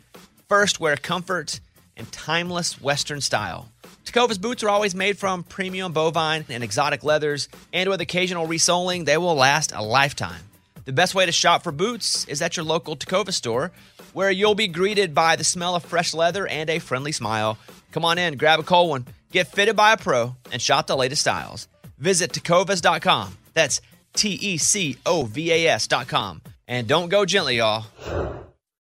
first 0.49 0.79
wear 0.79 0.97
comfort, 0.97 1.61
and 1.97 2.11
timeless 2.13 2.81
Western 2.81 3.21
style. 3.21 3.69
Tecovas 4.05 4.41
boots 4.41 4.63
are 4.63 4.69
always 4.69 4.95
made 4.95 5.19
from 5.19 5.43
premium 5.43 5.93
bovine 5.93 6.45
and 6.49 6.63
exotic 6.63 7.03
leathers, 7.03 7.49
and 7.73 7.91
with 7.91 8.01
occasional 8.01 8.47
resoling, 8.47 9.05
they 9.05 9.17
will 9.17 9.35
last 9.35 9.73
a 9.73 9.83
lifetime. 9.83 10.43
The 10.87 10.93
best 10.93 11.17
way 11.17 11.27
to 11.27 11.33
shop 11.33 11.65
for 11.65 11.73
boots 11.73 12.25
is 12.29 12.41
at 12.41 12.57
your 12.57 12.65
local 12.65 12.97
Tecovas 12.97 13.33
store, 13.35 13.73
where 14.13 14.31
you'll 14.31 14.55
be 14.55 14.69
greeted 14.69 15.15
by 15.17 15.35
the 15.35 15.43
smell 15.43 15.75
of 15.75 15.85
fresh 15.85 16.15
leather 16.15 16.47
and 16.47 16.71
a 16.71 16.79
friendly 16.79 17.11
smile. 17.11 17.59
Come 17.91 18.05
on 18.05 18.19
in, 18.19 18.37
grab 18.37 18.61
a 18.61 18.63
cold 18.63 18.91
one, 18.91 19.07
get 19.33 19.49
fitted 19.49 19.75
by 19.75 19.95
a 19.95 19.97
pro, 19.97 20.37
and 20.53 20.63
shop 20.63 20.87
the 20.87 20.97
latest 20.97 21.23
styles. 21.23 21.67
Visit 21.99 22.31
tecovas.com. 22.31 23.37
That's 23.53 23.81
T 24.15 24.31
E 24.35 24.59
C 24.59 24.97
O 25.05 25.25
V 25.25 25.51
A 25.51 25.67
S.com. 25.71 26.41
And 26.69 26.87
don't 26.87 27.09
go 27.09 27.25
gently, 27.25 27.57
y'all. 27.57 27.87